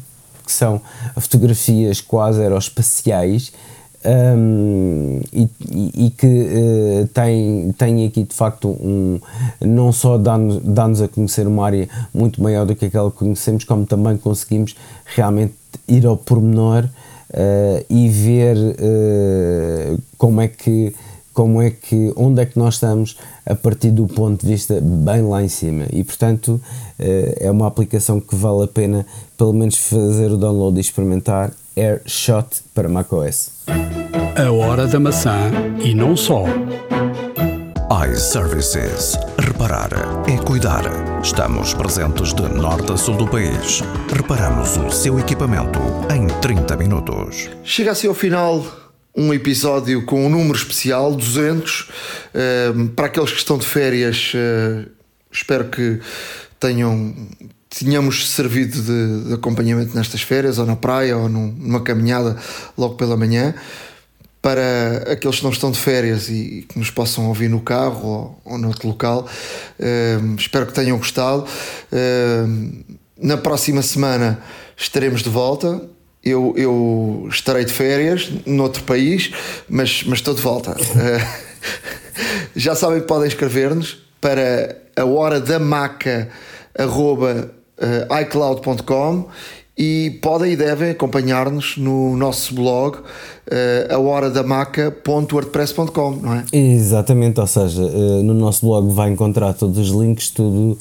que 0.46 0.52
são 0.52 0.82
fotografias 1.18 2.02
quase 2.02 2.42
aeroespaciais 2.42 3.54
um, 4.06 5.22
e, 5.32 5.50
e, 5.72 6.08
e, 6.08 6.10
que 6.12 6.28
uh, 6.28 7.08
tem, 7.14 7.74
tem 7.78 8.06
aqui 8.06 8.24
de 8.26 8.36
facto 8.36 8.68
um 8.68 9.18
não 9.62 9.94
só 9.94 10.18
dá-nos 10.18 10.62
dá 10.62 10.86
a 10.86 11.08
conhecer 11.08 11.48
uma 11.48 11.66
área 11.66 11.88
muito 12.14 12.44
maior 12.44 12.66
do 12.66 12.76
que 12.76 12.86
aquela 12.86 13.10
que 13.10 13.18
conhecemos, 13.18 13.64
como 13.64 13.86
também 13.86 14.18
conseguimos 14.18 14.76
realmente 15.06 15.54
ir 15.88 16.06
ao 16.06 16.18
pormenor 16.18 16.90
uh, 17.30 17.86
e 17.90 18.10
ver 18.10 18.58
uh, 18.58 20.02
como 20.18 20.42
é 20.42 20.48
que 20.48 20.94
como 21.34 21.60
é 21.62 21.72
que 21.72 22.14
onde 22.16 22.42
é 22.42 22.46
que 22.46 22.60
nós 22.60 22.76
estamos 22.76 23.18
a 23.46 23.56
partir 23.56 23.90
do 23.90 24.06
ponto 24.08 24.46
de 24.46 24.52
vista 24.52 24.80
bem 24.80 25.24
lá 25.24 25.44
em 25.44 25.48
cima 25.48 25.86
e 25.92 26.04
portanto 26.04 26.50
uh, 27.00 27.36
é 27.40 27.50
uma 27.50 27.68
aplicação 27.68 28.20
que 28.20 28.36
vale 28.36 28.64
a 28.64 28.68
pena 28.68 29.06
pelo 29.38 29.54
menos 29.54 29.78
fazer 29.78 30.32
o 30.32 30.38
download 30.38 30.78
e 30.78 30.82
experimentar 30.82 31.52
AirShot 31.76 32.64
para 32.74 32.88
macOS. 32.88 33.52
A 34.36 34.52
hora 34.52 34.88
da 34.88 35.00
maçã 35.00 35.52
e 35.84 35.94
não 35.94 36.16
só. 36.16 36.46
iServices. 37.94 39.16
Reparar 39.38 39.92
é 40.28 40.36
cuidar. 40.44 40.82
Estamos 41.22 41.76
presentes 41.76 42.34
de 42.34 42.42
norte 42.42 42.92
a 42.92 42.98
sul 42.98 43.16
do 43.16 43.28
país. 43.28 43.82
Reparamos 44.12 44.78
o 44.78 44.90
seu 44.90 45.20
equipamento 45.20 45.80
em 46.12 46.26
30 46.42 46.76
minutos. 46.76 47.52
Chega 47.64 47.92
assim 47.92 48.08
ao 48.08 48.16
final 48.16 48.66
um 49.16 49.32
episódio 49.32 50.04
com 50.06 50.26
um 50.26 50.30
número 50.30 50.58
especial, 50.58 51.14
200. 51.14 51.82
Uh, 51.82 52.90
para 52.96 53.06
aqueles 53.06 53.32
que 53.32 53.38
estão 53.38 53.60
de 53.60 53.68
férias, 53.68 54.34
uh, 54.34 54.90
espero 55.32 55.66
que 55.66 56.00
tenham 56.60 57.14
tínhamos 57.70 58.30
servido 58.32 58.82
de, 58.82 59.28
de, 59.28 59.34
acompanhamento 59.34 59.96
nestas 59.96 60.22
férias, 60.22 60.58
ou 60.60 60.66
na 60.66 60.76
praia, 60.76 61.18
ou 61.18 61.28
num, 61.28 61.48
numa 61.48 61.82
caminhada 61.82 62.38
logo 62.76 62.96
pela 62.96 63.18
manhã. 63.18 63.54
Para 64.44 65.14
aqueles 65.14 65.38
que 65.38 65.44
não 65.44 65.52
estão 65.52 65.72
de 65.72 65.80
férias 65.80 66.28
e 66.30 66.66
que 66.68 66.78
nos 66.78 66.92
possam 66.92 67.30
ouvir 67.30 67.50
no 67.50 67.62
carro 67.62 68.06
ou, 68.06 68.42
ou 68.44 68.58
noutro 68.58 68.90
local, 68.90 69.26
uh, 69.26 70.36
espero 70.36 70.66
que 70.66 70.74
tenham 70.74 70.98
gostado. 70.98 71.46
Uh, 71.90 72.84
na 73.18 73.38
próxima 73.38 73.82
semana 73.82 74.44
estaremos 74.76 75.24
de 75.24 75.30
volta. 75.30 75.82
Eu, 76.22 76.54
eu 76.58 77.26
estarei 77.32 77.64
de 77.64 77.72
férias 77.72 78.30
noutro 78.46 78.84
país, 78.84 79.32
mas, 79.70 80.04
mas 80.04 80.20
estou 80.20 80.34
de 80.34 80.42
volta. 80.42 80.72
Uh, 80.72 81.44
já 82.54 82.76
sabem 82.76 83.00
que 83.00 83.08
podem 83.08 83.30
escrever-nos 83.30 84.04
para 84.20 84.78
a 84.98 85.06
hora 85.06 85.40
da 85.40 85.58
maca 85.58 86.30
arroba 86.78 87.50
uh, 87.78 88.22
iCloud.com 88.22 89.30
e 89.78 90.18
podem 90.22 90.54
e 90.54 90.56
devem 90.56 90.92
acompanhar-nos 90.92 91.76
no 91.78 92.16
nosso 92.16 92.54
blog 92.54 92.98
uh, 92.98 93.02
ahoradamaca.wordpress.com, 93.94 96.12
não 96.22 96.36
é? 96.36 96.46
Exatamente, 96.54 97.40
ou 97.40 97.48
seja, 97.48 97.82
uh, 97.82 98.22
no 98.24 98.36
nosso 98.36 98.64
blog 98.66 98.94
vai 98.94 99.10
encontrar 99.10 99.54
todos 99.54 99.78
os 99.78 99.90
links, 99.90 100.30
tudo, 100.30 100.78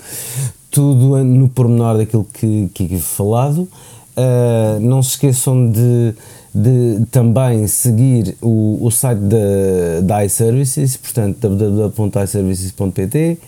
tudo 0.70 1.24
no 1.24 1.48
pormenor 1.48 1.96
daquilo 1.96 2.26
que, 2.32 2.68
que 2.74 2.98
falado. 2.98 3.66
Uh, 4.14 4.78
não 4.80 5.02
se 5.02 5.08
esqueçam 5.10 5.70
de, 5.70 6.14
de 6.54 7.06
também 7.10 7.66
seguir 7.66 8.36
o, 8.42 8.78
o 8.82 8.90
site 8.90 9.20
da, 9.20 10.00
da 10.02 10.22
iServices, 10.24 10.98
portanto 10.98 11.48
www.iservices.pt 11.48 13.38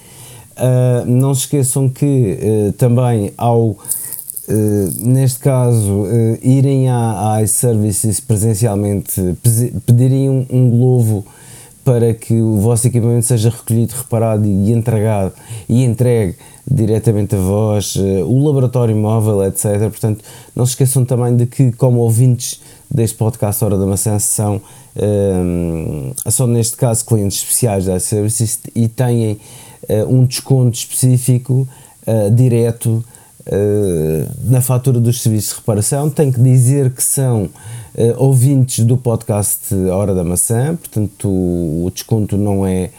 Uh, 0.54 1.04
não 1.04 1.34
se 1.34 1.40
esqueçam 1.40 1.88
que 1.88 2.38
uh, 2.40 2.72
também 2.74 3.32
ao 3.36 3.76
uh, 4.48 5.06
neste 5.06 5.38
caso 5.38 6.06
irem 6.42 6.88
à, 6.88 7.34
à 7.34 7.42
iServices 7.42 8.20
presencialmente 8.20 9.20
pedirem 9.86 10.28
um, 10.28 10.46
um 10.50 10.70
globo 10.70 11.24
para 11.84 12.14
que 12.14 12.40
o 12.40 12.58
vosso 12.58 12.86
equipamento 12.86 13.26
seja 13.26 13.50
recolhido, 13.50 13.94
reparado 13.94 14.46
e 14.46 14.72
entregado 14.72 15.32
e 15.68 15.84
entregue 15.84 16.34
diretamente 16.66 17.34
a 17.34 17.38
vós, 17.38 17.94
o 17.94 18.42
laboratório 18.42 18.96
móvel, 18.96 19.44
etc. 19.44 19.80
Portanto, 19.80 20.24
não 20.56 20.64
se 20.64 20.72
esqueçam 20.72 21.04
também 21.04 21.36
de 21.36 21.44
que, 21.44 21.72
como 21.72 21.98
ouvintes 21.98 22.58
deste 22.90 23.18
podcast 23.18 23.62
Hora 23.62 23.76
da 23.76 23.84
Maçã, 23.84 24.18
são, 24.18 24.62
são 26.30 26.46
neste 26.46 26.74
caso 26.78 27.04
clientes 27.04 27.36
especiais 27.36 27.84
da 27.84 27.96
iServices 27.96 28.60
e 28.74 28.88
têm 28.88 29.38
uh, 29.88 30.06
um 30.08 30.24
desconto 30.24 30.76
específico 30.76 31.68
uh, 32.06 32.30
direto 32.34 32.88
uh, 32.88 33.04
na 34.42 34.60
fatura 34.60 34.98
dos 34.98 35.22
serviços 35.22 35.50
de 35.50 35.56
reparação. 35.56 36.10
Tenho 36.10 36.32
que 36.32 36.40
dizer 36.40 36.90
que 36.90 37.02
são 37.02 37.48
ouvintes 38.16 38.84
do 38.84 38.96
podcast 38.96 39.74
Hora 39.74 40.14
da 40.14 40.24
Maçã, 40.24 40.76
portanto 40.76 41.28
o, 41.28 41.90
desconto 41.92 42.36
não 42.36 42.66
é, 42.66 42.90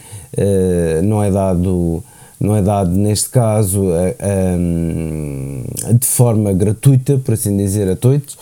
não 1.03 1.23
é 1.23 1.31
dado 1.31 2.03
não 2.39 2.55
é 2.55 2.61
dado 2.61 2.91
neste 2.91 3.29
caso 3.29 3.91
de 5.99 6.05
forma 6.05 6.53
gratuita, 6.53 7.17
por 7.17 7.33
assim 7.33 7.55
dizer, 7.57 7.89
a 7.89 7.95
todos. 7.95 8.37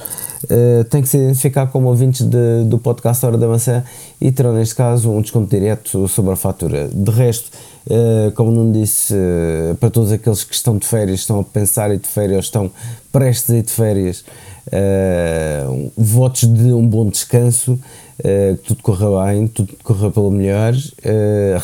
Tem 0.90 1.02
que 1.02 1.08
se 1.08 1.18
identificar 1.18 1.68
como 1.68 1.88
ouvintes 1.88 2.26
de, 2.26 2.66
do 2.66 2.78
podcast 2.78 3.26
Hora 3.26 3.38
da 3.38 3.48
Maçã 3.48 3.84
e 4.20 4.32
terão 4.32 4.54
neste 4.54 4.76
caso 4.76 5.10
um 5.10 5.22
desconto 5.22 5.50
direto 5.50 6.08
sobre 6.08 6.34
a 6.34 6.36
fatura. 6.36 6.90
De 6.94 7.12
resto, 7.12 7.50
Uh, 7.86 8.32
como 8.32 8.50
não 8.50 8.72
disse, 8.72 9.14
uh, 9.14 9.76
para 9.76 9.90
todos 9.90 10.12
aqueles 10.12 10.44
que 10.44 10.56
estão 10.56 10.78
de 10.78 10.88
férias, 10.88 11.20
estão 11.20 11.42
a 11.42 11.44
pensar 11.44 11.94
em 11.94 11.98
de 11.98 12.08
férias, 12.08 12.46
estão 12.46 12.72
prestes 13.12 13.50
a 13.50 13.58
ir 13.58 13.64
de 13.64 13.72
férias, 13.72 14.24
uh, 14.68 15.92
votos 15.98 16.48
de 16.48 16.72
um 16.72 16.88
bom 16.88 17.10
descanso, 17.10 17.78
que 18.16 18.68
tudo 18.68 18.82
corra 18.84 19.26
bem, 19.26 19.48
tudo 19.48 19.74
corra 19.84 20.10
pelo 20.12 20.32
melhor, 20.32 20.74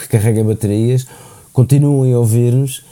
recarreguem 0.01 0.43
baterias, 0.43 1.05
continuem 1.53 2.11
a 2.11 2.19
ouvir-nos, 2.19 2.83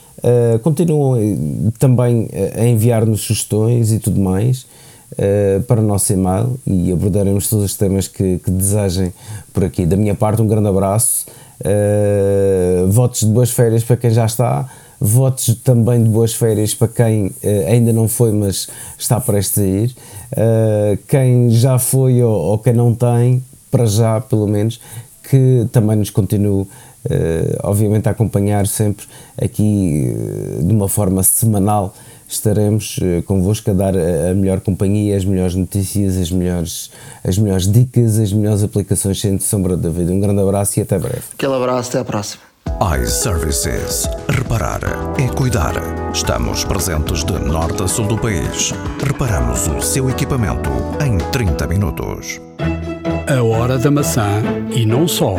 continuem 0.61 1.73
também 1.77 2.29
a 2.55 2.65
enviar-nos 2.65 3.21
sugestões 3.21 3.91
e 3.91 3.99
tudo 3.99 4.21
mais. 4.21 4.67
para 5.67 5.81
o 5.81 5.83
nosso 5.83 6.13
e-mail 6.13 6.57
e 6.67 6.91
abordaremos 6.91 7.49
todos 7.49 7.65
os 7.65 7.75
temas 7.75 8.07
que, 8.07 8.37
que 8.37 8.51
desejem 8.51 9.11
por 9.51 9.65
aqui. 9.65 9.85
Da 9.85 9.97
minha 9.97 10.15
parte, 10.15 10.41
um 10.41 10.47
grande 10.47 10.67
abraço 10.69 11.25
Uh, 11.59 12.87
votos 12.91 13.21
de 13.21 13.27
boas 13.27 13.49
férias 13.49 13.83
para 13.83 13.97
quem 13.97 14.11
já 14.11 14.25
está, 14.25 14.69
votos 14.99 15.55
também 15.63 16.03
de 16.03 16.09
boas 16.09 16.33
férias 16.33 16.73
para 16.73 16.87
quem 16.87 17.27
uh, 17.27 17.33
ainda 17.67 17.91
não 17.91 18.07
foi, 18.07 18.31
mas 18.31 18.67
está 18.97 19.19
prestes 19.19 19.57
a 19.57 19.65
ir. 19.65 19.95
Uh, 20.33 20.97
quem 21.07 21.49
já 21.49 21.79
foi 21.79 22.21
ou, 22.21 22.31
ou, 22.31 22.59
quem 22.59 22.73
não 22.73 22.93
tem, 22.93 23.43
para 23.71 23.85
já 23.85 24.21
pelo 24.21 24.47
menos, 24.47 24.79
que 25.29 25.67
também 25.71 25.97
nos 25.97 26.09
continue, 26.09 26.65
obviamente, 27.63 28.07
a 28.07 28.11
acompanhar 28.11 28.65
sempre 28.65 29.05
aqui 29.41 30.15
de 30.61 30.73
uma 30.73 30.87
forma 30.87 31.21
semanal 31.21 31.93
estaremos 32.27 32.97
uh, 32.97 33.23
convosco 33.23 33.71
a 33.71 33.73
dar 33.73 33.95
a, 33.95 34.31
a, 34.31 34.33
melhor 34.33 34.59
companhia, 34.59 35.15
as 35.15 35.23
melhores 35.23 35.55
notícias, 35.55 36.17
as 36.17 36.31
melhores, 36.31 36.91
as 37.23 37.37
melhores 37.37 37.71
dicas, 37.71 38.19
as 38.19 38.33
melhores 38.33 38.63
aplicações 38.63 39.19
sem 39.19 39.39
sombra 39.39 39.75
de 39.75 39.83
dúvida. 39.83 40.11
Um 40.11 40.19
grande 40.19 40.41
abraço 40.41 40.79
e 40.79 40.83
até 40.83 40.99
breve. 40.99 41.23
Aquele 41.33 41.53
abraço, 41.55 41.89
até 41.89 41.99
à 41.99 42.05
próxima. 42.05 42.43
iServices. 43.01 44.07
Reparar 44.29 44.81
é 45.17 45.27
cuidar. 45.33 45.73
Estamos 46.13 46.63
presentes 46.63 47.23
de 47.23 47.33
norte 47.39 47.83
a 47.83 47.87
sul 47.87 48.07
do 48.07 48.17
país. 48.17 48.73
Reparamos 49.03 49.67
o 49.67 49.81
seu 49.81 50.09
equipamento 50.09 50.69
em 51.03 51.17
30 51.31 51.67
minutos. 51.67 52.41
A 53.27 53.41
hora 53.43 53.77
da 53.77 53.91
maçã 53.91 54.41
e 54.73 54.85
não 54.85 55.07
só. 55.07 55.35